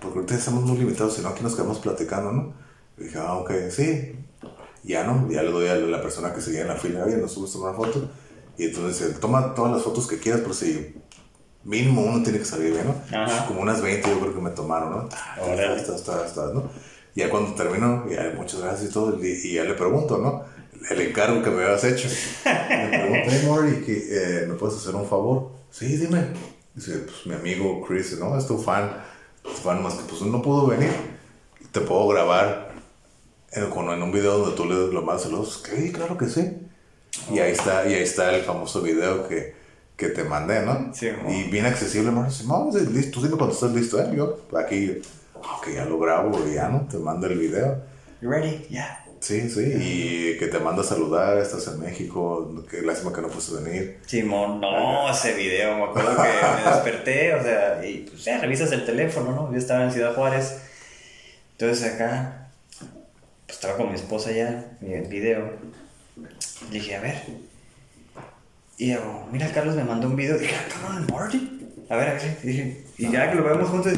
[0.00, 2.52] Porque ahorita estamos muy limitados, si no, aquí nos quedamos platicando, ¿no?
[2.98, 4.14] Y dije, ah, ok, sí.
[4.82, 7.32] Ya no, ya le doy a la persona que seguía en la fila, oye, nos
[7.32, 8.08] subes una foto.
[8.58, 10.94] Y entonces él toma todas las fotos que quieras, pero si
[11.64, 13.46] mínimo uno tiene que salir bien, ¿no?
[13.46, 15.08] Como unas 20 yo creo que me tomaron, ¿no?
[15.40, 15.76] Ahora
[16.54, 16.70] ¿no?
[17.14, 20.44] Y ya cuando termino, ya muchas gracias y todo, y, ya le pregunto, ¿no?
[20.88, 22.08] El encargo que me habías hecho.
[22.44, 25.50] Le pregunto, hey, Mori, ¿me puedes hacer un favor?
[25.70, 26.28] Sí, dime.
[26.74, 28.38] Dice, pues mi amigo Chris, ¿no?
[28.38, 28.90] Es tu fan.
[29.42, 30.90] Tu fan más que pues no pudo venir.
[31.72, 32.72] Te puedo grabar
[33.52, 35.62] en, en un video donde tú le lo más saludos.
[35.64, 36.69] Sí, claro que sí.
[37.30, 39.54] Y ahí está, y ahí está el famoso video que,
[39.96, 40.92] que te mandé, ¿no?
[40.94, 41.10] Sí.
[41.28, 42.28] Y bien accesible, hermano.
[42.44, 44.08] Vamos, listo, tú dime cuando estás listo, ¿eh?
[44.14, 45.00] Yo aquí,
[45.34, 46.86] ok, ya lo grabo ya, ¿no?
[46.88, 47.82] Te mando el video.
[48.20, 48.66] You ready?
[48.68, 49.04] Yeah.
[49.20, 53.28] Sí, sí, y que te manda a saludar, estás en México, que lástima que no
[53.28, 53.98] puedes venir.
[54.06, 58.72] Simón, no, ese video, me acuerdo que me desperté, o sea, y pues ya revisas
[58.72, 59.52] el teléfono, ¿no?
[59.52, 60.62] Yo estaba en Ciudad Juárez,
[61.52, 62.48] entonces acá,
[63.44, 65.50] pues estaba con mi esposa ya, el video,
[66.70, 67.22] le dije, a ver,
[68.78, 72.12] y yo, mira, Carlos me mandó un video, dije, ah, cabrón, Marty, a ver, a
[72.14, 73.92] ver, y dije, y ya que lo vemos juntos,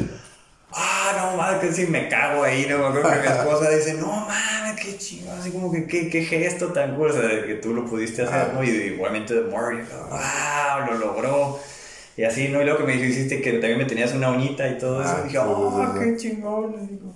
[0.71, 3.93] ah, no mames, que si me cago ahí, no, me acuerdo que mi esposa dice,
[3.95, 7.45] no mames, qué chido, así como que qué, qué gesto tan cool, o sea, de
[7.45, 8.63] que tú lo pudiste hacer, ¿no?
[8.63, 11.59] Y igualmente de Marty, wow, lo logró.
[12.15, 12.61] Y así, ¿no?
[12.61, 15.23] Y luego que me dijiste que también me tenías una uñita y todo eso, Ah,
[15.23, 15.99] dije, oh, sí, sí.
[15.99, 17.13] qué chingón, digo.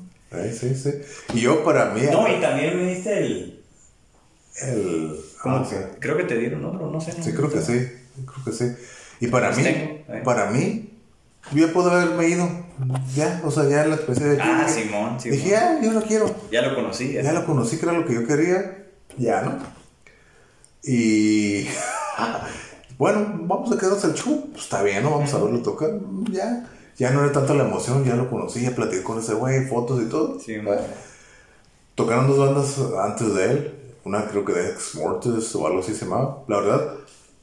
[0.52, 0.90] Sí, sí.
[1.36, 2.02] Y yo para mí...
[2.12, 3.57] No, y también me diste el,
[4.62, 5.20] El...
[5.44, 7.12] ah, que, creo que te dieron otro, no sé.
[7.12, 7.74] Sí, creo que sí,
[8.26, 8.76] creo que sí.
[9.20, 10.90] Y para mí, tengo, para mí,
[11.54, 12.50] yo ya puedo haberme ido.
[13.16, 15.38] Ya, o sea, ya la experiencia de Ah, dije, Simón, Simón.
[15.38, 16.36] Dije, ya, yo lo quiero.
[16.52, 17.14] Ya lo conocí.
[17.14, 17.22] ya.
[17.22, 18.86] Ya lo conocí, que era lo que yo quería.
[19.18, 19.58] Ya, ¿no?
[20.84, 21.68] Y.
[22.98, 24.50] bueno, vamos a quedarnos al show.
[24.52, 25.12] Pues está bien, ¿no?
[25.12, 25.92] Vamos a verlo tocar.
[26.32, 26.68] Ya.
[26.98, 30.02] Ya no era tanta la emoción, ya lo conocí, ya platiqué con ese güey, fotos
[30.02, 30.40] y todo.
[30.40, 30.82] Sí, Bueno,
[31.94, 33.74] Tocaron dos bandas antes de él.
[34.08, 36.44] Una creo que de Ex Mortis o algo así se llamaba.
[36.48, 36.94] La verdad,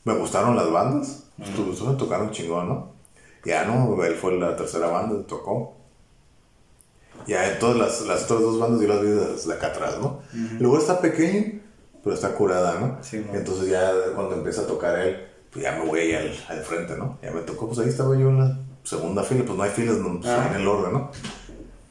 [0.04, 1.24] me gustaron las bandas.
[1.38, 2.88] Estuvo- estuvo- tocaron chingón, ¿no?
[3.44, 5.74] Ya no, él fue la tercera banda, tocó.
[7.26, 10.20] Ya todas las, las otras dos bandas yo las vi desde acá atrás, ¿no?
[10.60, 11.60] Lugar está pequeño,
[12.02, 12.98] pero está curada, ¿no?
[13.02, 13.24] Sí.
[13.32, 16.96] Entonces ya cuando empieza a tocar él, pues ya me voy ahí al, al frente,
[16.96, 17.18] ¿no?
[17.22, 19.96] Ya me tocó, pues ahí estaba yo en la segunda fila, pues no hay filas,
[19.98, 20.48] no, pues, Ah.
[20.54, 21.10] en el orden, ¿no?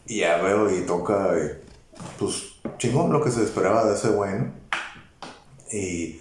[0.05, 2.52] Y ya veo y toca, y, pues
[2.83, 4.51] chingón lo que se esperaba de ese güey, ¿no?
[5.71, 6.19] Y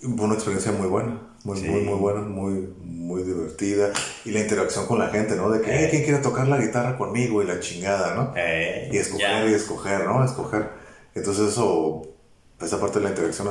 [0.00, 1.66] fue una experiencia muy buena, muy, Sí.
[1.68, 3.90] muy, muy buena, muy, muy divertida.
[4.24, 5.50] Y la interacción con la gente, ¿no?
[5.50, 7.42] De que, "Eh, ¿quién quiere tocar la guitarra conmigo?
[7.42, 8.32] Y la chingada, ¿no?
[8.36, 9.50] Eh, Y escoger ya.
[9.50, 10.24] y escoger, ¿no?
[10.24, 10.68] Escoger.
[11.14, 12.02] Entonces eso,
[12.60, 13.48] esa parte de la interacción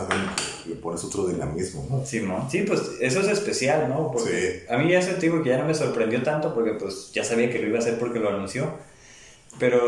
[0.68, 2.06] le pones otro dinamismo, ¿no?
[2.06, 2.50] Simón.
[2.50, 4.12] Sí, pues eso es especial, ¿no?
[4.12, 4.74] Porque Sí.
[4.74, 7.24] a mí ya se te digo que ya no me sorprendió tanto porque pues ya
[7.24, 8.72] sabía que lo iba a hacer porque lo anunció.
[9.60, 9.82] Pero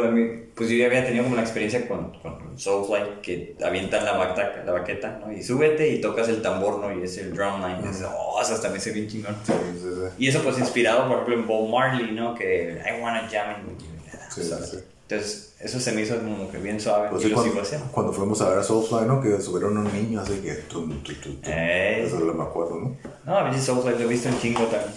[0.55, 4.63] pues yo ya había tenido como la experiencia con, con Soulfly que avientan la, bata-
[4.65, 5.31] la baqueta, ¿no?
[5.33, 6.97] Y súbete y tocas el tambor, ¿no?
[6.97, 7.79] Y es el drum line.
[7.83, 9.35] Y dices, oh, eso también se bien chingón.
[9.45, 10.07] Sí, sí, sí.
[10.19, 12.35] Y eso pues inspirado, por ejemplo, en Bob Marley, ¿no?
[12.35, 13.85] Que I wanna jam in with you.
[15.07, 17.61] Entonces, eso se me hizo como que bien suave Pues y sí, lo cuando, sigo
[17.63, 17.87] haciendo.
[17.91, 19.21] cuando fuimos a ver a Soulfly, ¿no?
[19.21, 20.53] Que subieron un niño, así que...
[20.67, 21.35] Tum, tum, tum.
[21.43, 22.05] Ey.
[22.05, 22.97] Eso lo me acuerdo, ¿no?
[23.25, 24.91] No, a mí Soulfly lo he visto en chingo también.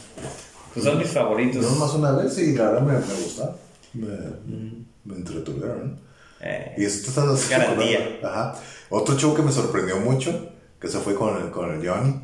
[0.72, 1.62] Pues son mis favoritos.
[1.62, 3.56] Yo nomás una vez y la verdad me, me gustaron.
[3.98, 6.00] Me, me entretuvieron.
[6.40, 8.28] Eh, Y eso te estás recordando.
[8.28, 8.54] Ajá.
[8.90, 10.50] Otro show que me sorprendió mucho,
[10.80, 12.20] que se fue con el, con el Johnny,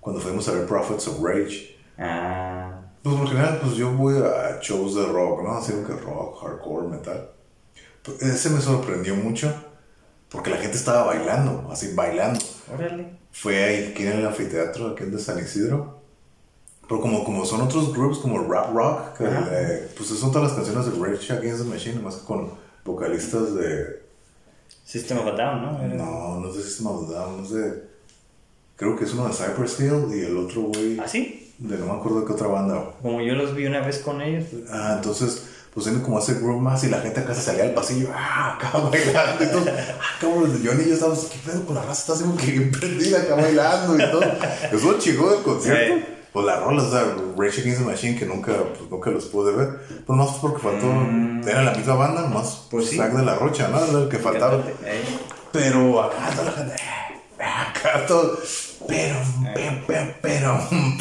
[0.00, 1.76] cuando fuimos a ver Prophets of Rage.
[1.98, 5.52] ah, Pues por general, pues yo voy a shows de rock, ¿no?
[5.58, 7.30] Así como que rock, hardcore, metal.
[8.02, 9.52] Pues, ese me sorprendió mucho,
[10.30, 12.40] porque la gente estaba bailando, así bailando.
[12.74, 13.18] órale.
[13.30, 15.97] Fue ahí aquí en el anfiteatro, aquí de San Isidro.
[16.88, 20.56] Pero como, como son otros grupos como rap rock, que, eh, pues son todas las
[20.56, 22.50] canciones de Rage Against the Machine, más que con
[22.84, 24.02] vocalistas de...
[24.84, 25.82] System of a Down, ¿no?
[25.84, 27.88] Era- No, no es de System of a Down, no es de...
[28.76, 30.98] Creo que es uno de Cypress Hill y el otro güey...
[30.98, 31.52] ¿Ah, sí?
[31.58, 32.92] De no me acuerdo de qué otra banda.
[33.02, 34.44] Como yo los vi una vez con ellos.
[34.70, 35.42] Ah, entonces,
[35.74, 38.54] pues tienen como ese groove más y la gente acá se salía al pasillo, ah,
[38.56, 39.64] acá bailando y todo.
[39.68, 42.12] Ah, cabrón, Johnny y yo estábamos, ¿qué pedo con la raza?
[42.14, 44.22] Está como que prendida acá bailando y todo.
[44.72, 45.94] Estuvo chingón el concierto.
[45.96, 46.14] Sí.
[46.38, 47.02] Pues la rola, o sea,
[47.36, 49.80] Rage Against the Machine, que nunca, pues, nunca los pude ver.
[50.06, 50.86] Pues más porque faltó,
[51.48, 52.96] era la misma banda, más Pues sí.
[52.98, 53.84] De la Rocha, ¿no?
[53.84, 54.62] Era el que faltaba.
[54.84, 55.02] Eh,
[55.50, 58.38] Pero acá toda la gente, eh, acá todo,
[58.86, 59.16] pero,
[59.52, 60.54] pero, pero, pero,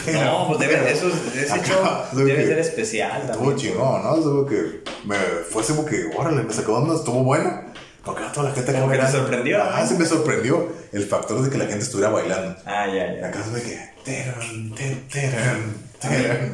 [0.06, 0.26] pero.
[0.26, 3.58] No, pues debe, eso, ese Acá, show debe que- ser especial Estuvo también.
[3.58, 4.16] chingón, ¿no?
[4.16, 5.16] Estuvo que me
[5.52, 7.62] fue así como que, órale, me sacó onda, estuvo bueno.
[8.08, 11.42] Porque a toda la gente Como que te sorprendió, Ah, sí me sorprendió el factor
[11.44, 12.58] de que la gente estuviera bailando.
[12.66, 13.28] Ah, ya, ya.
[13.28, 13.80] Acá se ve que.
[14.04, 16.54] teran, te- teran, teran.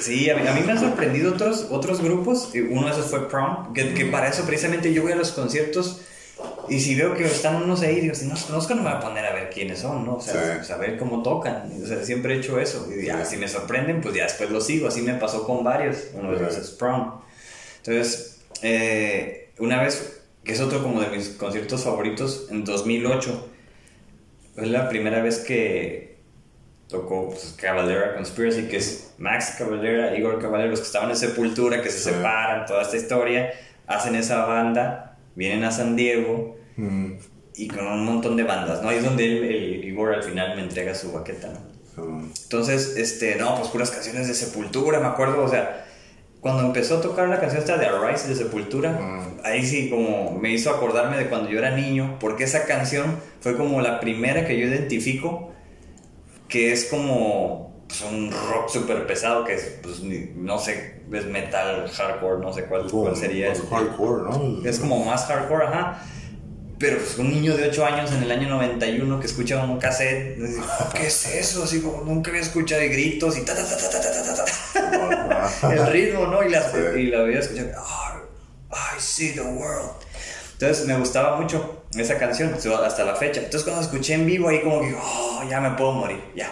[0.00, 2.50] Sí, a mí, a mí me han sorprendido otros, otros grupos.
[2.70, 6.00] Uno de esos fue Prom, que, que para eso precisamente yo voy a los conciertos
[6.70, 8.96] y si veo que están unos ahí, digo, si no los conozco no me voy
[8.98, 10.14] a poner a ver quiénes son, ¿no?
[10.14, 10.66] O sea, Sí.
[10.68, 11.70] saber cómo tocan.
[11.82, 12.88] O sea, siempre he hecho eso.
[12.90, 13.32] Y ya, Sí.
[13.32, 14.88] si me sorprenden, pues ya después los sigo.
[14.88, 15.98] Así me pasó con varios.
[16.14, 17.20] Uno de ellos es Prom.
[17.84, 23.48] Entonces, eh, una vez, que es otro como de mis conciertos favoritos, en 2008,
[24.54, 26.18] fue la primera vez que
[26.88, 31.82] tocó pues, Cavalera Conspiracy, que es Max Cavalera, Igor Cavalera, los que estaban en Sepultura,
[31.82, 33.50] que se separan, toda esta historia,
[33.86, 37.12] hacen esa banda, vienen a San Diego Mm,
[37.56, 38.88] y con un montón de bandas, ¿no?
[38.88, 41.70] Ahí es donde el, el Igor al final me entrega su baqueta, ¿no?
[42.42, 45.86] Entonces, este, no, pues puras canciones de Sepultura, me acuerdo, o sea,
[46.40, 48.98] cuando empezó a tocar la canción esta de Arise de Sepultura,
[49.44, 53.56] ahí sí como me hizo acordarme de cuando yo era niño, porque esa canción fue
[53.56, 55.52] como la primera que yo identifico,
[56.48, 61.88] que es como pues, un rock súper pesado, que es, pues, no sé, es metal,
[61.88, 63.52] hardcore, no sé cuál, cuál sería.
[63.52, 64.64] Es hardcore, ¿no?
[64.64, 66.02] Es como más hardcore, ajá.
[66.80, 70.38] Pero pues un niño de 8 años en el año 91 que escucha un cassette,
[70.94, 71.64] ¿qué es eso?
[71.64, 75.60] Así como nunca había escuchado y gritos y ta ta ta ta ta ta ta
[75.60, 75.74] ta.
[75.74, 76.42] El ritmo, ¿no?
[76.42, 76.64] Y la,
[76.96, 79.90] y la veía escuchando, oh, I see the world.
[80.54, 83.40] Entonces me gustaba mucho esa canción hasta la fecha.
[83.40, 86.50] Entonces cuando escuché en vivo ahí como que, oh, ya me puedo morir, ya.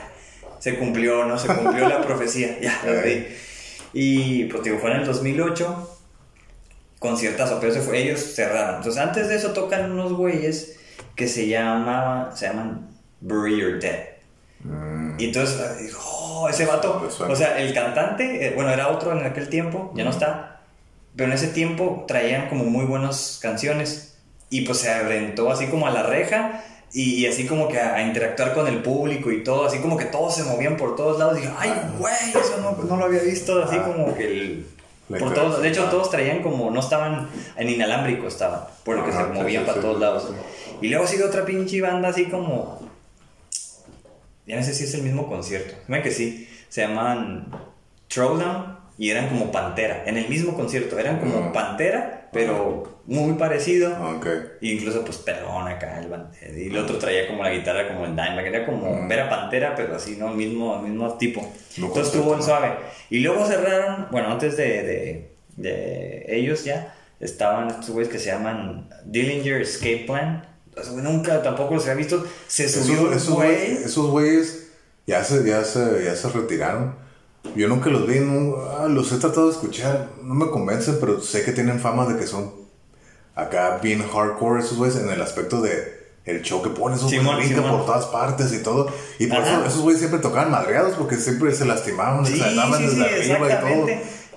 [0.59, 1.39] Se cumplió, ¿no?
[1.39, 2.79] Se cumplió la profecía, ya.
[3.95, 5.98] Y pues digo, fue en el 2008
[6.99, 8.77] conciertazo, pero fue, ellos cerraron.
[8.77, 10.77] Entonces, antes de eso tocan unos güeyes
[11.15, 12.89] que se llamaban, se llaman
[13.21, 14.19] Bury Your Dead.
[14.61, 15.17] Mm.
[15.19, 19.49] Y entonces, oh, ese vato, o sea, el cantante, eh, bueno, era otro en aquel
[19.49, 20.61] tiempo, ya no está,
[21.17, 24.19] pero en ese tiempo traían como muy buenas canciones
[24.51, 28.55] y pues se aventó así como a la reja y, así como que a, interactuar
[28.55, 31.43] con el público y todo, así como que todos se movían por todos lados y
[31.43, 34.67] dije, ay, güey, eso no, no, lo había visto, así como que el
[35.09, 39.13] por todos, de hecho, todos traían como, no estaban en inalámbrico, estaban, por lo que
[39.13, 40.29] se movían para todos lados.
[40.81, 42.79] Y luego sigue otra pinche banda así como.
[44.47, 45.75] Ya no sé si es el mismo concierto.
[45.87, 46.49] Dime que sí.
[46.69, 47.49] Se llaman
[48.09, 50.05] Throwdown y eran como Pantera.
[50.07, 50.99] En el mismo concierto.
[50.99, 53.91] Eran como Pantera, pero muy parecido.
[54.19, 54.39] Okay.
[54.61, 55.99] incluso, pues, perdón acá.
[55.99, 58.47] El, y el otro traía como la guitarra como el Dimebag.
[58.47, 60.29] Era como ver a Pantera, pero así, ¿no?
[60.29, 61.41] Mismo, mismo tipo.
[61.79, 62.77] Entonces estuvo en suave.
[63.09, 68.27] Y luego cerraron, bueno, antes de, de, de ellos ya, estaban estos güeyes que se
[68.27, 70.47] llaman Dillinger Escape Plan.
[70.97, 72.27] nunca tampoco los había visto.
[72.47, 73.73] Se subió esos, güey.
[73.73, 74.73] Esos güeyes
[75.07, 77.09] ya se, ya, se, ya se retiraron
[77.57, 81.45] yo nunca los vi, ah, los he tratado de escuchar, no me convencen, pero sé
[81.45, 82.53] que tienen fama de que son
[83.39, 87.61] acá bien hardcore esos güeyes en el aspecto de el show que ponen, esos güeyes
[87.61, 88.93] por todas partes y todo.
[89.19, 93.05] Y por eso esos güeyes siempre tocaban madreados porque siempre se lastimaban, se saltaban desde
[93.05, 93.87] arriba y todo.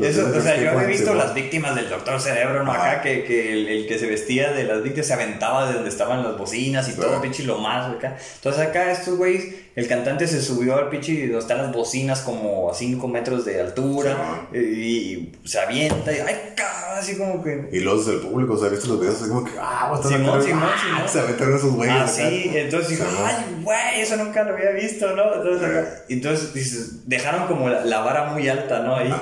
[0.02, 2.72] Eso, o sea, yo había visto las víctimas del Doctor Cerebro, ¿no?
[2.72, 6.24] Acá que, que el, que se vestía de las víctimas se aventaba de donde estaban
[6.24, 8.18] las bocinas y todo, pinche lo más acá.
[8.36, 12.70] Entonces acá estos güeyes, el cantante se subió al pinche donde están las bocinas como
[12.72, 16.82] a 5 metros de altura y, se avienta y ¡ay, cabrón!
[16.98, 17.70] Así como que...
[17.72, 20.00] Y los del público, o sea, viste los videos así como que ¡ah!
[20.04, 21.02] Simón, Simón, Simón.
[21.08, 21.96] Se aventaron esos güeyes.
[21.98, 24.02] Ah, sí, entonces digo, ¡ay, güey!
[24.02, 25.34] Eso nunca lo había visto, ¿no?
[25.36, 28.96] Entonces, acá, entonces dices, dejaron como la, vara muy alta, ¿no?
[28.96, 29.14] Ahí.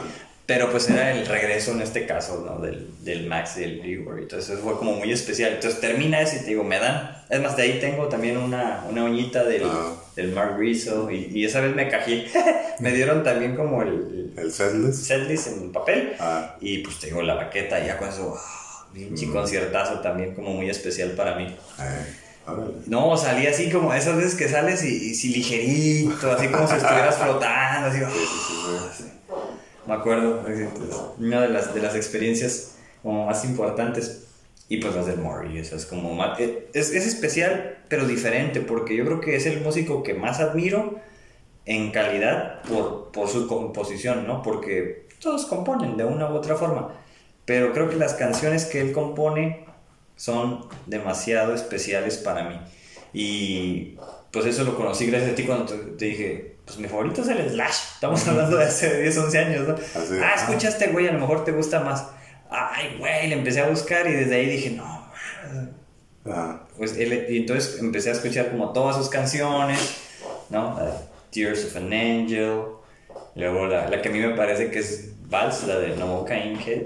[0.50, 2.60] Pero pues era el regreso en este caso, ¿no?
[2.60, 4.18] Del, del Max y del Igor.
[4.18, 5.54] Entonces fue como muy especial.
[5.54, 7.24] Entonces termina ese y te digo, me dan.
[7.30, 9.94] Es más, de ahí tengo también una, una uñita del, ah.
[10.16, 11.12] del Mark Rizzo.
[11.12, 12.26] Y, y, esa vez me cajé.
[12.80, 14.34] me dieron también como el...
[14.36, 15.04] El setlist.
[15.04, 16.16] Setlist en papel.
[16.20, 16.56] Ah.
[16.60, 17.80] Y pues te digo, la baqueta.
[17.80, 18.36] Y ya con eso,
[18.92, 19.32] bien mm.
[19.32, 21.56] conciertazo también como muy especial para mí.
[22.88, 27.18] No, salí así como esas veces que sales y, y ligerito, así como si estuvieras
[27.20, 29.04] flotando, así.
[29.90, 30.45] Me acuerdo,
[31.18, 34.28] una de las, de las experiencias como más importantes.
[34.72, 38.95] Y pues las del Mori, eso es como eh, es, es especial, pero diferente, porque
[38.95, 40.99] yo creo que es el músico que más admiro
[41.66, 44.44] en calidad por, por su composición, ¿no?
[44.44, 46.94] Porque todos componen de una u otra forma,
[47.45, 49.66] pero creo que las canciones que él compone
[50.16, 52.60] son demasiado especiales para mí.
[53.11, 53.98] Y
[54.32, 57.50] pues eso lo conocí gracias a ti cuando te dije, pues mi favorito es el
[57.50, 57.76] Slash.
[57.96, 59.76] Estamos hablando de hace 10, 11 años, ¿no?
[60.24, 62.06] ah, escucha este güey, a lo mejor te gusta más.
[62.48, 65.12] Ay, güey, le empecé a buscar y desde ahí dije, no,
[66.28, 66.60] ah.
[66.78, 69.80] Pues él, y entonces empecé a escuchar como todas sus canciones,
[70.52, 70.80] ¿no?
[71.32, 72.62] Tears of an Angel.
[73.34, 76.24] Luego la, la, que a mí me parece que es Vals, la de No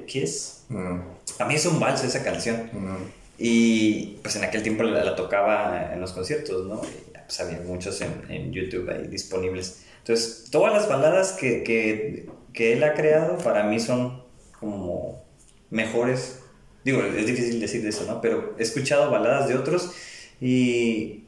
[0.08, 0.64] Kiss.
[0.70, 1.00] Mm.
[1.40, 2.70] A mí es un vals esa canción.
[2.72, 3.23] Mm.
[3.38, 6.82] Y pues en aquel tiempo la, la, tocaba en los conciertos, ¿no?
[7.26, 9.86] pues había muchos en, en, YouTube ahí disponibles.
[10.00, 14.24] Entonces, todas las baladas que, que, que, él ha creado para mí son
[14.60, 15.24] como
[15.70, 16.40] mejores.
[16.84, 18.22] Digo, es difícil decir eso, ¿no?
[18.22, 19.94] Pero he escuchado baladas de otros
[20.42, 21.24] y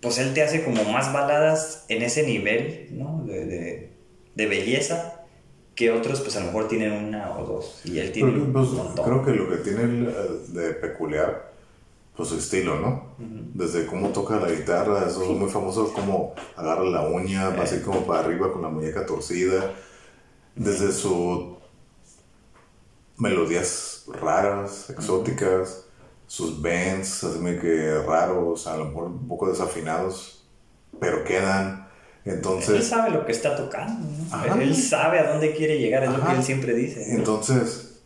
[0.00, 3.22] pues él te hace como más baladas en ese nivel, ¿no?
[3.26, 3.90] De, de,
[4.34, 5.13] de belleza
[5.74, 8.68] que otros pues a lo mejor tienen una o dos y él tiene pues,
[9.04, 10.10] creo que lo que tiene
[10.48, 11.54] de peculiar
[12.16, 13.14] pues su estilo, ¿no?
[13.18, 17.80] Desde cómo toca la guitarra, eso es muy famoso, cómo agarra la uña, va así
[17.80, 19.72] como para arriba con la muñeca torcida.
[20.54, 21.56] Desde sus
[23.16, 25.86] melodías raras, exóticas,
[26.28, 30.46] sus bends, así que raros, a lo mejor un poco desafinados,
[31.00, 31.83] pero quedan.
[32.24, 32.76] Entonces...
[32.76, 34.54] Él sabe lo que está tocando, ¿no?
[34.60, 37.14] Él sabe a dónde quiere llegar, es lo que él siempre dice.
[37.14, 38.00] Entonces,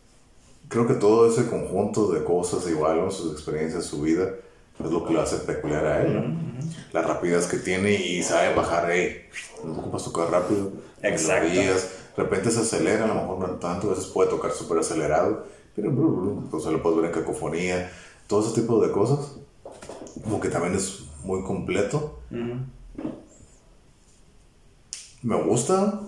[0.67, 4.29] creo que todo ese conjunto de cosas, igual, sus experiencias, su vida,
[4.83, 6.49] es lo que lo hace peculiar a él, ¿no?
[6.93, 9.27] La rapidez que tiene y sabe bajar, hey,
[9.63, 10.71] no ocupas tocar rápido.
[11.01, 11.49] Exacto.
[11.49, 15.45] De repente se acelera, a lo mejor no tanto, a veces puede tocar súper acelerado,
[15.75, 15.89] pero
[16.59, 17.91] se lo puedes ver en cacofonía,
[18.27, 19.35] todo ese tipo de cosas,
[20.23, 22.19] como que también es muy completo.
[25.21, 25.99] Me gusta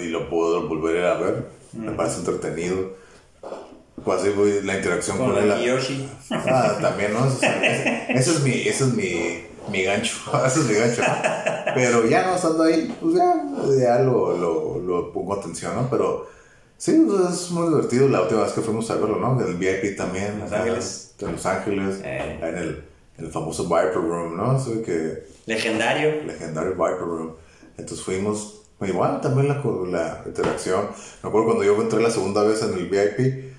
[0.00, 2.98] y lo puedo volver a ver, me parece entretenido.
[4.04, 5.62] Pues así voy, la interacción con, con él.
[5.62, 6.08] Yoshi.
[6.30, 7.26] Ah, también, ¿no?
[7.26, 10.16] ese, es mi, ese es mi, mi gancho.
[10.46, 11.02] ese es mi gancho.
[11.74, 13.44] Pero ya no estando ahí, pues ya,
[13.78, 15.88] ya lo, lo, lo pongo atención, ¿no?
[15.90, 16.28] Pero
[16.78, 18.08] sí, pues es muy divertido.
[18.08, 19.38] La última vez que fuimos a verlo, ¿no?
[19.40, 20.40] En el VIP también.
[20.40, 21.14] Los Ángeles.
[21.18, 22.00] En Los Ángeles.
[22.02, 22.38] Eh.
[22.40, 22.84] En, el,
[23.18, 24.52] el famoso Viper Room, ¿no?
[24.52, 26.24] Así que, Legendario.
[26.24, 27.32] Legendario Viper Room.
[27.80, 28.56] Entonces fuimos.
[28.80, 30.86] Igual también la, la interacción.
[31.22, 33.54] Me acuerdo cuando yo entré la segunda vez en el VIP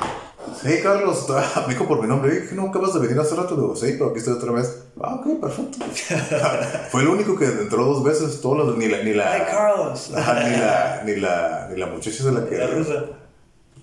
[0.62, 1.28] Sí, Carlos,
[1.68, 2.44] me dijo por mi nombre.
[2.52, 3.56] ¿no acabas de venir hace rato?
[3.56, 4.84] Digo, sí, pero aquí estoy otra vez.
[5.02, 5.78] Ah, ok, perfecto.
[6.92, 8.42] Fue el único que entró dos veces.
[8.42, 9.04] Todos los, ni la.
[9.04, 10.12] Ni la Hey, Carlos.
[10.12, 12.58] ni, la, ni, la, ni la muchacha de la que.
[12.58, 13.06] La rusa.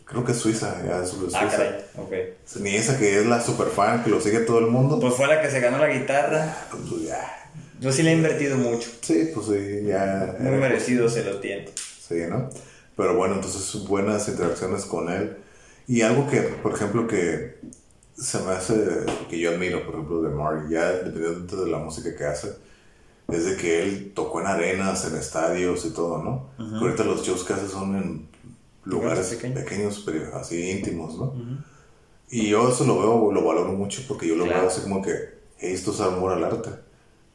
[0.05, 1.39] Creo que es suiza, ya es suiza.
[1.39, 2.61] Ah, caray, ok.
[2.61, 4.99] Ni esa que es la super fan que lo sigue todo el mundo.
[5.01, 6.57] Pues fue la que se ganó la guitarra.
[6.71, 7.48] Pues ya.
[7.81, 8.91] Yo sí le he invertido mucho.
[9.01, 10.37] Sí, pues sí, ya.
[10.41, 11.67] Muy merecido se lo tiene.
[11.77, 12.49] Sí, ¿no?
[12.97, 15.37] Pero bueno, entonces buenas interacciones con él.
[15.87, 17.59] Y algo que, por ejemplo, que
[18.15, 18.75] se me hace,
[19.31, 22.53] que yo admiro, por ejemplo, de Mark, ya dependiendo de la música que hace,
[23.29, 26.51] es de que él tocó en arenas, en estadios y todo, ¿no?
[26.79, 28.29] Ahorita los shows que hace son en
[28.85, 31.35] lugares pequeños, pero así íntimos, ¿no?
[32.31, 35.39] Y yo eso lo veo, lo valoro mucho porque yo lo veo así como que
[35.59, 36.71] esto es amor al arte,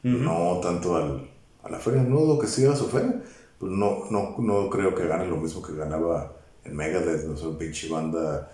[0.04, 1.28] no tanto al,
[1.62, 3.14] a la feria, no lo que siga su feria,
[3.58, 6.32] pues no, no, no creo que gane lo mismo que ganaba
[6.64, 8.50] en Megadeth, no sé, pinche banda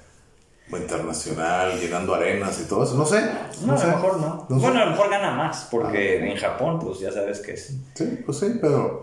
[0.79, 3.21] internacional, llenando arenas y todo eso, no sé.
[3.67, 4.47] No, a lo mejor no.
[4.49, 7.77] bueno, a lo mejor gana más, porque en Japón, pues ya sabes que es.
[7.95, 9.01] Sí, pues sí, pero.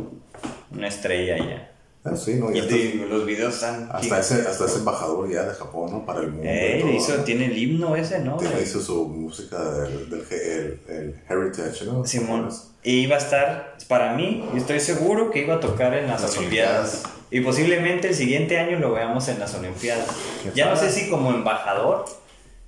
[0.71, 1.71] Una estrella ya.
[2.11, 2.61] Ah, sí, no, y,
[3.09, 3.89] los videos están.
[3.91, 6.05] Hasta ese, hasta ese embajador ya de Japón, ¿no?
[6.05, 6.43] Para el mundo.
[6.45, 8.37] Eh, hizo, tiene el himno ese, ¿no?
[8.37, 12.05] Tiene, hizo su música del, del el, el Heritage, ¿no?
[12.05, 12.49] Simón.
[12.83, 16.37] Y iba a estar, para mí, y estoy seguro que iba a tocar en las,
[16.37, 17.03] Olimpiadas.
[17.29, 20.07] Y posiblemente el siguiente año lo veamos en las Olimpiadas.
[20.55, 22.05] Ya no sé si como embajador,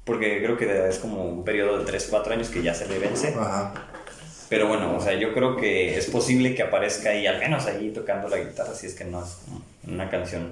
[0.03, 2.99] porque creo que es como un periodo de 3, 4 años que ya se le
[2.99, 3.33] vence.
[3.39, 3.73] Ajá.
[4.49, 7.91] Pero bueno, o sea, yo creo que es posible que aparezca ahí, al menos ahí
[7.91, 9.37] tocando la guitarra, si es que no es
[9.87, 10.51] una canción.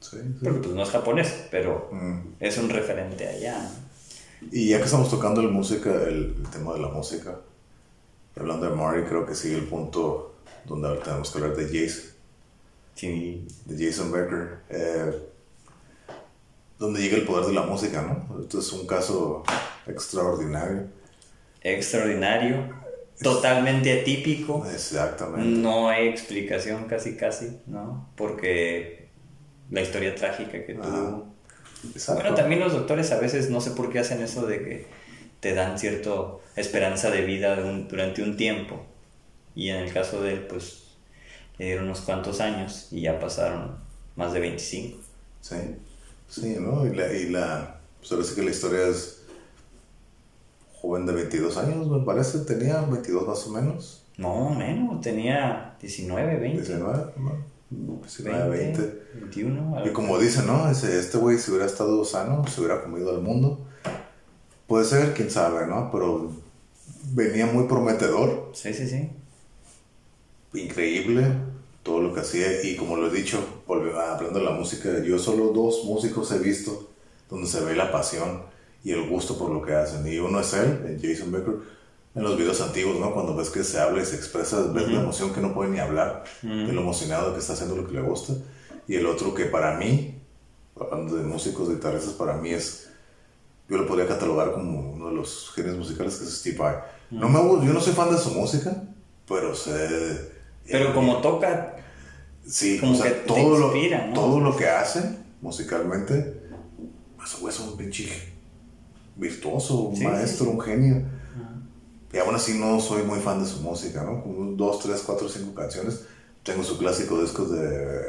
[0.00, 2.34] Sí, Porque pues no es japonés, pero mm.
[2.40, 3.70] es un referente allá.
[4.52, 7.40] Y ya que estamos tocando el música, el, tema de la música,
[8.36, 12.10] hablando de Mari, creo que sigue el punto donde tenemos que hablar de Jason.
[12.94, 13.46] Sí.
[13.64, 14.58] De Jason Becker.
[14.68, 15.22] Eh,
[16.78, 18.40] donde llega el poder de la música, ¿no?
[18.42, 19.42] Esto es un caso
[19.86, 20.86] extraordinario.
[21.62, 22.77] Extraordinario
[23.22, 24.66] totalmente atípico.
[24.72, 25.60] Exactamente.
[25.60, 28.10] No hay explicación casi casi, ¿no?
[28.16, 29.08] Porque
[29.70, 31.34] la historia trágica que tuvo.
[32.14, 34.86] Bueno, también los doctores a veces no sé por qué hacen eso de que
[35.40, 36.10] te dan cierta
[36.56, 38.84] esperanza de vida durante un tiempo.
[39.54, 40.88] Y en el caso de él, pues
[41.58, 43.76] le dieron unos cuantos años y ya pasaron
[44.16, 44.98] más de 25.
[45.40, 45.56] Sí,
[46.28, 46.86] sí, ¿no?
[46.86, 49.17] Y la, y la pues ahora sí que la historia es
[50.80, 54.04] joven de 22 años, me parece, tenía 22 más o menos.
[54.16, 56.62] No, menos, tenía 19, 20.
[56.62, 57.48] 19, ¿no?
[57.70, 59.86] 19, 20, 21.
[59.86, 60.70] Y como dicen, ¿no?
[60.70, 63.60] Este güey si hubiera estado sano, se hubiera comido al mundo.
[64.66, 65.90] Puede ser, quién sabe, ¿no?
[65.92, 66.32] Pero
[67.12, 68.50] venía muy prometedor.
[68.54, 69.10] Sí, sí, sí.
[70.54, 71.26] Increíble
[71.82, 72.62] todo lo que hacía.
[72.62, 76.90] Y como lo he dicho, hablando de la música, yo solo dos músicos he visto
[77.30, 78.42] donde se ve la pasión
[78.84, 80.06] y el gusto por lo que hacen.
[80.06, 81.54] Y uno es él, Jason Becker,
[82.14, 83.12] en los videos antiguos, ¿no?
[83.12, 85.78] Cuando ves que se habla y se expresa, ves la emoción que no puede ni
[85.78, 88.34] hablar, de lo emocionado que está haciendo lo que le gusta.
[88.86, 90.14] Y el otro que para mí,
[90.80, 92.90] hablando de músicos, de guitarristas, para mí es,
[93.68, 96.76] yo lo podría catalogar como uno de los genios musicales que es Steve Vai.
[97.10, 98.82] no me, yo no soy fan de su música,
[99.28, 100.38] pero sé...
[100.66, 101.76] Pero como toca...
[102.46, 103.72] Sí, como que todo, lo,
[104.14, 106.40] todo lo que hace musicalmente,
[107.22, 108.37] es un pinche
[109.18, 111.02] virtuoso, un maestro, un genio.
[112.12, 114.22] Y aún así no soy muy fan de su música, ¿no?
[114.22, 116.06] Como dos, tres, cuatro, cinco canciones.
[116.42, 118.00] Tengo su clásico disco de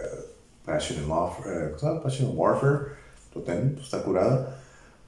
[0.66, 2.80] Passion and, Warfare, eh, Passion and Warfare.
[3.36, 4.58] Lo tengo, pues, está curada.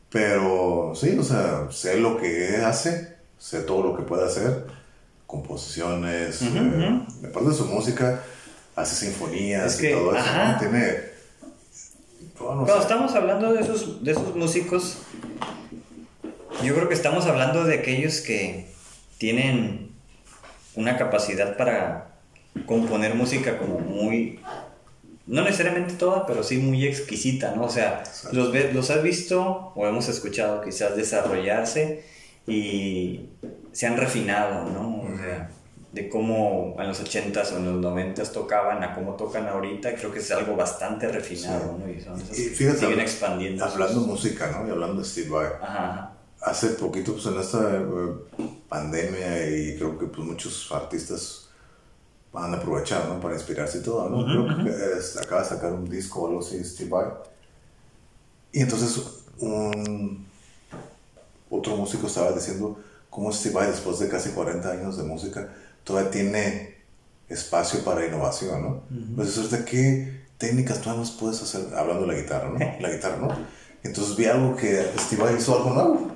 [0.09, 4.65] Pero sí, o sea, sé lo que hace, sé todo lo que puede hacer.
[5.25, 8.21] composiciones, uh aparte de su música,
[8.75, 10.25] hace sinfonías y todo eso,
[10.59, 11.11] Tiene...
[12.37, 14.97] Cuando estamos hablando de esos, de esos músicos,
[16.63, 18.67] yo creo que estamos hablando de aquellos que
[19.17, 19.91] tienen
[20.75, 22.11] una capacidad para
[22.65, 24.39] componer música como muy
[25.27, 27.63] no necesariamente toda, pero sí muy exquisita, ¿no?
[27.63, 32.03] O sea, los, los has visto o hemos escuchado quizás desarrollarse
[32.47, 33.29] y
[33.71, 35.01] se han refinado, ¿no?
[35.01, 35.49] O sea,
[35.93, 40.11] de cómo en los 80s o en los 90s tocaban a cómo tocan ahorita, creo
[40.11, 41.89] que es algo bastante refinado, ¿no?
[41.89, 43.63] Y, son fíjate, siguen expandiendo.
[43.63, 44.67] Hablando música, ¿no?
[44.67, 45.47] Y hablando de Steve Vai.
[45.61, 46.10] Ajá.
[46.41, 47.83] Hace poquito, pues en esta eh,
[48.67, 51.49] pandemia y creo que pues muchos artistas
[52.33, 53.19] van a aprovechar, ¿no?
[53.19, 54.25] Para inspirarse y todo, ¿no?
[54.25, 57.07] Creo que acaba de sacar un disco o algo así, Steve Vai.
[58.53, 59.01] Y entonces
[59.39, 60.25] un
[61.49, 65.53] otro músico estaba diciendo cómo Steve Vai, después de casi 40 años de música,
[65.83, 66.75] todavía tiene
[67.27, 68.83] espacio para innovación, ¿no?
[69.15, 72.59] Pues eso es de qué técnicas más puedes hacer, hablando de la guitarra, ¿no?
[72.79, 73.29] La guitarra, ¿no?
[73.83, 76.11] Entonces vi algo que Steve Vai hizo algo nuevo.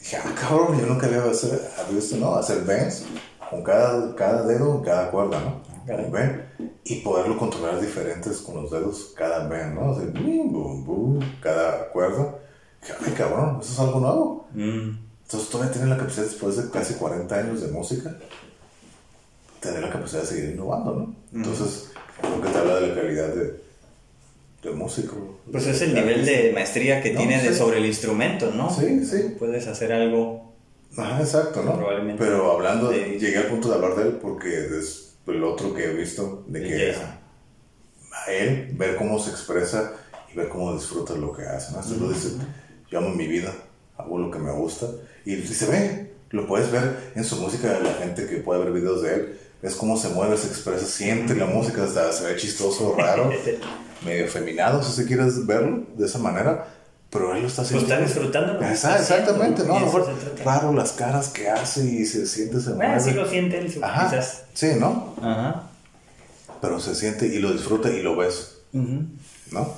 [0.00, 2.34] Dije, ah, cabrón, yo nunca había visto, ¿no?
[2.34, 3.04] Hacer bends
[3.50, 5.70] con cada, cada dedo en cada cuerda, ¿no?
[6.10, 6.42] Bend.
[6.84, 9.92] Y poderlo controlar diferentes con los dedos, cada bend, ¿no?
[9.92, 12.36] Hacer boom, boom, cada cuerda.
[12.80, 14.46] Dije, ay, cabrón, eso es algo nuevo.
[14.54, 14.98] Mm.
[15.24, 18.16] Entonces todavía tiene la capacidad, después de casi 40 años de música,
[19.60, 21.06] tener la capacidad de seguir innovando, ¿no?
[21.06, 21.36] Mm.
[21.36, 21.90] Entonces,
[22.20, 23.69] creo que te habla de la calidad de,
[24.62, 25.38] de músico.
[25.50, 28.70] Pues es el nivel de maestría que tiene de sobre el instrumento, ¿no?
[28.70, 29.34] Sí, sí.
[29.38, 30.50] Puedes hacer algo
[30.96, 31.78] Ajá, exacto, ¿no?
[32.18, 35.94] Pero hablando, llegué al punto de hablar de él porque es el otro que he
[35.94, 39.92] visto, de que a él, ver cómo se expresa
[40.32, 42.06] y ver cómo disfruta lo que hace, ¿no?
[42.06, 42.30] lo dice,
[42.90, 43.54] yo amo mi vida,
[43.96, 44.86] hago lo que me gusta,
[45.24, 49.02] y dice, ve, lo puedes ver en su música, la gente que puede ver videos
[49.02, 52.96] de él, es cómo se mueve, se expresa, siente la música, hasta se ve chistoso,
[52.98, 53.30] raro,
[54.04, 56.66] medio feminado, si quieres verlo de esa manera,
[57.10, 57.86] pero él lo está haciendo.
[57.86, 58.60] Lo está disfrutando.
[58.64, 59.76] exactamente, ¿no?
[59.76, 60.08] A lo mejor,
[60.42, 63.00] claro, las caras que hace y se siente, se mueve.
[63.00, 64.44] sí lo siente él, quizás.
[64.54, 65.14] Sí, ¿no?
[65.20, 65.64] Ajá.
[66.60, 69.74] Pero se siente y lo disfruta y lo ves, ¿no?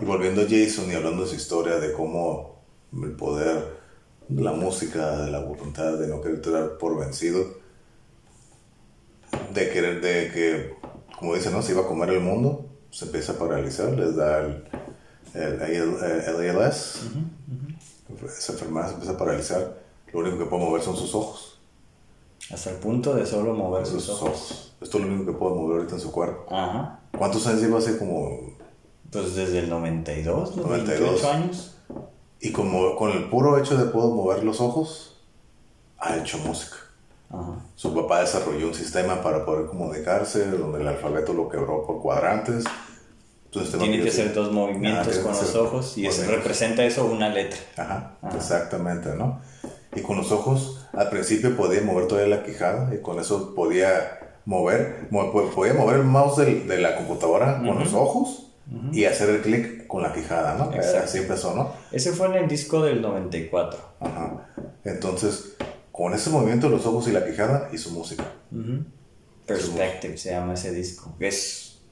[0.00, 2.62] Y volviendo a Jason y hablando de su historia, de cómo
[2.94, 3.80] el poder
[4.28, 7.58] de la música, de la voluntad, de no querer dar por vencido,
[9.52, 10.74] de querer, de que,
[11.18, 11.60] como dice, ¿no?
[11.60, 14.64] Se iba a comer el mundo, se empieza a paralizar, les da el
[15.34, 15.62] el
[16.50, 17.02] ALS,
[18.24, 19.78] esa enfermedad se empieza a paralizar,
[20.12, 21.58] lo único que puede mover son sus ojos.
[22.52, 24.72] Hasta el punto de solo mover sus, ojos.
[24.80, 26.52] Esto es lo único que puede mover ahorita en su cuerpo.
[26.52, 27.00] Ajá.
[27.16, 28.58] ¿Cuántos años lleva hace como...?
[29.12, 31.76] Pues desde el 92, 92 años.
[32.40, 35.20] Y como con el puro hecho de poder mover los ojos,
[35.98, 36.76] ha hecho música.
[37.30, 37.64] Ajá.
[37.74, 42.64] Su papá desarrolló un sistema para poder comunicarse, donde el alfabeto lo quebró por cuadrantes
[43.50, 47.58] tiene que hacer dos movimientos con los ojos y eso representa eso una letra.
[47.76, 49.40] Ajá, exactamente, ¿no?
[49.94, 54.36] Y con los ojos, al principio podía mover toda la quijada y con eso podía
[54.44, 55.08] mover,
[55.54, 58.46] podía mover el mouse de la computadora con los ojos
[58.92, 60.70] y hacer el clic con la quijada, ¿no?
[61.02, 61.72] Así empezó, ¿no?
[61.90, 63.80] Ese fue en el disco del 94.
[63.98, 64.46] Ajá.
[64.84, 65.56] Entonces,
[66.00, 68.24] con ese movimiento de los ojos y la quijada hizo música.
[69.44, 71.14] Perspective se llama ese disco.
[71.20, 71.82] Es,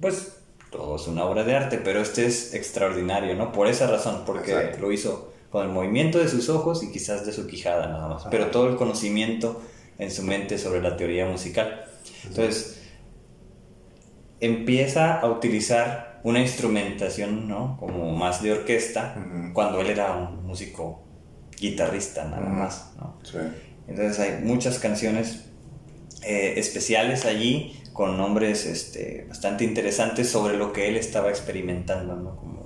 [0.00, 0.32] pues,
[0.72, 3.52] todo es una obra de arte, pero este es extraordinario, ¿no?
[3.52, 7.32] Por esa razón, porque lo hizo con el movimiento de sus ojos y quizás de
[7.32, 9.62] su quijada nada más, pero todo el conocimiento
[9.98, 11.84] en su mente sobre la teoría musical.
[12.24, 12.80] Entonces,
[14.40, 17.76] empieza a utilizar una instrumentación, ¿no?
[17.78, 19.14] Como más de orquesta,
[19.52, 21.04] cuando él era un músico
[21.60, 23.18] guitarrista nada más, ¿no?
[23.86, 25.44] Entonces hay muchas canciones
[26.22, 32.36] eh, especiales allí con nombres este, bastante interesantes sobre lo que él estaba experimentando, ¿no?
[32.36, 32.60] Como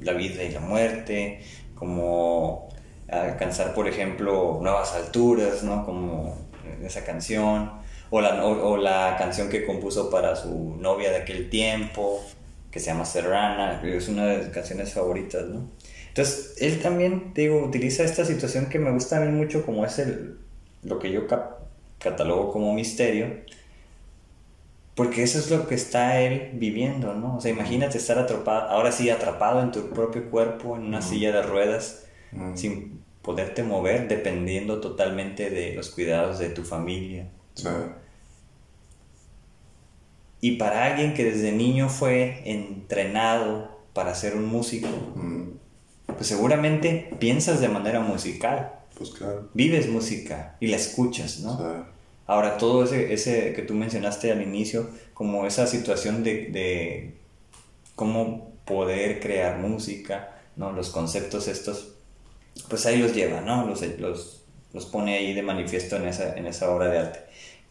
[0.00, 1.40] la, vida y la muerte,
[1.74, 2.68] como
[3.08, 5.84] alcanzar, por ejemplo, nuevas alturas, ¿no?
[5.84, 6.36] Como
[6.82, 7.72] esa canción,
[8.10, 12.20] o la, o, la canción que compuso para su novia de aquel tiempo,
[12.70, 15.68] que se llama Serrana, es una de sus canciones favoritas, ¿no?
[16.10, 19.98] Entonces, él también, digo, utiliza esta situación que me gusta a mí mucho, como es
[19.98, 20.38] el,
[20.82, 21.22] lo que yo
[21.98, 23.28] catalogo como misterio,
[24.94, 27.36] porque eso es lo que está él viviendo, ¿no?
[27.36, 31.32] O sea, imagínate estar atrapado, ahora sí atrapado en tu propio cuerpo, en una silla
[31.32, 32.06] de ruedas,
[32.54, 37.30] sin poderte mover, dependiendo totalmente de los cuidados de tu familia.
[40.40, 44.88] Y para alguien que desde niño fue entrenado para ser un músico,
[46.14, 48.72] pues seguramente piensas de manera musical.
[48.96, 49.48] Pues claro.
[49.54, 51.56] Vives música y la escuchas, ¿no?
[51.56, 51.86] Sea,
[52.30, 57.14] Ahora, todo ese, ese que tú mencionaste al inicio, como esa situación de, de
[57.96, 60.70] cómo poder crear música, ¿no?
[60.70, 61.96] Los conceptos estos,
[62.68, 63.66] pues ahí los lleva, ¿no?
[63.66, 67.18] Los, los, los pone ahí de manifiesto en esa, en esa obra de arte,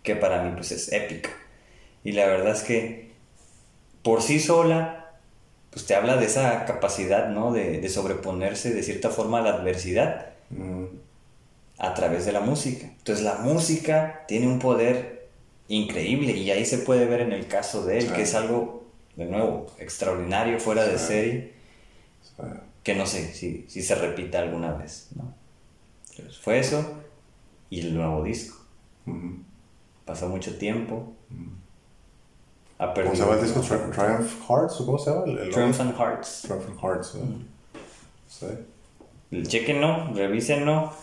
[0.04, 1.30] que para mí pues es épica.
[2.04, 3.12] Y la verdad es que
[4.04, 4.99] por sí sola,
[5.72, 7.52] pues te habla de esa capacidad, ¿no?
[7.54, 10.86] De, de sobreponerse de cierta forma a la adversidad mm,
[11.78, 12.88] a través de la música.
[12.88, 15.28] Entonces la música tiene un poder
[15.68, 18.14] increíble y ahí se puede ver en el caso de él, Sí.
[18.14, 21.54] que es algo, de nuevo, extraordinario, fuera de serie,
[22.84, 25.10] que no sé si, si se repita alguna vez.
[25.16, 25.34] ¿no?
[26.12, 26.96] Entonces, fue eso
[27.70, 28.58] y el nuevo disco.
[30.06, 31.14] Pasó mucho tiempo.
[32.80, 33.62] Ha ¿Cómo se llama el disco?
[33.62, 35.24] Tri- Triumph Hearts o cómo se llama?
[35.26, 36.42] El, el Triumph and Hearts.
[36.44, 37.20] Triumph Hearts, ¿eh?
[38.30, 39.44] Sí.
[39.48, 40.94] Chequenlo, revísenlo.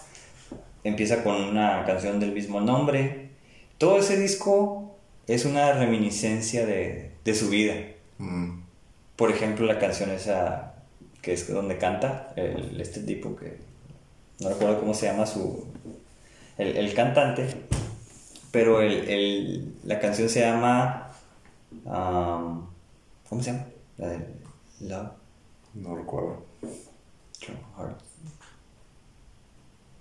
[0.84, 3.30] Empieza con una canción del mismo nombre.
[3.78, 4.96] Todo ese disco
[5.26, 7.74] es una reminiscencia de, de su vida.
[8.18, 8.60] Mm,
[9.16, 10.72] Por ejemplo, la canción esa
[11.20, 13.58] que es donde canta el, este tipo que
[14.40, 15.66] no recuerdo cómo se llama su
[16.56, 17.48] el, el cantante,
[18.52, 21.05] pero el, el- la canción se llama
[21.86, 22.66] um,
[23.28, 23.66] ¿cómo se llama?
[23.96, 24.18] La de
[24.80, 25.10] Love
[25.74, 26.42] no recuerdo.
[27.40, 28.00] True Heart.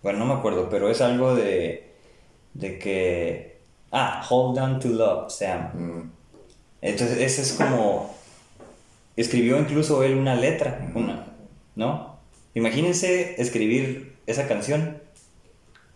[0.03, 1.95] Bueno, no me acuerdo, pero es algo de
[2.53, 3.59] de que
[3.91, 5.71] ah, Hold On to Love se llama.
[5.73, 6.11] Mm,
[6.81, 8.13] Entonces, ese es como.
[9.17, 11.25] Escribió incluso él una letra, una,
[11.75, 12.17] ¿no?
[12.53, 15.01] Imagínense escribir esa canción.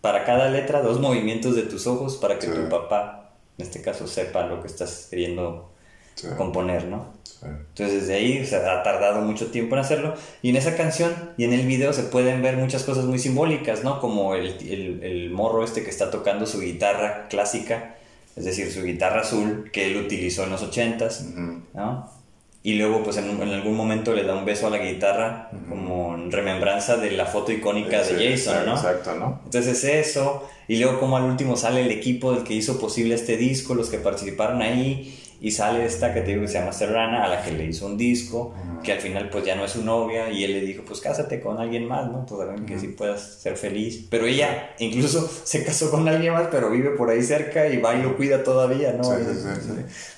[0.00, 2.52] Para cada letra, dos movimientos de tus ojos para que Sí.
[2.54, 5.70] tu papá, en este caso, sepa lo que estás queriendo
[6.14, 7.12] sí, componer, ¿no?
[7.24, 7.46] sí.
[7.46, 10.14] Entonces, desde ahí o sea, ha tardado mucho tiempo en hacerlo.
[10.42, 13.82] Y en esa canción y en el video se pueden ver muchas cosas muy simbólicas,
[13.82, 14.00] ¿no?
[14.00, 17.96] Como el, el, el morro este que está tocando su guitarra clásica,
[18.36, 21.62] es decir, su guitarra azul que él utilizó en los ochentas, Ujú.
[21.74, 22.20] ¿no?
[22.62, 26.14] Y luego, pues en, en algún momento le da un beso a la guitarra, como
[26.14, 28.74] en remembranza de la foto icónica Sí, de Jason, ¿no?
[28.74, 29.40] Exacto, ¿no?
[29.46, 33.38] Entonces eso, y luego como al último sale el equipo del que hizo posible este
[33.38, 37.24] disco, los que participaron ahí, y sale esta que te digo que se llama Serrana,
[37.24, 38.54] a la que le hizo un disco,
[38.84, 41.40] que al final pues ya no es su novia, y él le dijo, pues cásate
[41.40, 42.26] con alguien más, ¿no?
[42.26, 44.06] Pues a ver que sí puedas ser feliz.
[44.10, 47.94] Pero ella incluso se casó con alguien más, pero vive por ahí cerca y va
[47.94, 49.04] y lo cuida todavía, ¿no?
[49.04, 49.72] Sí, sí, sí.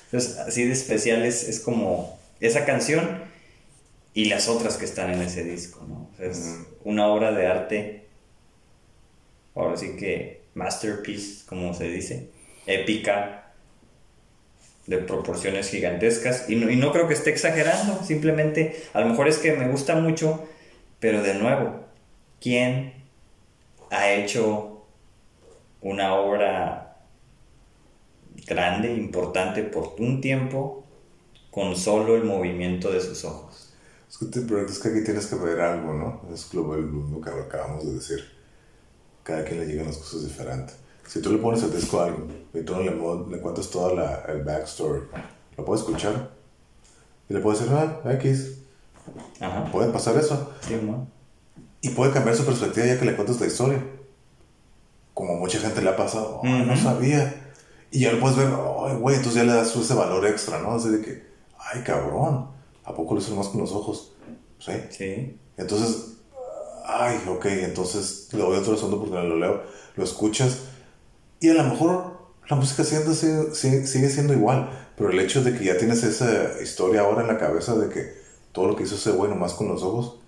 [0.05, 3.21] Entonces así de especial es, es como esa canción
[4.13, 6.09] y las otras que están en ese disco, ¿no?
[6.13, 8.03] O sea, es una obra de arte
[9.55, 12.29] ahora sí que masterpiece, como se dice,
[12.65, 13.42] épica,
[14.87, 16.49] de proporciones gigantescas.
[16.49, 19.67] Y no, y no creo que esté exagerando, simplemente a lo mejor es que me
[19.69, 20.45] gusta mucho,
[20.99, 21.85] pero de nuevo,
[22.41, 22.93] ¿quién
[23.91, 24.85] ha hecho
[25.81, 26.97] una obra
[28.47, 30.83] grande, importante por un tiempo
[31.51, 33.73] con solo el movimiento de sus ojos?
[34.09, 36.21] Es que, te- pero es que aquí tienes que ver algo, ¿no?
[36.33, 38.23] Es lo, lo que acabamos de decir.
[39.23, 40.75] Cada quien le llegan las cosas diferentes.
[41.07, 42.91] Si tú le pones el disco a alguien y tú no le,
[43.35, 45.01] le cuentas toda la, el backstory,
[45.57, 46.31] lo puede escuchar
[47.29, 48.57] y le puede decir, ah, X,
[49.39, 49.65] Ajá.
[49.71, 50.51] puede pasar eso.
[50.61, 51.07] Sí, ¿no?
[51.81, 53.83] Y puede cambiar su perspectiva ya que le cuentas la historia.
[55.13, 56.81] Como mucha gente le ha pasado, "Ay, no Ujú.
[56.81, 57.51] sabía.
[57.91, 60.71] Y ya lo puedes ver, ay, güey, entonces ya le das ese valor extra, ¿no?
[60.73, 61.27] Así de que,
[61.59, 62.47] ay, cabrón,
[62.83, 64.13] ¿a poco lo hizo más con los ojos?
[64.57, 64.71] Sí.
[64.89, 65.37] Sí.
[65.57, 66.13] Entonces,
[66.85, 69.61] ay, ok, entonces le doy otro segundo porque lo leo,
[69.95, 70.59] lo escuchas
[71.43, 72.13] y a lo mejor
[72.49, 73.01] la música sigue,
[73.53, 77.27] sigue, sigue siendo igual, pero el hecho de que ya tienes esa historia ahora en
[77.27, 78.13] la cabeza de que
[78.51, 80.19] todo lo que hizo ese güey nomás con los ojos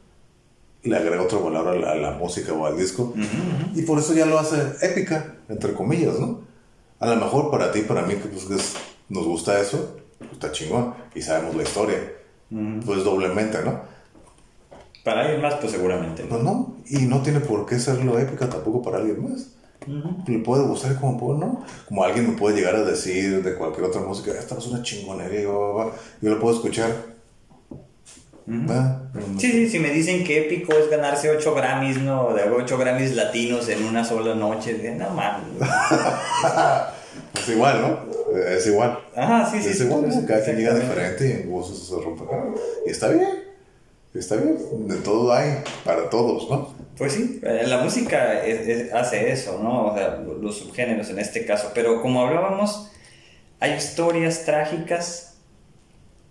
[0.83, 3.13] le agrega otro valor a la, a la música o al disco
[3.75, 6.41] y por eso ya lo hace épica, entre comillas, ¿no?
[6.99, 8.73] A lo mejor para ti, para mí, que pues, es-
[9.09, 11.97] nos gusta eso, pues, está chingón y sabemos la historia,
[12.85, 13.81] pues doblemente, ¿no?
[15.03, 16.23] Para alguien más, pues seguramente.
[16.23, 19.49] Pues no, y no tiene por qué serlo épica tampoco para alguien más.
[20.27, 21.63] Le puede gustar como puede, ¿no?
[21.87, 25.41] Como alguien me puede llegar a decir de cualquier otra música, esta es una chingonería,
[25.41, 25.91] y va, va, va",
[26.21, 26.91] yo lo puedo escuchar.
[28.47, 28.99] No,
[29.39, 32.31] Sí, sí, si me dicen que épico es ganarse 8 Grammys, ¿no?
[32.33, 34.75] De 8 Grammys latinos en una sola noche.
[34.75, 35.47] de- No mames.
[37.33, 38.37] Es igual, ¿no?
[38.39, 38.97] Es igual.
[39.15, 39.69] Ajá, sí, sí.
[39.69, 42.23] es igual, sí, cada quien llega diferente y en gustos se rompe.
[42.85, 43.44] Y está bien,
[44.19, 44.57] está bien.
[44.87, 46.73] De todo hay, para todos, ¿no?
[46.97, 49.87] Pues sí, eh, la música es- es- hace eso, ¿no?
[49.87, 51.71] O sea, lo- los subgéneros en este caso.
[51.73, 52.89] Pero como hablábamos,
[53.59, 55.35] hay historias trágicas,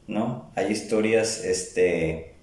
[0.06, 0.50] ¿no?
[0.54, 2.34] Hay historias este,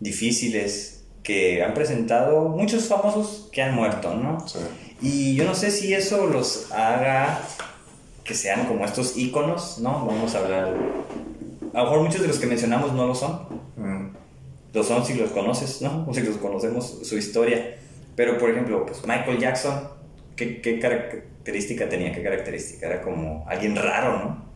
[0.00, 4.46] difíciles que han presentado muchos famosos que han muerto, ¿no?
[4.48, 4.58] Sí.
[5.02, 7.40] Y yo no sé si eso los haga
[8.22, 10.04] que sean como estos íconos, ¿no?
[10.06, 10.74] Vamos a hablar.
[11.74, 13.40] A lo mejor muchos de los que mencionamos no lo son.
[13.76, 14.16] Mm.
[14.72, 16.06] Lo son si los conoces, ¿no?
[16.08, 17.76] O si los conocemos su historia.
[18.14, 19.88] Pero, por ejemplo, pues Michael Jackson,
[20.36, 22.12] ¿qué, qué característica tenía?
[22.12, 22.86] ¿Qué característica?
[22.86, 24.46] Era como alguien raro, ¿no?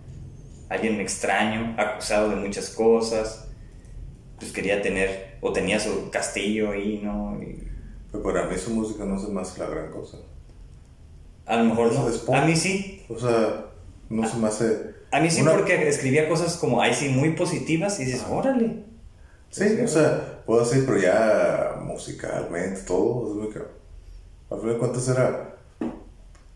[0.69, 3.49] Alguien extraño, acusado de muchas cosas.
[4.39, 7.39] Pues quería tener, o tenía su castillo ahí, ¿no?
[7.43, 7.67] Y
[8.13, 10.19] Pero para mí su música no me hace la gran cosa.
[11.47, 12.09] a lo mejor no.
[12.09, 12.29] es.
[12.29, 13.03] A mí sí.
[13.09, 13.67] O sea,
[14.09, 14.91] no se me hace...
[15.13, 18.85] A mí sí Una- porque escribía cosas como, ahí sí, muy positivas y dices, órale.
[19.51, 23.59] Sí, o sea, puedo decir, pero ya musicalmente, todo, es muy que...
[24.51, 25.55] Al final de cuentas era...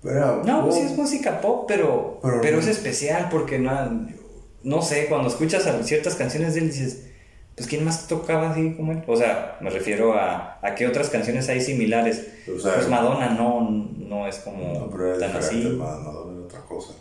[0.04, 4.06] era No, pues sí es música pop, pero, Pero pero, no- es especial porque no,
[4.62, 7.06] no sé, cuando escuchas a ciertas canciones de él dices,
[7.56, 9.02] pues ¿quién más tocaba así como él?
[9.06, 12.26] O sea, me refiero a, a qué otras canciones hay similares.
[12.54, 13.60] O sea, pues Madonna no,
[13.96, 15.62] no es como No, pero tan así.
[15.78, 16.94] no, era otra cosa.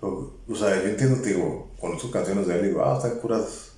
[0.00, 3.18] O, o sea, yo entiendo, te digo, con sus canciones de él, digo, ah, están
[3.20, 3.69] curadas.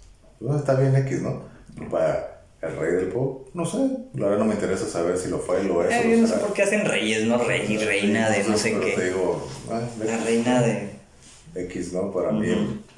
[0.45, 1.43] Pues, está bien X, ¿no?
[1.91, 3.79] Para el rey del pop, no sé.
[4.15, 5.93] La verdad no me interesa saber si lo fue, lo es.
[5.93, 8.79] Eh, o no sé por qué hacen reyes, no rey y reina de no sé
[8.79, 8.93] qué.
[8.93, 10.91] Te digo, ah, La reina de...
[11.55, 12.11] X, ¿no?
[12.13, 12.47] Para mí,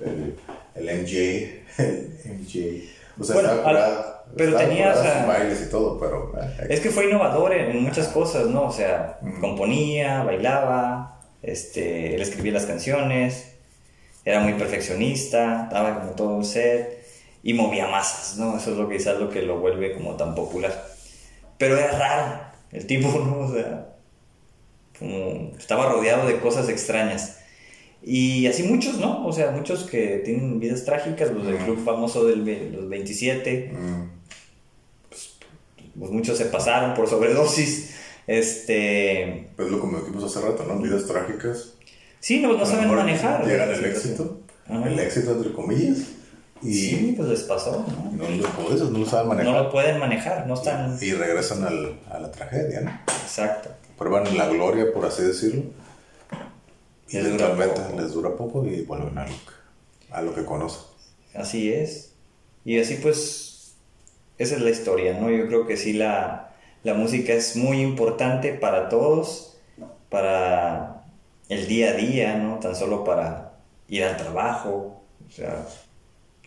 [0.04, 0.34] el,
[0.76, 1.16] el MJ,
[1.78, 2.10] el
[2.40, 2.84] MJ.
[3.16, 4.24] O sea, Bueno, estaba curada.
[4.36, 6.32] pero estaba tenías curada a- sus bailes y todo, pero.
[6.36, 8.64] eh, Es que fue innovador en, muchas cosas, ¿no?
[8.64, 13.52] O sea, componía, bailaba, este, él escribía las canciones,
[14.24, 17.03] era muy perfeccionista, daba como todo un set
[17.44, 18.56] y movía masas, ¿no?
[18.56, 20.88] Eso es lo que quizás lo que lo vuelve como tan popular.
[21.58, 22.40] Pero era raro,
[22.72, 23.40] el tipo, ¿no?
[23.40, 23.94] O sea,
[24.98, 27.38] como estaba rodeado de cosas extrañas.
[28.02, 29.26] Y así muchos, ¿no?
[29.26, 34.10] O sea, muchos que tienen vidas trágicas, los del club famoso de los 27, mm,
[35.98, 37.94] pues muchos se pasaron por sobredosis.
[38.26, 39.50] Este.
[39.56, 40.78] Pues lo como dijimos hace rato, ¿no?
[40.78, 41.74] Vidas trágicas.
[42.20, 43.46] Sí, no, saben manejar.
[43.46, 43.90] Llegan situación.
[43.90, 44.88] éxito, Ajá.
[44.88, 45.98] el éxito entre comillas,
[46.64, 48.10] y Sí, pues les pasó, ¿no?
[48.12, 49.52] no, lo, como dices, no lo saben manejar.
[49.52, 50.96] No lo pueden manejar, no están.
[51.00, 52.90] Y regresan al, a la tragedia, ¿no?
[53.22, 53.70] Exacto.
[53.98, 55.62] Prueban la gloria, por así decirlo.
[57.08, 58.00] Y Les dura poco.
[58.00, 60.80] les dura poco y vuelven a lo, que- a lo que conocen.
[61.34, 62.12] Así es.
[62.64, 63.74] Y así pues,
[64.38, 65.30] esa es la historia, ¿no?
[65.30, 69.58] Yo creo que sí la, la música es muy importante para todos,
[70.08, 71.04] para
[71.48, 72.58] el día a día, ¿no?
[72.58, 73.52] Tan solo para
[73.88, 75.66] ir al trabajo, o sea,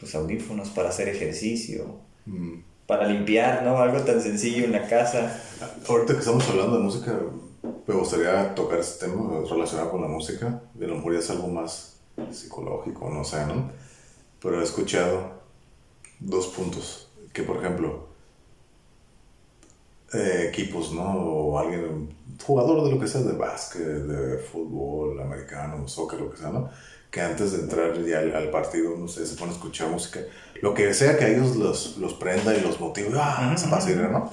[0.02, 2.60] los audífonos para hacer ejercicio, Mm.
[2.88, 3.78] para limpiar, ¿no?
[3.78, 5.42] Algo tan sencillo en la casa.
[5.88, 7.18] Ahorita que estamos hablando de música,
[7.88, 10.48] me gustaría tocar este tema relacionado con la música.
[10.48, 11.98] A lo mejor ya es algo más
[12.32, 13.72] psicológico, no sé, ¿no?
[14.42, 15.32] Pero he escuchado
[16.20, 17.08] dos puntos.
[17.34, 18.08] Que, por ejemplo,
[20.14, 21.04] eh, equipos, ¿no?
[21.14, 22.10] O alguien,
[22.46, 26.70] jugador de lo que sea, de básquet, de fútbol, americano, soccer, lo que sea, ¿no?
[27.18, 30.20] Que antes de entrar ya al, al partido, no sé, se pone a escuchar música.
[30.62, 33.56] Lo que sea que a ellos los, los prenda y los motive, ¡ah!
[33.58, 34.30] Se pasa ¿no?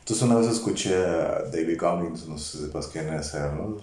[0.00, 3.76] Entonces una vez escuché a David Goggins, no sé si sepas quién es, él, ¿no?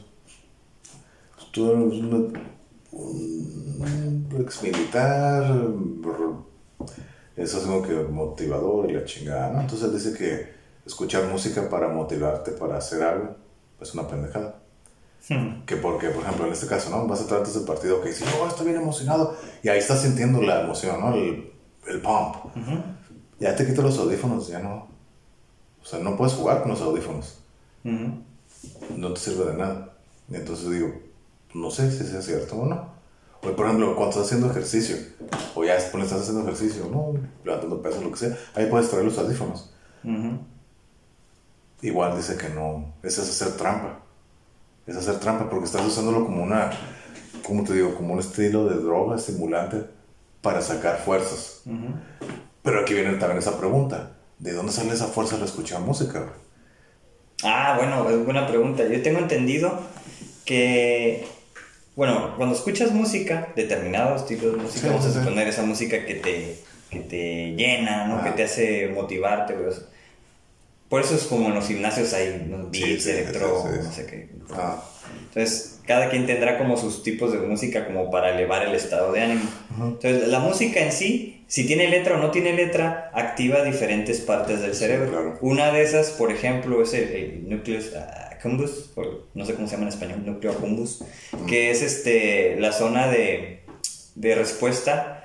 [1.36, 2.40] Pues, tú eres una-
[2.92, 5.44] un ex militar,
[7.36, 9.62] eso es como que motivador y la chingada, ¿no?
[9.62, 10.50] Entonces él dice que
[10.88, 13.36] escuchar música para motivarte para hacer algo
[13.80, 14.60] es una pendejada.
[15.28, 17.08] Que porque, por ejemplo, en este caso, ¿no?
[17.08, 19.36] Vas a antes del partido que dices, no, estoy bien emocionado.
[19.64, 21.14] Y ahí estás sintiendo la emoción, ¿no?
[21.16, 21.52] El,
[21.88, 22.36] el pump.
[23.40, 24.88] Ya te quitas los audífonos, ya no.
[25.82, 27.40] O sea, no puedes jugar con los audífonos.
[27.84, 29.98] No te sirve de nada.
[30.30, 30.94] Y entonces digo,
[31.54, 32.96] no sé si sea cierto o no.
[33.42, 34.98] O por ejemplo, cuando estás haciendo ejercicio,
[35.54, 39.18] o ya estás haciendo ejercicio, no, levantando pesos, lo que sea, ahí puedes traer los
[39.18, 39.72] audífonos.
[41.82, 44.05] Igual dice que no, eso es hacer trampa.
[44.88, 46.70] Es hacer trampa porque estás usándolo como una,
[47.44, 47.96] ¿cómo te digo?
[47.96, 49.84] Como un estilo de droga estimulante
[50.42, 51.64] para sacar fuerzas.
[52.64, 54.12] Pero aquí viene también esa pregunta.
[54.38, 56.28] ¿De dónde sale esa fuerza al escuchar música?
[57.44, 58.84] Ah, bueno, es buena pregunta.
[58.88, 59.80] Yo tengo entendido
[60.46, 61.26] que,
[61.96, 65.20] bueno, cuando escuchas música, determinados tipos de música, Sí, vamos sí, a sí.
[65.20, 66.60] suponer esa música que te,
[66.90, 68.24] que te llena, ¿no?
[68.24, 69.74] Que te hace motivarte, güey.
[70.90, 72.70] Por eso es como en los gimnasios hay ¿no?
[72.70, 74.30] Beats, sí, electro, sí, no sé qué.
[74.52, 74.84] Ah,
[75.28, 79.22] Entonces, cada quien tendrá como sus tipos de música como para elevar el estado de
[79.22, 79.50] ánimo.
[79.78, 84.62] Entonces, la música en sí, si tiene letra o no tiene letra, activa diferentes partes
[84.62, 85.10] del cerebro.
[85.10, 85.38] claro.
[85.42, 89.04] Una de esas, por ejemplo, es el, el nucleus accumbens, o
[89.34, 91.04] no sé cómo se llama en español, núcleo accumbens,
[91.48, 93.62] que es este, la zona de,
[94.16, 95.25] de respuesta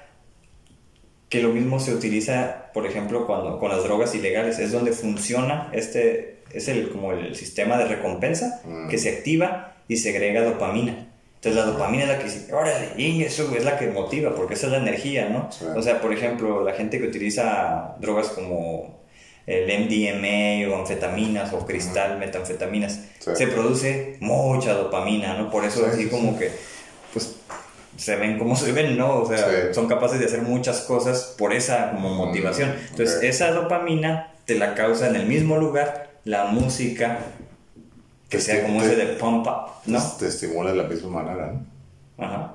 [1.31, 5.71] que lo mismo se utiliza, por ejemplo, cuando, con las drogas ilegales, es donde funciona
[5.73, 8.89] este, es el, como el sistema de recompensa Mm.
[8.89, 11.07] que se activa y segrega dopamina.
[11.37, 14.55] Entonces la dopamina es la que dice, órale, y eso es la que motiva, porque
[14.55, 15.51] esa es la energía, ¿no?
[15.51, 15.65] Sí.
[15.75, 19.01] O sea, por ejemplo, la gente que utiliza drogas como
[19.47, 23.31] el MDMA o anfetaminas o cristal, metanfetaminas, Sí.
[23.35, 25.51] se produce mucha dopamina, ¿no?
[25.51, 26.51] Por eso Sí, así sí, como que,
[28.01, 29.19] se ven como se ven, ¿no?
[29.21, 29.55] O sea, Sí.
[29.75, 32.75] son capaces de hacer muchas cosas por esa como motivación.
[32.91, 37.19] Entonces, esa dopamina te la causa en el mismo lugar la música
[38.29, 40.01] que Te sea como te- ese de pump up, ¿no?
[40.19, 42.25] Te estimula de la misma manera, ¿no?
[42.25, 42.55] Ajá.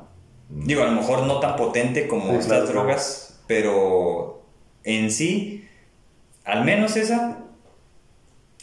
[0.49, 4.43] Digo, a lo mejor no tan potente como Sí, estas claro, drogas, pero
[4.83, 5.67] en sí,
[6.43, 7.39] al menos esa,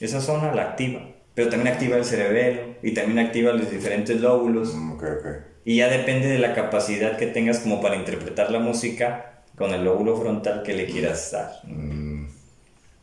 [0.01, 1.01] esa zona la activa.
[1.35, 4.75] Pero también activa el cerebelo y también activa los diferentes lóbulos.
[4.75, 5.27] Mm, ok, ok.
[5.65, 9.85] Y ya depende de la capacidad que tengas como para interpretar la música con el
[9.85, 11.53] lóbulo frontal que le quieras dar.
[11.65, 12.27] Mm,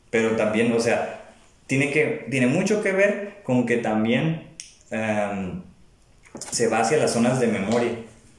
[0.10, 1.22] Pero también, o sea,
[1.68, 4.48] tiene, que, tiene mucho que ver con que también
[4.92, 5.62] em,
[6.52, 7.92] se va hacia las zonas de memoria.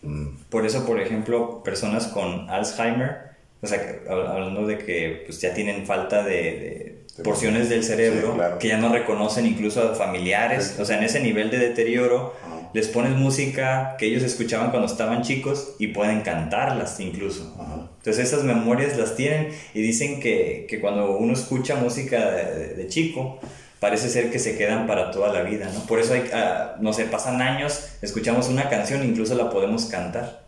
[0.03, 3.31] mm, Por eso, por ejemplo, personas con Alzheimer,
[3.63, 8.31] o sea, que- hablando de que pues, ya tienen falta de, de porciones del cerebro,
[8.33, 8.59] Sí, claro.
[8.59, 10.83] que ya no reconocen incluso a familiares, Sí.
[10.83, 12.35] o sea, en ese nivel de deterioro.
[12.73, 17.55] Les pones música que ellos escuchaban cuando estaban chicos y pueden cantarlas incluso.
[17.61, 17.89] Ajá.
[17.99, 22.75] Entonces esas memorias las tienen y dicen que, que cuando uno escucha música de, de-
[22.75, 23.39] de chico,
[23.81, 25.81] parece ser que se quedan para toda la vida, ¿no?
[25.87, 30.43] Por eso hay, ah, no sé, pasan años, escuchamos una canción, incluso la podemos cantar.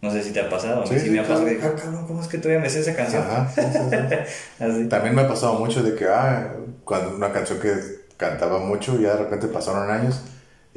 [0.00, 1.74] No sé si te ha pasado, Sí, sí, sí, me ha pasado claro.
[1.76, 3.22] ah, cabrón, ¿cómo es que todavía me sé esa canción?
[3.24, 4.88] Ajá, sí.
[4.88, 6.54] También me ha pasado mucho de que, ah,
[6.84, 7.74] cuando una canción que
[8.16, 10.20] cantaba mucho, ya de repente pasaron años,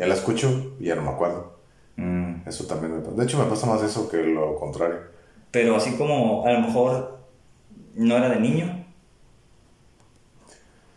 [0.01, 1.59] ya la escucho y ya no me acuerdo.
[1.95, 3.15] Mm, Eso también me pasa.
[3.15, 4.97] De hecho, me pasa más eso que lo contrario.
[5.51, 7.19] Pero así como a lo mejor
[7.93, 8.83] no era de niño,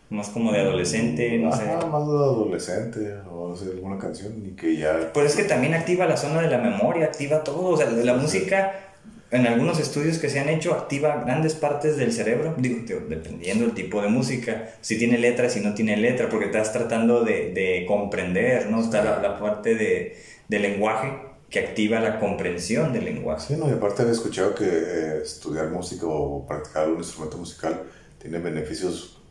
[0.09, 1.65] más como de adolescente, no sé.
[1.71, 5.13] Ajá, más de adolescente o no sé, alguna canción y que ya...
[5.13, 7.69] Pues es que también activa la zona de la memoria, activa todo.
[7.71, 8.94] O sea, la música,
[9.31, 12.55] en algunos estudios que se han hecho, activa grandes partes del cerebro.
[12.59, 14.71] Digo, tío, dependiendo del tipo de música.
[14.81, 18.81] Si tiene letra, si no tiene letra, porque estás tratando de, de comprender, ¿no?
[18.81, 20.17] Está la, la parte de,
[20.49, 21.13] de lenguaje
[21.51, 23.55] que activa la comprensión del lenguaje.
[23.55, 27.83] Sí, no, y aparte había escuchado que eh, estudiar música o practicar algún instrumento musical
[28.21, 29.23] tiene beneficios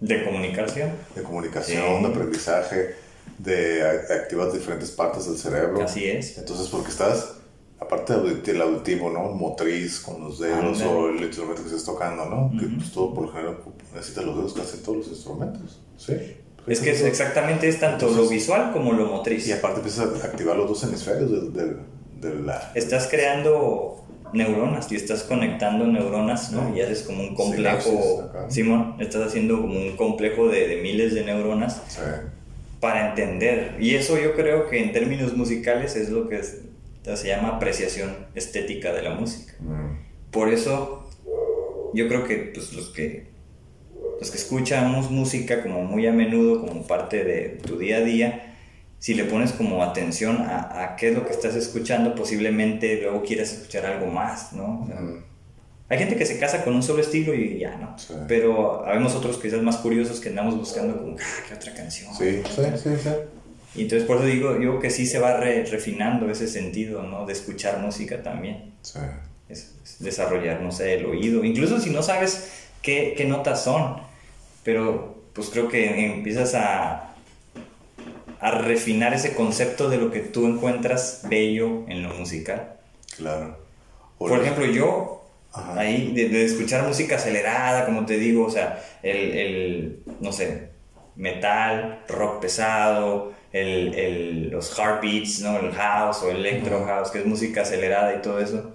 [0.00, 0.90] De comunicación.
[1.14, 2.02] de comunicación, Sí.
[2.04, 2.94] de aprendizaje,
[3.38, 5.82] de a- activar diferentes partes del cerebro.
[5.82, 6.36] Así es.
[6.38, 7.35] Entonces, porque estás,
[7.80, 9.24] aparte del auditivo, ¿no?
[9.32, 12.50] Motriz con los dedos o el instrumento que estés tocando, ¿no?
[12.58, 13.58] Que pues todo por lo general
[13.94, 15.80] necesita los dedos casi en todos los instrumentos.
[15.98, 16.14] Sí.
[16.66, 19.46] Es que es exactamente es tanto lo visual como lo motriz.
[19.46, 21.76] Y aparte empiezas a activar los dos hemisferios del- del-
[22.20, 22.72] de, la...
[22.74, 26.66] estás creando neuronas y estás conectando neuronas, ¿no?
[26.72, 26.78] Sí.
[26.78, 28.30] Y haces como un complejo.
[28.48, 32.00] Simón, estás haciendo como un complejo de, de miles de neuronas Sí.
[32.80, 33.76] para entender.
[33.78, 36.62] Y eso yo creo que en términos musicales es lo que es-
[37.14, 39.54] se llama apreciación estética de la música.
[39.60, 40.30] Mm.
[40.30, 41.08] Por eso
[41.94, 43.36] yo creo que pues, los que
[44.20, 48.56] los que escuchamos música como muy a menudo, como parte de tu día a día,
[48.98, 53.22] si le pones como atención a, a qué es lo que estás escuchando, posiblemente luego
[53.22, 54.82] quieras escuchar algo más, ¿no?
[54.82, 55.24] O sea, Mm.
[55.88, 57.96] Hay gente que se casa con un solo estilo y ya, ¿no?
[57.96, 58.12] Sí.
[58.26, 62.12] Pero habemos otros quizás más curiosos que andamos buscando como, ah, ¿qué otra canción?
[62.12, 63.10] Sí, sí, sí, sí.
[63.76, 67.26] Y entonces por eso digo yo que sí se va re- refinando ese sentido, ¿no?
[67.26, 68.98] De escuchar música también Sí.
[69.48, 73.96] es, es desarrollar, no sé, el oído, incluso si no sabes qué, qué notas son,
[74.64, 77.14] pero pues creo que empiezas a,
[78.40, 82.74] a refinar ese concepto de lo que tú encuentras bello en lo musical.
[83.16, 83.58] Claro.
[84.18, 85.78] Por los- ejemplo, yo, Ajá.
[85.80, 90.70] ahí, de, de escuchar música acelerada, como te digo, o sea, el, el, no sé,
[91.16, 95.58] metal, rock pesado, el, el- los heartbeats, ¿no?
[95.58, 98.72] El house o electro house, que es música acelerada y todo eso.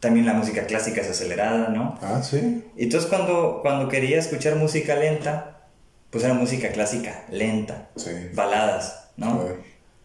[0.00, 1.98] También la música clásica es acelerada, ¿no?
[2.02, 2.62] Ah, sí.
[2.76, 5.68] Y entonces cuando, cuando quería escuchar música lenta,
[6.10, 8.10] pues era música clásica, lenta, Sí.
[8.34, 9.42] baladas, ¿no?
[9.42, 9.54] Sí.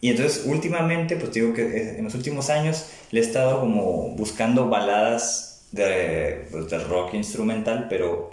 [0.04, 4.16] Y entonces últimamente, pues digo que eh, en los últimos años le he estado como
[4.16, 8.30] buscando baladas de, pues, de rock instrumental, pero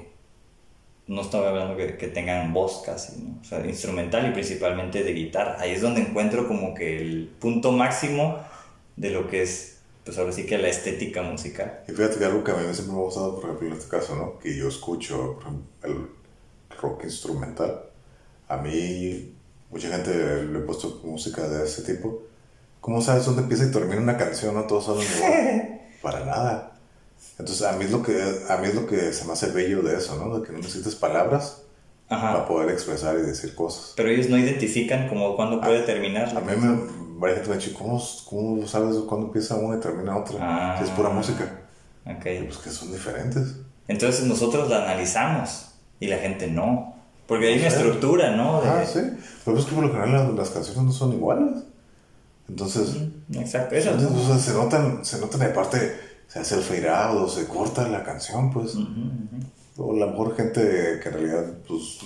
[1.08, 3.40] no estaba hablando que, que tengan voz casi, ¿no?
[3.40, 5.56] O sea, instrumental y principalmente de guitarra.
[5.58, 8.38] Ahí es donde encuentro como que el punto máximo
[8.96, 11.80] de lo que es, pues ahora sí que la estética musical.
[11.88, 13.88] Y fíjate que algo que a mí siempre me ha gustado, por ejemplo, en este
[13.88, 14.38] caso, ¿no?
[14.38, 15.38] Que yo escucho,
[15.82, 16.08] el
[16.80, 17.84] rock instrumental.
[18.48, 19.34] A mí,
[19.70, 22.22] mucha gente le he puesto música de ese tipo.
[22.82, 24.54] ¿Cómo sabes dónde empieza y termina una canción?
[24.54, 25.80] No todos saben igual.
[26.02, 26.77] Para nada.
[27.38, 29.82] Entonces, a mí es lo que, a mí es lo que se me hace bello
[29.82, 30.38] de eso, ¿no?
[30.38, 31.62] De que no necesites palabras
[32.08, 33.92] para poder expresar y decir cosas.
[33.96, 36.36] Pero ellos no identifican como cuándo puede terminar.
[36.36, 40.78] A mí me, ha dicho, ¿cómo, ¿cómo, sabes cuándo empieza una y termina otra?
[40.78, 41.44] si es pura ah, música.
[42.06, 42.22] Ok.
[42.46, 43.56] Pues que son diferentes.
[43.86, 45.68] Entonces nosotros la analizamos
[46.00, 46.96] y la gente no.
[47.26, 48.62] Porque hay una estructura, ¿no?
[48.64, 49.00] Ah, sí.
[49.44, 51.62] Pero es que por lo general las, canciones no son iguales.
[52.48, 52.96] Entonces.
[53.34, 53.90] Exacto, eso.
[53.90, 58.04] Entonces, se notan, se notan, aparte, se hace el fade out o se corta la
[58.04, 58.74] canción, pues.
[59.76, 60.60] O la mejor gente
[61.02, 62.00] que en realidad, pues,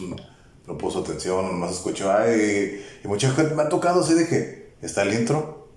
[0.66, 4.74] no puso atención, más escuchó, ay, y mucha gente me ha tocado así de que
[4.80, 5.68] está el intro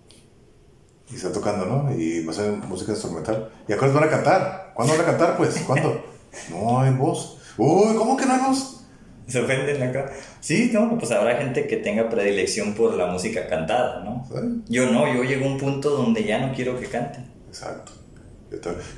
[1.11, 1.95] y está tocando, ¿no?
[1.95, 3.51] Y va a ser música instrumental.
[3.67, 4.71] ¿Y a van a cantar?
[4.75, 5.57] ¿Cuándo van a cantar, pues?
[5.65, 6.03] ¿Cuándo?
[6.51, 7.39] no hay voz.
[7.57, 8.83] Uy, ¿cómo que no hay voz?
[9.27, 10.11] Se ofenden acá.
[10.39, 14.27] Sí, no, pues habrá gente que tenga predilección por la música cantada, ¿no?
[14.67, 17.31] Yo no, yo llego a un punto donde ya no quiero que canten.
[17.47, 18.04] Exacto.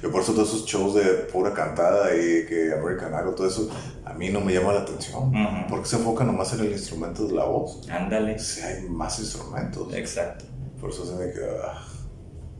[0.01, 3.69] Yo, por eso todos esos shows de pura cantada y que American Idol, todo eso,
[4.05, 5.31] a mí no me llama la atención.
[5.69, 7.87] Porque se enfoca nomás en el instrumento de la voz.
[7.89, 8.37] Ándale.
[8.37, 9.93] Si hay más instrumentos.
[9.93, 10.45] Exacto.
[10.79, 11.81] Por eso se me queda...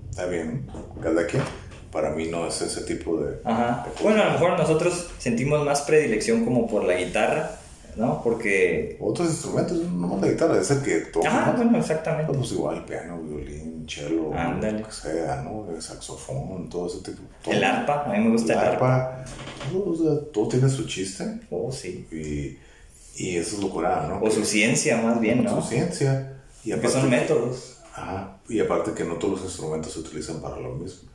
[0.10, 0.66] Está bien,
[1.02, 1.44] cada quien.
[1.92, 3.86] Para mí no es ese tipo de, Ajá.
[4.02, 7.52] bueno, a lo mejor nosotros sentimos más predilección como por la guitarra,
[7.96, 8.22] ¿no?
[8.24, 8.98] Porque...
[9.00, 11.30] Otros instrumentos, no más la guitarra, es el que toca.
[11.30, 12.34] Ah, bueno, exactamente.
[12.34, 14.80] Pues igual, piano, violín, cello, Ándale.
[14.80, 15.70] lo que sea, ¿no?
[15.70, 17.22] El saxofón, todo ese tipo.
[17.46, 19.24] El arpa, a mí me gusta el, arpa.
[19.72, 21.42] Todo, tiene su chiste.
[21.50, 22.08] Oh, sí.
[22.12, 24.22] Y, y eso es locura, ¿no?
[24.22, 25.62] O su ciencia, más bien, ¿no?
[25.62, 26.42] Su ciencia.
[26.64, 27.78] Y aparte, son métodos.
[27.94, 31.10] Ajá, y aparte que no todos los instrumentos se utilizan para lo mismo.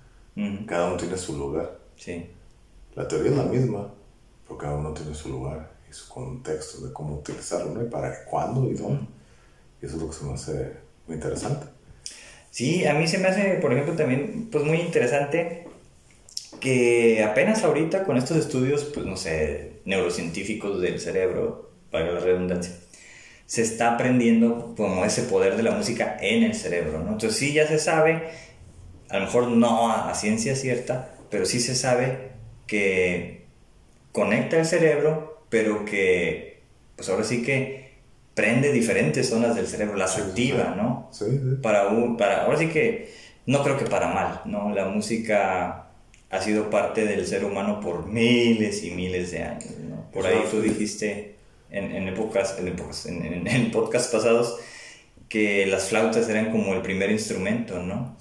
[0.67, 1.79] Cada uno tiene su lugar.
[1.97, 2.27] Sí.
[2.95, 3.93] La teoría es la misma,
[4.45, 7.83] pero cada uno tiene su lugar y su contexto de cómo utilizarlo, ¿no?
[7.83, 9.07] Y para cuándo y dónde.
[9.81, 10.77] Y eso es lo que se me hace
[11.07, 11.67] muy interesante.
[12.53, 15.65] Sí, a mí se me hace, por ejemplo, también pues muy interesante
[16.61, 22.75] que apenas ahorita con estos estudios, pues no sé, neurocientíficos del cerebro, para la redundancia,
[23.47, 27.13] se está aprendiendo como ese poder de la música en el cerebro, ¿no?
[27.13, 28.29] Entonces sí ya se sabe,
[29.09, 32.33] a lo mejor no a, ciencia cierta, pero sí se sabe
[32.67, 33.47] que
[34.13, 36.61] conecta el cerebro, pero que,
[36.97, 37.82] pues ahora sí que
[38.35, 41.09] prende diferentes zonas del cerebro, las activa, ¿no?
[41.13, 41.25] Sí,
[41.63, 43.13] Para, un, para, ahora sí que,
[43.47, 44.75] no creo que para mal, ¿no?
[44.75, 45.89] La música
[46.31, 50.11] ha sido parte del ser humano por miles y miles de años, ¿no?
[50.13, 51.37] Por ahí tú dijiste
[51.71, 54.59] en, épocas, en, épocas en, en, podcast pasados
[55.29, 58.17] que las flautas eran como el primer instrumento, ¿no?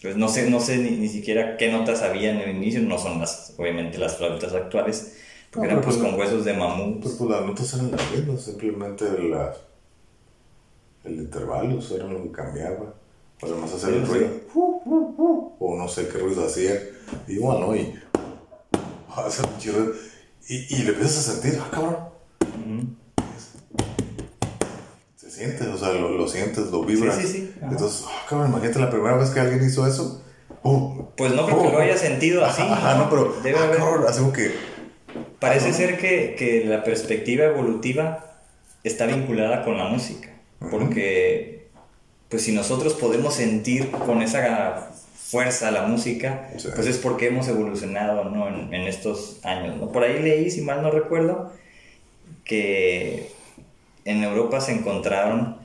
[0.00, 3.18] Pues no sé, no sé ni, siquiera qué notas había en el inicio, no son
[3.20, 5.18] las, obviamente las flautas actuales,
[5.56, 7.02] porque eran pues, pues con huesos de mamut.
[7.02, 9.54] Pero pues las notas eran las mismas, simplemente la,
[11.04, 12.94] el intervalo era lo que cambiaba.
[13.42, 16.72] Además hacer el ruido, o no sé qué ruido hacía,
[17.28, 17.80] y bueno, y,
[20.48, 21.96] y, y le empiezas a sentir, ah, cabrón,
[25.16, 27.16] se siente, o sea, lo, sientes, lo vibras.
[27.16, 27.54] Sí, sí, sí.
[27.60, 30.22] Entonces, oh, cabrón, imagínate la primera vez que alguien hizo eso.
[31.16, 32.62] pues no creo que lo haya sentido así.
[32.62, 33.76] Ajá, no, pero debe haber.
[33.76, 34.75] Cabrón, que.
[35.48, 38.38] Parece ser que, que, la perspectiva evolutiva
[38.84, 40.30] está vinculada con la música.
[40.70, 41.68] Porque,
[42.28, 48.24] pues si nosotros podemos sentir con esa fuerza la música, pues es porque hemos evolucionado
[48.24, 48.48] ¿no?
[48.48, 49.76] en, en estos años.
[49.76, 49.92] ¿no?
[49.92, 51.52] Por ahí leí, si mal no recuerdo,
[52.44, 53.30] que
[54.04, 55.56] en Europa se encontraron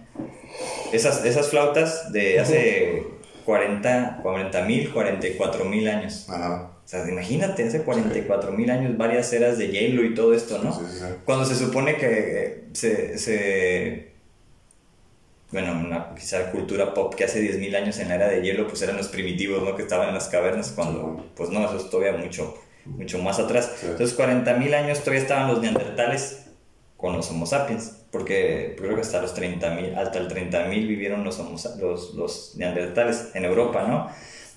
[0.92, 3.04] esas, esas flautas de hace
[3.46, 4.22] 40
[4.66, 6.28] mil, 44 mil años.
[6.92, 10.78] Sea, imagínate, hace 44 mil años, varias eras de hielo y todo esto, ¿no?
[11.24, 14.12] Cuando se supone que se, se
[15.52, 18.82] bueno, una quizá cultura pop que hace 10.000 años en la era de hielo, pues
[18.82, 19.76] eran los primitivos, ¿no?
[19.76, 23.72] Que estaban en las cavernas, cuando, pues no, eso es todavía mucho, mucho más atrás.
[23.84, 26.46] Entonces, 40.000 años todavía estaban los neandertales
[26.96, 31.40] con los Homo sapiens, porque creo que hasta los 30.000, hasta el 30.000 vivieron los,
[31.80, 34.10] los, los neandertales en Europa, ¿no?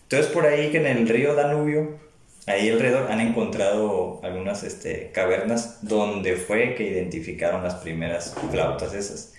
[0.02, 1.98] Entonces por ahí que en el río Danubio,
[2.46, 9.32] ahí alrededor han encontrado algunas este, cavernas donde fue que identificaron las primeras flautas esas.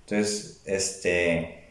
[0.00, 1.64] Entonces, este,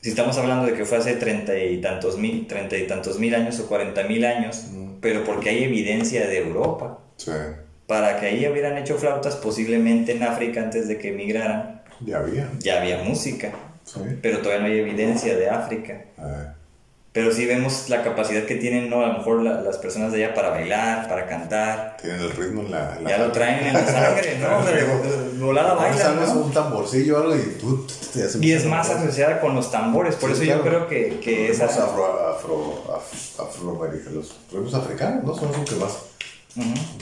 [0.00, 3.34] si estamos hablando de que fue hace treinta y tantos mil, treinta y tantos mil
[3.34, 4.66] años o cuarenta mil años,
[5.00, 6.98] pero porque hay evidencia de Europa.
[7.16, 7.32] Sí
[7.86, 11.82] para que ahí hubieran hecho flautas, posiblemente en África antes de que emigraran.
[12.00, 12.50] Ya había.
[12.58, 13.52] Ya había música.
[14.20, 16.04] Pero todavía no hay evidencia de África.
[16.18, 16.54] Ah.
[17.16, 19.00] Pero sí vemos la capacidad que tienen, ¿no?
[19.02, 21.96] A lo mejor la- las personas de allá para bailar, para cantar.
[21.98, 22.98] Tienen el ritmo en la.
[23.00, 25.46] la Ya lo traen en la sangre, ¿no?
[25.46, 26.40] Volada algo, ¿no?
[26.42, 30.14] un tamborcillo o algo y tú te haces Y es más asociada con los tambores,
[30.16, 30.58] por Sí, eso claro.
[30.62, 31.84] yo creo que, que es esa...
[31.84, 35.34] afro, afro, af- afroamericanos, los ritmos africanos, ¿no?
[35.34, 35.96] Son los que más,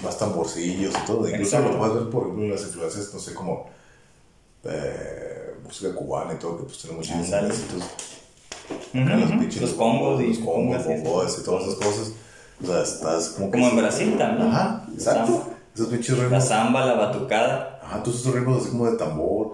[0.04, 1.28] más tamborcillos y todo.
[1.28, 1.72] Incluso Exacto.
[1.72, 3.68] lo puedes ver, por ejemplo, en las influencias, no sé, como
[4.64, 7.52] eh, música cubana y todo, que pues tiene muchos Ándale.
[8.70, 8.94] Éxitos.
[8.94, 11.02] Ujú, Los pinches Los congos y los congos, congas y-
[11.44, 12.12] todas esas cosas.
[12.62, 14.48] O sea, estás como que- Como en Brasil también.
[14.48, 15.50] Ajá, exacto.
[15.74, 16.44] Esos pinches La ritmos.
[16.44, 17.80] samba, la batucada.
[17.82, 19.52] Ajá, todos esos ritmos así como de tambor,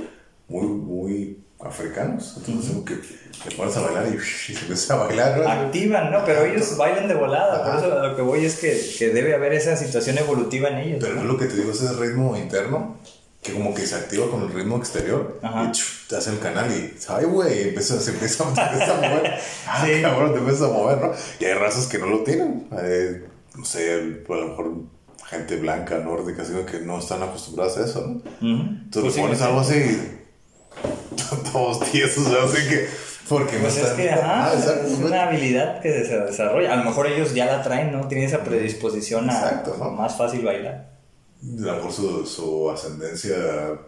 [0.49, 2.35] muy, muy africanos.
[2.39, 4.17] Entonces, como que te pones a bailar y,
[4.53, 5.39] y se empieza a bailar.
[5.39, 5.49] ¿no?
[5.49, 6.25] Activan, ¿no?
[6.27, 7.63] Pero ellos bailan de volada.
[7.65, 7.79] Por Ajá.
[7.87, 10.99] eso a lo que voy es que, que debe haber esa situación evolutiva en ellos.
[11.01, 11.21] Pero ¿no?
[11.23, 12.97] es lo que te digo, ese ritmo interno
[13.43, 15.65] que como que se activa con el ritmo exterior Ajá.
[15.65, 19.39] y chuf, te hace el canal y ay güey, empieza, se empieza, a mover.
[19.67, 20.03] Ah, Sí.
[20.03, 21.13] cabrón, te empieza a mover, ¿no?
[21.39, 22.69] Y hay razas que no lo tienen.
[22.83, 23.25] Eh,
[23.57, 24.73] no sé, a lo mejor
[25.29, 28.17] gente blanca, nórdica, así que no están acostumbradas a eso, ¿no?
[28.17, 28.65] Ujú.
[28.91, 29.45] Tú Pues le sí, pones sí.
[29.45, 30.11] algo así
[31.53, 32.41] todos tiesos, ¿no?
[32.41, 32.89] así que
[33.29, 34.53] porque no Pues es están- que, ajá, Ah,
[34.85, 35.07] es ¿no?
[35.07, 36.73] una habilidad que se desarrolla.
[36.73, 38.09] A lo mejor ellos ya la traen, ¿no?
[38.09, 39.91] Tienen esa predisposición a Exacto, ¿no?
[39.93, 40.90] más fácil bailar.
[41.43, 43.35] A lo mejor su, su ascendencia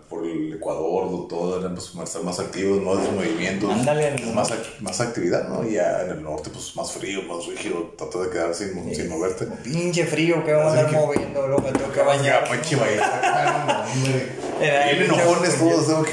[0.09, 4.12] por el Ecuador, todo, eran pues, más- estar más activos, más movimientos, Ándale.
[4.12, 4.51] pues, más,
[4.81, 5.62] más actividad, ¿no?
[5.69, 9.07] Y ya en el norte, pues más frío, más rígido, trata de quedar sin, sin
[9.11, 9.45] moverte.
[9.62, 12.51] Pinche frío que vamos a andar moviendo, me tengo que Ya, bañar.
[12.51, 13.87] pinche ah.
[14.62, 16.03] Era Bien enojones todos, ¿no?
[16.05, 16.12] Que,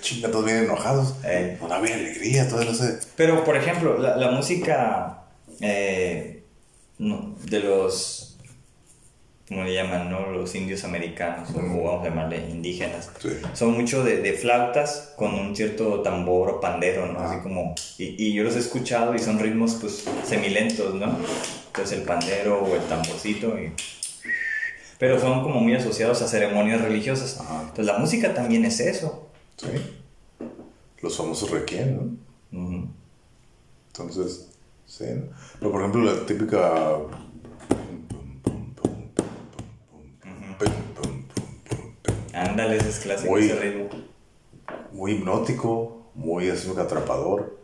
[0.00, 1.14] chinga, todos bien enojados.
[1.24, 1.56] Eh.
[1.60, 2.98] No había alegría, todo no sé.
[3.16, 5.22] Pero, por ejemplo, la, la música
[5.60, 6.42] eh,
[6.98, 8.33] no, de los,
[9.48, 10.30] ¿cómo le llaman, no?
[10.32, 11.84] Los indios americanos, o Ujú.
[11.84, 13.10] vamos a llamarle indígenas.
[13.20, 13.28] Sí.
[13.52, 17.18] Son mucho de, de flautas con un cierto tambor o pandero, ¿no?
[17.20, 17.42] Así Ajá.
[17.42, 17.74] como...
[17.98, 21.16] Y, y yo los he escuchado y son ritmos, pues, semilentos, ¿no?
[21.66, 23.72] Entonces el pandero o el tamborcito y...
[24.98, 27.40] Pero son como muy asociados a ceremonias religiosas.
[27.40, 27.60] Ajá.
[27.62, 29.28] Entonces la música también es eso.
[29.56, 29.66] Sí.
[31.02, 31.96] Los famosos requiem,
[32.50, 32.58] ¿no?
[32.58, 32.88] Ujú.
[33.88, 34.48] Entonces,
[34.86, 35.04] sí.
[35.58, 36.94] Pero por ejemplo, la típica.
[42.54, 43.88] Ándale, ese es clásico, Muy- ese ritmo.
[44.92, 47.58] Muy hipnótico, muy así como que atraprador.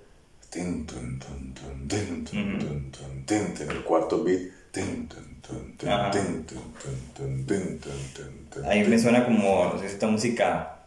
[0.51, 4.41] Tin, tun, tun, tun, tin, tun, tun, tun, tin, tin, el cuarto beat.
[4.73, 6.11] Tin, tun, tun, tun, Ajá.
[6.11, 10.09] tin, tun, tun, tun, tin, tun, tun, tun, Ahí me suena como, no sé, esta
[10.09, 10.79] música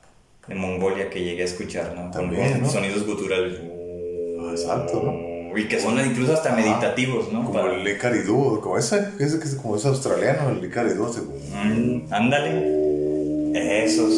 [0.50, 2.12] de Mongolia que llegué a escuchar, ¿no?
[2.12, 2.70] También, ¿no?
[2.70, 3.58] sonidos guturales.
[3.62, 5.58] Ah, exacto, ¿no?
[5.58, 7.46] Y que son incluso hasta meditativos, ¿no?
[7.46, 11.06] Como Para- el Icaridú, como ese, ese que es como es australiano, el Icaridú.
[11.06, 12.04] así como-
[13.60, 13.86] Ándale.
[13.86, 14.14] Esos.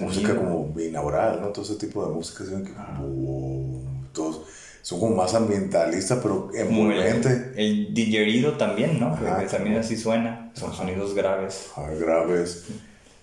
[0.00, 1.48] música como binaural, ¿no?
[1.48, 3.82] Todo ese tipo de música que como,
[4.12, 4.42] todos,
[4.82, 7.52] son como más ambientalistas, pero Como el, envolvente.
[7.56, 9.18] el didgeridoo también, ¿no?
[9.18, 10.50] Que- Ajá, que también así suena.
[10.54, 11.68] Son sonidos graves.
[11.76, 12.64] Ah, graves.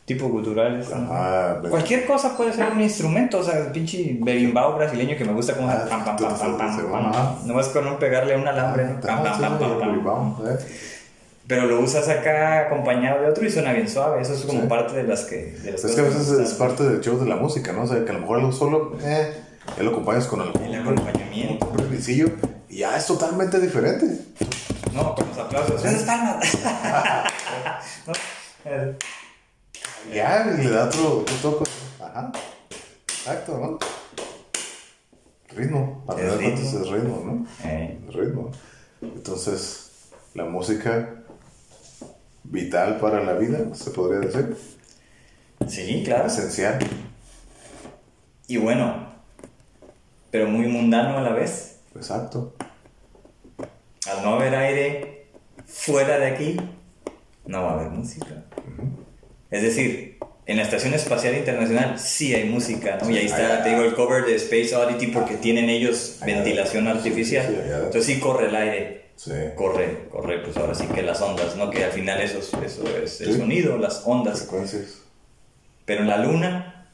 [0.06, 0.30] Tipo
[1.62, 5.32] ven- Cualquier cosa puede ser un instrumento, o sea, el pinche berimbau brasileño que me
[5.32, 7.38] gusta como Ah, pam pam pam pam pam, sí, pam, ajá.
[7.46, 9.00] nomás con no pegarle un alambre, ¿no?
[9.00, 10.36] Pam, pam, pam,
[11.48, 14.22] Pero lo usas acá acompañado de otro y suena bien suave.
[14.22, 14.68] Eso es como Sí.
[14.68, 15.52] parte de las que.
[15.64, 17.84] De las Es que a veces es parte del show de la música, ¿no?
[17.84, 19.34] O sea, que a lo mejor algo solo, eh,
[19.78, 20.58] ya lo acompañas con algo.
[20.64, 21.66] El acompañamiento.
[21.68, 22.28] Un ritmicillo,
[22.70, 24.06] y ya es totalmente diferente.
[24.94, 25.84] No, con los aplausos.
[25.84, 26.00] ¿Dónde.
[28.66, 28.96] Eh,
[30.14, 31.70] Ya, y le da otro, otro toque.
[32.02, 32.32] Ajá.
[33.08, 33.80] Exacto, ¿no?
[35.56, 36.04] Ritmo.
[36.10, 37.48] A Es final es ritmo, ¿no?
[37.70, 38.52] eh, El ritmo.
[39.02, 39.92] Entonces,
[40.34, 41.23] la música
[42.44, 44.56] vital para la vida, se podría decir.
[45.68, 46.28] Sí, claro.
[46.28, 46.80] Esencial.
[48.48, 49.14] Y bueno,
[50.32, 51.80] pero muy mundano a la vez.
[51.96, 52.54] Exacto.
[54.10, 55.28] Al no haber aire
[55.66, 56.58] fuera de aquí,
[57.46, 58.44] no va a haber música.
[59.50, 63.10] Es decir, en la Estación Espacial Internacional sí hay música, ¿no?
[63.10, 67.48] Y ahí está, te digo, el cover de Space Oddity porque tienen ellos ventilación artificial.
[67.48, 67.56] sí.
[67.72, 69.03] Entonces sí corre el aire.
[69.16, 69.32] Sí.
[69.56, 71.70] Corre, corre, pues ahora sí que las ondas, ¿no?
[71.70, 73.40] Que al final eso, es- eso es el Sí.
[73.40, 74.50] sonido, las ondas.
[75.86, 76.90] Pero en la Luna,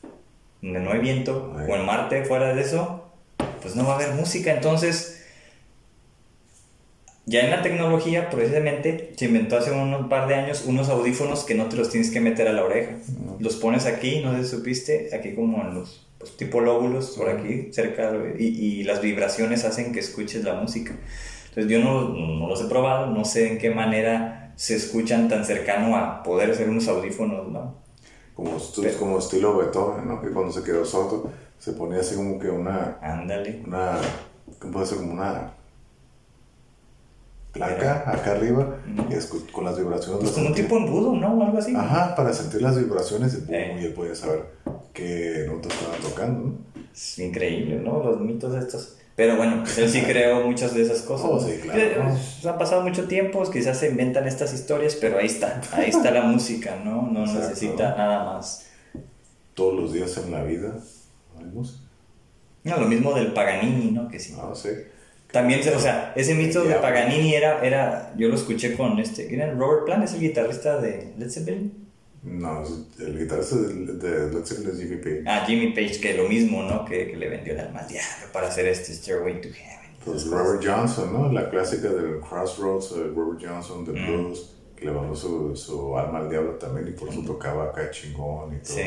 [0.62, 1.66] donde no hay viento, Ay.
[1.70, 3.06] o en Marte, fuera de eso,
[3.62, 4.54] pues no va a haber música.
[4.54, 5.24] Entonces,
[7.26, 11.54] ya en la tecnología, precisamente, se inventó hace un par de años unos audífonos que
[11.54, 12.94] no te los tienes que meter a la oreja.
[13.40, 17.30] Los pones aquí, no sé si supiste, aquí como en los pues, tipo lóbulos, por
[17.30, 20.94] aquí, cerca, y, y las vibraciones hacen que escuches la música.
[21.60, 25.44] Entonces, yo no, no los he probado, no sé en qué manera se escuchan tan
[25.46, 27.76] cercano a poder ser unos audífonos, ¿no?
[28.34, 30.22] Como, estu- como estilo Beethoven, ¿no?
[30.22, 33.62] Que cuando se quedó sordo se ponía así como que una, Ándale.
[33.68, 33.98] una
[34.62, 35.52] que puede ser como una
[37.52, 38.78] placa acá arriba
[39.10, 40.22] y es con, las vibraciones.
[40.22, 41.34] Pues como un tipo embudo, ¿no?
[41.38, 41.76] O algo así.
[41.76, 43.78] Ajá, para sentir las vibraciones y, Eh.
[43.82, 44.46] y él podía saber
[44.94, 46.54] qué notas estaban tocando, ¿no?
[46.94, 48.04] Es increíble, ¿no?
[48.04, 48.96] Los mitos estos.
[49.20, 51.28] Pero bueno, pues él sí creó muchas de esas cosas.
[51.30, 51.78] Oh, sí, claro.
[51.78, 55.90] Eh, pues, ha pasado mucho tiempo, quizás se inventan estas historias, pero ahí está, ahí
[55.90, 57.02] está la música, ¿no?
[57.12, 57.50] No Exacto.
[57.50, 58.68] necesita nada más.
[59.56, 60.74] Todos los días en la vida
[61.38, 61.82] hay música.
[62.64, 64.08] No, lo mismo del Paganini, ¿no?
[64.08, 64.38] Que sí.
[64.40, 64.70] Ah, sí.
[65.34, 66.76] También, o sea, ese mito de.
[66.76, 69.52] Paganini era, era, yo lo escuché con este, ¿quién era?
[69.54, 71.89] Robert Plant, es el guitarrista de Led Zeppelin.
[72.24, 75.24] No, es- el guitarrista de, Led Zeppelin es Jimmy Page.
[75.26, 76.84] Ah, Jimmy Page, que lo mismo, ¿no?
[76.86, 79.80] Que, que le vendió el alma al diablo para hacer este Stairway to Heaven.
[80.04, 81.32] Pues Robert Johnson, ¿no?
[81.32, 84.06] La clásica del Crossroads, eh, Robert Johnson, de Mm.
[84.08, 87.90] blues, que le mandó su, su alma al diablo también y por eso tocaba acá
[87.92, 88.76] chingón y todo.
[88.78, 88.84] Sí.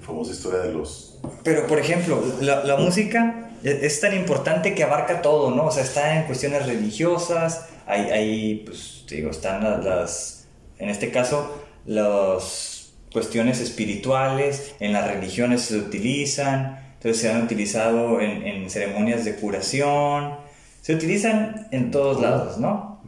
[0.00, 1.18] La famosa historia de los...
[1.44, 5.66] Pero, por ejemplo, la, la música es, tan importante que abarca todo, ¿no?
[5.66, 10.41] O sea, está en cuestiones religiosas, hay, hay pues, te digo, están la- las,
[10.82, 18.20] en este caso, las cuestiones espirituales, en las religiones se utilizan, entonces se han utilizado
[18.20, 20.34] en, en ceremonias de curación,
[20.80, 23.00] se utilizan en todos lados, ¿no?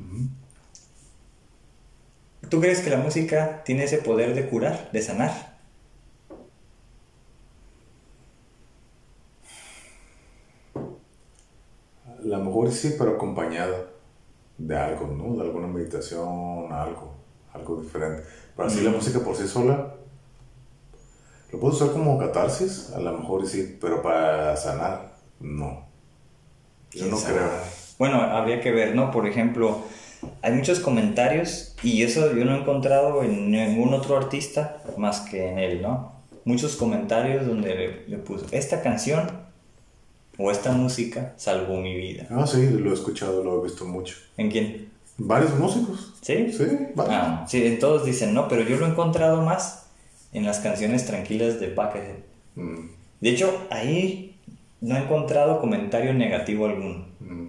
[2.49, 5.57] ¿Tú crees que la música tiene ese poder de curar, de sanar?
[12.07, 13.89] A lo mejor sí, pero acompañada
[14.59, 15.35] de algo, ¿no?
[15.35, 17.24] De alguna meditación, algo,
[17.55, 18.23] algo diferente.
[18.57, 19.94] Pero así la música por sí sola,
[21.52, 25.86] lo puedo usar como catarsis, a lo mejor sí, pero para sanar, no.
[26.91, 27.34] Yo ¿Quién no sabe?
[27.36, 27.49] creo.
[27.99, 29.10] Bueno, habría que ver, ¿no?
[29.10, 29.78] Por ejemplo,
[30.42, 35.49] hay muchos comentarios y eso yo no he encontrado en ningún otro artista más que
[35.49, 36.12] en él, ¿no?
[36.44, 39.31] Muchos comentarios donde le, le puso, esta canción
[40.36, 42.26] o esta música salvó mi vida.
[42.31, 44.16] Ah, sí, lo he escuchado, lo he visto mucho.
[44.36, 44.91] ¿En quién?
[45.17, 46.12] Varios músicos.
[46.20, 46.52] ¿Sí?
[46.52, 47.15] Sí, varios.
[47.17, 49.86] Ah, sí, todos dicen, no, pero yo lo he encontrado más
[50.33, 52.17] en las canciones tranquilas de Buckethead.
[52.57, 52.89] Mm,
[53.20, 54.36] De hecho, ahí
[54.81, 57.07] no he encontrado comentario negativo alguno.
[57.20, 57.49] mm.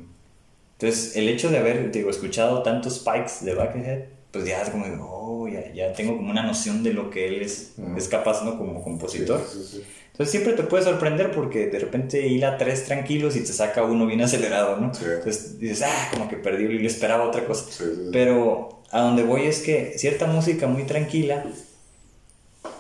[0.77, 3.99] Entonces, el hecho de haber, digo, escuchado tantos spikes de Buckethead,
[4.31, 7.41] pues ya es como, oh, ya, ya tengo como una noción de lo que él
[7.41, 7.95] es, Ujú.
[7.97, 8.57] es capaz, ¿no?
[8.57, 9.41] Como compositor.
[9.49, 9.83] Sí, sí, sí.
[10.15, 14.05] Entonces, siempre te puede sorprender porque de repente hila tres tranquilos y te saca uno
[14.05, 14.93] bien acelerado, ¿no?
[14.93, 15.03] Sí.
[15.03, 17.65] Entonces dices, ah, como que perdí y esperaba otra cosa.
[17.69, 18.09] Sí, sí, sí.
[18.13, 21.43] Pero a donde voy es que cierta música muy tranquila,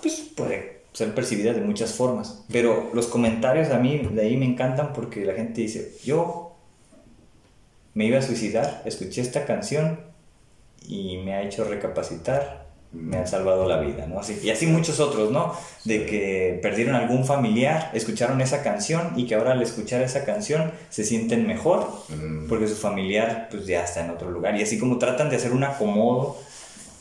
[0.01, 2.45] pues puede ser percibida de muchas formas.
[2.49, 6.55] Pero los comentarios a mí de ahí me encantan porque la gente dice, yo
[7.93, 9.99] me iba a suicidar, escuché esta canción
[10.87, 14.19] y me ha hecho recapacitar, me ha salvado la vida, ¿no?
[14.19, 15.53] Así, y así muchos otros, ¿no?
[15.83, 20.71] De que perdieron algún familiar, escucharon esa canción y que ahora al escuchar esa canción
[20.89, 22.47] se sienten mejor Mm.
[22.47, 25.51] porque su familiar pues ya está en otro lugar y así como tratan de hacer
[25.51, 26.37] un acomodo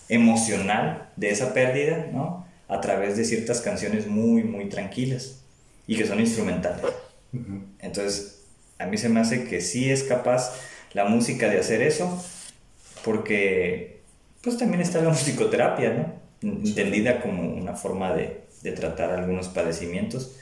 [0.09, 2.47] emocional de esa pérdida, ¿no?
[2.69, 5.41] A través de ciertas canciones muy, muy tranquilas
[5.87, 6.85] y que son instrumentales.
[7.81, 8.45] Entonces,
[8.79, 10.55] a mí se me hace que sí es capaz
[10.93, 12.23] la música de hacer eso,
[13.05, 13.94] porque
[14.45, 16.25] pues también está la musicoterapia, ¿no?
[16.43, 20.37] Entendida como una forma de, de tratar algunos padecimientos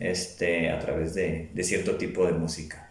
[0.00, 2.90] este, a través de, de cierto tipo de música.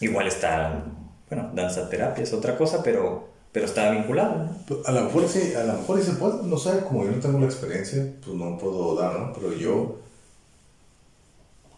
[0.00, 0.84] Igual está,
[1.28, 4.56] bueno, danza terapia es otra cosa, pero, pero está vinculado, ¿no?
[4.66, 7.20] Pues, A lo mejor sí, a lo mejor se puede, no sé, como yo no
[7.20, 9.32] tengo la experiencia, pues no puedo dar, ¿no?
[9.32, 9.98] Pero yo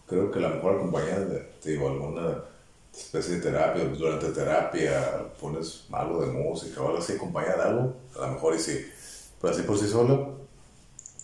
[0.07, 2.45] creo que a lo mejor acompañada de, digo, alguna
[2.97, 7.71] especie de terapia, pues durante terapia pones algo de música o algo así, acompañada de
[7.71, 8.87] algo, a lo mejor y sí.
[9.41, 10.35] Pero así por sí solo,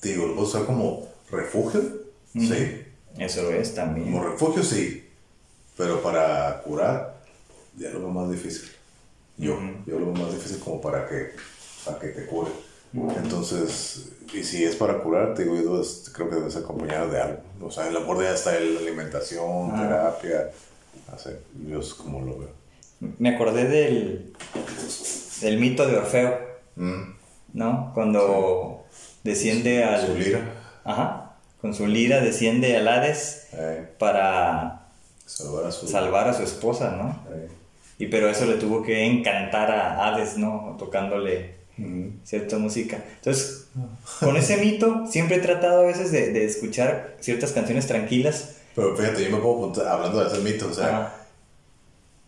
[0.01, 1.81] te digo, lo puedo usar como refugio,
[2.35, 2.85] sí.
[3.19, 4.13] Eso es también.
[4.13, 5.09] Como refugio sí,
[5.77, 7.21] pero para curar
[7.77, 8.71] ya lo veo más difícil.
[9.37, 11.31] Yo, yo lo veo más difícil como para que,
[11.85, 12.51] para que te cure.
[13.17, 15.83] Entonces, y si es para curar, te digo, yo
[16.13, 17.41] creo que debes acompañar de algo.
[17.63, 19.83] O sea, el amor de hasta la alimentación, Ah.
[19.83, 20.51] terapia,
[21.13, 21.31] así,
[21.69, 22.51] yo es como lo veo.
[23.19, 24.33] Me acordé del,
[25.41, 26.39] del mito de Orfeo.
[26.77, 27.03] Mm,
[27.55, 27.91] ¿no?
[27.95, 28.85] Cuando
[29.25, 30.07] desciende al...
[30.07, 30.41] Su lira,
[30.85, 34.87] Ajá, con su lira desciende al Hades eh, para
[35.27, 35.89] salvar a su...
[35.89, 37.35] salvar a su esposa, ¿no?
[37.35, 37.49] eh,
[37.99, 40.77] Y pero eso le tuvo que encantar a Hades, ¿no?
[40.79, 43.03] Tocándole mm, cierta música.
[43.17, 43.69] Entonces,
[44.21, 48.57] con ese mito siempre he tratado a veces de, de escuchar ciertas canciones tranquilas.
[48.75, 51.13] Pero fíjate, yo me pongo a preguntar- hablando de ese mito, o sea, Ajá.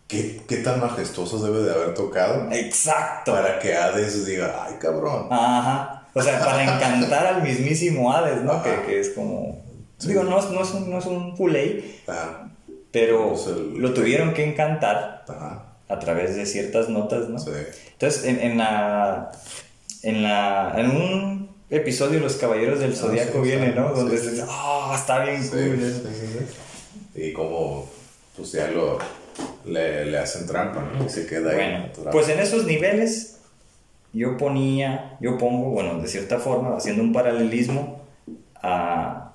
[0.08, 3.32] ¿qué, ¿qué tan majestuosos debe de haber tocado Exacto.
[3.32, 5.28] para que Hades diga, ay cabrón?
[5.30, 6.06] Ajá.
[6.14, 8.62] O sea, para encantar al mismísimo Hades, ¿no?
[8.62, 8.82] Que, Ajá.
[8.86, 9.62] que es como...
[9.98, 10.08] Sí.
[10.08, 12.48] Digo, no, es- no es un, no es un culé, Ah,
[12.90, 15.64] pero Pues el- lo tuvieron que encantar Ajá.
[15.88, 17.38] a través de ciertas notas, ¿no?
[17.38, 17.50] Sí.
[17.92, 19.30] Entonces, en, en la,
[20.02, 21.41] en la, en un
[21.76, 22.94] episodio Los Caballeros del Ah,
[23.32, 23.92] sí, viene, ¿no?
[23.92, 25.58] Donde sí, se- ah, está bien cool.
[25.78, 26.08] sí, eso".
[26.08, 26.26] sí,
[27.14, 27.20] sí.
[27.22, 27.88] Y como,
[28.36, 28.98] pues ya lo,
[29.64, 31.04] le, le hacen trampa, ¿no?
[31.04, 31.56] Y se queda ahí.
[31.56, 32.10] Bueno, atorado.
[32.12, 33.38] pues en esos niveles
[34.12, 38.02] yo ponía, yo pongo, bueno, de cierta forma, haciendo un paralelismo
[38.62, 39.32] a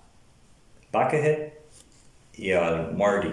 [0.94, 1.50] Buckethead
[2.36, 3.30] y al Marty,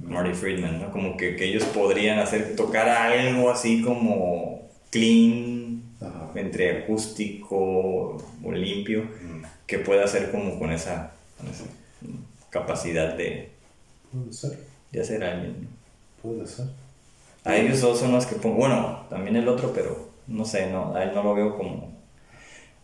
[0.00, 0.90] Marty Friedman, ¿no?
[0.92, 6.30] Como que, que ellos podrían hacer, tocar algo así como clean, Ajá.
[6.36, 8.16] entre acústico
[8.46, 9.42] o limpio, Mm.
[9.66, 11.64] que pueda hacer como con esa, con esa
[12.50, 13.50] capacidad de,
[14.12, 14.58] Puede ser,
[14.92, 15.68] de hacer alguien.
[16.22, 16.66] puede ser.
[17.44, 18.56] A ellos dos son los que pongo.
[18.56, 21.92] Bueno, también el otro, pero no sé, no, a él no lo veo como.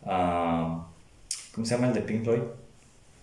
[0.05, 0.87] ah,
[1.55, 2.41] ¿Cómo se llama el de Pink Floyd?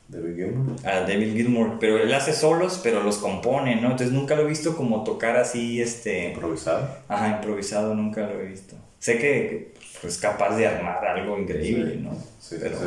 [0.08, 0.76] David Gilmour.
[0.88, 1.78] A David Gilmour.
[1.80, 3.92] Pero él hace solos, pero los compone, ¿no?
[3.92, 6.30] Entonces nunca lo he visto como tocar así, este.
[6.30, 6.90] Improvisado.
[7.08, 8.76] Ajá, improvisado, nunca lo he visto.
[9.00, 11.96] Sé que pues, es capaz de armar algo increíble.
[11.98, 12.12] ¿no?
[12.42, 12.86] Sí, pero sí.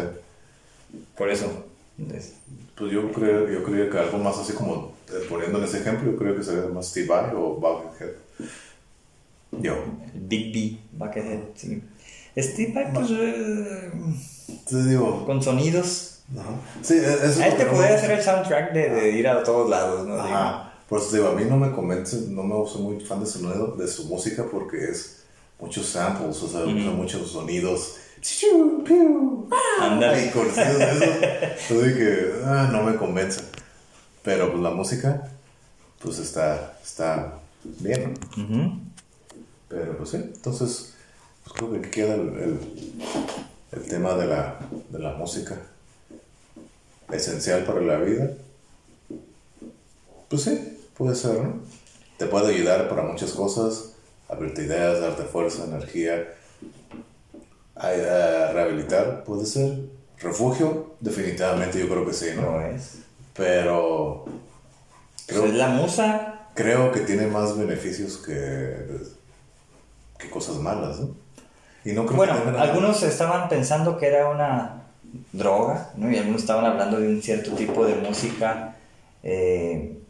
[1.17, 1.65] por eso.
[2.15, 2.35] es-
[2.77, 6.11] Pues yo creo, yo creo que algo más así como, eh, poniendo en ese ejemplo,
[6.11, 8.13] yo creo que sería más Steve Vai o Buckethead.
[9.53, 9.75] Yo.
[10.15, 11.83] el Big B, Buckethead, sí.
[12.39, 13.09] Steve Vai, pues.
[13.11, 13.91] eh,
[14.69, 16.21] Te digo, con sonidos.
[16.35, 16.55] ajá.
[16.83, 19.43] sí, e- eso es A él te podría hacer el soundtrack de, de ir a
[19.43, 20.15] todos lados, ¿no?
[20.15, 20.73] Ajá.
[20.89, 23.77] Por eso digo, a mí no me convence, no me soy muy fan de su,
[23.77, 25.22] de su música porque es
[25.63, 27.97] muchos samples, o sea, usa muchos sonidos.
[28.85, 31.69] Piu, ah, y eso.
[31.69, 33.41] Que ah, no me convence.
[34.23, 35.31] Pero pues la música,
[36.01, 38.43] pues está, está bien, ¿no?
[38.45, 38.73] Ujú.
[39.69, 40.95] Pero pues sí, entonces,
[41.45, 42.59] pues creo que aquí queda el, el,
[43.73, 44.59] el tema de la,
[44.91, 45.57] de la música
[47.11, 48.31] esencial para la vida.
[50.29, 51.61] Pues sí, puede ser, ¿no?
[52.19, 53.92] Te puede ayudar para muchas cosas,
[54.33, 56.35] abrirte ideas, darte fuerza, energía,
[57.75, 59.79] a, a rehabilitar, puede ser.
[60.19, 62.53] Refugio, definitivamente yo creo que sí, ¿no?
[62.53, 62.99] Lo es.
[63.35, 64.25] Pero
[65.27, 66.51] Pues creo, es la musa.
[66.55, 68.87] creo que tiene más beneficios que,
[70.19, 71.17] que cosas malas, ¿no?
[71.85, 74.83] Y no creo Bueno, que algunos estaban pensando que era una
[75.33, 76.11] droga, ¿no?
[76.11, 78.77] Y algunos estaban hablando de un cierto tipo de música.
[79.23, 80.02] eh,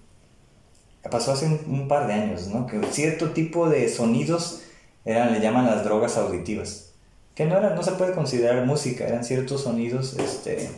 [1.10, 2.66] pasó hace un, un par de años, ¿no?
[2.66, 4.62] Que cierto tipo de sonidos
[5.04, 6.92] eran, le llaman las drogas auditivas.
[7.34, 10.70] Que no, era, no se puede considerar música, eran ciertos sonidos este,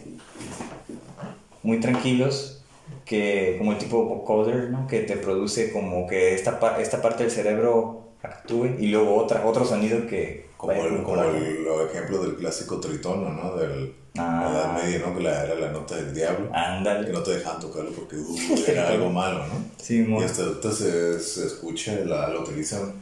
[1.63, 2.63] muy tranquilos,
[3.05, 4.87] que, como el tipo vocoder, ¿no?
[4.87, 9.65] Que te produce como que esta, esta parte del cerebro actúe y luego otra, otro
[9.65, 10.45] sonido que...
[10.57, 13.57] Como el, como el ejemplo del clásico tritono, ¿no?
[13.57, 14.43] Del, Ah.
[14.45, 15.17] la Edad Media, ¿no?
[15.17, 16.49] Que la, era la nota del diablo.
[16.51, 17.13] Que Ándale.
[17.13, 18.37] no te dejaban tocarlo porque uh,
[18.69, 19.55] era algo malo, ¿no?
[19.83, 22.93] Sí, Y mo- hasta ahorita se, se escucha, la, la utilizan,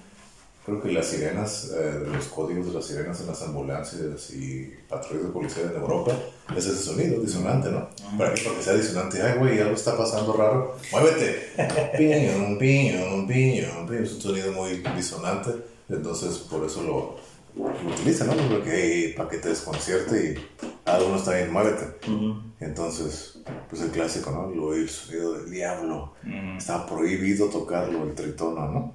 [0.65, 5.25] creo que las sirenas, eh, los códigos de las sirenas en las ambulancias y patrullas
[5.27, 6.13] de policía en Europa,
[6.57, 7.89] es ese sonido disonante, ¿no?
[8.17, 11.51] Para que porque sea disonante, ay, güey, algo está pasando raro, muévete.
[11.99, 14.03] Piñón, piñón, piñón, piñón.
[14.05, 15.51] Es un sonido muy disonante,
[15.91, 17.17] entonces por eso lo,
[17.57, 18.49] lo utilizan, ¿no?
[18.49, 22.11] Porque hey, para que te desconcierte y algunos también muévete.
[22.11, 22.43] Ujú.
[22.61, 24.53] Entonces, pues el clásico, ¿no?
[24.53, 26.15] El oír sonido del diablo.
[26.23, 26.59] Ujú.
[26.59, 28.95] Estaba prohibido tocarlo, el tritono, ¿no?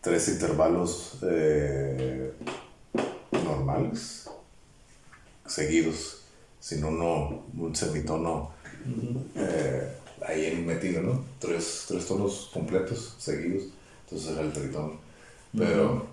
[0.00, 2.32] Tres intervalos eh,
[3.32, 4.30] normales,
[5.46, 6.22] seguidos,
[6.60, 8.52] sin uno, un semitono
[9.34, 9.92] eh,
[10.26, 11.24] ahí metido, ¿no?
[11.38, 13.64] Tres, tres tonos completos, seguidos,
[14.04, 15.00] entonces era el tritono.
[15.56, 16.06] Pero,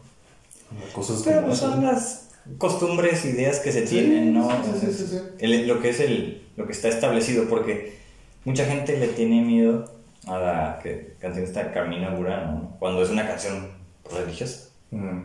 [0.94, 4.50] cosas Pero pues son las costumbres, ideas que se tienen, ¿no?
[4.50, 5.20] sí, sí, Entonces, sí, sí.
[5.40, 7.98] el- lo que es el, lo que está establecido, porque
[8.44, 9.92] mucha gente le tiene miedo
[10.28, 12.76] a la que, canción esta de Carmina Burana, ¿no?
[12.80, 13.68] Cuando es una canción
[14.12, 14.70] religiosa.
[14.92, 15.22] Mm.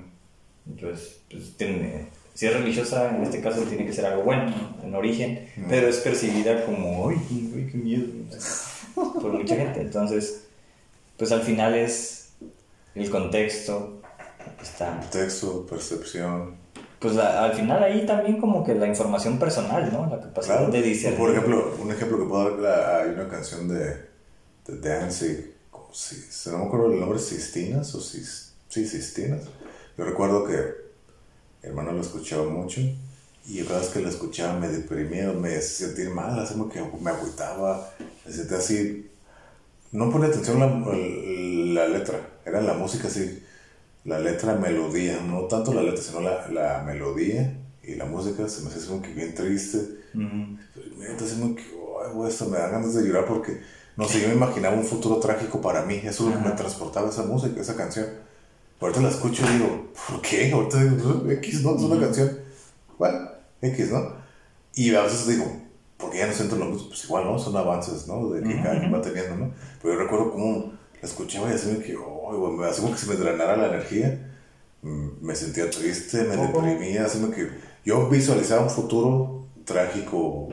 [0.70, 4.84] Entonces, pues, tiene- si es religiosa, en este caso tiene que ser algo bueno, ¿no?
[4.86, 8.04] en origen, pero es percibida como, ¡ay, ay, qué miedo!
[8.94, 9.80] por mucha gente.
[9.82, 10.44] Entonces,
[11.18, 12.32] pues al final es
[12.94, 13.99] el contexto,
[14.62, 16.56] está Texto, percepción.
[16.98, 20.06] Pues a- al final ahí también como que la información personal, ¿no?
[20.10, 20.72] La capacidad Claro.
[20.72, 21.18] de discernir.
[21.18, 23.96] Por ejemplo, un ejemplo que puedo dar, la- hay una canción de,
[24.66, 29.42] de Danzig, como si, se no me acuerdo el nombre, Sistinas o Sis, sí, Sistinas.
[29.96, 30.52] Yo recuerdo que
[31.62, 32.80] mi hermano la escuchaba mucho
[33.46, 36.80] y yo cada vez que la escuchaba me deprimía, me sentir mal, así como que
[37.00, 37.90] me agüitaba,
[38.26, 39.10] me sentía así.
[39.92, 43.42] No ponía atención la, la letra, era la música así,
[44.04, 48.62] la letra, melodía, no tanto la letra, sino la, la melodía y la música se
[48.62, 49.78] me hacía como que bien triste.
[50.14, 50.58] Ujú.
[51.08, 53.60] Entonces, como que, ay, güey, esto me da ganas de llorar porque
[53.96, 55.96] No sé, yo me imaginaba un futuro trágico para mí.
[55.96, 58.06] Eso es lo que me transportaba esa música, esa canción.
[58.80, 60.52] Ahorita la escucho y digo, ¿por qué?
[60.52, 61.76] Ahorita digo, pues, X, ¿no?
[61.76, 62.38] Es una canción.
[62.98, 63.30] Bueno,
[63.62, 64.14] X, ¿no?
[64.74, 65.46] Y a veces digo,
[65.96, 67.38] porque ya no siento lo mismo, pues igual, ¿no?
[67.38, 68.30] Son avances, ¿no?
[68.30, 69.52] De que cada quien va teniendo, ¿no?
[69.82, 72.94] Pero yo recuerdo cómo la escuchaba y así me que, oh, güey, me hacía como
[72.94, 74.26] que se me drenara la energía.
[74.82, 77.50] Mm, Me sentía triste, me deprimía, así me que
[77.84, 80.48] yo visualizaba un futuro trágico,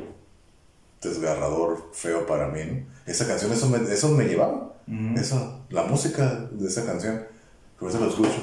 [1.02, 2.86] desgarrador, feo para mí, ¿no?
[3.06, 4.74] Esa canción, eso me, eso me llevaba.
[5.18, 7.22] Eso, la música de esa canción,
[7.78, 8.40] por eso la escucho.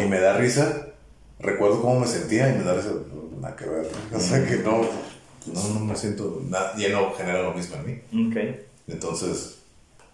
[0.00, 0.86] Y me da risa,
[1.40, 2.92] recuerdo cómo me sentía y me da risa,
[3.40, 3.88] nada que ver.
[4.14, 4.82] O sea que no,
[5.52, 8.28] no, no me siento, nada, ya no genera lo mismo en mí.
[8.30, 8.36] Ok.
[8.88, 9.59] Entonces,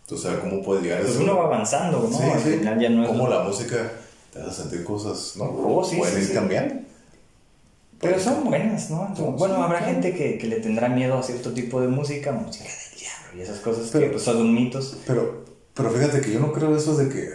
[0.07, 1.23] tú sabes cómo puedes llegar a Pues eso.
[1.25, 2.17] uno va avanzando, ¿no?
[2.17, 2.51] Sí, Al sí.
[2.59, 3.09] final ya no es.
[3.09, 3.93] Cómo la música
[4.33, 5.45] te hace sentir cosas, ¿no?
[5.45, 6.75] Oh, sí, Pueden ir cambiando.
[8.01, 9.09] Pero son buenas, ¿no?
[9.39, 13.01] Bueno, habrá gente que, que le tendrá miedo a cierto tipo de música, música del
[13.01, 14.99] diablo y esas cosas que Pero- pues, son mitos.
[15.07, 15.45] Pero,
[15.75, 17.31] pero fíjate que yo no creo eso de que.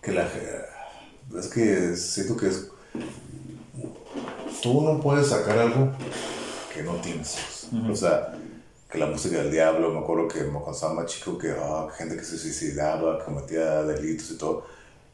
[0.00, 0.28] Que la.
[1.38, 2.68] Es que siento que es.
[4.62, 5.90] Tú no puedes sacar algo
[6.72, 7.36] que no tienes.
[7.90, 8.32] O sea,
[8.96, 12.16] que la música del diablo, me acuerdo que cuando estaba más chico, que ah, gente
[12.16, 14.64] que se suicidaba, que cometía delitos y todo.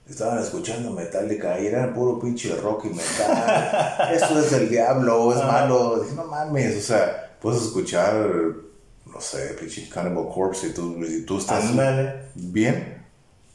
[0.09, 4.11] Estaban escuchando Metallica y era puro pinche rock y metal.
[4.13, 6.01] Esto es del diablo, es malo.
[6.01, 8.15] Dije, no mames, o sea, puedes escuchar,
[9.07, 12.27] no sé, pinche Cannibal Corpse y tú, y tú estás Ándale.
[12.35, 13.05] bien,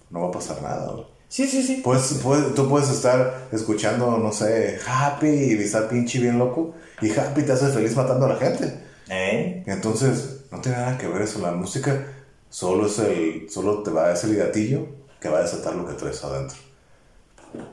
[0.09, 0.93] no va a pasar nada.
[1.29, 1.81] Sí, sí, sí.
[1.83, 7.11] Puedes, puedes- tú puedes estar escuchando, no sé, Happy y estar pinche bien loco y
[7.11, 8.86] Happy te hace feliz matando a la gente.
[9.09, 9.63] ¿Eh?
[9.67, 11.39] Entonces, no tiene nada que ver eso.
[11.39, 12.07] La música
[12.49, 14.87] solo es el, solo te va a el gatillo
[15.19, 16.57] que va a desatar lo que traes adentro.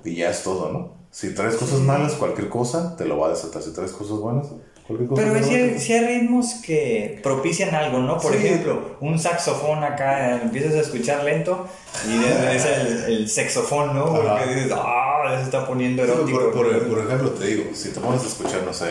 [0.05, 0.95] Y ya es todo, ¿no?
[1.11, 3.63] Si traes cosas malas, cualquier cosa te lo va a desatar.
[3.63, 4.47] Si traes cosas buenas,
[4.87, 5.23] cualquier cosa.
[5.23, 8.19] Pero sí a hay, sí hay ritmos que propician algo, ¿no?
[8.19, 8.39] Por Sí.
[8.39, 11.67] ejemplo, un saxofón acá, empiezas a escuchar lento
[12.09, 14.07] y es el, el saxofón, ¿no?
[14.07, 14.37] Ajá.
[14.39, 16.39] Porque dices, ah, se está poniendo Sí, erótico.
[16.39, 18.87] Por, por- por ejemplo, te digo, si te pones a escuchar, no sé,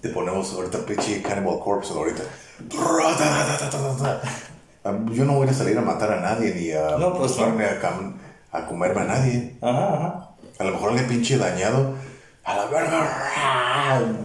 [0.00, 2.22] te ponemos ahorita pinche Cannibal Corpse ahorita.
[4.84, 7.44] Ah, Yo no voy a salir a matar a nadie ni a No, pues, a,
[8.52, 9.56] a comerme a nadie.
[9.60, 10.30] Ajá, ajá.
[10.58, 11.94] A lo mejor le pinche dañado.
[12.44, 12.98] A la verga.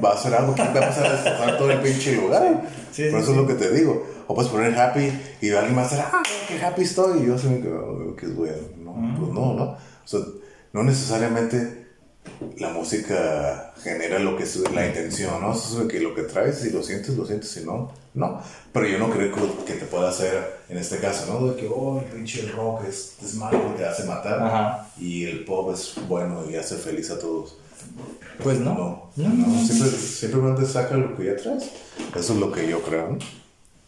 [0.04, 2.62] Va a hacer algo que va a pasar a destrozar todo el pinche lugar.
[2.92, 3.32] Sí, sí, Por eso sí.
[3.34, 4.06] es lo que te digo.
[4.28, 5.12] O puedes poner happy
[5.42, 7.20] y alguien va a hacer, ah, qué happy estoy.
[7.24, 8.56] Y yo así me quedo, que es bueno.
[8.78, 9.64] No, pues no, ¿no?
[9.74, 10.20] O sea,
[10.72, 11.83] no necesariamente
[12.58, 15.54] la música genera lo que es la intención, ¿no?
[15.54, 18.42] Eso es lo que, lo que traes, si lo sientes, lo sientes, si no, no.
[18.72, 19.32] Pero yo no creo
[19.66, 21.48] que, te pueda hacer, en este caso, ¿no?
[21.48, 24.42] De que, oh, el pinche rock es, es malo te hace matar.
[24.42, 24.90] Ajá.
[25.00, 27.58] Y el pop es bueno y hace feliz a todos.
[28.42, 28.74] Pues no.
[28.74, 29.66] No, No, no, no.
[29.66, 31.70] Siempre, simplemente saca lo que ya traes.
[32.16, 33.43] Eso es lo que yo creo, ¿no?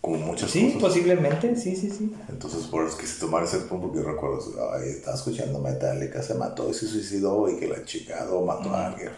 [0.05, 0.81] Como muchas Sí, cosas.
[0.81, 2.15] posiblemente, sí, sí, sí.
[2.29, 4.39] Entonces, por eso quise tomar ese punto porque recuerdo,
[4.71, 8.87] ay, estaba escuchando Metallica, se mató y se suicidó y que la chingado mató a
[8.87, 9.09] alguien.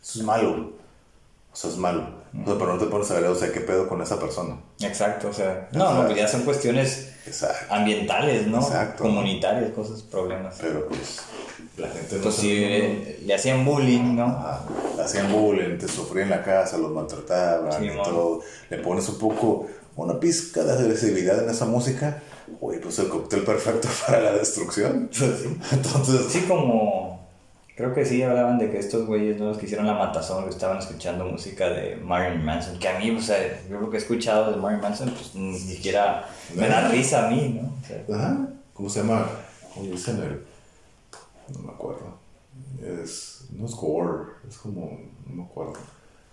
[0.00, 0.70] Eso es malo.
[1.52, 2.02] Eso es malo.
[2.40, 4.60] O sea, pero no te pones a ver, o sea, qué pedo con esa persona.
[4.80, 5.68] Exacto, o sea.
[5.72, 6.06] No, no, Exacto.
[6.06, 7.74] pues ya son cuestiones Exacto.
[7.74, 8.58] ambientales, ¿no?
[8.58, 9.02] Exacto.
[9.02, 10.56] Comunitarias, cosas, problemas.
[10.60, 11.18] Pero pues,
[11.78, 14.26] la gente no Entonces, si eh, le hacían bullying, ¿no?
[14.26, 14.62] Ajá.
[15.02, 18.40] Hacían bullying, te sufrían en la casa, los maltrataban Sí, y todo.
[18.70, 19.66] Le pones un poco,
[20.04, 22.22] una pizca de agresividad en esa música,
[22.60, 25.08] güey, pues el cóctel perfecto para la destrucción.
[25.12, 25.24] Sí.
[25.72, 27.18] Entonces, Sí, como.
[27.76, 29.46] Creo que sí hablaban de que estos güeyes, ¿no?
[29.46, 32.76] Los que hicieron la matazón, que estaban escuchando música de Marilyn Manson.
[32.80, 33.36] Que a mí, o sea,
[33.70, 37.30] yo lo que he escuchado de Marilyn Manson, pues ni siquiera me da risa a
[37.30, 37.68] mí, ¿no?
[37.68, 38.48] O sea, Ajá.
[38.74, 39.28] ¿Cómo se llama?
[39.72, 40.44] ¿Cómo dicen el.?
[41.54, 42.18] No me acuerdo.
[42.82, 43.46] Es.
[43.52, 44.98] No es gore, es como.
[45.26, 45.74] No me acuerdo.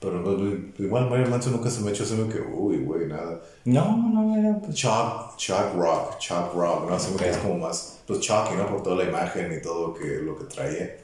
[0.06, 0.32] Pero no,
[0.78, 3.42] igual Mario Manson nunca se me hecho así que, uy, güey, nada.
[3.66, 4.76] no, no, era pues.
[4.76, 6.96] Chalk, chalk rock, chalk rock, ¿no?
[6.96, 7.20] Así Ok.
[7.22, 8.00] que es como más.
[8.06, 8.68] Pues chalky, ¿no?
[8.68, 10.98] Por toda la imagen y todo que, lo que traía.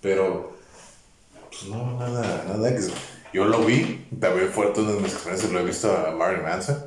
[0.00, 0.50] Pero.
[1.48, 2.74] Pues no, nada, nada.
[2.74, 2.82] que-
[3.32, 6.84] Yo lo vi, también fue todas mis experiencias, lo he visto a Marilyn Manson.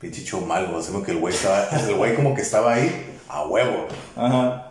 [0.00, 3.44] Pinche show malo, así que el güey estaba, el güey como que estaba ahí a
[3.46, 3.86] huevo.
[4.16, 4.70] Ajá.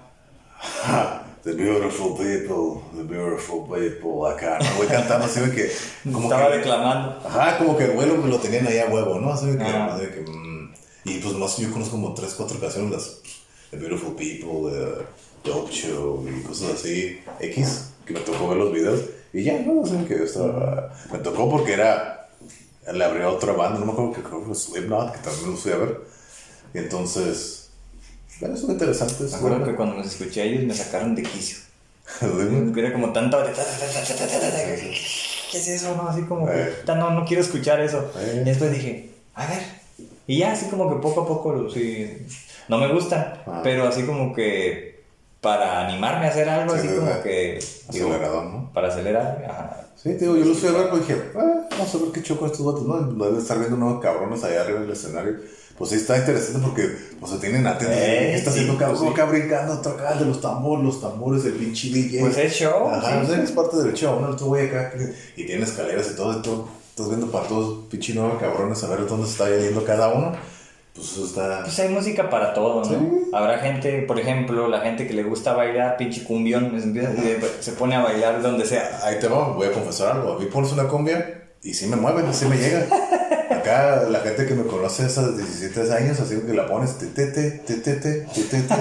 [1.47, 4.75] The beautiful people, the beautiful people, acá, ¿no?
[4.75, 5.71] Voy cantando así de que,
[6.11, 7.21] como Estaba que, declamando.
[7.25, 9.31] ajá, como que el güey lo, lo tenían ahí a huevo, ¿no?
[9.31, 10.73] Así de que, así que, mm,
[11.05, 13.21] y pues más yo conozco como tres, cuatro canciones, las,
[13.71, 18.73] The Beautiful People, The Dope Show y cosas así, X, que me tocó ver los
[18.73, 18.99] videos,
[19.31, 22.27] y ya, no, así que estaba, me tocó porque era,
[22.93, 25.61] le abrió otra banda, no me acuerdo que creo que fue Slipknot, que también los
[25.61, 26.01] fui a ver,
[26.73, 27.66] y entonces,
[28.39, 31.23] bueno, es interesante, es Me acuerdo que cuando los escuché a ellos me sacaron de
[31.23, 31.57] quicio.
[32.77, 33.43] Era como tanta.
[35.51, 35.95] ¿Qué es eso?
[35.95, 36.07] No?
[36.09, 36.53] Así como que.
[36.61, 36.73] Eh.
[36.85, 38.11] "Ta, No, no quiero escuchar eso.
[38.17, 38.39] Eh.
[38.41, 39.59] Y después dije, a ver.
[40.27, 42.25] Y ya así como que poco a poco, sí,
[42.67, 43.61] no me gustan, Ah.
[43.63, 45.01] pero así como que
[45.39, 47.59] para animarme a hacer algo, Sí, así sí, como que...
[47.91, 48.73] digo, Acelerador, ¿no?
[48.73, 49.85] Para acelerar, ajá.
[49.95, 52.21] Sí, te digo, yo los fui a ver porque dije, ah, vamos a ver qué
[52.23, 52.99] choco estos vatos, ¿no?
[53.25, 55.35] Deben estar viendo unos cabrones allá arriba del escenario.
[55.77, 56.89] Pues sí, está interesante porque
[57.19, 57.95] pues, se tienen atentos.
[57.95, 58.99] Eh, ¿Qué está sí, haciendo cabrón?
[58.99, 59.07] sí.
[59.07, 62.19] Acá brincando, tocando los tambores, los tambores, el pinche DJ.
[62.19, 64.35] Pues es show, Ajá, sí, o sea, es parte del show, ¿no?
[64.35, 64.91] Tú, güey, acá,
[65.35, 66.67] y tiene escaleras y todo, y todo.
[66.89, 70.31] Estás viendo para todos, pinche nueve cabrones, a ver dónde se está yendo cada uno.
[70.95, 71.61] Pues eso está.
[71.61, 72.85] Pues hay música para todo, ¿no?
[72.85, 73.29] Sí.
[73.31, 76.85] Habrá gente, por ejemplo, la gente que le gusta bailar pinche cumbión, pues,
[77.59, 78.99] se pone a bailar donde sea.
[79.03, 80.33] Ahí te va, voy a confesar algo.
[80.33, 82.87] A mí pones una cumbia y sí me mueven, sí me llega.
[83.49, 87.07] Acá la gente que me conoce a esos 17 años, así que la pones te
[87.07, 88.75] te te te te te te te te, te, te,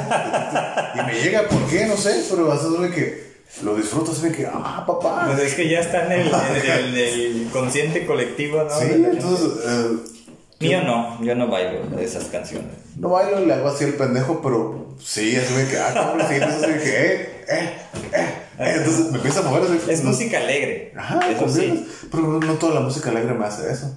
[0.94, 1.86] y me llega, ¿por qué?
[1.86, 3.26] No sé, pero vas a ver que
[3.62, 5.24] lo disfruto, así que, ah, papá.
[5.26, 8.70] Pues es que ya está en el, en el- en el consciente colectivo, ¿no?
[8.78, 12.70] Sí, entonces, eh, Yo no, yo no bailo esas canciones.
[12.96, 16.34] no bailo, le hago así el pendejo, pero sí, así de que, ah, cabrón, sí,
[16.34, 17.70] entonces así que, eh, eh,
[18.12, 18.26] eh,
[18.58, 19.90] eh, entonces me empieza a mover así.
[19.90, 20.92] Es música alegre.
[20.96, 21.86] Ajá, eso sí.
[22.10, 23.96] Pero no, no toda la música alegre me hace eso.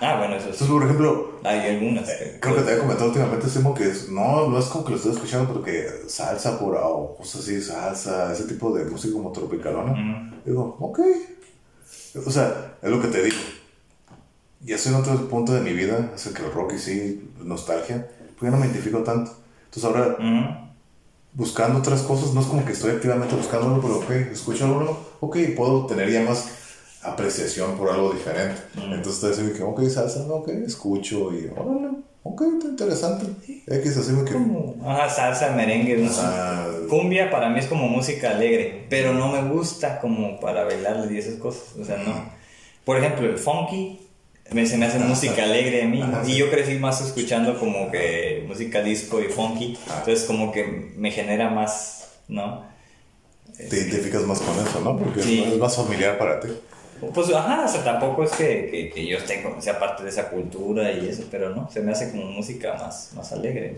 [0.00, 0.50] Ah, bueno, eso sí.
[0.52, 2.08] Entonces, por ejemplo, Hay algunas.
[2.40, 4.96] Creo que te había comentado últimamente, Simo, que es- no, no es como que lo
[4.96, 9.92] estoy escuchando porque salsa por, o cosas así, salsa, ese tipo de música como tropicalona.
[10.44, 11.00] Digo, ok.
[12.26, 13.36] O sea, es lo que te digo.
[14.60, 18.06] Ya estoy en otro punto de mi vida, hace que el rock y sí, nostalgia,
[18.38, 19.32] pues ya no me identifico tanto.
[19.64, 20.16] Entonces ahora,
[21.32, 25.36] buscando otras cosas, no es como que estoy activamente buscándolo, pero ok, escucho algo, ok,
[25.56, 26.48] puedo tener ya más
[27.02, 28.60] apreciación por algo diferente.
[28.76, 31.88] Entonces estoy diciendo que, ok, salsa, ok, escucho y, órale,
[32.22, 33.26] ok, está interesante.
[33.66, 34.36] X, así que,
[34.86, 36.20] ajá, salsa, merengue, no sé.
[36.22, 41.14] ah, Cumbia para mí es como música alegre, pero no me gusta como para bailarle
[41.14, 41.76] y esas cosas.
[41.80, 42.30] O sea, no.
[42.84, 44.00] Por ejemplo, el funky
[44.52, 46.02] me, se me hace música alegre a mí.
[46.02, 46.36] Ajá, y sí.
[46.38, 49.78] yo crecí más escuchando como que música disco y funky.
[49.88, 49.96] Ah.
[50.00, 52.68] Entonces, como que me genera más, ¿no?
[53.56, 54.96] te identificas más con eso, ¿no?
[54.98, 55.44] Porque Sí.
[55.46, 56.48] es más familiar para ti.
[57.14, 60.10] Pues, ajá, o sea, tampoco es que, que, que yo esté, como- sea parte de
[60.10, 63.76] esa cultura y eso, pero no, se me hace como música más, más alegre.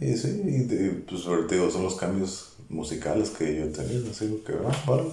[0.00, 3.68] Y sí, y de- pues sobre te digo, son los cambios musicales que yo he
[3.68, 5.04] tenido, así que, ah, vale.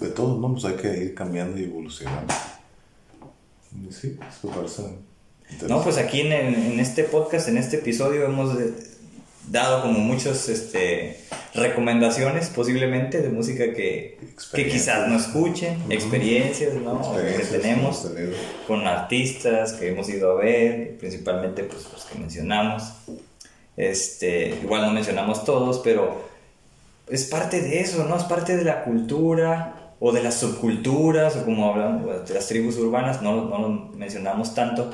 [0.00, 0.52] De todos, ¿no?
[0.52, 2.32] Pues hay que ir cambiando y evolucionando.
[3.88, 4.82] Y sí, eso parece
[5.50, 5.68] interesante.
[5.68, 8.56] No, pues aquí en, en este podcast, en este episodio, hemos
[9.48, 11.20] dado como muchas este,
[11.54, 14.18] recomendaciones posiblemente de música que,
[14.52, 17.00] que quizás no escuchen, experiencias ¿no?
[17.00, 18.10] Experiencias que tenemos
[18.66, 22.84] con artistas que hemos ido a ver, principalmente pues los que mencionamos.
[23.76, 26.22] Este, igual no mencionamos todos, pero
[27.08, 28.16] es parte de eso, ¿no?
[28.16, 32.76] Es parte de la cultura o de las subculturas, o como hablamos, de las tribus
[32.76, 34.90] urbanas, no, no lo mencionamos tanto,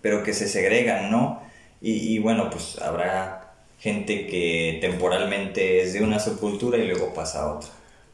[0.00, 1.40] pero que se segregan, ¿no?
[1.80, 3.41] Y, y bueno, pues habrá
[3.82, 7.68] gente que temporalmente es de una subcultura y luego pasa a otra,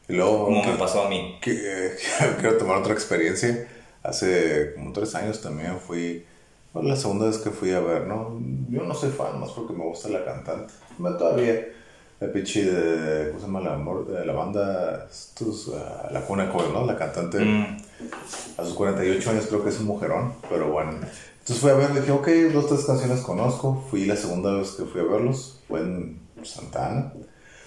[0.07, 1.37] Y luego, como que- me pasó a mí.
[1.41, 1.91] que, eh,
[2.39, 3.67] quiero tomar otra experiencia.
[4.01, 6.25] Hace como tres años también fui,
[6.73, 8.39] fue la segunda vez que fui a ver, ¿no?
[8.69, 10.73] Yo no soy fan, más porque me gusta la cantante.
[10.97, 11.67] Me todavía,
[12.19, 13.59] la pinche de, ¿cómo se llama?
[13.61, 16.85] La, de la banda, estos, ah, la Cuna Coil, ¿no?
[16.85, 17.37] La cantante.
[17.39, 17.77] Mm,
[18.57, 20.93] A sus 48 años creo que es un mujerón, pero bueno.
[21.49, 23.83] Entonces fui a ver, dije, ok, dos, tres canciones conozco.
[23.89, 27.11] Fui la segunda vez que fui a verlos, fue en Santana.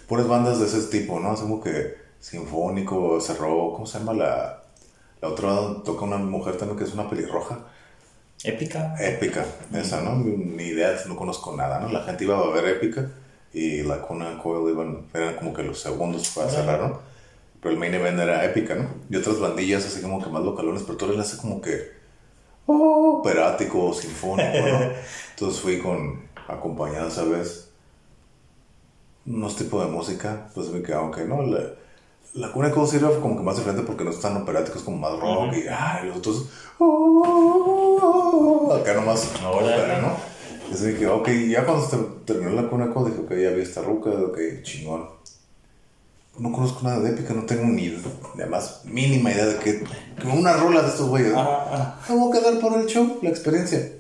[0.07, 1.33] Puras bandas de ese tipo, ¿no?
[1.33, 4.13] Así como que sinfónico, cerró, ¿cómo se llama?
[4.13, 4.63] La,
[5.21, 7.59] la otra banda toca una mujer también que es una pelirroja.
[8.45, 8.95] épica.
[9.01, 9.45] Épica,
[9.75, 10.15] esa, ¿no?
[10.15, 11.89] Ni idea, no conozco nada, ¿no?
[11.89, 13.11] La gente iba a ver Épica
[13.53, 17.01] y la Cuna Coil iban, eran como que los segundos para cerrar, ¿no?
[17.61, 18.91] Pero el main event era Épica, ¿no?
[19.11, 22.01] Y otras bandillas así como que más localones, pero todo era así como que
[22.67, 24.91] operático, sinfónico, ¿no?
[25.31, 27.71] Entonces fui con, acompañado esa vez,
[29.27, 31.43] unos tipos de música, pues me quedaba, ok, ¿no?
[31.43, 31.61] La,
[32.35, 34.85] la Cuna Coil sí era como que más diferente porque no es tan operático, es
[34.85, 39.75] como más rock y, ay, los otros, oh, acá nomás, Órale.
[39.75, 40.17] ópera, ¿no?
[40.71, 41.87] Y así que, ok, ya cuando
[42.25, 45.07] terminó la Cuna Coil dije, ok, ya vi esta ruca, ok, chingón.
[46.39, 47.95] No conozco nada de épica, no tengo ni
[48.37, 49.85] la más mínima idea de que,
[50.19, 51.35] que una rola de estos güeyes.
[51.35, 51.99] Ajá, ajá.
[52.07, 53.93] Tengo que dar por el show, la experiencia.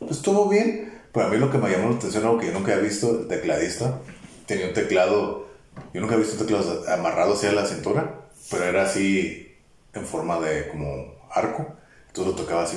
[0.00, 0.92] Pues estuvo bien.
[1.12, 3.10] Pero a mí lo que me llamó la atención, algo que yo nunca había visto,
[3.10, 4.00] el tecladista
[4.46, 5.46] tenía un teclado.
[5.94, 9.54] Yo nunca había visto un teclado amarrado hacia la cintura, pero era así
[9.92, 11.66] en forma de como arco.
[12.08, 12.76] Entonces lo tocaba así.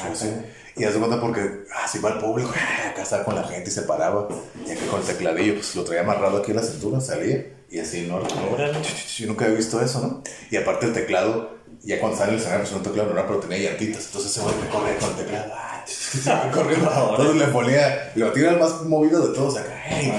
[0.00, 0.30] así.
[0.76, 2.50] Y hace cuenta porque así va el público,
[2.90, 4.28] acá estaba con la gente y se paraba.
[4.66, 7.78] Y acá con el tecladillo, pues lo traía amarrado aquí a la cintura, salía y
[7.78, 8.20] así, ¿no?
[8.26, 10.22] Yo nunca había visto eso, ¿no?
[10.50, 13.70] Y aparte el teclado ya cuando sale el escenario, pues un teclado normal, pero tenía
[13.70, 14.06] llantitas.
[14.06, 15.52] Entonces ese güey me corría con el teclado.
[15.86, 16.90] Se me corriendo.
[17.10, 18.12] Entonces le ponía.
[18.16, 19.72] Lo tira el más movido de todos acá.
[20.02, 20.10] Y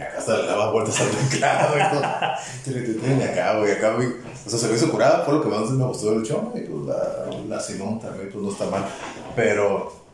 [0.00, 2.02] acá hasta le daba vueltas al teclado y todo.
[3.18, 3.72] Y acá, güey.
[3.72, 4.08] Acá, güey.
[4.46, 5.24] O sea, se me hizo curada.
[5.24, 6.52] Fue lo que más me gustó del show.
[6.54, 8.84] Y pues la, la Simón también, pues no está mal.
[9.34, 10.04] Pero,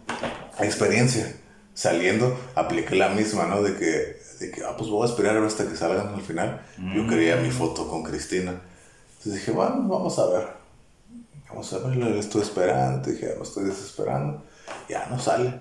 [0.60, 1.34] experiencia.
[1.74, 3.62] Saliendo, apliqué la misma, ¿no?
[3.62, 6.60] De que, de que, ah, pues voy a esperar hasta que salgan al final.
[6.94, 8.60] Yo quería mi foto con Cristina.
[9.18, 10.66] Entonces dije, bueno, vamos a ver
[11.48, 14.42] vamos a ver, lo estoy esperando, dije, me estoy desesperando,
[14.88, 15.60] ya no sale,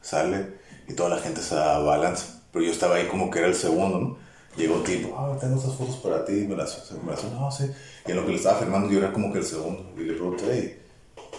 [0.00, 3.48] sale, y toda la gente se da balance, pero yo estaba ahí como que era
[3.48, 4.16] el segundo, ¿no?
[4.56, 7.64] Llegó un tipo, ah, tengo esas fotos para ti, me las, me las, no, sí,
[8.06, 10.12] y en lo que le estaba firmando yo era como que el segundo, y le
[10.12, 10.78] pregunté, hey,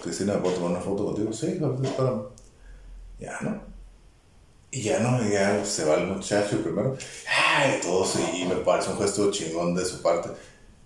[0.01, 1.31] Cristina, ¿puedo tomar una foto contigo?
[1.31, 2.23] Sí, espérame.
[3.19, 3.72] Ya, ¿no?
[4.75, 6.97] Y ya no, ya se va el muchacho primero.
[7.55, 10.29] Ay, todos, y me parece un gesto chingón de su parte.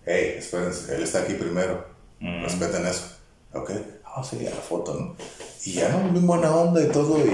[0.06, 2.44] Hey, espérense, él está aquí primero Mm.
[2.44, 3.12] Respeten eso.
[3.54, 3.72] Ok.
[4.04, 5.16] Ah, sí, a la foto, ¿no?
[5.64, 7.20] Y ya no, muy buena onda y todo.
[7.20, 7.30] Y,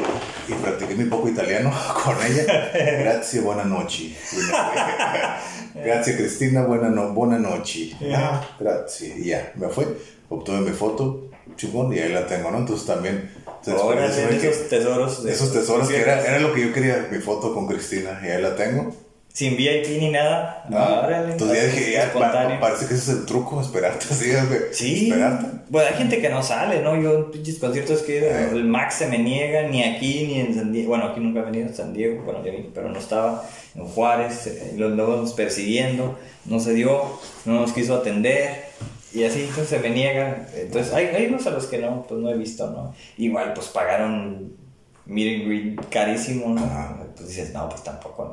[0.51, 1.71] y practiqué mi poco italiano
[2.03, 2.71] con ella.
[2.73, 4.13] Gracias, buena noche.
[5.75, 7.95] Gracias, Cristina, buena, no, buena noche.
[8.13, 9.17] Ah, gracias.
[9.17, 9.87] Y ya, me fue.
[10.29, 12.59] Obtuve mi foto, chingón, y ahí la tengo, ¿no?
[12.59, 13.31] Entonces también.
[13.65, 15.25] Entonces, esos tesoros.
[15.25, 18.41] esos tesoros, que era, era lo que yo quería, mi foto con Cristina, y ahí
[18.41, 18.93] la tengo
[19.33, 20.63] sin VIP ni nada.
[20.69, 24.31] No, entonces ya dije, ya, parece que ese es el truco, esperarte así,
[24.71, 25.09] Sí.
[25.09, 25.47] Esperarte.
[25.69, 27.01] Bueno, hay gente que no sale, ¿no?
[27.01, 28.49] Yo en pinches conciertos que eh.
[28.51, 30.89] el Max se me niega, ni aquí ni en San Diego.
[30.89, 33.85] Bueno, aquí nunca he venido en San Diego, bueno, ya vine, pero no estaba en
[33.85, 37.01] Juárez, eh, los lobos persiguiendo, no se dio,
[37.45, 38.65] no nos quiso atender.
[39.13, 40.47] Y así, entonces se me niega.
[40.55, 42.93] Entonces, hay, hay unos a los que no, pues no he visto, ¿no?
[43.17, 44.63] Igual, pues pagaron
[45.05, 46.61] miren carísimo, ¿no?
[47.15, 48.25] Pues dices, no, pues tampoco,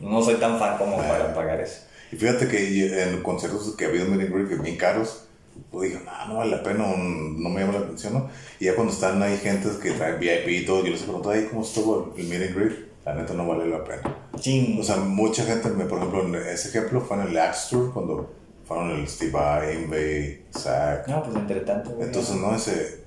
[0.00, 0.08] ¿no?
[0.08, 1.82] No soy tan fan como para pagar eso.
[2.12, 5.26] Y fíjate que en conciertos que ha habido meet and bien caros,
[5.70, 8.30] pues dije, no, no vale la pena, no me llama la atención, ¿no?
[8.58, 11.46] Y ya cuando están ahí gente que traen VIP y todo, yo les pregunto, ahí,
[11.48, 12.72] ¿cómo estuvo el meet and greet?
[13.04, 14.02] La neta no vale la pena.
[14.40, 14.76] Sí.
[14.80, 17.92] O sea, mucha gente, me, por ejemplo, en ese ejemplo fue en el Axe Tour,
[17.92, 18.32] cuando
[18.66, 21.06] fueron el Steve Bay, Zach.
[21.08, 21.96] No, pues entre tanto.
[22.00, 23.04] Entonces, no, ese,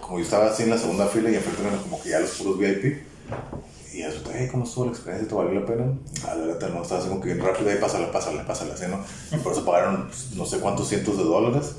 [0.00, 2.30] como yo estaba así en la segunda fila y enfrente eran como que ya los
[2.30, 3.02] puros VIP
[3.92, 5.28] y eso, hey, ¿cómo estuvo la experiencia?
[5.28, 5.84] ¿Te valió la pena?
[6.26, 9.04] A la verdad, no, estaba así como que rápido, ahí pásale, pásale, pásale, así, ¿no?
[9.42, 11.76] Por eso pagaron pues, no sé cuántos cientos de dólares.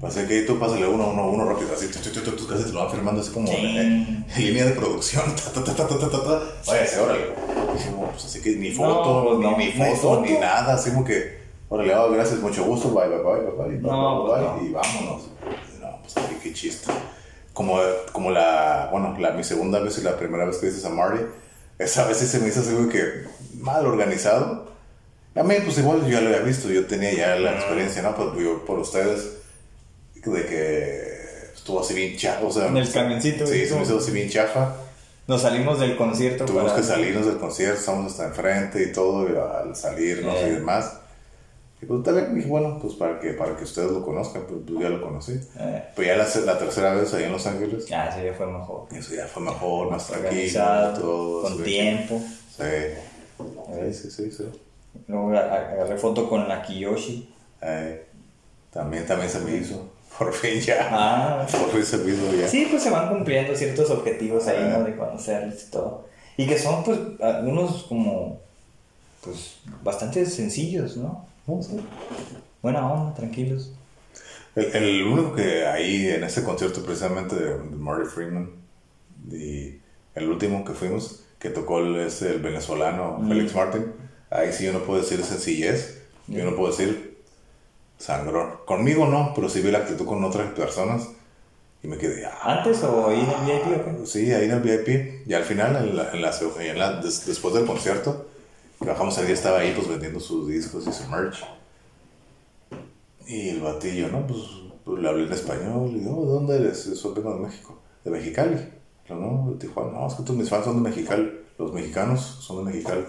[0.00, 3.20] Pasé que tú pásale uno, uno, uno rápido, así, tus casi te lo van firmando
[3.20, 7.26] así como en, línea de producción, ta, ta, ta, ta, ta, ta, váyase, órale.
[7.74, 11.39] Dije, pues así que ni foto, ni, ni, foto, ni nada, así como que,
[11.70, 15.22] órale, oh, gracias, mucho gusto, bye, bye, bye, bye, bye, no, bye, bye, y vámonos.
[15.80, 16.92] No, pues qué, qué chiste.
[17.54, 17.78] Como,
[18.12, 21.24] como la, bueno, la, mi segunda vez y la primera vez que dices a Marty,
[21.78, 23.24] esa vez sí se me hizo así que
[23.54, 24.68] mal organizado.
[25.34, 28.14] A mí, pues igual yo ya lo había visto, yo tenía ya la experiencia, ¿no?
[28.14, 29.38] Pues yo, por ustedes,
[30.14, 32.66] de que estuvo así bien chafa, o sea.
[32.66, 33.46] En el camioncito.
[33.46, 34.74] Sí, se me hizo así bien chafa.
[35.26, 36.44] Nos salimos del concierto.
[36.44, 40.99] Tuvimos que salirnos del concierto, estamos hasta enfrente y todo, y al salirnos y demás.
[41.82, 44.80] Y pues también dije, bueno, pues para que, para que ustedes lo conozcan, pues, pues
[44.80, 45.40] ya lo conocí.
[45.58, 45.84] Eh.
[45.96, 47.86] Pero ya la, la, tercera vez ahí en Los Ángeles.
[47.90, 48.86] Ah, eso ya fue mejor.
[48.92, 50.94] Eso ya fue mejor, más tranquilo.
[50.94, 52.20] Todo, con tiempo.
[52.54, 53.92] Sí.
[53.92, 54.44] Sí, sí, sí,
[55.06, 57.32] Luego agarré foto con la Kiyoshi.
[57.62, 58.06] Eh,
[58.70, 59.88] también, también se me hizo.
[60.18, 60.88] Por fin ya.
[60.90, 62.46] Ah, por fin se me hizo ya.
[62.46, 64.84] Sí, pues se van cumpliendo ciertos objetivos ahí, ¿no?
[64.84, 66.04] De conocerles y todo.
[66.36, 68.40] Y que son, pues, algunos como,
[69.22, 71.29] pues, bastante sencillos, ¿no?
[72.62, 73.72] Buena onda, tranquilos.
[74.54, 78.50] El, único que ahí en ese concierto precisamente de, Marty Freeman,
[79.30, 79.78] y
[80.14, 83.28] el último que fuimos, que tocó el, es el venezolano mm.
[83.28, 83.92] Félix Martin,
[84.30, 87.18] ahí sí yo no puedo decir sencillez, yo no puedo decir
[87.98, 88.56] sangrón.
[88.66, 91.08] Conmigo no, pero sí vi la actitud con otras personas
[91.82, 92.26] y me quedé.
[92.26, 94.06] Ah, ¿Antes o ahí en el VIP o qué?
[94.06, 95.26] Sí, ahí en el VIP.
[95.26, 98.26] Y al final, en la, en la, después del concierto,
[98.80, 101.44] que bajamos el día estaba ahí pues vendiendo sus discos y su merch.
[103.26, 104.26] Y el batillo, ¿no?
[104.26, 104.40] Pues,
[104.84, 106.78] pues le hablé en español, y digo, oh, ¿de dónde eres?
[106.98, 107.78] Soy de México.
[108.04, 108.56] ¿De Mexicali?
[109.10, 109.92] no, de Tijuana.
[109.92, 111.30] No, es que todos mis fans son de Mexicali.
[111.58, 113.04] Los mexicanos son de Mexicali.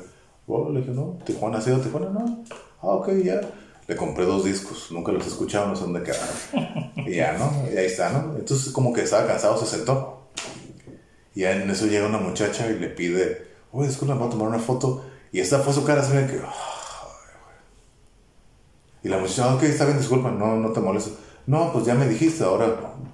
[0.47, 2.09] Oh, le dije, no, Tijuana, ¿ha sido Tijuana?
[2.09, 2.43] No.
[2.81, 3.39] Ah, ok, ya.
[3.87, 6.91] Le compré dos discos, nunca los he escuchado, no sé dónde quedaron.
[7.07, 7.51] y ya, ¿no?
[7.73, 8.35] Y ahí está, ¿no?
[8.37, 10.27] Entonces, como que estaba cansado, se sentó.
[11.33, 14.59] Y en eso llega una muchacha y le pide, oye, disculpa, ¿me a tomar una
[14.59, 15.05] foto?
[15.31, 16.41] Y esta fue su cara, se ve que.
[19.03, 21.11] Y la muchacha, ok, está bien, disculpa, no, no te molesto.
[21.47, 22.65] No, pues ya me dijiste, ahora,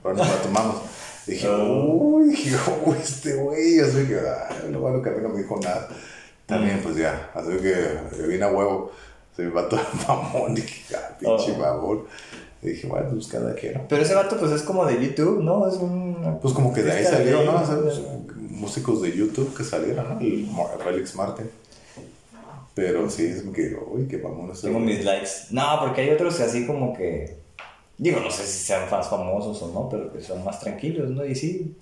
[0.04, 0.82] ahora nos la tomamos.
[1.26, 2.58] dije, uy, dije,
[3.02, 5.88] este güey, así que, ay, lo malo que a mí no me dijo nada.
[6.46, 8.92] También, pues ya, así que vine a huevo,
[9.36, 11.58] se me va todo el mamón, dije, ah, pinche oh.
[11.58, 12.04] mamón.
[12.62, 13.86] Y dije, bueno, pues cada quien.
[13.88, 15.68] Pero ese vato, pues es como de YouTube, ¿no?
[15.68, 16.40] Es un.
[16.42, 17.54] Pues como que de ahí salieron, ¿no?
[17.54, 18.04] de- O sea,
[18.50, 20.20] músicos de YouTube que salieron, ¿no?
[20.20, 20.48] El
[20.84, 21.46] Felix Martin.
[22.78, 25.30] Pero sí, es como que, uy, qué vamos Tengo mis likes.
[25.50, 27.40] No, porque hay otros así como que.
[27.98, 31.26] Digo, no sé si sean fans famosos o no, pero que son más tranquilos, ¿no?
[31.26, 31.76] Y sí,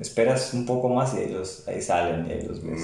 [0.00, 2.80] esperas un poco más y ahí, los, ahí salen y ahí los ves.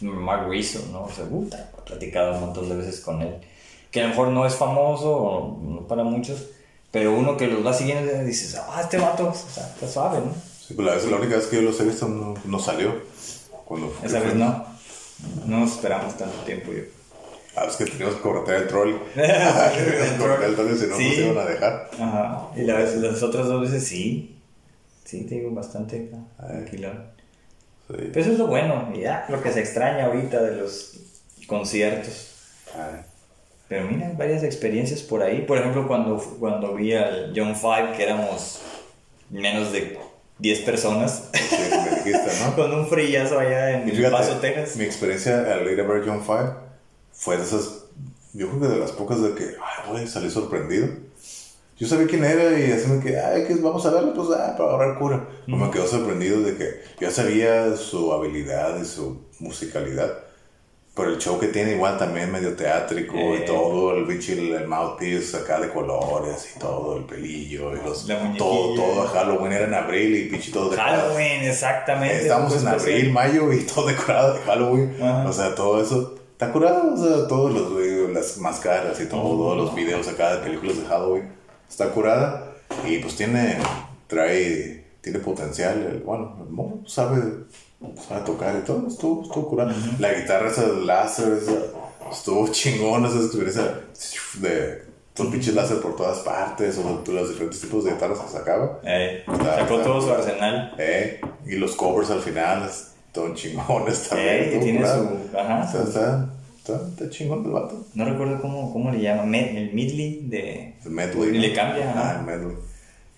[0.00, 1.02] Mark Rizzo, ¿no?
[1.02, 3.34] O sea, puta, he platicado un montón de veces con él.
[3.90, 6.46] Que a lo mejor no es famoso, no para muchos,
[6.90, 10.20] pero uno que los va siguiendo y dices, ah, este vato, o sea, está suave,
[10.20, 10.32] ¿no?
[10.66, 13.02] Sí, pues la, vez, la única vez que yo los he visto no, no salió.
[13.66, 14.75] Cuando Esa vez no.
[15.46, 16.82] No nos esperamos tanto tiempo, yo.
[17.56, 18.94] Ah, es que teníamos que corretear el troll.
[19.14, 21.08] teníamos que corretear el troll, si no Sí.
[21.08, 21.90] nos iban a dejar.
[22.00, 22.48] Ajá.
[22.56, 24.36] Y la las otras dos veces sí.
[25.04, 27.04] Sí, te digo bastante tranquilón.
[27.88, 27.94] Sí.
[28.12, 30.98] Pero eso es lo bueno, y ya, lo que se extraña ahorita de los
[31.46, 32.32] conciertos.
[32.74, 33.00] Ay,
[33.68, 35.42] Pero mira, varias experiencias por ahí.
[35.42, 38.60] Por ejemplo, cuando, cuando vi al John Five, que éramos
[39.30, 39.98] menos de
[40.38, 42.54] 10 personas, sí, me dijiste, ¿no?
[42.54, 44.76] con un frillazo allá en fíjate, Paso, Texas.
[44.76, 46.52] Mi experiencia al ir a ver John Five
[47.12, 47.84] fue de esas.
[48.34, 50.88] Yo creo que de las pocas de que, ay, güey, salí sorprendido.
[51.78, 54.54] Yo sabía quién era y así me quedé, ay, que vamos a verlo, pues, ah,
[54.56, 55.28] para agarrar cura.
[55.46, 60.25] Me quedó sorprendido de que ya sabía su habilidad y su musicalidad.
[60.96, 63.42] Pero el show que tiene igual también medio teátrico Eh.
[63.42, 67.84] y todo, el bicho, el, el mouthpiece acá de colores y todo, el pelillo y
[67.84, 68.08] los...
[68.08, 72.22] La todo, todo, Halloween era en abril y pinche todo de Halloween, exactamente.
[72.22, 74.96] Estamos pues, en abril, mayo y todo decorado de Halloween.
[75.00, 75.28] Ajá.
[75.28, 76.94] O sea, todo eso está curado.
[76.94, 80.86] O sea, todos los las máscaras y todo, todos los videos acá de películas de
[80.86, 81.28] Halloween
[81.68, 82.54] está curada.
[82.86, 83.58] Y pues tiene,
[84.06, 85.82] trae, tiene potencial.
[85.82, 87.22] El, bueno, el mono sabe,
[88.08, 88.86] sabe tocar y todo.
[88.88, 89.72] Estuvo, estuvo curado.
[89.98, 91.52] La guitarra esa láser, esa,
[92.10, 93.80] estuvo chingón esa experiencia
[94.40, 94.82] de
[95.18, 96.78] los pinches láser por todas partes.
[96.78, 98.80] O los diferentes tipos de guitarras que sacaba.
[98.84, 100.74] Eh, Está- sacó está- todo su arsenal.
[100.78, 102.68] Eh, y los covers al final,
[103.12, 104.28] todo chingones también.
[104.30, 105.10] Eh, tiene curado.
[105.32, 105.38] su.
[105.38, 105.66] Ajá.
[105.72, 107.86] Sea, está, está, está chingón el vato.
[107.94, 109.22] No recuerdo cómo, cómo le llama.
[109.24, 110.74] Me- el medley de.
[110.84, 111.30] El medley.
[111.38, 112.56] Le cambia, Ah, el medley.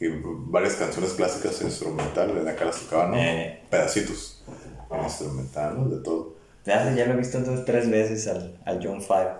[0.00, 3.16] Y varias canciones clásicas instrumentales, en acá las tocaban, ¿no?
[3.18, 3.60] Eh.
[3.68, 4.42] Pedacitos.
[5.04, 5.88] Instrumental, ¿no?
[5.88, 6.34] De todo.
[6.64, 9.30] Ya, ya lo he visto entonces tres veces al, al John Five.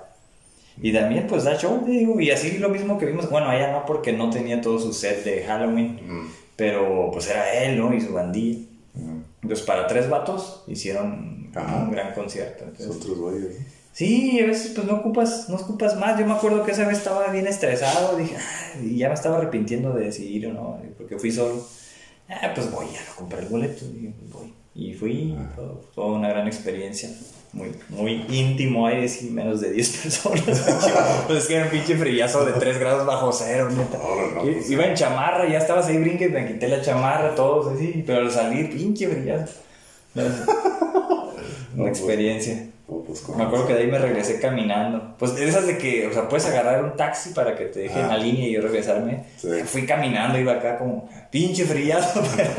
[0.80, 3.84] Y también pues da show, digo, y así lo mismo que vimos, bueno, allá no
[3.84, 6.28] porque no tenía todo su set de Halloween, Mm.
[6.56, 7.92] pero pues era él, ¿no?
[7.94, 8.64] Y su bandilla.
[8.94, 9.18] Mm.
[9.42, 11.76] Entonces para tres vatos hicieron Ajá.
[11.78, 12.64] un gran concierto.
[12.64, 12.86] entonces-.
[13.98, 16.16] Sí, a veces pues no ocupas, no ocupas más.
[16.20, 19.38] Yo me acuerdo que esa vez estaba bien estresado, dije, "Ah", y ya me estaba
[19.38, 21.66] arrepintiendo de decidir o no, porque fui solo.
[22.28, 24.54] Ah, pues voy, ya no compré el boleto, dije, voy.
[24.76, 27.10] Y fui, todo- fue una gran experiencia.
[27.52, 30.44] Muy, muy íntimo, hay decir menos de 10 personas.
[31.26, 33.98] pues es que era un pinche frillazo de 3 grados bajo cero, neta.
[34.44, 38.04] I- pues, Iba en chamarra, ya estabas ahí brinque, me quité la chamarra, todos así,
[38.06, 39.54] pero al salir, pinche frillazo.
[40.14, 40.44] Una
[41.76, 42.66] pues, experiencia.
[42.88, 45.14] Pues, Me acuerdo que de ahí me regresé caminando.
[45.18, 48.08] Pues esas de que, o sea, puedes agarrar un taxi para que te dejen Ah.
[48.08, 49.24] la línea y yo regresarme.
[49.36, 49.48] Sí.
[49.66, 52.50] Fui caminando, iba acá como pinche frillazo, pero,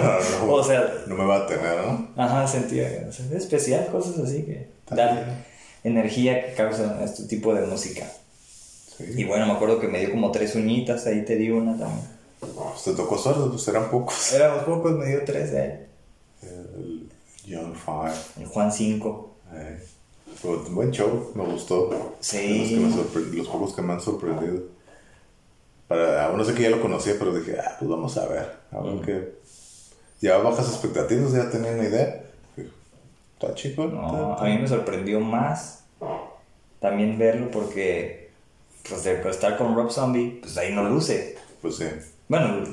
[0.42, 2.10] No, no, o sea, no me va a tener, ¿no?
[2.16, 5.44] ajá, sentía, o sea, es especial, cosas así que dan
[5.84, 8.06] energía que causan este tipo de música.
[8.98, 9.06] Sí.
[9.18, 12.08] Y bueno, me acuerdo que me dio como tres uñitas, ahí te di una también.
[12.40, 14.32] Pues te tocó sordo, pues eran pocos.
[14.36, 15.88] Éramos pocos, me dio tres de.
[16.44, 17.10] El
[17.50, 18.14] John Five.
[18.42, 19.36] El Juan 5.
[19.54, 19.80] Eh,
[20.72, 22.16] buen show, me gustó.
[22.20, 22.60] Sí.
[22.60, 24.64] Los, que me sorpre- los pocos que me han sorprendido.
[25.88, 28.58] Para, aún no sé que ya lo conocía, pero dije, ah, pues vamos a ver.
[28.72, 29.34] A ver qué.
[30.22, 32.24] Ya bajas expectativas, ya tenía una idea.
[33.34, 33.86] Está chico.
[33.86, 35.86] No, a mí me sorprendió más
[36.80, 38.30] también verlo porque,
[38.88, 41.38] pues, de estar con Rob Zombie, pues ahí no luce.
[41.62, 41.86] Pues sí.
[42.28, 42.64] Bueno,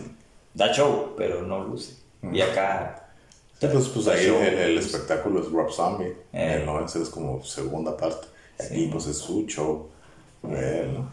[0.55, 1.95] da show, pero no luce.
[2.33, 3.06] Y acá.
[3.61, 4.37] Sí, pues, pues ahí show.
[4.43, 6.15] el, el espectáculo es Rob Zombie.
[6.33, 6.59] Eh.
[6.61, 8.27] El no, ese es como segunda parte.
[8.59, 8.89] Aquí Sí.
[8.93, 9.89] pues es su show.
[10.43, 11.13] ¿no?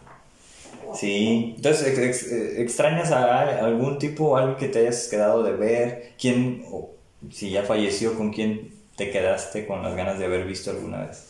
[0.96, 1.54] Sí.
[1.56, 6.12] Entonces, ex- ex- eh, ¿extrañas a algún tipo, algo que te hayas quedado de ver?
[6.20, 6.92] ¿Quién, o
[7.32, 11.30] si ya falleció, con quién te quedaste con las ganas de haber visto alguna vez?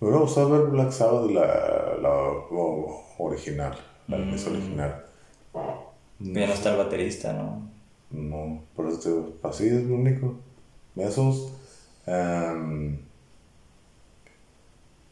[0.00, 3.76] Me hubiera gustado ver Black Sabbath, la, la o- original.
[4.08, 4.32] La Mm.
[4.32, 5.04] original.
[6.18, 7.65] Ya no está el baterista, ¿no?
[8.10, 10.36] No, por eso te digo, así es lo único.
[10.96, 11.52] Esos.
[12.06, 12.98] em,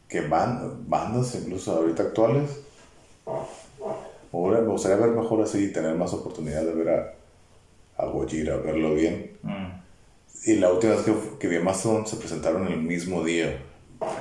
[0.08, 2.60] que van, bandas, incluso ahorita actuales.
[4.32, 8.56] Ahora me gustaría ver mejor así y tener más oportunidad de ver a, a Gojira,
[8.56, 9.36] verlo bien.
[9.42, 9.84] Mm.
[10.46, 13.60] Y la última vez que, que vi a Mastodon se presentaron el mismo día,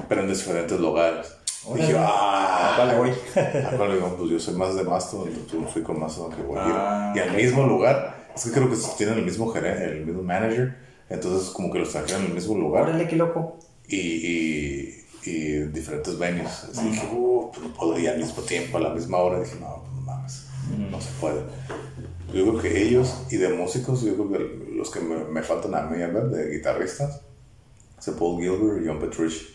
[0.08, 1.36] pero en diferentes lugares.
[1.76, 3.10] Dije, ah, cuál voy?
[3.36, 4.12] ¿A cuál voy?
[4.18, 6.58] Pues yo soy más de Mastodon, yo fui con Mastodon que voy.
[6.60, 10.24] Ah, y al mismo lugar, es que creo que tienen el mismo gerente, el mismo
[10.24, 10.76] manager,
[11.10, 12.84] entonces como que los trajeron en el mismo lugar.
[12.84, 13.58] Órale, qué loco.
[13.88, 16.66] Y, y, y diferentes venues.
[16.72, 19.40] Así dije, uh, pero no puedo ir al mismo tiempo, a la misma hora.
[19.40, 20.48] Dije, no, no mames,
[20.90, 21.42] no se puede.
[22.34, 25.76] Yo creo que ellos, y de músicos, yo creo que los que me, me faltan
[25.76, 27.22] a mí, a ver, de guitarristas,
[28.00, 29.48] es Paul Gilbert y John Petrucci.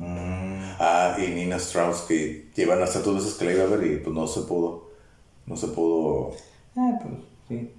[0.00, 3.96] Ah, y Nina Strauss, que llevan hasta dos veces que la iba a ver y
[3.98, 4.90] pues no se pudo.
[5.46, 6.32] No se pudo.
[6.76, 7.14] Ah, pues.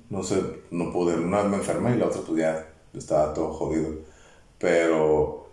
[0.09, 1.15] No sé, no pude.
[1.15, 3.95] Una me enfermé y la otra pues ya estaba todo jodido.
[4.59, 5.49] Pero,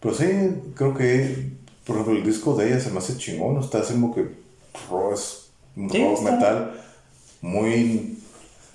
[0.00, 0.26] pues sí,
[0.74, 1.52] creo que,
[1.84, 3.58] por ejemplo, el disco de ella se me hace chingón.
[3.58, 4.22] Está haciendo que
[5.14, 6.72] es un Sí, rock metal
[7.40, 8.18] muy,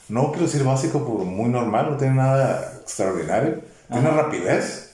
[0.09, 3.61] no quiero decir básico, pero muy normal, no tiene nada extraordinario.
[3.91, 4.91] Tiene rapidez,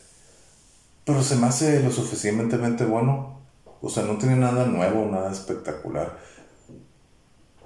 [1.06, 3.42] pero se me hace lo suficientemente bueno.
[3.82, 6.18] O sea, no tiene nada nuevo, nada espectacular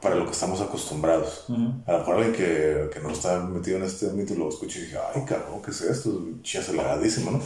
[0.02, 1.46] para lo que estamos acostumbrados.
[1.86, 4.84] A lo mejor alguien que, que no está metido en este ámbito lo escucha y
[4.84, 6.22] dice, ay, cabrón, ¿qué es esto?
[6.44, 7.42] Es aceleradísimo, ¿no?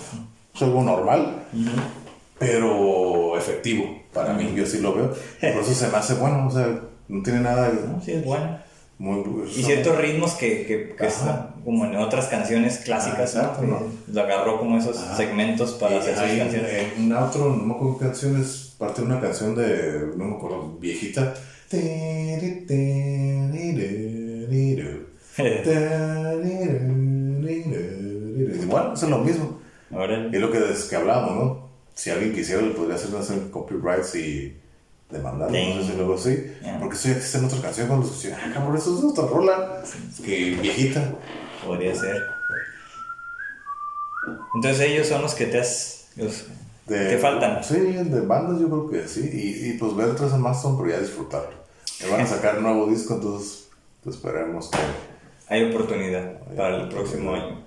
[0.53, 1.43] Es algo normal,
[2.37, 5.09] pero efectivo para mí, yo sí lo veo.
[5.39, 6.67] Por eso se me hace bueno, o sea,
[7.07, 8.57] no tiene nada No, sí, es bueno.
[8.97, 9.23] muy...
[9.55, 11.07] Y ciertos ritmos que, que, que Ajá.
[11.07, 13.79] están como en otras canciones clásicas, Ah, exacto, ¿no?
[13.81, 13.85] ¿no?
[14.11, 15.15] Lo agarró como esos Ajá.
[15.15, 16.71] segmentos para Y hacer sus canciones.
[16.97, 20.25] en un outro, no me acuerdo qué canción es, parte de una canción de, no
[20.25, 21.33] me acuerdo, viejita.
[28.63, 29.59] Igual, es lo mismo.
[29.91, 30.35] Órale.
[30.35, 31.69] Y lo que, es que hablábamos, ¿no?
[31.93, 34.57] Si alguien quisiera, le podría hacer hacer copyrights y
[35.09, 36.37] demandar, no sé si luego sí.
[36.61, 36.79] Yeah.
[36.79, 39.83] Porque eso ya existe en otra canción cuando escuché, ah, cabrón, eso es otra rola.
[40.25, 41.13] Que viejita.
[41.65, 42.15] Podría ser.
[44.55, 46.07] Entonces ellos son los que te has...
[46.15, 46.45] los-
[46.87, 47.63] De, Te faltan.
[47.63, 49.29] Sí, de bandas yo creo que sí.
[49.31, 51.60] Y, y pues ver otras más son, pero ya disfrutarlo.
[52.03, 53.69] Me van a sacar un nuevo disco, entonces
[54.03, 54.77] pues, esperemos que.
[55.47, 57.61] Hay oportunidad Hay para el próximo año.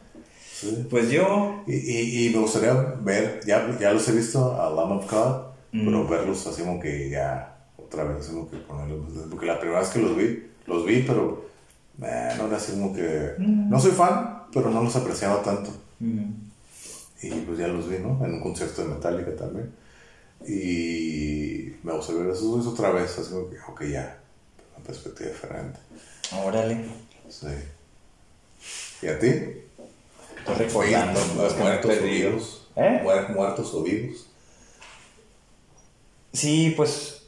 [0.53, 0.87] Sí.
[0.89, 1.63] Pues yo...
[1.67, 2.73] Y, y, y me gustaría
[3.03, 5.87] ver, ya, ya los he visto a Lamb of God, Mm.
[5.87, 9.11] pero verlos así como que ya otra vez, así como que ponerlos.
[9.29, 11.47] Porque la primera vez que los vi, los vi, pero
[12.01, 13.35] eh, no era así como que.
[13.39, 13.71] Mm.
[13.71, 15.71] No soy fan, pero no los apreciaba tanto.
[15.99, 16.31] mm,
[17.23, 18.25] Y pues ya los vi, ¿no?
[18.25, 19.73] En un concierto de Metallica también.
[20.47, 24.21] Y me gustaría ver esos dos otra vez, así como que, ok, ya,
[24.87, 25.79] perspectiva diferente.
[26.45, 26.85] Órale.
[27.29, 27.47] Sí.
[29.03, 29.27] ¿Y a ti?
[29.27, 32.69] Estoy recordando he muertos o vivos.
[32.77, 33.01] ¿Eh?
[33.03, 34.27] Muer- Muertos o vivos.
[36.33, 37.23] Sí, pues...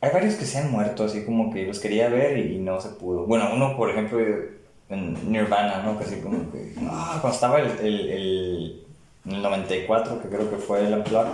[0.00, 2.88] Hay varios que se han muerto, así como que los quería ver y no se
[2.90, 3.24] pudo.
[3.26, 4.18] Bueno, uno, por ejemplo,
[4.88, 5.96] en Nirvana, ¿no?
[5.98, 6.74] Casi como que...
[6.88, 8.86] Ah, cuando estaba el, el, el,
[9.26, 11.30] en el 94, que creo que fue el Unplugged,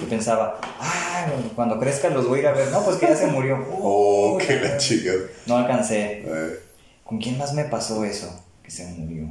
[0.00, 2.68] yo pensaba, ah, cuando crezca los voy a ir a ver.
[2.70, 3.64] No, pues que ya se murió.
[3.80, 5.12] Oh, qué la chica.
[5.46, 6.22] No alcancé.
[6.26, 6.60] Eh,
[7.04, 8.42] ¿Con quién más me pasó eso?
[8.62, 9.28] Que se murió.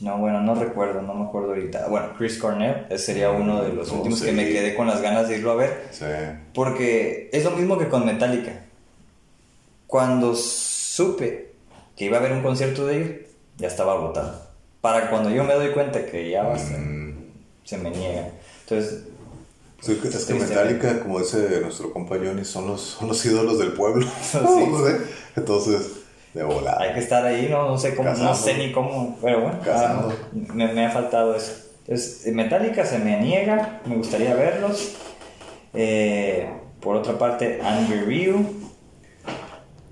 [0.00, 1.86] No, bueno, no recuerdo, no me acuerdo ahorita.
[1.88, 4.26] Bueno, Chris Cornell ese sería uno de los Oh, últimos sí.
[4.26, 5.88] que me quedé con las ganas de irlo a ver.
[5.90, 6.06] sí.
[6.54, 8.64] Porque es lo mismo que con Metallica.
[9.86, 11.52] Cuando supe
[11.96, 13.16] que iba a haber un concierto de ellos,
[13.58, 14.40] ya estaba agotado.
[14.80, 17.09] Para cuando yo me doy cuenta que ya va a ser, Mm,
[17.64, 18.28] se me niega.
[18.62, 19.04] Entonces,
[19.80, 20.34] sí, que- es que.
[20.34, 24.06] Metallica, como dice nuestro compañero, son los, son los ídolos del pueblo.
[24.22, 25.04] Sí.
[25.36, 25.92] Entonces,
[26.34, 26.80] de volada.
[26.82, 30.08] hay que estar ahí, no, no sé cómo, no sé ni cómo, pero bueno, ah,
[30.32, 31.52] me, me ha faltado eso.
[31.86, 34.94] Entonces, Metallica se me niega, me gustaría verlos.
[35.74, 36.48] Eh,
[36.80, 38.44] por otra parte, Angry Ryu,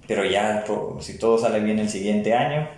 [0.07, 0.65] pero ya
[1.01, 2.69] si todo sale bien el siguiente año.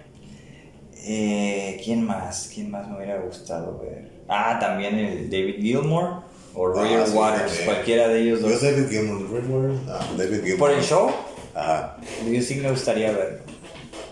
[1.02, 2.50] Eh, ¿Quién más?
[2.54, 4.19] ¿Quién más me hubiera gustado ver?
[4.32, 6.22] Ah, también el David Gilmour
[6.54, 7.64] o Roger Ah, sí, Waters, también.
[7.66, 8.62] cualquiera de ellos Yo dos.
[8.62, 10.58] David Gilmour, Red Warriors, ah, David Gilmour.
[10.58, 11.10] Por el show,
[11.54, 11.96] Ajá.
[12.30, 13.38] yo sí me gustaría verlo.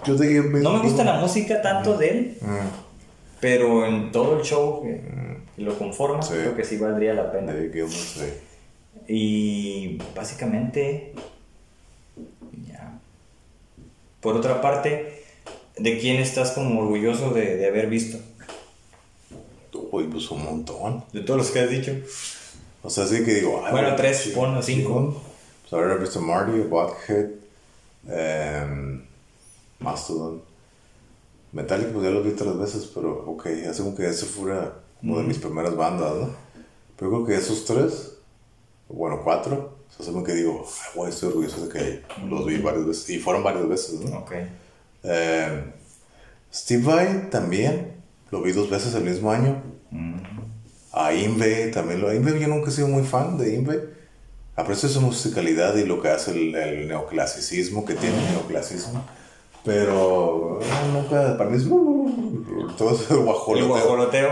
[0.05, 2.47] Yo No me gusta la música tanto de él, Mm,
[3.41, 5.01] pero en todo el show que,
[5.57, 6.35] que lo conforma, Sí.
[6.35, 7.53] creo que sí valdría la pena.
[7.53, 8.25] David Gilmour, sí.
[9.07, 11.13] Y básicamente,
[12.69, 12.99] ya.
[14.21, 15.23] Por otra parte,
[15.79, 18.19] ¿de quién estás como orgulloso de, de haber visto?
[19.91, 21.05] Uy, pues un montón.
[21.13, 21.93] De todos los que has dicho.
[22.83, 23.63] O sea, sí que digo.
[23.71, 25.23] Bueno, tres, sí, cinco.
[25.63, 27.31] Pues haber visto Marty, Buckhead,
[28.09, 29.03] em,
[29.81, 30.43] Mastodon.
[31.53, 35.19] Metallica, pues ya lo vi tres veces, pero ok, hace como que ese fuera como
[35.19, 36.31] de mis primeras bandas, ¿no?
[36.97, 38.13] Pero creo que esos tres,
[38.89, 42.45] bueno, cuatro, o sea, hace como que digo, "Ay, güey, estoy orgulloso de que los
[42.47, 44.19] vi varias veces, y fueron varias veces, ¿no?
[44.19, 44.33] Ok.
[45.05, 45.73] Em,
[46.53, 47.93] Steve Vai también,
[48.31, 49.63] lo vi dos veces el mismo año.
[50.93, 52.13] A Inve, también lo.
[52.13, 53.99] Inve, yo nunca he sido muy fan de Inve.
[54.57, 59.05] Aprecio su musicalidad y lo que hace el, el neoclasicismo que tiene el neoclasismo.
[59.65, 61.69] Pero eh, nunca, para mí es
[62.77, 63.65] todo ese guajoloteo.
[63.65, 64.31] El guajoloteo.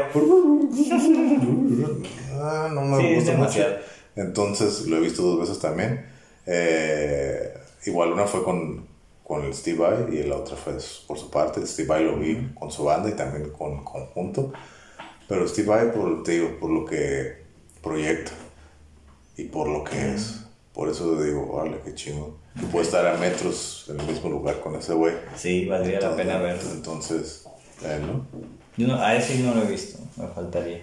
[2.40, 3.60] Ah, no me Sí, es gusta mucho.
[4.16, 6.06] Entonces lo he visto dos veces también.
[6.46, 7.52] Eh,
[7.86, 8.86] igual una fue con,
[9.24, 10.74] con el Steve Vai y la otra fue
[11.06, 11.64] por su parte.
[11.66, 14.52] Steve Vai lo vi con su banda y también con conjunto.
[15.28, 17.44] Pero Steve Vai, por, te digo, por lo que
[17.82, 18.32] proyecta
[19.36, 20.40] y por lo que es.
[20.72, 22.38] Por eso digo, órale, qué chingo.
[22.58, 25.14] Que puedo estar a metros en el mismo lugar con ese güey.
[25.34, 26.70] Sí, valdría la pena verlo.
[26.70, 27.46] Entonces,
[27.82, 28.26] eh, ¿no?
[28.76, 30.82] Yo no, a ese sí no lo he visto, me faltaría.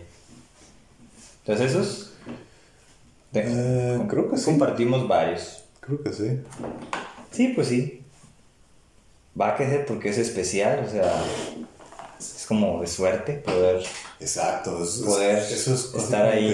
[1.39, 2.13] Entonces esos...
[3.33, 4.45] Eh, creo que sí.
[4.45, 5.63] Compartimos varios.
[5.79, 6.39] Creo que sí.
[7.31, 8.01] Sí, pues sí.
[9.39, 11.23] Va a querer porque es especial, o sea,
[12.19, 13.83] es como de suerte poder...
[14.19, 15.01] Exacto, es-
[15.51, 16.47] eso es estar ahí.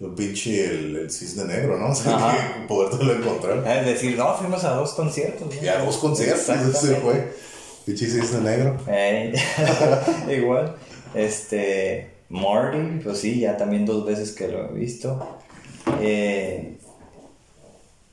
[0.00, 1.88] el pinche el, el cisne negro, ¿no?
[1.92, 3.66] O sea, que podértelo encontrar.
[3.66, 5.54] Es decir, no, fuimos a dos conciertos.
[5.54, 5.62] ¿no?
[5.62, 7.32] Y a dos conciertos ese fue.
[7.86, 8.76] Pinche cisne negro.
[8.88, 9.32] Eh,
[10.36, 10.76] igual.
[11.14, 12.10] Este.
[12.28, 15.38] Marty, pues sí, ya también dos veces que lo he visto.
[16.00, 16.78] Eh,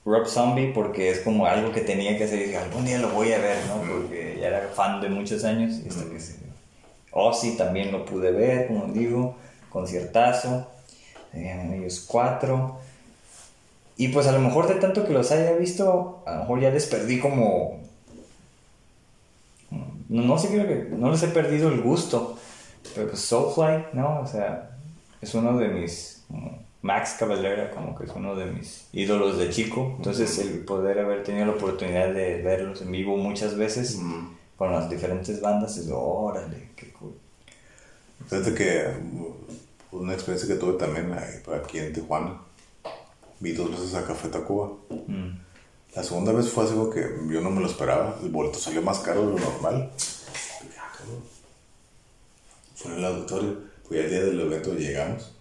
[0.05, 3.09] Rob Zombie, porque es como algo que tenía que hacer y dije, algún día lo
[3.11, 3.75] voy a ver, ¿no?
[3.81, 5.75] Porque ya era fan de muchos años.
[5.85, 6.33] Y hasta que se...
[7.11, 9.35] Ozzy también lo pude ver, como digo,
[9.69, 10.67] conciertazo.
[11.31, 12.79] Tenían ellos cuatro.
[13.97, 16.69] Y pues a lo mejor de tanto que los haya visto, a lo mejor ya
[16.71, 17.79] les perdí como
[20.09, 22.37] no, no sé, creo que no les he perdido el gusto.
[22.95, 24.21] Pero pues Soulfly, ¿no?
[24.21, 24.71] O sea,
[25.21, 26.25] es uno de mis.
[26.81, 29.95] Max Cavalera, como que es uno de mis ídolos de chico.
[29.97, 33.99] Entonces, el poder haber tenido la oportunidad de verlos en vivo muchas veces
[34.59, 37.13] con las diferentes bandas, es órale, qué cool.
[38.27, 42.41] Fíjate que uh, una experiencia que tuve también aquí en Tijuana.
[43.39, 44.73] Vi dos veces a Café Tacuba.
[45.07, 45.29] Mm.
[45.95, 48.19] La segunda vez fue algo que yo no me lo esperaba.
[48.21, 49.91] El boleto salió más caro de lo normal.
[52.75, 53.57] Fue en el auditorio.
[53.87, 55.31] Fue el día del evento y llegamos.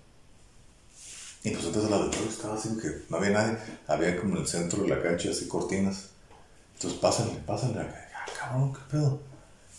[1.42, 3.58] Y pues antes del auditorio estaba así que no había nadie.
[3.88, 6.10] Había como en el centro de la cancha así cortinas.
[6.76, 8.07] Entonces pásenle, pásenle acá.
[8.48, 9.20] Cabrón, qué pedo.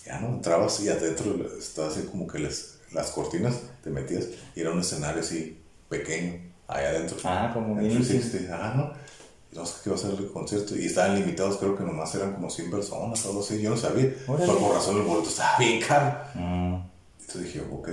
[0.06, 4.26] Ya no, entrabas y adentro estaba así como que les, las cortinas te metías
[4.56, 7.18] y era un escenario así pequeño ahí adentro.
[7.24, 8.94] Ah, como En bien 360, ah, no.
[9.52, 10.76] Y no sé qué iba a ser el concierto.
[10.76, 13.60] Y estaban limitados, creo que nomás eran como 100 personas o algo así.
[13.62, 14.14] Yo no sabía.
[14.28, 16.20] Por, por razón el boleto estaba bien caro.
[16.36, 16.76] Mm.
[17.20, 17.90] Entonces dije, ok.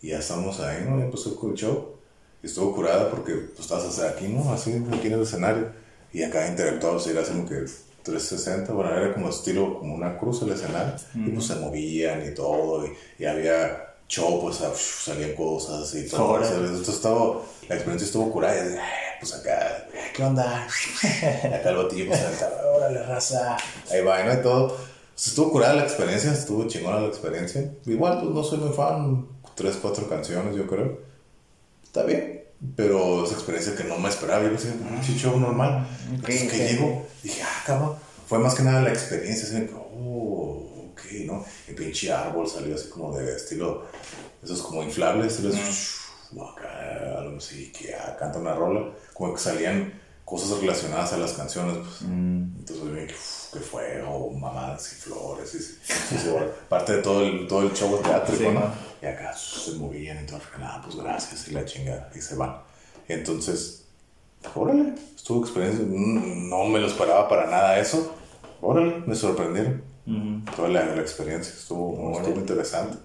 [0.00, 0.98] Y ya estamos ahí, ¿no?
[0.98, 1.96] Ya empezó el show.
[2.42, 4.50] Y estuvo curada porque pues estabas así aquí, ¿no?
[4.50, 5.70] Así, aquí en el escenario.
[6.12, 7.66] Y acá interactuabas, era así como que
[8.02, 8.72] 360.
[8.72, 10.94] Bueno, era como estilo, como una cruz el escenario.
[11.14, 12.86] Y pues se movían y todo.
[12.86, 16.32] Y, y había show, pues uf, salían cosas y todo.
[16.32, 18.56] O sea, estaba, la experiencia estuvo curada.
[18.56, 18.78] Y "Ay,
[19.20, 20.66] pues acá, ¿qué onda?
[21.54, 23.56] acá el batillo, pues acá, órale, raza.
[23.90, 24.32] Ahí va, ¿no?
[24.34, 24.68] Y todo.
[25.14, 27.72] Pues, estuvo curada la experiencia, estuvo chingona la experiencia.
[27.86, 30.98] Igual, pues no soy muy fan, tres, cuatro canciones, yo creo.
[31.84, 32.41] Está bien,
[32.76, 35.86] pero esa experiencia que no me esperaba, yo pensé, un show normal.
[36.08, 36.70] Ok, Entonces que ok.
[36.70, 37.96] llego, dije, ah, cabrón.
[38.28, 41.44] Fue más que nada la experiencia, así que, oh, ok, ¿no?
[41.68, 43.84] El pinche árbol salió así como de estilo,
[44.42, 50.00] esos como inflables, estilo, acá, algo así, que ah, canta una rola, como que salían
[50.24, 52.00] cosas relacionadas a las canciones, pues.
[52.02, 57.22] Entonces yo dije, "Uf, qué fuego, mamadas y flores, y, y- y parte de todo
[57.26, 58.91] el, todo el show teátrico, Sí, ¿no?
[59.02, 62.58] Y acá se movían y todo, nada, pues gracias, y la chingada, y se van.
[63.08, 63.84] Entonces,
[64.54, 68.14] órale, estuvo experiencia, mm, no me lo esperaba para nada eso,
[68.60, 69.82] órale, me sorprendieron.
[70.56, 72.18] Toda la, la experiencia estuvo, Órale.
[72.28, 72.98] estuvo interesante.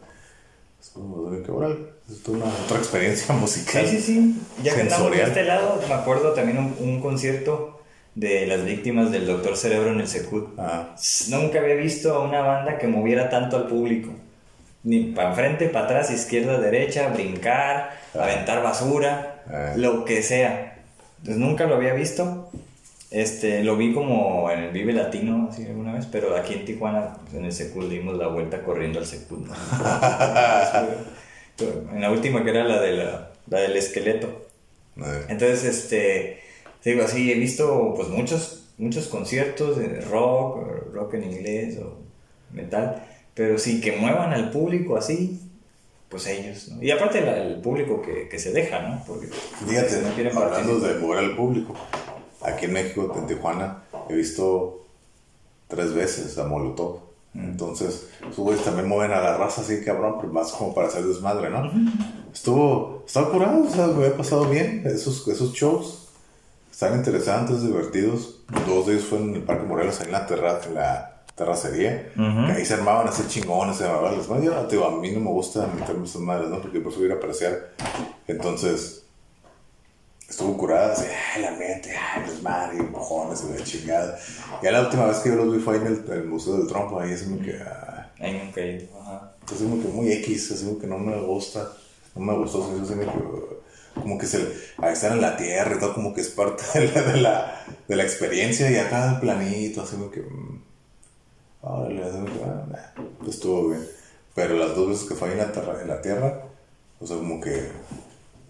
[0.81, 1.77] Estuvo, órale,
[2.09, 3.85] estuvo una otra experiencia musical.
[3.85, 4.41] Sí, sí, sí.
[4.63, 7.81] Ya que andamos de este lado, me acuerdo también un, un concierto
[8.15, 10.57] de las víctimas del Doctor Cerebro en el Secut.
[10.57, 10.95] Ah,
[11.29, 14.11] Nunca había visto a una banda que moviera tanto al público.
[14.83, 18.23] Ni para enfrente, para atrás, izquierda, derecha, brincar, Ah.
[18.23, 19.73] aventar basura, Ah.
[19.75, 20.77] lo que sea.
[21.19, 22.49] Entonces nunca lo había visto.
[23.09, 27.13] Este, lo vi como en el Vive Latino así alguna vez, pero aquí en Tijuana,
[27.23, 29.47] pues, en el Secud, dimos la vuelta corriendo al Secud.
[29.47, 29.53] ¿no?
[31.93, 34.45] en la última que era la, de la, la del esqueleto.
[35.29, 36.39] Entonces, este,
[36.83, 41.97] te digo así, he visto pues muchos, muchos conciertos de rock, rock en inglés o
[42.51, 43.03] metal,
[43.37, 45.39] pero sí que muevan al público así,
[46.09, 46.81] pues ellos, ¿no?
[46.83, 49.03] Y aparte la- el público que, que se deja, ¿no?
[49.07, 51.73] Porque Fíjate, no quieren hablando de mover al público,
[52.41, 54.85] aquí en México, en Tijuana, he visto
[55.67, 56.99] tres veces a Molotov.
[57.35, 61.03] Entonces, esos güeyes también mueven a la raza así, cabrón, pero más como para hacer
[61.05, 61.69] desmadre, ¿no?
[62.33, 66.07] Estuvo, estaba curado, o sea, me había pasado bien esos, esos shows.
[66.71, 68.39] Están interesantes, divertidos.
[68.65, 72.11] Dos de ellos fueron en el Parque Morelos, ahí en la, terra, en la terracería.
[72.15, 75.29] que ahí se armaban así chingones, se armaban las Yo, digo, a mí no me
[75.29, 76.59] gusta meterme esas madres, ¿no?
[76.59, 77.73] Porque por eso ir a apreciar.
[78.27, 79.03] Entonces,
[80.27, 84.19] estuvo curada, así, ay, la mente, ay, desmadre, mojones, y la chingada.
[84.63, 86.99] Ya la última vez que yo los vi fue ahí en el, Museo del Trompo,
[86.99, 87.55] ahí es como que.
[87.61, 89.33] Ah, ahí nunca he ido, ajá.
[89.45, 91.71] Es como que muy X, así como que no me gusta,
[92.15, 93.57] no me gustó, así como que.
[93.93, 94.37] Como que se,
[94.77, 97.65] ahí están en la tierra y todo, como que es parte de la, de la,
[97.87, 100.21] de la experiencia y acá el planito, así como que.
[100.21, 100.66] Mm,
[101.67, 102.93] órale, que, ah,
[103.27, 103.85] estuvo bien.
[104.35, 106.43] Pero las dos veces que fue ahí en la, en la tierra,
[106.99, 107.69] o sea, como que.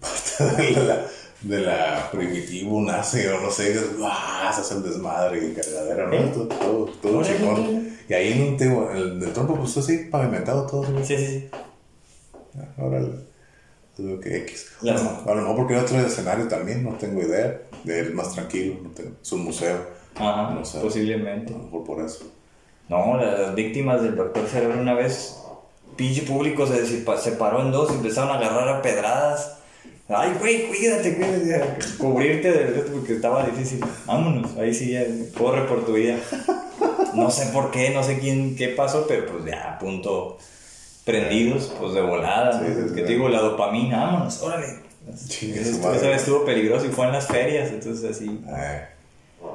[0.00, 1.06] Parte de la
[1.42, 4.50] de la primitivo nace o no sé, ¡ah!
[4.52, 6.12] se hace el desmadre y cargadera, ¿no?
[6.14, 6.30] ¿Eh?
[6.34, 7.96] Todo, todo, todo chingón.
[8.08, 10.84] Y ahí en un tema, el del trompo, pues así, pavimentado todo.
[11.04, 11.50] Sí, sí, sí.
[12.76, 13.00] Ahora,
[13.98, 14.72] lo que X.
[14.80, 17.60] a lo mejor porque hay otro escenario también, no tengo idea.
[17.84, 19.78] De él más tranquilo, no tengo, es un museo.
[20.16, 21.54] Ajá, posiblemente.
[21.54, 22.24] A lo mejor por eso.
[22.88, 25.42] No, las víctimas del doctor Cerebro una vez,
[25.96, 29.58] pinche público se separó en dos y empezaron a agarrar a pedradas
[30.10, 31.78] Ay, güey, cuídate, cuídate.
[31.98, 33.84] Cubrirte del resto porque estaba difícil.
[34.06, 35.04] Vámonos, ahí sí ya
[35.36, 36.16] corre por tu vida.
[37.12, 40.38] No sé por qué, no sé quién, qué pasó, pero pues ya a punto
[41.04, 42.58] prendidos, pues de volada.
[42.94, 44.78] que te digo, la dopamina, vámonos, órale.
[45.10, 48.40] esa vez estuvo peligroso y fue en las ferias, entonces así.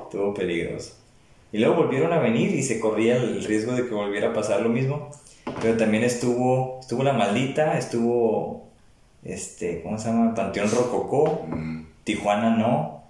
[0.04, 0.94] Estuvo peligroso.
[1.54, 4.62] Y luego volvieron a venir y se corría el riesgo de que volviera a pasar
[4.62, 5.12] lo mismo.
[5.62, 8.64] Pero también estuvo, estuvo la maldita, estuvo
[9.24, 10.34] este, ¿cómo se llama?
[10.34, 11.86] Panteón Rococó, mm.
[12.04, 13.04] Tijuana no.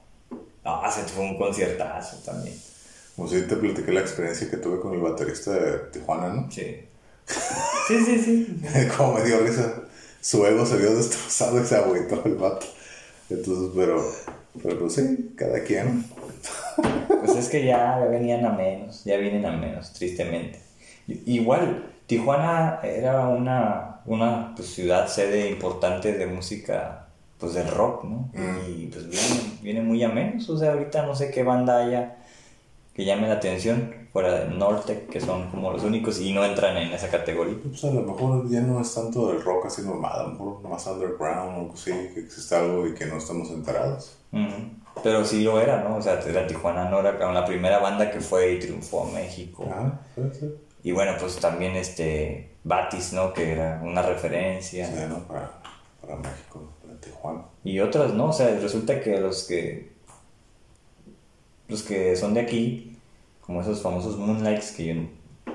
[0.65, 2.55] Ah, se fue un conciertazo también.
[3.15, 6.51] Como si te platiqué la experiencia que tuve con el baterista de Tijuana, ¿no?
[6.51, 6.79] Sí.
[7.87, 8.59] Sí, sí, sí.
[8.95, 9.73] Como me dio risa.
[10.21, 12.65] Su ego se vio destrozado y se agüitó el vato.
[13.29, 14.09] Entonces, pero,
[14.61, 16.05] pero pues sí, cada quien.
[17.19, 20.59] Pues es que ya venían a menos, ya vienen a menos, tristemente.
[21.07, 28.29] Igual, Tijuana era una, una pues, ciudad sede importante de música, pues del rock, ¿no?
[28.33, 28.59] Mm.
[28.67, 32.17] Y pues viene, viene, muy a menos, o sea, ahorita no sé qué banda haya
[32.93, 36.77] que llame la atención fuera del norte, que son como los únicos y no entran
[36.77, 37.55] en esa categoría.
[37.63, 40.69] Pues a lo mejor ya no es tanto del rock así normal, a lo mejor
[40.69, 44.19] más underground o algo así, que existe algo y que no estamos enterados.
[45.01, 45.97] Pero sí lo era, ¿no?
[45.97, 49.67] O sea, era Tijuana no era la primera banda que fue y triunfó a México.
[49.71, 49.99] Ah,
[50.31, 50.53] sí.
[50.83, 53.33] Y bueno, pues también este Batis, ¿no?
[53.33, 54.85] Que era una referencia.
[54.85, 55.19] Sí, ¿no?
[55.19, 55.51] Para,
[56.01, 57.45] para México, para Tijuana.
[57.63, 58.27] Y otras, ¿no?
[58.29, 59.93] O sea, resulta que los que
[61.67, 62.97] los que son de aquí,
[63.41, 64.93] como esos famosos Moonlights que yo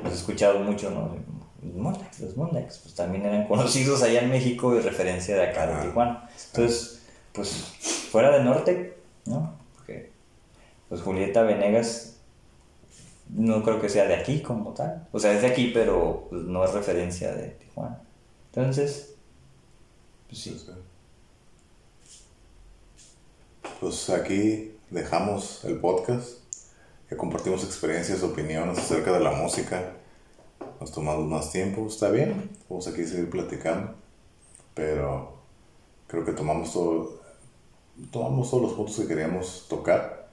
[0.03, 1.17] los he escuchado mucho, ¿no?
[1.63, 5.67] Los Moonlights, los Moonlights, pues también eran conocidos allá en México y referencia de acá,
[5.67, 6.31] de ah, Tijuana.
[6.47, 7.03] Entonces,
[7.33, 7.51] pues
[8.11, 8.98] fuera del norte,
[9.29, 9.59] ¿no?
[9.77, 10.11] Porque
[10.89, 12.19] pues Julieta Venegas
[13.29, 15.07] no creo que sea de aquí como tal.
[15.13, 18.01] O sea, es de aquí, pero pues, no es referencia de Tijuana.
[18.53, 19.15] Entonces,
[20.27, 20.67] pues sí.
[23.81, 26.39] Pues aquí dejamos el podcast,
[27.09, 29.95] que compartimos experiencias, opiniones acerca de la música.
[30.81, 33.95] Nos tomamos más tiempo, está bien, vamos aquí a seguir platicando,
[34.75, 35.39] pero
[36.07, 37.18] creo que tomamos todo,
[38.11, 40.29] tomamos todos los puntos que queríamos tocar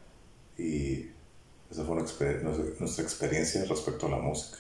[0.58, 1.08] y
[1.70, 4.58] esa fue nuestra experiencia respecto a la música.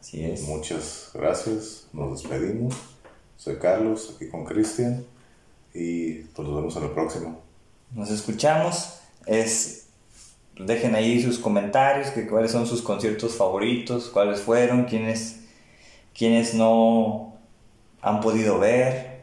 [0.00, 0.42] Así es.
[0.42, 2.74] Muchas gracias, nos despedimos.
[3.36, 5.04] Soy Carlos, aquí con Cristian
[5.74, 7.40] y pues nos vemos en el próximo.
[7.92, 8.94] Nos escuchamos.
[9.26, 9.86] Es,
[10.58, 15.40] dejen ahí sus comentarios, que cuáles son sus conciertos favoritos, cuáles fueron, quiénes,
[16.16, 17.34] quiénes no
[18.00, 19.15] han podido ver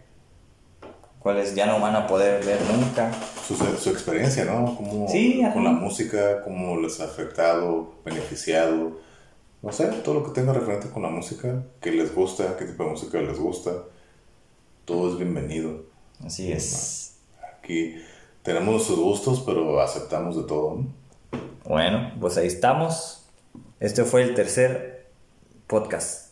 [1.23, 3.11] cuáles ya no van a poder ver nunca.
[3.47, 4.75] Su, su experiencia, ¿no?
[4.75, 5.07] Cómo,
[5.53, 8.99] con la música, cómo les ha afectado, beneficiado.
[9.61, 12.83] No sé, todo lo que tenga referente con la música, que les gusta, qué tipo
[12.83, 13.71] de música les gusta,
[14.83, 15.85] todo es bienvenido.
[16.23, 17.15] Así es.
[17.57, 17.95] Aquí
[18.43, 20.75] tenemos sus gustos, pero aceptamos de todo.
[20.75, 21.39] ¿no?
[21.63, 23.25] Bueno, pues ahí estamos.
[23.79, 25.07] Este fue el tercer
[25.67, 26.21] podcast.